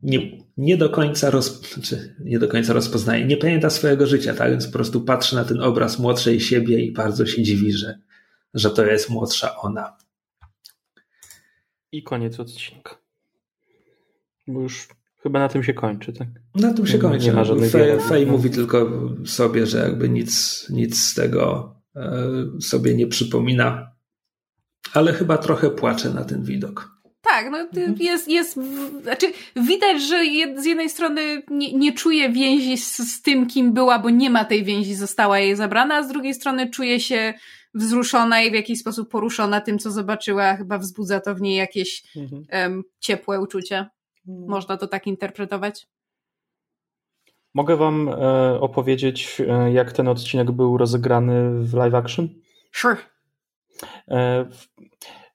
nie, 0.03 0.19
nie, 0.57 0.77
do 0.77 0.89
końca 0.89 1.29
roz, 1.29 1.73
znaczy 1.73 2.15
nie 2.19 2.39
do 2.39 2.47
końca 2.47 2.73
rozpoznaje, 2.73 3.25
nie 3.25 3.37
pamięta 3.37 3.69
swojego 3.69 4.07
życia, 4.07 4.33
tak? 4.33 4.51
Więc 4.51 4.65
po 4.65 4.73
prostu 4.73 5.01
patrzy 5.01 5.35
na 5.35 5.43
ten 5.43 5.61
obraz 5.61 5.99
młodszej 5.99 6.39
siebie 6.39 6.85
i 6.85 6.91
bardzo 6.91 7.25
się 7.25 7.43
dziwi, 7.43 7.71
że, 7.71 7.99
że 8.53 8.71
to 8.71 8.85
jest 8.85 9.09
młodsza 9.09 9.57
ona. 9.57 9.97
I 11.91 12.03
koniec 12.03 12.39
odcinka. 12.39 12.97
Bo 14.47 14.61
już 14.61 14.87
chyba 15.23 15.39
na 15.39 15.49
tym 15.49 15.63
się 15.63 15.73
kończy, 15.73 16.13
tak? 16.13 16.27
Na 16.55 16.73
tym 16.73 16.87
się 16.87 16.97
kończy. 16.97 17.25
Nie 17.25 17.33
ma 17.33 17.43
żadnej 17.43 17.69
Fej, 17.69 17.99
Fej 17.99 18.25
mówi 18.25 18.49
tylko 18.49 18.91
sobie, 19.25 19.67
że 19.67 19.77
jakby 19.77 20.09
nic, 20.09 20.65
nic 20.69 21.01
z 21.01 21.13
tego 21.13 21.75
e, 21.95 22.21
sobie 22.61 22.95
nie 22.95 23.07
przypomina, 23.07 23.91
ale 24.93 25.13
chyba 25.13 25.37
trochę 25.37 25.69
płacze 25.69 26.09
na 26.09 26.25
ten 26.25 26.43
widok. 26.43 26.92
Tak, 27.23 27.51
no 27.51 27.57
mhm. 27.57 27.95
jest, 27.99 28.27
jest, 28.27 28.59
znaczy 29.01 29.27
widać, 29.55 30.01
że 30.01 30.23
z 30.61 30.65
jednej 30.65 30.89
strony 30.89 31.41
nie, 31.49 31.73
nie 31.73 31.93
czuje 31.93 32.29
więzi 32.29 32.77
z, 32.77 32.97
z, 32.97 33.21
tym, 33.21 33.47
kim 33.47 33.73
była, 33.73 33.99
bo 33.99 34.09
nie 34.09 34.29
ma 34.29 34.45
tej 34.45 34.63
więzi, 34.63 34.95
została 34.95 35.39
jej 35.39 35.55
zabrana, 35.55 35.95
a 35.95 36.03
z 36.03 36.07
drugiej 36.07 36.33
strony 36.33 36.69
czuje 36.69 36.99
się 36.99 37.33
wzruszona 37.73 38.41
i 38.41 38.51
w 38.51 38.53
jakiś 38.53 38.79
sposób 38.79 39.09
poruszona 39.09 39.61
tym, 39.61 39.79
co 39.79 39.91
zobaczyła, 39.91 40.55
chyba 40.55 40.77
wzbudza 40.77 41.19
to 41.19 41.35
w 41.35 41.41
niej 41.41 41.55
jakieś 41.55 42.03
mhm. 42.15 42.45
um, 42.51 42.83
ciepłe 42.99 43.41
uczucie. 43.41 43.89
Mhm. 44.27 44.49
Można 44.49 44.77
to 44.77 44.87
tak 44.87 45.07
interpretować. 45.07 45.87
Mogę 47.53 47.77
wam 47.77 48.09
e, 48.09 48.13
opowiedzieć, 48.59 49.41
e, 49.47 49.73
jak 49.73 49.91
ten 49.91 50.07
odcinek 50.07 50.51
był 50.51 50.77
rozegrany 50.77 51.63
w 51.63 51.73
live 51.73 51.93
action? 51.93 52.29
Sure. 52.71 52.97
E, 54.07 54.45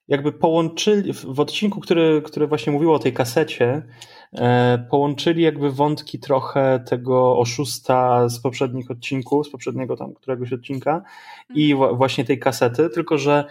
jakby 0.08 0.32
połączyli, 0.32 1.12
w 1.12 1.40
odcinku, 1.40 1.80
który, 1.80 2.22
który 2.24 2.46
właśnie 2.46 2.72
mówił 2.72 2.92
o 2.92 2.98
tej 2.98 3.12
kasecie, 3.12 3.82
e, 4.32 4.86
połączyli 4.90 5.42
jakby 5.42 5.72
wątki 5.72 6.18
trochę 6.18 6.80
tego 6.86 7.38
oszusta 7.38 8.28
z 8.28 8.40
poprzednich 8.40 8.90
odcinków, 8.90 9.46
z 9.46 9.50
poprzedniego 9.50 9.96
tam 9.96 10.14
któregoś 10.14 10.52
odcinka 10.52 11.02
i 11.54 11.72
mhm. 11.72 11.96
właśnie 11.96 12.24
tej 12.24 12.38
kasety, 12.38 12.90
tylko 12.90 13.18
że 13.18 13.44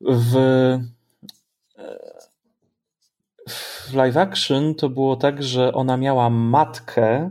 w, 0.00 0.36
e, 0.36 0.84
w 3.48 3.94
live 3.94 4.16
action 4.16 4.74
to 4.74 4.88
było 4.88 5.16
tak, 5.16 5.42
że 5.42 5.72
ona 5.72 5.96
miała 5.96 6.30
matkę, 6.30 7.30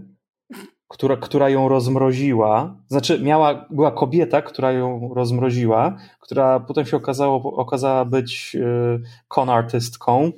która, 0.92 1.18
która 1.18 1.50
ją 1.50 1.70
rozmroziła. 1.70 2.76
Znaczy, 2.88 3.20
miała, 3.20 3.66
była 3.70 3.92
kobieta, 3.92 4.42
która 4.42 4.72
ją 4.72 5.14
rozmroziła, 5.14 5.98
która 6.20 6.60
potem 6.60 6.86
się 6.86 6.98
okazało, 6.98 7.56
okazała 7.56 8.06
być 8.06 8.56
e, 8.56 9.00
con 9.28 9.50
artystką. 9.50 10.32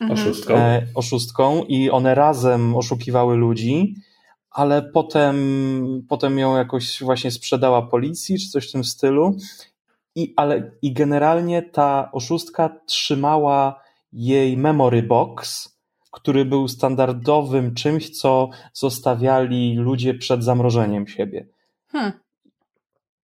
Mhm. 0.00 0.20
Oszustką. 0.20 0.54
E, 0.54 0.86
oszustką 0.94 1.64
i 1.68 1.90
one 1.90 2.14
razem 2.14 2.76
oszukiwały 2.76 3.36
ludzi, 3.36 3.94
ale 4.50 4.82
potem, 4.82 5.36
potem 6.08 6.38
ją 6.38 6.56
jakoś 6.56 7.02
właśnie 7.02 7.30
sprzedała 7.30 7.82
policji, 7.82 8.38
czy 8.38 8.48
coś 8.48 8.68
w 8.68 8.72
tym 8.72 8.84
stylu. 8.84 9.36
I, 10.14 10.34
ale, 10.36 10.70
I 10.82 10.92
generalnie 10.92 11.62
ta 11.62 12.08
oszustka 12.12 12.70
trzymała 12.86 13.80
jej 14.12 14.56
memory 14.56 15.02
box, 15.02 15.75
który 16.16 16.44
był 16.44 16.68
standardowym 16.68 17.74
czymś, 17.74 18.10
co 18.10 18.48
zostawiali 18.72 19.74
ludzie 19.74 20.14
przed 20.14 20.44
zamrożeniem 20.44 21.06
siebie. 21.06 21.46
Hmm. 21.92 22.12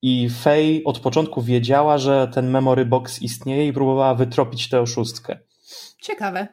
I 0.02 0.30
Faye 0.30 0.82
od 0.86 1.00
początku 1.00 1.42
wiedziała, 1.42 1.98
że 1.98 2.28
ten 2.34 2.50
memory 2.50 2.86
box 2.86 3.22
istnieje 3.22 3.68
i 3.68 3.74
próbowała 3.74 4.16
wytropić 4.16 4.70
tę 4.70 4.82
oszustkę. 4.82 5.40
Ciekawe. 6.02 6.48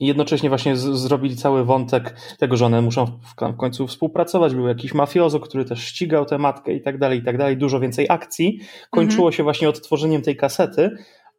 I 0.00 0.06
jednocześnie 0.06 0.48
właśnie 0.48 0.76
z, 0.76 0.82
zrobili 0.82 1.36
cały 1.36 1.64
wątek 1.64 2.16
tego, 2.38 2.56
że 2.56 2.66
one 2.66 2.82
muszą 2.82 3.06
w, 3.06 3.52
w, 3.52 3.56
końcu 3.56 3.86
współpracować. 3.86 4.54
Był 4.54 4.68
jakiś 4.68 4.94
mafiozo, 4.94 5.40
który 5.40 5.64
też 5.64 5.84
ścigał 5.84 6.24
tę 6.24 6.38
matkę 6.38 6.72
i 6.72 6.82
tak 6.82 6.98
dalej, 6.98 7.18
i 7.18 7.22
tak 7.22 7.38
dalej. 7.38 7.56
Dużo 7.56 7.80
więcej 7.80 8.06
akcji. 8.08 8.60
Kończyło 8.90 9.26
mhm. 9.26 9.32
się 9.32 9.42
właśnie 9.42 9.68
odtworzeniem 9.68 10.22
tej 10.22 10.36
kasety, 10.36 10.90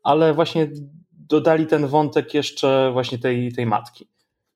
ale 0.03 0.33
właśnie 0.33 0.67
dodali 1.11 1.67
ten 1.67 1.87
wątek 1.87 2.33
jeszcze 2.33 2.89
właśnie 2.93 3.17
tej, 3.17 3.51
tej 3.53 3.65
matki. 3.65 4.07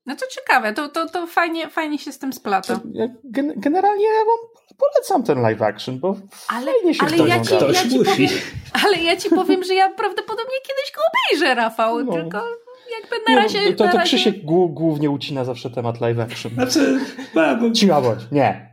No 0.06 0.16
to 0.16 0.26
ciekawe, 0.28 0.74
to, 0.74 0.90
to, 0.90 1.10
to 1.10 1.28
fajnie, 1.28 1.70
fajnie 1.70 2.00
się 2.00 2.12
z 2.12 2.20
tym 2.20 2.34
splata. 2.34 2.80
Gen 3.24 3.54
generalnie 3.58 4.06
ja 4.06 4.26
wam 4.26 4.38
polecam 4.78 5.24
ten 5.24 5.42
live 5.42 5.62
action, 5.62 6.00
bo 6.00 6.16
ale, 6.48 6.72
fajnie 6.72 6.94
się 6.94 7.06
ale 7.06 7.18
ja 7.18 7.40
ci, 7.40 7.54
ja 7.54 7.90
ci 7.90 8.00
powiem, 8.06 8.30
Ale 8.86 8.98
ja 8.98 9.18
ci 9.18 9.30
powiem, 9.30 9.64
że 9.64 9.74
ja 9.74 9.90
prawdopodobnie 9.90 10.56
kiedyś 10.68 10.92
go 10.96 11.02
obejrzę, 11.12 11.56
Rafał, 11.56 12.06
no. 12.06 12.14
tylko 12.14 12.44
jakby 13.02 13.16
na 13.34 13.42
razie... 13.42 13.60
No, 13.70 13.76
to, 13.76 13.88
to 13.88 13.98
na 13.98 14.04
Krzysiek 14.04 14.36
głównie 14.74 15.10
ucina 15.10 15.46
zawsze 15.46 15.70
temat 15.70 16.02
live 16.02 16.20
action. 16.20 16.52
Znaczy, 16.54 17.00
bo... 17.34 17.72
Ciła 17.72 18.02
bądź, 18.02 18.22
nie. 18.32 18.71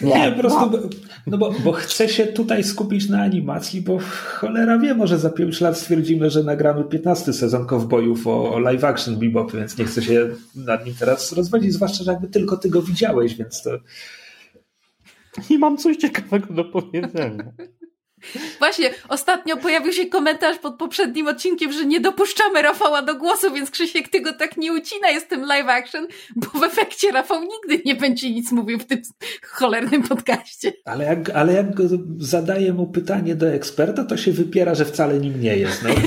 Nie, 0.00 0.20
nie 0.20 0.32
po 0.32 0.40
prostu, 0.40 0.70
no, 0.70 0.78
no 1.26 1.38
bo, 1.38 1.54
bo 1.64 1.72
chcę 1.72 2.08
się 2.08 2.26
tutaj 2.26 2.64
skupić 2.64 3.08
na 3.08 3.22
animacji, 3.22 3.80
bo 3.80 3.98
cholera 3.98 4.78
wie, 4.78 4.94
może 4.94 5.18
za 5.18 5.30
5 5.30 5.60
lat 5.60 5.78
stwierdzimy, 5.78 6.30
że 6.30 6.42
nagramy 6.42 6.84
15 6.84 7.32
sezon 7.32 7.66
Cowboyów 7.66 8.26
o, 8.26 8.54
o 8.54 8.58
live 8.58 8.84
action 8.84 9.18
Bebop, 9.18 9.52
więc 9.52 9.78
nie 9.78 9.84
chcę 9.84 10.02
się 10.02 10.28
nad 10.54 10.86
nim 10.86 10.94
teraz 10.98 11.32
rozwodzić, 11.32 11.72
zwłaszcza, 11.72 12.04
że 12.04 12.12
jakby 12.12 12.28
tylko 12.28 12.56
ty 12.56 12.68
go 12.68 12.82
widziałeś, 12.82 13.34
więc 13.34 13.62
to... 13.62 13.70
I 15.50 15.58
mam 15.58 15.76
coś 15.76 15.96
ciekawego 15.96 16.54
do 16.54 16.64
powiedzenia. 16.64 17.52
Właśnie, 18.58 18.90
ostatnio 19.08 19.56
pojawił 19.56 19.92
się 19.92 20.06
komentarz 20.06 20.58
pod 20.58 20.76
poprzednim 20.76 21.28
odcinkiem, 21.28 21.72
że 21.72 21.84
nie 21.84 22.00
dopuszczamy 22.00 22.62
Rafała 22.62 23.02
do 23.02 23.14
głosu, 23.14 23.52
więc 23.52 23.70
Krzysiek, 23.70 24.08
ty 24.08 24.20
go 24.20 24.32
tak 24.32 24.56
nie 24.56 24.72
ucina, 24.72 25.08
jest 25.08 25.28
tym 25.28 25.44
live 25.44 25.68
action, 25.68 26.06
bo 26.36 26.60
w 26.60 26.62
efekcie 26.62 27.12
Rafał 27.12 27.40
nigdy 27.42 27.82
nie 27.84 27.94
będzie 27.94 28.30
nic 28.30 28.52
mówił 28.52 28.78
w 28.78 28.84
tym 28.84 29.02
cholernym 29.42 30.02
podcaście. 30.02 30.72
Ale 30.84 31.04
jak, 31.04 31.30
ale 31.30 31.52
jak 31.52 31.74
go 31.74 31.82
zadaję 32.18 32.72
mu 32.72 32.86
pytanie 32.86 33.34
do 33.34 33.48
eksperta, 33.48 34.04
to 34.04 34.16
się 34.16 34.32
wypiera, 34.32 34.74
że 34.74 34.84
wcale 34.84 35.18
nim 35.18 35.40
nie 35.40 35.56
jest. 35.56 35.82
No. 35.82 35.90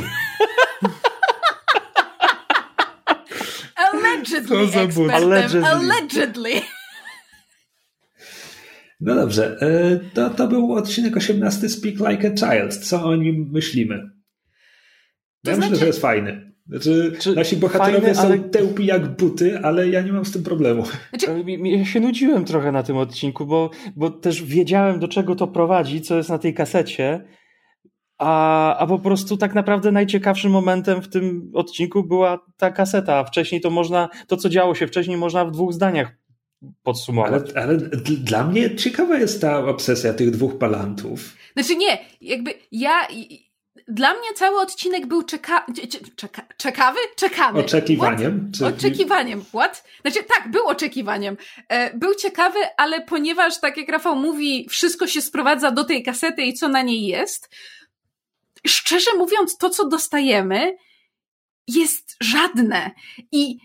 Allegedly, 3.93 4.57
Allegedly. 5.13 5.65
Allegedly. 5.65 6.61
No 9.01 9.15
dobrze, 9.15 9.57
e, 9.61 9.99
to, 10.13 10.29
to 10.29 10.47
był 10.47 10.73
odcinek 10.73 11.17
18 11.17 11.69
Speak 11.69 11.95
Like 11.95 12.31
a 12.31 12.35
Child. 12.35 12.77
Co 12.77 13.03
o 13.05 13.15
nim 13.15 13.49
myślimy? 13.51 14.09
To 15.43 15.51
ja 15.51 15.55
znaczy... 15.55 15.71
myślę, 15.71 15.79
że 15.79 15.87
jest 15.87 16.01
fajny. 16.01 16.55
Znaczy, 16.67 17.13
Czy 17.19 17.35
nasi 17.35 17.57
bohaterowie 17.57 18.01
fajny, 18.01 18.15
są 18.15 18.21
ale... 18.21 18.39
tełpi 18.39 18.85
jak 18.85 19.15
buty, 19.15 19.59
ale 19.59 19.89
ja 19.89 20.01
nie 20.01 20.13
mam 20.13 20.25
z 20.25 20.31
tym 20.31 20.43
problemu. 20.43 20.83
Znaczy... 21.09 21.43
Ja 21.63 21.85
się 21.85 21.99
nudziłem 21.99 22.45
trochę 22.45 22.71
na 22.71 22.83
tym 22.83 22.97
odcinku, 22.97 23.45
bo, 23.45 23.69
bo 23.95 24.09
też 24.09 24.43
wiedziałem, 24.43 24.99
do 24.99 25.07
czego 25.07 25.35
to 25.35 25.47
prowadzi, 25.47 26.01
co 26.01 26.17
jest 26.17 26.29
na 26.29 26.37
tej 26.37 26.53
kasecie. 26.53 27.25
A, 28.17 28.77
a 28.77 28.87
po 28.87 28.99
prostu 28.99 29.37
tak 29.37 29.55
naprawdę 29.55 29.91
najciekawszym 29.91 30.51
momentem 30.51 31.01
w 31.01 31.09
tym 31.09 31.51
odcinku 31.53 32.03
była 32.03 32.45
ta 32.57 32.71
kaseta. 32.71 33.23
Wcześniej 33.23 33.61
to 33.61 33.69
można, 33.69 34.09
to 34.27 34.37
co 34.37 34.49
działo 34.49 34.75
się 34.75 34.87
wcześniej, 34.87 35.17
można 35.17 35.45
w 35.45 35.51
dwóch 35.51 35.73
zdaniach 35.73 36.15
podsumować. 36.83 37.51
Ale, 37.55 37.63
ale, 37.63 37.77
dla 38.17 38.43
mnie 38.43 38.75
ciekawa 38.75 39.17
jest 39.17 39.41
ta 39.41 39.65
obsesja 39.65 40.13
tych 40.13 40.31
dwóch 40.31 40.57
palantów. 40.57 41.35
Znaczy 41.53 41.75
nie, 41.75 42.05
jakby 42.21 42.53
ja... 42.71 43.07
Dla 43.87 44.13
mnie 44.13 44.33
cały 44.35 44.59
odcinek 44.59 45.05
był 45.05 45.23
czeka, 45.23 45.65
czeka, 46.15 46.41
czekawy? 46.57 46.99
Czekany. 47.15 47.59
Oczekiwaniem? 47.59 48.51
Czy... 48.57 48.65
Oczekiwaniem. 48.65 49.41
What? 49.45 49.83
Znaczy 50.01 50.19
tak, 50.23 50.51
był 50.51 50.67
oczekiwaniem. 50.67 51.37
E, 51.69 51.97
był 51.97 52.15
ciekawy, 52.15 52.59
ale 52.77 53.01
ponieważ, 53.01 53.59
tak 53.59 53.77
jak 53.77 53.89
Rafał 53.89 54.15
mówi, 54.15 54.67
wszystko 54.69 55.07
się 55.07 55.21
sprowadza 55.21 55.71
do 55.71 55.83
tej 55.83 56.03
kasety 56.03 56.41
i 56.41 56.53
co 56.53 56.67
na 56.67 56.81
niej 56.81 57.05
jest, 57.05 57.49
szczerze 58.67 59.11
mówiąc, 59.17 59.57
to 59.57 59.69
co 59.69 59.87
dostajemy 59.87 60.77
jest 61.67 62.15
żadne. 62.21 62.91
I 63.31 63.57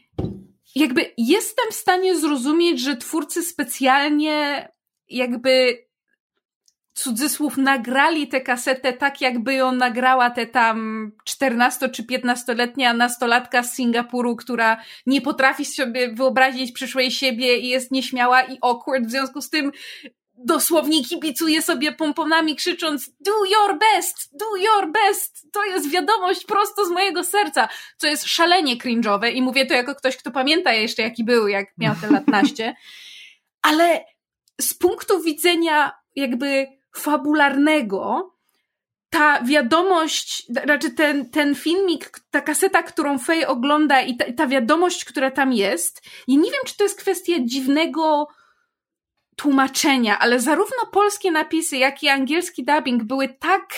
jakby 0.74 1.12
jestem 1.18 1.64
w 1.70 1.74
stanie 1.74 2.16
zrozumieć, 2.16 2.80
że 2.80 2.96
twórcy 2.96 3.42
specjalnie 3.42 4.68
jakby 5.08 5.84
cudzysłów 6.94 7.56
nagrali 7.56 8.28
tę 8.28 8.40
kasetę 8.40 8.92
tak, 8.92 9.20
jakby 9.20 9.54
ją 9.54 9.72
nagrała 9.72 10.30
te 10.30 10.46
tam 10.46 11.10
14 11.24 11.88
czy 11.88 12.02
15-letnia 12.02 12.92
nastolatka 12.92 13.62
z 13.62 13.74
Singapuru, 13.74 14.36
która 14.36 14.82
nie 15.06 15.20
potrafi 15.20 15.64
sobie 15.64 16.12
wyobrazić 16.12 16.72
przyszłej 16.72 17.10
siebie 17.10 17.58
i 17.58 17.68
jest 17.68 17.90
nieśmiała 17.90 18.42
i 18.42 18.58
awkward, 18.62 19.06
w 19.06 19.10
związku 19.10 19.42
z 19.42 19.50
tym 19.50 19.72
dosłownie 20.44 21.04
kibicuje 21.04 21.62
sobie 21.62 21.92
pomponami, 21.92 22.56
krzycząc 22.56 23.10
do 23.20 23.44
your 23.44 23.78
best, 23.78 24.28
do 24.32 24.56
your 24.56 24.92
best. 24.92 25.52
To 25.52 25.64
jest 25.64 25.90
wiadomość 25.90 26.44
prosto 26.44 26.86
z 26.86 26.90
mojego 26.90 27.24
serca, 27.24 27.68
co 27.96 28.06
jest 28.06 28.26
szalenie 28.26 28.76
cringe'owe 28.76 29.32
i 29.32 29.42
mówię 29.42 29.66
to 29.66 29.74
jako 29.74 29.94
ktoś, 29.94 30.16
kto 30.16 30.30
pamięta 30.30 30.72
jeszcze 30.72 31.02
jaki 31.02 31.24
był, 31.24 31.48
jak 31.48 31.66
miał 31.78 31.94
te 32.00 32.10
lat 32.10 32.28
naście. 32.28 32.74
Ale 33.68 34.04
z 34.60 34.74
punktu 34.74 35.22
widzenia 35.22 35.92
jakby 36.16 36.66
fabularnego, 36.96 38.34
ta 39.10 39.42
wiadomość, 39.42 40.46
znaczy 40.64 40.90
ten, 40.90 41.30
ten 41.30 41.54
filmik, 41.54 42.20
ta 42.30 42.40
kaseta, 42.40 42.82
którą 42.82 43.18
Faye 43.18 43.48
ogląda 43.48 44.00
i 44.00 44.16
ta, 44.16 44.24
ta 44.32 44.46
wiadomość, 44.46 45.04
która 45.04 45.30
tam 45.30 45.52
jest, 45.52 46.02
i 46.26 46.38
nie 46.38 46.50
wiem, 46.50 46.60
czy 46.66 46.76
to 46.76 46.84
jest 46.84 47.00
kwestia 47.00 47.34
dziwnego 47.44 48.28
tłumaczenia, 49.40 50.18
ale 50.18 50.40
zarówno 50.40 50.86
polskie 50.92 51.30
napisy, 51.30 51.76
jak 51.76 52.02
i 52.02 52.08
angielski 52.08 52.64
dubbing 52.64 53.04
były 53.04 53.28
tak, 53.28 53.74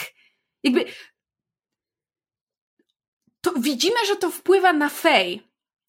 jakby. 0.63 0.85
To 3.41 3.53
widzimy, 3.53 4.07
że 4.07 4.17
to 4.17 4.31
wpływa 4.31 4.73
na 4.73 4.89
Faye. 4.89 5.39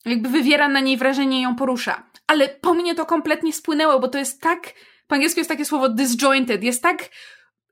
Jakby 0.06 0.30
wywiera 0.30 0.68
na 0.70 0.80
niej 0.80 0.98
wrażenie 0.98 1.40
i 1.40 1.42
ją 1.42 1.56
porusza. 1.56 2.10
Ale 2.28 2.50
po 2.50 2.74
mnie 2.74 2.96
to 2.96 3.06
kompletnie 3.06 3.54
spłynęło, 3.54 4.00
bo 4.00 4.08
to 4.08 4.18
jest 4.18 4.42
tak. 4.42 4.74
Po 5.08 5.16
angielsku 5.16 5.40
jest 5.40 5.50
takie 5.50 5.66
słowo 5.66 5.90
disjointed. 5.90 6.64
Jest 6.64 6.84
tak 6.84 7.10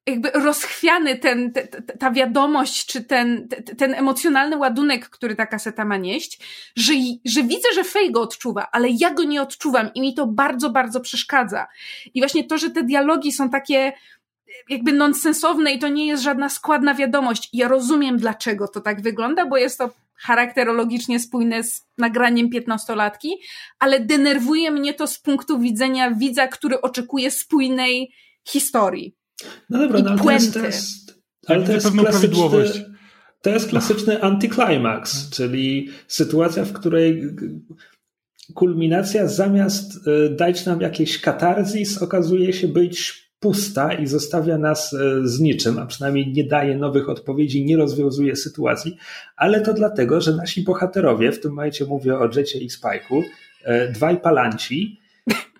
jakby 0.07 0.31
rozchwiany 0.31 1.15
ten, 1.15 1.53
te, 1.53 1.67
ta 1.81 2.11
wiadomość, 2.11 2.85
czy 2.85 3.03
ten, 3.03 3.47
ten 3.77 3.93
emocjonalny 3.93 4.57
ładunek, 4.57 5.09
który 5.09 5.35
ta 5.35 5.45
kaseta 5.45 5.85
ma 5.85 5.97
nieść, 5.97 6.39
że, 6.75 6.93
że 7.25 7.43
widzę, 7.43 7.67
że 7.75 7.83
Fej 7.83 8.11
go 8.11 8.21
odczuwa, 8.21 8.67
ale 8.71 8.89
ja 8.89 9.13
go 9.13 9.23
nie 9.23 9.41
odczuwam 9.41 9.93
i 9.93 10.01
mi 10.01 10.13
to 10.13 10.27
bardzo, 10.27 10.69
bardzo 10.69 10.99
przeszkadza. 10.99 11.67
I 12.13 12.21
właśnie 12.21 12.43
to, 12.43 12.57
że 12.57 12.69
te 12.69 12.83
dialogi 12.83 13.31
są 13.31 13.49
takie 13.49 13.93
jakby 14.69 14.93
nonsensowne 14.93 15.71
i 15.71 15.79
to 15.79 15.87
nie 15.87 16.07
jest 16.07 16.23
żadna 16.23 16.49
składna 16.49 16.93
wiadomość. 16.93 17.49
Ja 17.53 17.67
rozumiem, 17.67 18.17
dlaczego 18.17 18.67
to 18.67 18.81
tak 18.81 19.01
wygląda, 19.01 19.45
bo 19.45 19.57
jest 19.57 19.77
to 19.77 19.89
charakterologicznie 20.15 21.19
spójne 21.19 21.63
z 21.63 21.87
nagraniem 21.97 22.49
piętnastolatki, 22.49 23.37
ale 23.79 23.99
denerwuje 23.99 24.71
mnie 24.71 24.93
to 24.93 25.07
z 25.07 25.19
punktu 25.19 25.59
widzenia 25.59 26.11
widza, 26.11 26.47
który 26.47 26.81
oczekuje 26.81 27.31
spójnej 27.31 28.13
historii. 28.47 29.20
No 29.69 29.79
dobra, 29.79 29.99
no, 29.99 30.09
ale 30.09 30.19
to 30.19 30.31
jest, 30.31 30.53
to 30.53 30.65
jest, 30.65 31.21
ale 31.47 31.65
to 31.65 31.71
jest 31.71 31.91
klasyczny, 31.91 32.85
to 33.41 33.49
jest 33.49 33.69
klasyczny 33.69 34.21
anticlimax, 34.21 35.29
czyli 35.29 35.89
sytuacja, 36.07 36.65
w 36.65 36.73
której 36.73 37.35
kulminacja 38.53 39.27
zamiast 39.27 40.07
e, 40.07 40.29
dać 40.29 40.65
nam 40.65 40.81
jakiejś 40.81 41.21
katarzis 41.21 42.01
okazuje 42.01 42.53
się 42.53 42.67
być 42.67 43.21
pusta 43.39 43.93
i 43.93 44.07
zostawia 44.07 44.57
nas 44.57 44.93
e, 44.93 45.27
z 45.27 45.39
niczym, 45.39 45.79
a 45.79 45.85
przynajmniej 45.85 46.33
nie 46.33 46.43
daje 46.43 46.77
nowych 46.77 47.09
odpowiedzi, 47.09 47.65
nie 47.65 47.77
rozwiązuje 47.77 48.35
sytuacji, 48.35 48.97
ale 49.35 49.61
to 49.61 49.73
dlatego, 49.73 50.21
że 50.21 50.35
nasi 50.35 50.63
bohaterowie, 50.63 51.31
w 51.31 51.39
tym 51.39 51.51
momencie 51.51 51.85
mówię 51.85 52.17
o 52.17 52.29
Jecie 52.35 52.59
i 52.59 52.69
Spike'u, 52.69 53.23
e, 53.63 53.91
dwaj 53.91 54.21
palanci, 54.21 54.99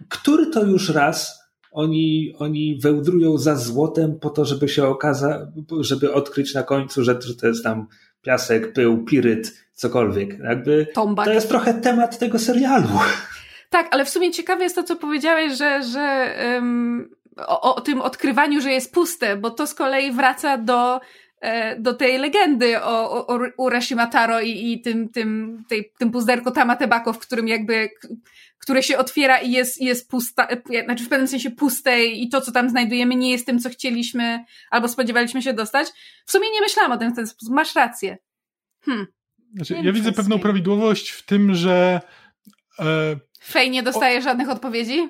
który 0.10 0.48
to 0.48 0.64
już 0.64 0.90
raz 0.90 1.41
oni, 1.72 2.34
oni 2.40 2.80
wełdrują 2.82 3.38
za 3.38 3.56
złotem 3.56 4.20
po 4.20 4.30
to, 4.30 4.46
żeby 4.46 4.70
się 4.70 4.88
okazać, 4.88 5.42
żeby 5.80 6.14
odkryć 6.14 6.54
na 6.54 6.64
końcu, 6.64 7.04
że, 7.04 7.16
to 7.16 7.48
jest 7.48 7.64
tam 7.64 7.88
piasek, 8.22 8.74
pył, 8.74 9.06
piryt, 9.06 9.54
cokolwiek. 9.74 10.40
Jakby 10.40 10.88
Tombak. 10.94 11.26
to 11.26 11.34
jest 11.34 11.50
trochę 11.50 11.74
temat 11.74 12.20
tego 12.20 12.40
serialu. 12.40 12.88
Tak, 13.70 13.88
ale 13.92 14.06
w 14.06 14.10
sumie 14.10 14.32
ciekawe 14.32 14.64
jest 14.64 14.76
to, 14.76 14.84
co 14.84 14.96
powiedziałeś, 14.96 15.58
że, 15.58 15.84
że 15.84 16.36
um, 16.54 17.10
o, 17.38 17.76
o 17.76 17.82
tym 17.82 18.02
odkrywaniu, 18.02 18.62
że 18.62 18.72
jest 18.72 18.94
puste, 18.94 19.38
bo 19.38 19.52
to 19.52 19.68
z 19.68 19.74
kolei 19.74 20.12
wraca 20.12 20.58
do 20.58 21.00
do 21.80 21.94
tej 21.94 22.18
legendy 22.18 22.82
o, 22.82 23.12
o, 23.12 23.28
o 23.28 23.40
Urashimataro 23.58 24.42
i, 24.42 24.72
i 24.72 24.82
tym, 24.82 25.10
tym, 25.10 25.64
tej, 25.70 25.92
tym 26.00 26.12
puzderku 26.12 26.52
Tamatebako, 26.52 27.14
w 27.14 27.20
którym 27.20 27.48
jakby 27.48 27.90
które 28.62 28.84
się 28.84 28.98
otwiera 28.98 29.38
i 29.38 29.52
jest, 29.52 29.82
jest 29.82 30.10
pusta, 30.10 30.48
znaczy 30.86 31.04
w 31.04 31.10
pewnym 31.10 31.28
sensie 31.28 31.52
puste 31.52 32.06
i 32.06 32.30
to, 32.30 32.42
co 32.42 32.52
tam 32.52 32.70
znajdujemy, 32.70 33.16
nie 33.16 33.32
jest 33.32 33.46
tym, 33.46 33.60
co 33.60 33.70
chcieliśmy 33.70 34.46
albo 34.70 34.88
spodziewaliśmy 34.88 35.42
się 35.42 35.54
dostać. 35.54 35.88
W 36.26 36.32
sumie 36.32 36.52
nie 36.52 36.62
myślałam 36.62 36.92
o 36.92 36.98
tym 36.98 37.14
w 37.14 37.16
ten 37.16 37.28
sposób. 37.28 37.54
Masz 37.54 37.76
rację. 37.76 38.18
Hmm. 38.86 39.08
Znaczy, 39.56 39.76
ja 39.84 39.92
widzę 39.92 40.12
pewną 40.12 40.40
prawidłowość 40.40 41.10
w 41.10 41.26
tym, 41.26 41.56
że. 41.56 42.02
E, 42.80 43.16
Fej 43.44 43.70
nie 43.70 43.84
dostaje 43.84 44.20
o... 44.20 44.22
żadnych 44.22 44.50
odpowiedzi? 44.50 45.10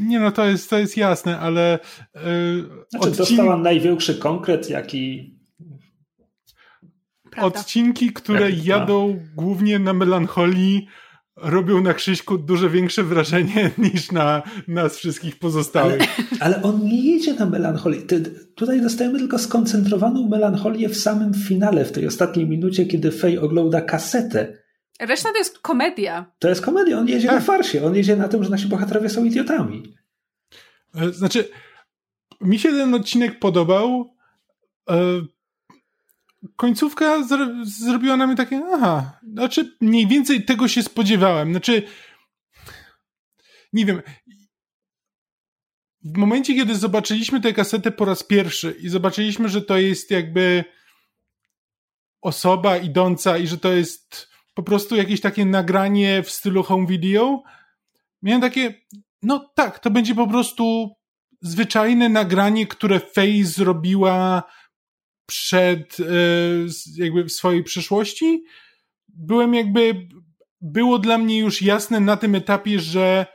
Nie, 0.00 0.20
no 0.20 0.30
to 0.30 0.46
jest, 0.46 0.70
to 0.70 0.78
jest 0.78 0.96
jasne, 0.96 1.38
ale. 1.38 1.78
E, 2.14 2.20
znaczy, 2.90 3.10
odcin... 3.10 3.36
dostała 3.36 3.56
największy 3.56 4.14
konkret, 4.14 4.70
jaki. 4.70 5.34
Prawda. 7.30 7.60
Odcinki, 7.60 8.12
które 8.12 8.50
jadą 8.50 9.20
głównie 9.36 9.78
na 9.78 9.92
melancholii 9.92 10.86
robią 11.42 11.82
na 11.82 11.94
Krzyśku 11.94 12.38
dużo 12.38 12.70
większe 12.70 13.02
wrażenie 13.02 13.70
niż 13.92 14.12
na 14.12 14.42
nas 14.68 14.96
wszystkich 14.96 15.38
pozostałych. 15.38 16.02
Ale, 16.40 16.40
ale 16.40 16.62
on 16.62 16.84
nie 16.84 17.12
jedzie 17.12 17.34
na 17.34 17.46
melancholię. 17.46 18.00
Tutaj 18.54 18.80
dostajemy 18.80 19.18
tylko 19.18 19.38
skoncentrowaną 19.38 20.28
melancholię 20.28 20.88
w 20.88 20.96
samym 20.96 21.34
finale, 21.34 21.84
w 21.84 21.92
tej 21.92 22.06
ostatniej 22.06 22.48
minucie, 22.48 22.86
kiedy 22.86 23.10
Fej 23.10 23.38
ogląda 23.38 23.80
kasetę. 23.80 24.58
Reszta 24.98 25.32
to 25.32 25.38
jest 25.38 25.58
komedia. 25.58 26.32
To 26.38 26.48
jest 26.48 26.64
komedia. 26.64 26.98
On 26.98 27.08
jedzie 27.08 27.28
tak. 27.28 27.36
na 27.36 27.42
farsie. 27.42 27.84
On 27.84 27.94
jedzie 27.94 28.16
na 28.16 28.28
tym, 28.28 28.44
że 28.44 28.50
nasi 28.50 28.66
bohaterowie 28.66 29.08
są 29.08 29.24
idiotami. 29.24 29.94
E, 30.94 31.12
znaczy, 31.12 31.48
mi 32.40 32.58
się 32.58 32.70
ten 32.70 32.94
odcinek 32.94 33.38
podobał. 33.38 34.14
E, 34.90 35.22
końcówka 36.56 37.22
zro 37.22 37.46
zrobiła 37.64 38.16
na 38.16 38.26
mnie 38.26 38.36
takie, 38.36 38.62
aha, 38.72 39.20
znaczy 39.32 39.76
mniej 39.80 40.06
więcej 40.06 40.44
tego 40.44 40.68
się 40.68 40.82
spodziewałem. 40.82 41.50
Znaczy, 41.50 41.82
nie 43.72 43.86
wiem. 43.86 44.02
W 46.04 46.16
momencie, 46.16 46.54
kiedy 46.54 46.76
zobaczyliśmy 46.76 47.40
tę 47.40 47.52
kasetę 47.52 47.90
po 47.90 48.04
raz 48.04 48.22
pierwszy 48.22 48.76
i 48.80 48.88
zobaczyliśmy, 48.88 49.48
że 49.48 49.62
to 49.62 49.78
jest 49.78 50.10
jakby 50.10 50.64
osoba 52.20 52.76
idąca 52.76 53.38
i 53.38 53.46
że 53.46 53.58
to 53.58 53.72
jest 53.72 54.27
po 54.58 54.62
prostu 54.62 54.96
jakieś 54.96 55.20
takie 55.20 55.44
nagranie 55.44 56.22
w 56.22 56.30
stylu 56.30 56.62
home 56.62 56.86
video, 56.86 57.42
miałem 58.22 58.40
takie, 58.40 58.74
no 59.22 59.52
tak, 59.54 59.78
to 59.78 59.90
będzie 59.90 60.14
po 60.14 60.26
prostu 60.26 60.94
zwyczajne 61.40 62.08
nagranie, 62.08 62.66
które 62.66 63.00
Face 63.00 63.44
zrobiła 63.44 64.42
przed 65.26 66.00
e, 66.00 66.04
jakby 66.96 67.24
w 67.24 67.32
swojej 67.32 67.64
przyszłości, 67.64 68.44
byłem 69.08 69.54
jakby, 69.54 70.08
było 70.60 70.98
dla 70.98 71.18
mnie 71.18 71.38
już 71.38 71.62
jasne 71.62 72.00
na 72.00 72.16
tym 72.16 72.34
etapie, 72.34 72.80
że 72.80 73.26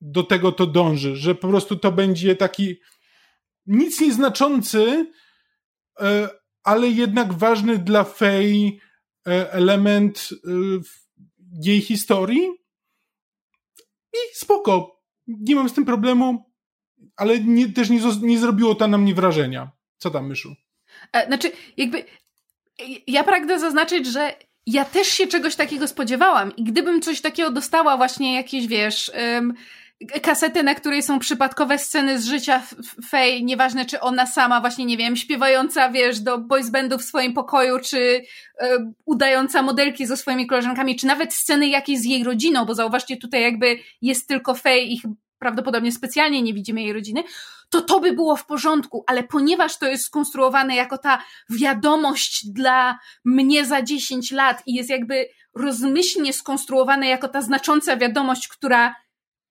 do 0.00 0.22
tego 0.22 0.52
to 0.52 0.66
dąży, 0.66 1.16
że 1.16 1.34
po 1.34 1.48
prostu 1.48 1.76
to 1.76 1.92
będzie 1.92 2.36
taki 2.36 2.76
nic 3.66 4.00
nieznaczący, 4.00 5.12
e, 6.00 6.28
ale 6.62 6.88
jednak 6.88 7.34
ważny 7.34 7.78
dla 7.78 8.04
Fej 8.04 8.80
element 9.28 10.28
jej 11.62 11.80
historii. 11.80 12.48
I 14.12 14.18
spoko. 14.34 15.02
Nie 15.26 15.54
mam 15.54 15.68
z 15.68 15.72
tym 15.72 15.84
problemu, 15.84 16.52
ale 17.16 17.40
nie, 17.40 17.68
też 17.68 17.90
nie, 17.90 18.00
nie 18.22 18.38
zrobiło 18.38 18.74
to 18.74 18.88
na 18.88 18.98
mnie 18.98 19.14
wrażenia. 19.14 19.70
Co 19.98 20.10
tam, 20.10 20.28
Myszu? 20.28 20.54
E, 21.12 21.26
znaczy, 21.26 21.52
jakby 21.76 22.04
ja 23.06 23.24
pragnę 23.24 23.60
zaznaczyć, 23.60 24.06
że 24.06 24.34
ja 24.66 24.84
też 24.84 25.08
się 25.08 25.26
czegoś 25.26 25.56
takiego 25.56 25.88
spodziewałam 25.88 26.56
i 26.56 26.64
gdybym 26.64 27.02
coś 27.02 27.20
takiego 27.20 27.50
dostała, 27.50 27.96
właśnie 27.96 28.34
jakieś, 28.34 28.66
wiesz, 28.66 29.10
kasety, 30.22 30.62
na 30.62 30.74
której 30.74 31.02
są 31.02 31.18
przypadkowe 31.18 31.78
sceny 31.78 32.18
z 32.18 32.26
życia 32.26 32.62
Fej, 33.08 33.44
nieważne 33.44 33.84
czy 33.84 34.00
ona 34.00 34.26
sama 34.26 34.60
właśnie, 34.60 34.84
nie 34.84 34.96
wiem, 34.96 35.16
śpiewająca, 35.16 35.90
wiesz, 35.90 36.20
do 36.20 36.38
boys 36.38 36.70
bandu 36.70 36.98
w 36.98 37.04
swoim 37.04 37.32
pokoju, 37.32 37.78
czy 37.78 38.22
um, 38.60 38.94
udająca 39.04 39.62
modelki 39.62 40.06
ze 40.06 40.16
swoimi 40.16 40.46
koleżankami, 40.46 40.96
czy 40.96 41.06
nawet 41.06 41.34
sceny 41.34 41.68
jakieś 41.68 41.98
z 41.98 42.04
jej 42.04 42.24
rodziną, 42.24 42.64
bo 42.64 42.74
zauważcie, 42.74 43.16
tutaj 43.16 43.42
jakby 43.42 43.78
jest 44.02 44.28
tylko 44.28 44.54
Fej 44.54 44.92
i 44.92 45.02
prawdopodobnie 45.38 45.92
specjalnie 45.92 46.42
nie 46.42 46.54
widzimy 46.54 46.82
jej 46.82 46.92
rodziny, 46.92 47.24
to 47.70 47.80
to 47.80 48.00
by 48.00 48.12
było 48.12 48.36
w 48.36 48.46
porządku, 48.46 49.04
ale 49.06 49.22
ponieważ 49.22 49.78
to 49.78 49.86
jest 49.86 50.04
skonstruowane 50.04 50.76
jako 50.76 50.98
ta 50.98 51.22
wiadomość 51.50 52.46
dla 52.46 52.98
mnie 53.24 53.64
za 53.64 53.82
10 53.82 54.30
lat 54.30 54.62
i 54.66 54.74
jest 54.74 54.90
jakby 54.90 55.28
rozmyślnie 55.54 56.32
skonstruowane 56.32 57.08
jako 57.08 57.28
ta 57.28 57.42
znacząca 57.42 57.96
wiadomość, 57.96 58.48
która 58.48 58.94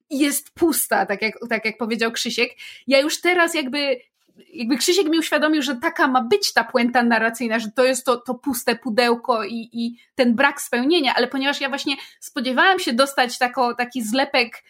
jest 0.10 0.52
pusta, 0.54 1.06
tak 1.06 1.22
jak, 1.22 1.34
tak 1.50 1.66
jak 1.66 1.78
powiedział 1.78 2.12
Krzysiek, 2.12 2.52
ja 2.88 3.00
już 3.00 3.22
teraz 3.22 3.54
jakby 3.56 4.00
jakby 4.54 4.78
Krzysiek 4.78 5.08
mi 5.08 5.20
uświadomił, 5.20 5.62
że 5.62 5.76
taka 5.76 6.08
ma 6.08 6.22
być 6.22 6.54
ta 6.54 6.64
puenta 6.64 7.04
narracyjna, 7.04 7.60
że 7.60 7.72
to 7.72 7.84
jest 7.86 8.06
to, 8.06 8.18
to 8.18 8.36
puste 8.36 8.76
pudełko 8.76 9.44
i, 9.44 9.70
i 9.74 9.98
ten 10.16 10.36
brak 10.36 10.62
spełnienia, 10.62 11.14
ale 11.16 11.28
ponieważ 11.28 11.62
ja 11.62 11.70
właśnie 11.70 11.96
spodziewałam 12.20 12.80
się 12.80 12.94
dostać 12.94 13.38
tako, 13.38 13.76
taki 13.76 14.04
zlepek 14.04 14.64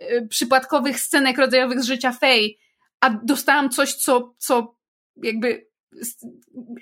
y, 0.00 0.26
przypadkowych 0.30 1.00
scenek 1.00 1.38
rodzajowych 1.38 1.82
z 1.82 1.86
życia 1.86 2.12
Fej, 2.12 2.58
a 3.00 3.10
dostałam 3.10 3.70
coś, 3.70 3.94
co, 3.94 4.34
co 4.38 4.74
jakby 5.16 5.66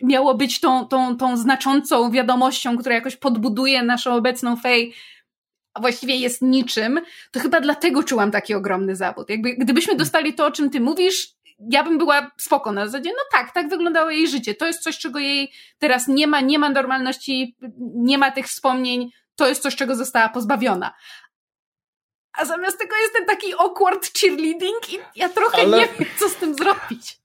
miało 0.03 0.35
być 0.35 0.61
tą, 0.61 0.87
tą, 0.87 1.17
tą 1.17 1.37
znaczącą 1.37 2.11
wiadomością, 2.11 2.79
która 2.79 2.95
jakoś 2.95 3.17
podbuduje 3.17 3.83
naszą 3.83 4.15
obecną 4.15 4.57
Fej, 4.57 4.95
a 5.75 5.81
właściwie 5.81 6.17
jest 6.17 6.43
niczym, 6.43 7.01
to 7.31 7.41
chyba 7.41 7.61
dlatego 7.61 8.03
czułam 8.03 8.31
taki 8.31 8.55
ogromny 8.55 8.97
zawód. 8.97 9.31
Jakby, 9.31 9.55
gdybyśmy 9.55 9.95
dostali 9.95 10.35
to, 10.35 10.47
o 10.47 10.51
czym 10.51 10.71
ty 10.71 10.81
mówisz, 10.81 11.29
ja 11.71 11.85
bym 11.85 11.99
była 11.99 12.31
spoko 12.39 12.73
na 12.73 12.87
zasadzie, 12.87 13.11
no 13.11 13.39
tak, 13.39 13.53
tak 13.53 13.69
wyglądało 13.69 14.11
jej 14.11 14.29
życie. 14.29 14.55
To 14.55 14.67
jest 14.67 14.83
coś, 14.83 14.99
czego 14.99 15.19
jej 15.19 15.53
teraz 15.79 16.09
nie 16.09 16.27
ma, 16.27 16.41
nie 16.41 16.59
ma 16.59 16.71
normalności, 16.71 17.57
nie 17.95 18.19
ma 18.19 18.31
tych 18.31 18.47
wspomnień, 18.47 19.11
to 19.37 19.49
jest 19.49 19.63
coś, 19.63 19.77
czego 19.77 19.97
została 19.97 20.29
pozbawiona. 20.29 20.95
A 22.39 22.45
zamiast 22.45 22.79
tego 22.79 22.97
jest 22.97 23.13
ten 23.13 23.27
taki 23.27 23.55
awkward 23.59 24.19
cheerleading 24.19 24.93
i 24.93 24.99
ja 25.17 25.29
trochę 25.29 25.63
Ale... 25.63 25.79
nie 25.79 25.87
wiem, 25.87 26.09
co 26.19 26.29
z 26.29 26.37
tym 26.37 26.55
zrobić. 26.55 27.22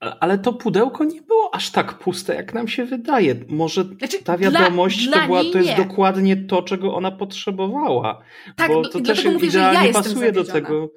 Ale 0.00 0.38
to 0.38 0.52
pudełko 0.52 1.04
nie 1.04 1.22
było 1.22 1.54
aż 1.54 1.70
tak 1.70 1.98
puste, 1.98 2.34
jak 2.34 2.54
nam 2.54 2.68
się 2.68 2.84
wydaje. 2.84 3.34
Może 3.48 3.84
znaczy, 3.84 4.22
ta 4.22 4.38
wiadomość 4.38 5.06
dla, 5.06 5.20
to, 5.20 5.26
była, 5.26 5.42
to 5.52 5.58
jest 5.58 5.76
dokładnie 5.76 6.36
to, 6.36 6.62
czego 6.62 6.94
ona 6.94 7.10
potrzebowała. 7.10 8.22
Tak, 8.56 8.72
bo 8.72 8.88
to 8.88 9.00
też 9.00 9.24
mówię, 9.24 9.48
idealnie 9.48 9.86
ja 9.86 9.92
pasuje 9.92 10.32
do 10.32 10.44
tego. 10.44 10.90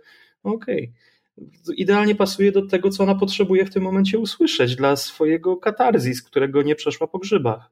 Okej. 0.43 0.93
Okay. 1.38 1.75
Idealnie 1.75 2.15
pasuje 2.15 2.51
do 2.51 2.67
tego, 2.67 2.89
co 2.89 3.03
ona 3.03 3.15
potrzebuje 3.15 3.65
w 3.65 3.73
tym 3.73 3.84
momencie 3.84 4.19
usłyszeć 4.19 4.75
dla 4.75 4.95
swojego 4.95 5.57
katarzis, 5.57 6.23
którego 6.23 6.61
nie 6.61 6.75
przeszła 6.75 7.07
po 7.07 7.19
grzybach. 7.19 7.71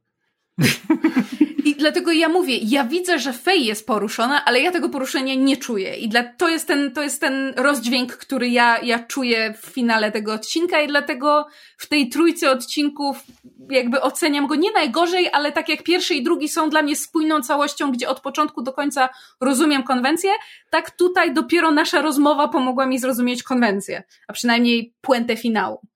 I 1.66 1.76
dlatego 1.76 2.12
ja 2.12 2.30
mówię, 2.30 2.58
ja 2.58 2.84
widzę, 2.84 3.20
że 3.20 3.34
Fej 3.34 3.66
jest 3.66 3.88
poruszona, 3.88 4.46
ale 4.46 4.60
ja 4.60 4.72
tego 4.72 4.90
poruszenia 4.90 5.36
nie 5.36 5.58
czuję. 5.58 5.96
I 5.96 6.10
dla, 6.10 6.24
to, 6.24 6.50
jest 6.50 6.68
ten, 6.68 6.92
to 6.92 7.04
jest 7.04 7.22
ten 7.22 7.54
rozdźwięk, 7.58 8.18
który 8.18 8.50
ja, 8.50 8.80
ja 8.84 9.00
czuję 9.00 9.54
w 9.62 9.66
finale 9.66 10.12
tego 10.12 10.34
odcinka 10.34 10.82
i 10.82 10.88
dlatego 10.88 11.48
w 11.78 11.88
tej 11.88 12.10
trójce 12.10 12.52
odcinków 12.52 13.24
jakby 13.70 14.02
oceniam 14.02 14.48
go 14.48 14.56
nie 14.56 14.72
najgorzej, 14.72 15.30
ale 15.34 15.52
tak 15.52 15.70
jak 15.70 15.84
pierwszy 15.84 16.14
i 16.14 16.24
drugi 16.24 16.50
są 16.50 16.70
dla 16.70 16.82
mnie 16.82 16.96
spójną 16.96 17.42
całością, 17.42 17.92
gdzie 17.92 18.10
od 18.10 18.20
początku 18.20 18.62
do 18.62 18.74
końca 18.74 19.10
rozumiem 19.42 19.84
konwencję, 19.84 20.32
tak 20.70 20.92
tutaj 20.92 21.34
dopiero 21.34 21.72
nasza 21.72 22.02
rozmowa 22.02 22.48
pomogła 22.48 22.86
mi 22.86 23.00
zrozumieć 23.00 23.44
konwencję, 23.44 24.04
a 24.28 24.34
przynajmniej 24.34 24.94
puentę 25.02 25.36
finału. 25.36 25.91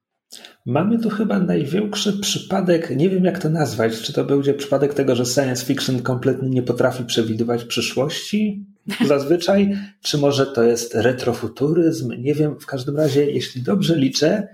Mamy 0.65 0.99
tu 0.99 1.09
chyba 1.09 1.39
największy 1.39 2.19
przypadek, 2.19 2.95
nie 2.95 3.09
wiem 3.09 3.25
jak 3.25 3.39
to 3.39 3.49
nazwać, 3.49 4.01
czy 4.01 4.13
to 4.13 4.25
będzie 4.25 4.53
przypadek 4.53 4.93
tego, 4.93 5.15
że 5.15 5.25
science 5.25 5.65
fiction 5.65 6.01
kompletnie 6.01 6.49
nie 6.49 6.63
potrafi 6.63 7.03
przewidywać 7.03 7.63
przyszłości? 7.63 8.65
Zazwyczaj, 9.07 9.77
czy 10.01 10.17
może 10.17 10.45
to 10.45 10.63
jest 10.63 10.95
retrofuturyzm, 10.95 12.11
nie 12.21 12.33
wiem, 12.33 12.59
w 12.59 12.65
każdym 12.65 12.97
razie, 12.97 13.31
jeśli 13.31 13.61
dobrze 13.61 13.97
liczę, 13.97 14.47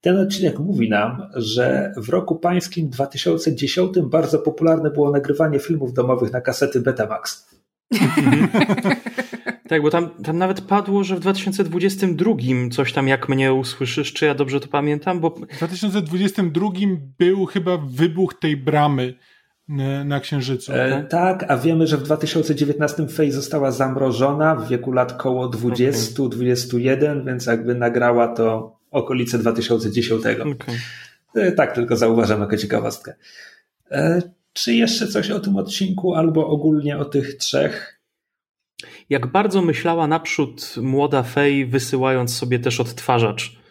ten 0.00 0.18
odcinek 0.18 0.58
mówi 0.58 0.88
nam, 0.88 1.22
że 1.34 1.92
w 1.96 2.08
roku 2.08 2.36
pańskim 2.36 2.90
2010 2.90 3.90
bardzo 4.02 4.38
popularne 4.38 4.90
było 4.90 5.10
nagrywanie 5.10 5.58
filmów 5.58 5.92
domowych 5.92 6.32
na 6.32 6.40
kasety 6.40 6.80
Betamax. 6.80 7.48
Tak, 9.72 9.82
bo 9.82 9.90
tam, 9.90 10.10
tam 10.24 10.38
nawet 10.38 10.60
padło, 10.60 11.04
że 11.04 11.16
w 11.16 11.20
2022 11.20 12.34
coś 12.70 12.92
tam 12.92 13.08
jak 13.08 13.28
mnie 13.28 13.54
usłyszysz, 13.54 14.12
czy 14.12 14.26
ja 14.26 14.34
dobrze 14.34 14.60
to 14.60 14.68
pamiętam? 14.68 15.20
Bo... 15.20 15.30
W 15.30 15.56
2022 15.56 16.70
był 17.18 17.46
chyba 17.46 17.76
wybuch 17.76 18.34
tej 18.34 18.56
bramy 18.56 19.14
na 20.04 20.20
Księżycu. 20.20 20.72
E, 20.72 20.90
tak? 20.90 21.10
tak, 21.10 21.50
a 21.50 21.56
wiemy, 21.56 21.86
że 21.86 21.96
w 21.96 22.02
2019 22.02 23.08
Faye 23.08 23.32
została 23.32 23.70
zamrożona 23.70 24.54
w 24.54 24.68
wieku 24.68 24.92
lat 24.92 25.12
koło 25.12 25.48
20-21, 25.48 26.94
okay. 26.94 27.24
więc 27.24 27.46
jakby 27.46 27.74
nagrała 27.74 28.28
to 28.28 28.76
okolice 28.90 29.38
2010. 29.38 30.22
Okay. 30.26 30.54
E, 31.34 31.52
tak, 31.52 31.74
tylko 31.74 31.96
zauważam 31.96 32.40
jako 32.40 32.56
ciekawostkę. 32.56 33.14
E, 33.90 34.22
czy 34.52 34.74
jeszcze 34.74 35.06
coś 35.06 35.30
o 35.30 35.40
tym 35.40 35.56
odcinku, 35.56 36.14
albo 36.14 36.46
ogólnie 36.46 36.98
o 36.98 37.04
tych 37.04 37.36
trzech? 37.36 37.91
Jak 39.10 39.26
bardzo 39.26 39.62
myślała 39.62 40.06
naprzód 40.06 40.74
młoda 40.76 41.22
Fej, 41.22 41.66
wysyłając 41.66 42.36
sobie 42.36 42.58
też 42.58 42.80
odtwarzacz. 42.80 43.62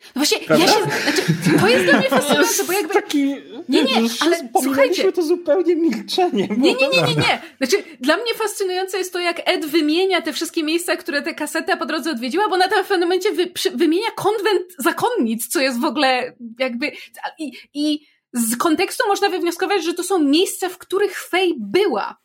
No 0.00 0.12
właśnie, 0.14 0.38
Prawda? 0.38 0.66
ja 0.66 0.72
się, 0.72 0.80
znaczy, 1.02 1.22
to 1.60 1.68
jest 1.68 1.84
dla 1.84 1.98
mnie 1.98 2.08
fascynujące, 2.18 2.64
bo 2.64 2.72
jakby... 2.72 2.94
Taki, 2.94 3.24
nie, 3.68 3.82
nie, 3.82 4.08
ale 4.20 4.48
słuchajcie... 4.62 5.12
to 5.12 5.22
zupełnie 5.22 5.76
milczenie. 5.76 6.48
Nie, 6.58 6.74
nie, 6.74 6.88
nie, 6.88 7.02
nie, 7.02 7.14
nie. 7.14 7.42
Znaczy, 7.58 7.84
dla 8.00 8.16
mnie 8.16 8.34
fascynujące 8.34 8.98
jest 8.98 9.12
to, 9.12 9.18
jak 9.18 9.42
Ed 9.44 9.66
wymienia 9.66 10.22
te 10.22 10.32
wszystkie 10.32 10.62
miejsca, 10.62 10.96
które 10.96 11.22
te 11.22 11.34
kasety 11.34 11.76
po 11.76 11.86
drodze 11.86 12.10
odwiedziła, 12.10 12.48
bo 12.48 12.56
na 12.56 12.68
tym 12.68 12.78
pewnym 12.84 13.00
momencie 13.00 13.32
wy, 13.32 13.46
przy, 13.46 13.70
wymienia 13.70 14.10
konwent 14.16 14.62
zakonnic, 14.78 15.48
co 15.48 15.60
jest 15.60 15.80
w 15.80 15.84
ogóle 15.84 16.36
jakby... 16.58 16.92
I, 17.38 17.52
I 17.74 18.06
z 18.32 18.56
kontekstu 18.56 19.08
można 19.08 19.28
wywnioskować, 19.28 19.84
że 19.84 19.94
to 19.94 20.02
są 20.02 20.18
miejsca, 20.18 20.68
w 20.68 20.78
których 20.78 21.18
Fej 21.18 21.54
była. 21.58 22.16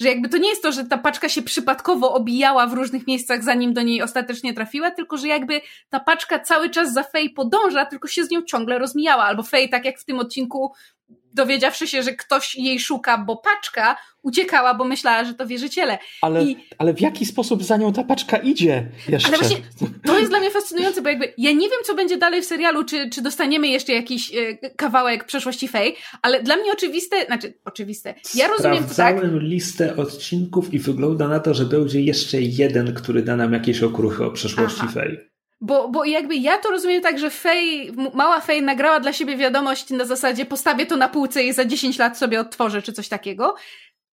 Że 0.00 0.08
jakby 0.08 0.28
to 0.28 0.38
nie 0.38 0.48
jest 0.48 0.62
to, 0.62 0.72
że 0.72 0.84
ta 0.84 0.98
paczka 0.98 1.28
się 1.28 1.42
przypadkowo 1.42 2.14
obijała 2.14 2.66
w 2.66 2.72
różnych 2.72 3.06
miejscach, 3.06 3.44
zanim 3.44 3.72
do 3.72 3.82
niej 3.82 4.02
ostatecznie 4.02 4.54
trafiła, 4.54 4.90
tylko 4.90 5.16
że 5.16 5.28
jakby 5.28 5.60
ta 5.90 6.00
paczka 6.00 6.38
cały 6.38 6.70
czas 6.70 6.92
za 6.92 7.02
Fej 7.02 7.30
podąża, 7.30 7.86
tylko 7.86 8.08
się 8.08 8.24
z 8.24 8.30
nią 8.30 8.42
ciągle 8.42 8.78
rozmijała. 8.78 9.24
Albo 9.24 9.42
Fej, 9.42 9.70
tak 9.70 9.84
jak 9.84 9.98
w 9.98 10.04
tym 10.04 10.18
odcinku, 10.18 10.72
dowiedziawszy 11.34 11.86
się, 11.86 12.02
że 12.02 12.12
ktoś 12.12 12.54
jej 12.54 12.80
szuka, 12.80 13.18
bo 13.18 13.36
paczka 13.36 13.96
uciekała, 14.22 14.74
bo 14.74 14.84
myślała, 14.84 15.24
że 15.24 15.34
to 15.34 15.46
wierzyciele. 15.46 15.98
Ale, 16.22 16.44
I... 16.44 16.56
ale 16.78 16.94
w 16.94 17.00
jaki 17.00 17.26
sposób 17.26 17.64
za 17.64 17.76
nią 17.76 17.92
ta 17.92 18.04
paczka 18.04 18.36
idzie 18.36 18.86
jeszcze? 19.08 19.28
Ale 19.28 19.38
właśnie 19.38 19.56
to 20.04 20.18
jest 20.18 20.30
dla 20.30 20.40
mnie 20.40 20.50
fascynujące, 20.50 21.02
bo 21.02 21.08
jakby 21.08 21.32
ja 21.38 21.52
nie 21.52 21.68
wiem, 21.68 21.78
co 21.84 21.94
będzie 21.94 22.16
dalej 22.16 22.42
w 22.42 22.44
serialu, 22.44 22.84
czy, 22.84 23.10
czy 23.10 23.22
dostaniemy 23.22 23.68
jeszcze 23.68 23.92
jakiś 23.92 24.34
e, 24.34 24.68
kawałek 24.68 25.24
przeszłości 25.24 25.68
Fej, 25.68 25.96
ale 26.22 26.42
dla 26.42 26.56
mnie 26.56 26.72
oczywiste, 26.72 27.26
znaczy 27.26 27.54
oczywiste, 27.64 28.14
ja 28.34 28.48
rozumiem 28.48 28.84
to 28.84 28.94
tak... 28.94 29.16
listę 29.22 29.96
odcinków 29.96 30.74
i 30.74 30.78
wygląda 30.78 31.28
na 31.28 31.40
to, 31.40 31.54
że 31.54 31.64
będzie 31.64 32.00
jeszcze 32.00 32.40
jeden, 32.40 32.94
który 32.94 33.22
da 33.22 33.36
nam 33.36 33.52
jakieś 33.52 33.82
okruchy 33.82 34.24
o 34.24 34.30
przeszłości 34.30 34.88
Fej. 34.94 35.31
Bo, 35.64 35.88
bo 35.88 36.04
jakby 36.04 36.36
ja 36.36 36.58
to 36.58 36.70
rozumiem 36.70 37.02
tak, 37.02 37.18
że 37.18 37.30
Fej, 37.30 37.92
mała 38.14 38.40
Fej 38.40 38.62
nagrała 38.62 39.00
dla 39.00 39.12
siebie 39.12 39.36
wiadomość 39.36 39.90
na 39.90 40.04
zasadzie 40.04 40.46
postawię 40.46 40.86
to 40.86 40.96
na 40.96 41.08
półce 41.08 41.44
i 41.44 41.52
za 41.52 41.64
10 41.64 41.98
lat 41.98 42.18
sobie 42.18 42.40
odtworzę, 42.40 42.82
czy 42.82 42.92
coś 42.92 43.08
takiego. 43.08 43.54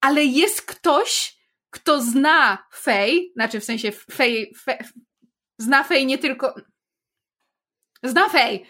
Ale 0.01 0.25
jest 0.25 0.61
ktoś, 0.61 1.37
kto 1.69 2.01
zna 2.01 2.57
Fej, 2.73 3.31
znaczy 3.35 3.59
w 3.59 3.63
sensie 3.63 3.91
Fej, 3.91 4.53
Fej 4.63 4.77
zna 5.57 5.83
Fej 5.83 6.05
nie 6.05 6.17
tylko... 6.17 6.55
Zna 8.03 8.29
Fej! 8.29 8.65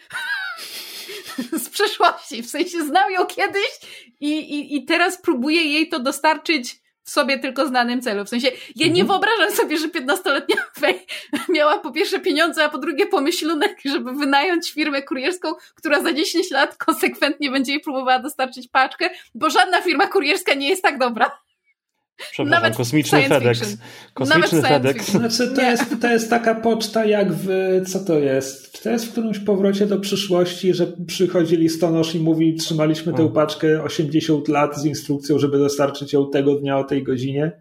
z 1.64 1.70
przeszłości, 1.70 2.44
w 2.44 2.50
sensie 2.50 2.82
znał 2.86 3.10
ją 3.10 3.26
kiedyś 3.26 3.70
i, 4.20 4.40
i, 4.40 4.76
i 4.76 4.86
teraz 4.86 5.22
próbuje 5.22 5.64
jej 5.64 5.90
to 5.90 6.00
dostarczyć 6.00 6.79
sobie 7.10 7.40
tylko 7.40 7.68
znanym 7.68 8.02
celu. 8.02 8.26
W 8.26 8.30
sensie, 8.30 8.48
ja 8.76 8.88
nie 8.88 9.02
mhm. 9.02 9.08
wyobrażam 9.08 9.56
sobie, 9.56 9.78
że 9.78 9.88
15-letnia 9.88 10.56
Fej 10.80 11.06
miała 11.56 11.78
po 11.78 11.92
pierwsze 11.92 12.20
pieniądze, 12.20 12.64
a 12.64 12.70
po 12.70 12.78
drugie 12.78 13.06
pomyślunek, 13.06 13.78
żeby 13.86 14.14
wynająć 14.14 14.72
firmę 14.72 15.02
kurierską, 15.02 15.54
która 15.76 16.02
za 16.02 16.14
10 16.14 16.52
lat 16.52 16.78
konsekwentnie 16.78 17.52
będzie 17.52 17.72
jej 17.72 17.82
próbowała 17.82 18.20
dostarczyć 18.20 18.68
paczkę, 18.68 19.10
bo 19.36 19.50
żadna 19.50 19.82
firma 19.82 20.08
kurierska 20.08 20.54
nie 20.54 20.70
jest 20.70 20.84
tak 20.84 20.98
dobra. 20.98 21.32
Nawet 22.46 22.76
kosmiczny 22.76 23.24
FedEx. 23.24 23.78
Kosmiczny 24.14 24.62
FedEx. 24.62 25.12
Znaczy, 25.12 25.48
to, 25.56 25.62
jest, 25.62 26.02
to 26.02 26.08
jest 26.08 26.30
taka 26.30 26.56
poczta 26.56 27.06
jak 27.06 27.34
w, 27.34 27.48
co 27.88 28.00
to 28.00 28.20
jest? 28.20 28.72
Czy 28.72 28.84
to 28.84 28.90
jest 28.90 29.06
w 29.06 29.12
którymś 29.12 29.40
powrocie 29.40 29.86
do 29.88 30.00
przyszłości, 30.00 30.74
że 30.74 30.88
przychodzi 31.08 31.58
listonosz 31.58 32.16
i 32.16 32.20
mówi, 32.20 32.56
trzymaliśmy 32.56 33.14
tę 33.14 33.30
paczkę 33.34 33.84
80 33.84 34.48
lat 34.48 34.78
z 34.78 34.86
instrukcją, 34.86 35.40
żeby 35.40 35.58
dostarczyć 35.58 36.14
ją 36.14 36.30
tego 36.30 36.56
dnia 36.56 36.78
o 36.78 36.84
tej 36.84 37.04
godzinie? 37.04 37.52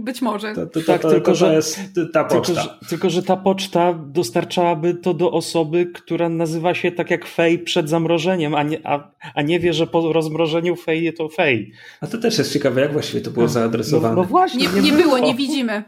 Być 0.00 0.22
może. 0.22 0.54
To, 0.54 0.66
to, 0.66 0.80
to, 0.80 0.86
tak, 0.86 1.02
tylko, 1.02 1.34
że, 1.34 1.54
jest 1.54 1.80
ta 2.12 2.24
poczta. 2.24 2.54
Tylko 2.54 2.62
że, 2.62 2.88
tylko, 2.88 3.10
że 3.10 3.22
ta 3.22 3.36
poczta 3.36 3.94
dostarczałaby 4.06 4.94
to 4.94 5.14
do 5.14 5.32
osoby, 5.32 5.86
która 5.86 6.28
nazywa 6.28 6.74
się 6.74 6.92
tak 6.92 7.10
jak 7.10 7.26
Fej 7.26 7.58
przed 7.58 7.88
zamrożeniem, 7.88 8.54
a 8.54 8.62
nie, 8.62 8.86
a, 8.86 9.10
a 9.34 9.42
nie 9.42 9.60
wie, 9.60 9.72
że 9.72 9.86
po 9.86 10.12
rozmrożeniu 10.12 10.76
Fej 10.76 11.14
to 11.14 11.28
Fej. 11.28 11.72
A 12.00 12.06
to 12.06 12.18
też 12.18 12.38
jest 12.38 12.52
ciekawe, 12.52 12.80
jak 12.80 12.92
właściwie 12.92 13.20
to 13.20 13.30
było 13.30 13.46
no, 13.46 13.52
zaadresowane. 13.52 14.14
No, 14.14 14.22
no 14.22 14.28
właśnie. 14.28 14.66
Nie, 14.66 14.82
nie, 14.82 14.90
nie 14.90 15.02
było, 15.02 15.18
nie 15.18 15.34
widzimy. 15.34 15.82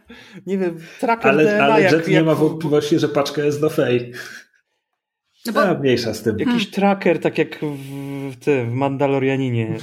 Nie 0.47 0.59
wiem, 0.59 0.79
tracker 1.01 1.31
Ale, 1.31 1.45
DNA, 1.45 1.65
ale 1.65 1.83
Jet 1.83 1.93
jak, 1.93 2.09
nie 2.09 2.23
ma 2.23 2.35
wątpliwości, 2.35 2.99
że 2.99 3.09
paczka 3.09 3.43
jest 3.43 3.61
do 3.61 3.71
Fej. 3.71 4.13
No 5.47 5.53
bo... 5.53 5.63
A, 5.63 5.75
mniejsza 5.75 6.15
z 6.15 6.23
tym. 6.23 6.39
Jakiś 6.39 6.55
hmm. 6.55 6.71
tracker, 6.71 7.21
tak 7.21 7.39
jak 7.39 7.59
w, 8.31 8.37
tym, 8.45 8.71
w 8.71 8.73
Mandalorianinie. 8.73 9.79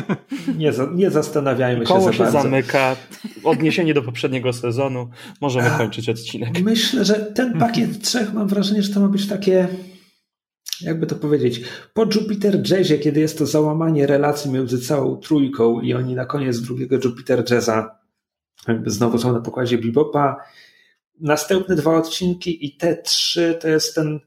nie, 0.58 0.72
za, 0.72 0.88
nie 0.94 1.10
zastanawiajmy 1.10 1.84
Koło 1.84 2.12
się 2.12 2.18
za 2.18 2.24
się 2.24 2.30
zamyka. 2.30 2.96
Odniesienie 3.44 3.94
do 3.94 4.02
poprzedniego 4.02 4.52
sezonu. 4.52 5.08
Możemy 5.40 5.70
A, 5.70 5.78
kończyć 5.78 6.08
odcinek. 6.08 6.60
Myślę, 6.60 7.04
że 7.04 7.14
ten 7.14 7.58
pakiet 7.58 8.02
trzech, 8.02 8.32
mam 8.32 8.48
wrażenie, 8.48 8.82
że 8.82 8.94
to 8.94 9.00
ma 9.00 9.08
być 9.08 9.28
takie 9.28 9.68
jakby 10.80 11.06
to 11.06 11.16
powiedzieć, 11.16 11.60
po 11.94 12.04
Jupiter 12.14 12.70
Jazzie, 12.70 12.98
kiedy 12.98 13.20
jest 13.20 13.38
to 13.38 13.46
załamanie 13.46 14.06
relacji 14.06 14.50
między 14.50 14.80
całą 14.80 15.16
trójką 15.16 15.80
i 15.80 15.94
oni 15.94 16.14
na 16.14 16.26
koniec 16.26 16.60
drugiego 16.60 16.96
Jupiter 17.04 17.50
Jazza 17.50 17.98
znowu 18.86 19.18
są 19.18 19.32
na 19.32 19.40
pokładzie 19.40 19.78
Bebopa, 19.78 20.36
następne 21.20 21.76
dwa 21.76 21.96
odcinki 21.96 22.66
i 22.66 22.76
te 22.76 22.96
trzy 22.96 23.58
to 23.60 23.68
jest 23.68 23.94
ten 23.94 24.20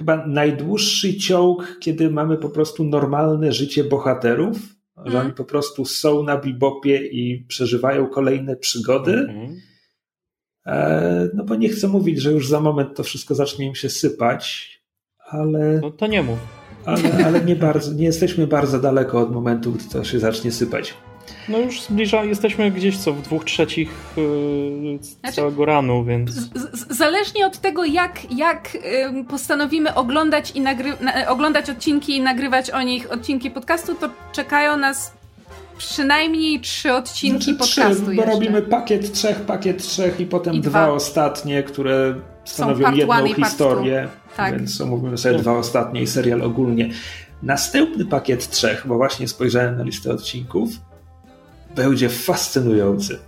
chyba 0.00 0.26
najdłuższy 0.26 1.14
ciąg, 1.14 1.76
kiedy 1.80 2.10
mamy 2.10 2.36
po 2.36 2.48
prostu 2.48 2.84
normalne 2.84 3.52
życie 3.52 3.84
bohaterów, 3.84 4.56
mm. 4.56 5.10
że 5.10 5.18
oni 5.18 5.28
mhm. 5.28 5.34
po 5.34 5.44
prostu 5.44 5.84
są 5.84 6.22
na 6.22 6.38
bibopie 6.38 7.06
i 7.06 7.44
przeżywają 7.48 8.06
kolejne 8.06 8.56
przygody. 8.56 9.12
Mm. 9.12 9.56
No 11.34 11.44
bo 11.44 11.54
nie 11.54 11.68
chcę 11.68 11.88
mówić, 11.88 12.22
że 12.22 12.32
już 12.32 12.48
za 12.48 12.60
moment 12.60 12.96
to 12.96 13.02
wszystko 13.02 13.34
zacznie 13.34 13.66
im 13.66 13.74
się 13.74 13.88
sypać, 13.88 14.70
ale. 15.30 15.78
No 15.82 15.90
to 15.90 16.06
nie 16.06 16.22
mów. 16.22 16.38
Ale, 16.84 17.26
ale 17.26 17.44
nie 17.44 17.56
bardzo, 17.56 17.92
nie 17.92 18.04
jesteśmy 18.04 18.46
bardzo 18.46 18.80
daleko 18.80 19.20
od 19.20 19.32
momentu, 19.32 19.72
gdy 19.72 19.84
to 19.84 20.04
się 20.04 20.20
zacznie 20.20 20.52
sypać. 20.52 20.94
No 21.48 21.58
już 21.58 21.82
zbliża, 21.82 22.24
jesteśmy 22.24 22.70
gdzieś 22.70 22.98
co 22.98 23.12
w 23.12 23.22
dwóch 23.22 23.44
trzecich 23.44 23.90
yy, 24.16 24.98
znaczy, 25.02 25.36
całego 25.36 25.64
ranu, 25.64 26.04
więc. 26.04 26.30
Z, 26.30 26.50
z, 26.54 26.96
zależnie 26.98 27.46
od 27.46 27.58
tego, 27.58 27.84
jak, 27.84 28.32
jak 28.32 28.74
yy, 28.74 29.24
postanowimy 29.24 29.94
oglądać, 29.94 30.50
i 30.50 30.60
nagry, 30.60 30.92
na, 31.00 31.28
oglądać 31.28 31.70
odcinki 31.70 32.16
i 32.16 32.20
nagrywać 32.20 32.70
o 32.70 32.82
nich 32.82 33.12
odcinki 33.12 33.50
podcastu, 33.50 33.94
to 33.94 34.10
czekają 34.32 34.76
nas 34.76 35.12
przynajmniej 35.78 36.60
trzy 36.60 36.92
odcinki 36.92 37.44
znaczy, 37.44 37.58
podcastu. 37.58 38.06
Trzy, 38.06 38.14
bo 38.14 38.24
robimy 38.24 38.62
pakiet 38.62 39.12
trzech, 39.12 39.40
pakiet 39.40 39.82
trzech 39.82 40.20
i 40.20 40.26
potem 40.26 40.54
I 40.54 40.60
dwa. 40.60 40.70
dwa 40.70 40.92
ostatnie, 40.92 41.62
które 41.62 42.14
stanowią 42.44 42.92
jedną 42.92 43.34
historię. 43.34 44.08
Tak. 44.36 44.56
Więc 44.58 44.80
omówimy 44.80 45.18
sobie 45.18 45.38
dwa 45.38 45.52
ostatnie 45.52 46.02
i 46.02 46.06
serial 46.06 46.42
ogólnie. 46.42 46.90
Następny 47.42 48.06
pakiet 48.06 48.50
trzech, 48.50 48.84
bo 48.86 48.96
właśnie 48.96 49.28
spojrzałem 49.28 49.76
na 49.76 49.82
listę 49.82 50.10
odcinków, 50.10 50.70
będzie 51.76 52.08
fascynujący. 52.08 53.18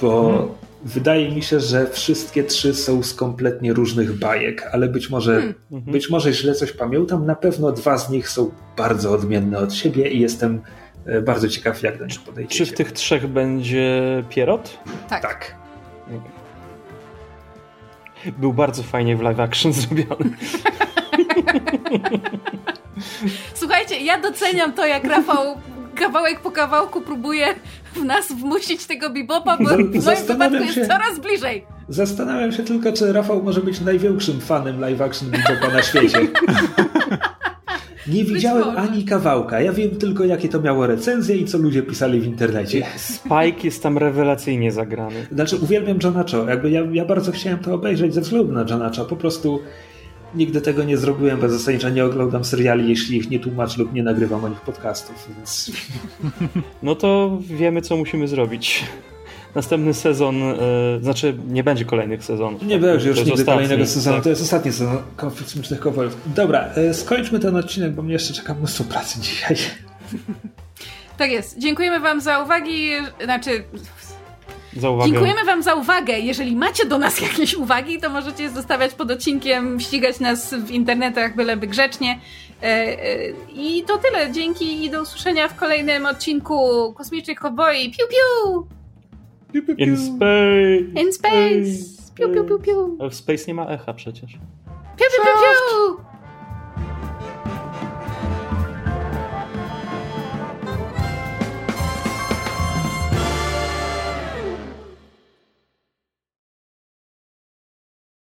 Bo 0.00 0.32
hmm. 0.32 0.48
wydaje 0.84 1.30
mi 1.30 1.42
się, 1.42 1.60
że 1.60 1.86
wszystkie 1.86 2.44
trzy 2.44 2.74
są 2.74 3.02
z 3.02 3.14
kompletnie 3.14 3.72
różnych 3.72 4.18
bajek, 4.18 4.68
ale 4.72 4.88
być 4.88 5.10
może, 5.10 5.32
hmm. 5.32 5.54
Mhm. 5.72 5.92
być 5.92 6.10
może 6.10 6.32
źle 6.32 6.54
coś 6.54 6.72
pamiętam. 6.72 7.26
Na 7.26 7.34
pewno 7.34 7.72
dwa 7.72 7.98
z 7.98 8.10
nich 8.10 8.28
są 8.28 8.50
bardzo 8.76 9.12
odmienne 9.12 9.58
od 9.58 9.74
siebie 9.74 10.10
i 10.10 10.20
jestem 10.20 10.60
e, 11.06 11.20
bardzo 11.22 11.48
ciekaw, 11.48 11.82
jak 11.82 11.98
do 11.98 12.06
nich 12.06 12.20
podejdziecie. 12.20 12.66
Czy 12.66 12.72
w 12.72 12.76
tych 12.76 12.92
trzech 12.92 13.26
będzie 13.26 14.24
Pierrot? 14.28 14.78
Tak. 15.08 15.22
tak. 15.22 15.54
Był 18.38 18.52
bardzo 18.52 18.82
fajnie 18.82 19.16
w 19.16 19.20
live 19.20 19.40
action 19.40 19.72
zrobiony. 19.82 20.30
Słuchajcie, 23.54 24.00
ja 24.00 24.20
doceniam 24.20 24.72
to, 24.72 24.86
jak 24.86 25.04
Rafał 25.04 25.56
kawałek 25.94 26.40
po 26.40 26.50
kawałku 26.50 27.00
próbuje 27.00 27.46
w 27.94 28.04
nas 28.04 28.32
wmusić 28.32 28.86
tego 28.86 29.10
bibopa, 29.10 29.56
bo 29.56 29.64
w 29.64 29.72
moim 29.72 29.92
wypadku 30.26 30.56
jest 30.56 30.88
coraz 30.88 31.18
bliżej. 31.20 31.64
Zastanawiam 31.88 32.52
się 32.52 32.62
tylko, 32.62 32.92
czy 32.92 33.12
Rafał 33.12 33.42
może 33.42 33.60
być 33.60 33.80
największym 33.80 34.40
fanem 34.40 34.80
live 34.80 35.00
action 35.00 35.30
bibopa 35.30 35.68
na 35.74 35.82
świecie. 35.82 36.18
Nie 38.06 38.24
widziałem 38.24 38.76
ani 38.76 39.04
kawałka. 39.04 39.60
Ja 39.60 39.72
wiem 39.72 39.90
tylko, 39.90 40.24
jakie 40.24 40.48
to 40.48 40.60
miało 40.60 40.86
recenzje 40.86 41.36
i 41.36 41.44
co 41.44 41.58
ludzie 41.58 41.82
pisali 41.82 42.20
w 42.20 42.26
internecie. 42.26 42.86
Spike 42.96 43.64
jest 43.64 43.82
tam 43.82 43.98
rewelacyjnie 43.98 44.72
zagrany. 44.72 45.26
Znaczy, 45.32 45.56
uwielbiam 45.56 45.98
Johna 46.02 46.24
Cho. 46.30 46.48
Jakby 46.48 46.70
ja, 46.70 46.80
ja 46.92 47.04
bardzo 47.04 47.32
chciałem 47.32 47.58
to 47.58 47.74
obejrzeć 47.74 48.14
ze 48.14 48.20
względu 48.20 48.52
na 48.52 48.60
Johna 48.60 48.90
Cho. 48.96 49.04
Po 49.04 49.16
prostu 49.16 49.60
nigdy 50.34 50.60
tego 50.60 50.84
nie 50.84 50.96
zrobiłem, 50.96 51.40
bo 51.40 51.48
zasadniczo 51.48 51.88
nie 51.88 52.04
oglądam 52.04 52.44
seriali, 52.44 52.88
jeśli 52.88 53.16
ich 53.16 53.30
nie 53.30 53.38
tłumaczę 53.40 53.78
lub 53.78 53.92
nie 53.92 54.02
nagrywam 54.02 54.44
o 54.44 54.48
nich 54.48 54.60
podcastów, 54.60 55.28
więc... 55.36 55.72
No 56.82 56.94
to 56.94 57.38
wiemy, 57.40 57.82
co 57.82 57.96
musimy 57.96 58.28
zrobić. 58.28 58.84
Następny 59.54 59.94
sezon, 59.94 60.40
yy, 60.40 60.54
znaczy 61.02 61.36
nie 61.48 61.64
będzie 61.64 61.84
kolejnych 61.84 62.24
sezonów. 62.24 62.62
Nie 62.62 62.78
będzie 62.78 63.08
już 63.08 63.18
nigdy 63.18 63.32
ostatni, 63.32 63.52
kolejnego 63.54 63.86
sezonu, 63.86 64.16
tak. 64.16 64.24
to 64.24 64.30
jest 64.30 64.42
ostatni 64.42 64.72
sezon 64.72 64.98
kosmicznych 65.16 65.80
kowalów. 65.80 66.16
Dobra, 66.34 66.68
yy, 66.76 66.94
skończmy 66.94 67.38
ten 67.40 67.56
odcinek, 67.56 67.92
bo 67.92 68.02
mnie 68.02 68.12
jeszcze 68.12 68.34
czeka 68.34 68.54
mnóstwo 68.54 68.84
pracy 68.84 69.20
dzisiaj. 69.20 69.56
Tak 71.16 71.30
jest. 71.30 71.58
Dziękujemy 71.58 72.00
Wam 72.00 72.20
za 72.20 72.42
uwagi, 72.42 72.90
znaczy 73.24 73.64
za 74.76 74.90
uwagę. 74.90 75.10
Dziękujemy 75.10 75.44
Wam 75.44 75.62
za 75.62 75.74
uwagę. 75.74 76.18
Jeżeli 76.18 76.56
macie 76.56 76.86
do 76.86 76.98
nas 76.98 77.20
jakieś 77.28 77.54
uwagi, 77.54 77.98
to 77.98 78.10
możecie 78.10 78.50
zostawiać 78.50 78.94
pod 78.94 79.10
odcinkiem, 79.10 79.80
ścigać 79.80 80.20
nas 80.20 80.54
w 80.54 80.70
internetach, 80.70 81.36
byleby 81.36 81.66
grzecznie. 81.66 82.18
E, 82.62 82.66
e, 82.66 83.30
I 83.54 83.84
to 83.86 83.98
tyle. 83.98 84.32
Dzięki 84.32 84.84
i 84.84 84.90
do 84.90 85.02
usłyszenia 85.02 85.48
w 85.48 85.56
kolejnym 85.56 86.06
odcinku 86.06 86.92
Kosmicznych 86.96 87.38
Kowboi. 87.38 87.90
Piu, 87.90 88.06
piu! 88.08 88.66
Piu, 89.52 89.62
piu, 89.66 89.76
piu. 89.76 89.84
In 89.84 89.96
space! 89.96 91.02
In 91.02 91.12
space! 91.12 91.92
Piu, 92.14 92.28
piu, 92.28 92.44
piu, 92.44 92.58
piu. 92.58 93.08
W 93.10 93.14
space 93.14 93.44
nie 93.48 93.54
ma 93.54 93.66
echa 93.66 93.92
przecież. 93.94 94.32
Piu, 94.32 95.06
piu, 95.16 95.24
piu, 95.24 95.96
piu! 95.96 96.11